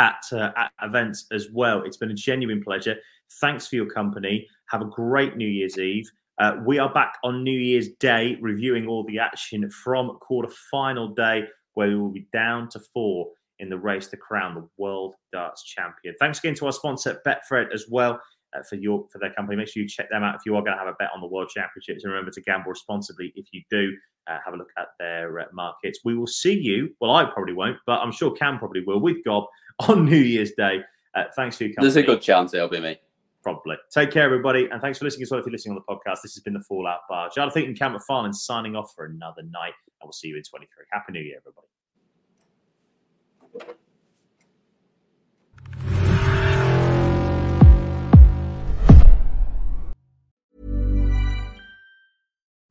at, 0.00 0.22
uh, 0.32 0.50
at 0.56 0.70
events 0.82 1.26
as 1.32 1.48
well. 1.50 1.82
It's 1.82 1.96
been 1.96 2.10
a 2.10 2.14
genuine 2.14 2.62
pleasure. 2.62 2.96
Thanks 3.40 3.66
for 3.66 3.76
your 3.76 3.86
company. 3.86 4.46
Have 4.68 4.82
a 4.82 4.86
great 4.86 5.36
New 5.36 5.48
Year's 5.48 5.78
Eve. 5.78 6.10
Uh, 6.38 6.56
we 6.64 6.78
are 6.78 6.92
back 6.92 7.14
on 7.24 7.44
New 7.44 7.58
Year's 7.58 7.88
Day 8.00 8.38
reviewing 8.40 8.86
all 8.86 9.04
the 9.04 9.18
action 9.18 9.68
from 9.70 10.16
quarter 10.20 10.52
final 10.70 11.08
day, 11.08 11.44
where 11.74 11.88
we 11.88 11.96
will 11.96 12.10
be 12.10 12.26
down 12.32 12.68
to 12.70 12.80
four 12.80 13.28
in 13.58 13.68
the 13.68 13.78
race 13.78 14.08
to 14.08 14.16
crown 14.16 14.54
the 14.54 14.68
world 14.78 15.14
darts 15.32 15.62
champion. 15.62 16.14
Thanks 16.18 16.38
again 16.38 16.54
to 16.54 16.66
our 16.66 16.72
sponsor 16.72 17.20
Betfred 17.26 17.72
as 17.72 17.86
well 17.90 18.20
uh, 18.56 18.62
for 18.62 18.76
your 18.76 19.06
for 19.12 19.18
their 19.18 19.32
company. 19.34 19.56
Make 19.56 19.68
sure 19.68 19.82
you 19.82 19.88
check 19.88 20.10
them 20.10 20.22
out 20.22 20.34
if 20.34 20.40
you 20.46 20.56
are 20.56 20.62
going 20.62 20.76
to 20.76 20.78
have 20.78 20.88
a 20.88 20.96
bet 20.98 21.10
on 21.14 21.20
the 21.20 21.26
world 21.26 21.50
championships, 21.50 22.04
and 22.04 22.12
remember 22.12 22.30
to 22.32 22.40
gamble 22.40 22.70
responsibly 22.70 23.32
if 23.36 23.46
you 23.52 23.62
do. 23.70 23.94
Uh, 24.28 24.38
have 24.44 24.54
a 24.54 24.56
look 24.56 24.70
at 24.78 24.88
their 25.00 25.40
uh, 25.40 25.44
markets. 25.52 25.98
We 26.04 26.16
will 26.16 26.28
see 26.28 26.54
you. 26.54 26.94
Well, 27.00 27.10
I 27.10 27.24
probably 27.24 27.54
won't, 27.54 27.76
but 27.86 28.00
I'm 28.00 28.12
sure 28.12 28.30
Cam 28.30 28.58
probably 28.58 28.82
will 28.84 29.00
with 29.00 29.22
Gob 29.24 29.44
on 29.80 30.06
New 30.06 30.16
Year's 30.16 30.52
Day. 30.52 30.80
Uh, 31.14 31.24
thanks 31.36 31.56
for 31.56 31.64
your 31.64 31.74
company. 31.74 31.92
There's 31.92 31.96
a 31.96 32.06
good 32.06 32.22
chance 32.22 32.54
it'll 32.54 32.68
be 32.68 32.80
me. 32.80 32.98
Probably. 33.42 33.76
Take 33.92 34.12
care, 34.12 34.22
everybody. 34.22 34.68
And 34.70 34.80
thanks 34.80 34.98
for 34.98 35.04
listening 35.04 35.24
as 35.24 35.30
well 35.30 35.40
if 35.40 35.46
you're 35.46 35.52
listening 35.52 35.76
on 35.76 35.82
the 35.86 35.94
podcast. 35.94 36.22
This 36.22 36.34
has 36.34 36.42
been 36.44 36.54
the 36.54 36.60
Fallout 36.60 37.00
Bar. 37.08 37.30
Jonathan 37.34 37.64
and 37.64 37.78
Cam 37.78 37.96
McFarlane 37.96 38.34
signing 38.34 38.76
off 38.76 38.92
for 38.94 39.04
another 39.04 39.42
night. 39.42 39.74
And 40.00 40.06
we'll 40.06 40.12
see 40.12 40.28
you 40.28 40.36
in 40.36 40.42
23. 40.42 40.68
Happy 40.92 41.12
New 41.12 41.20
Year, 41.20 41.38
everybody. 41.38 41.71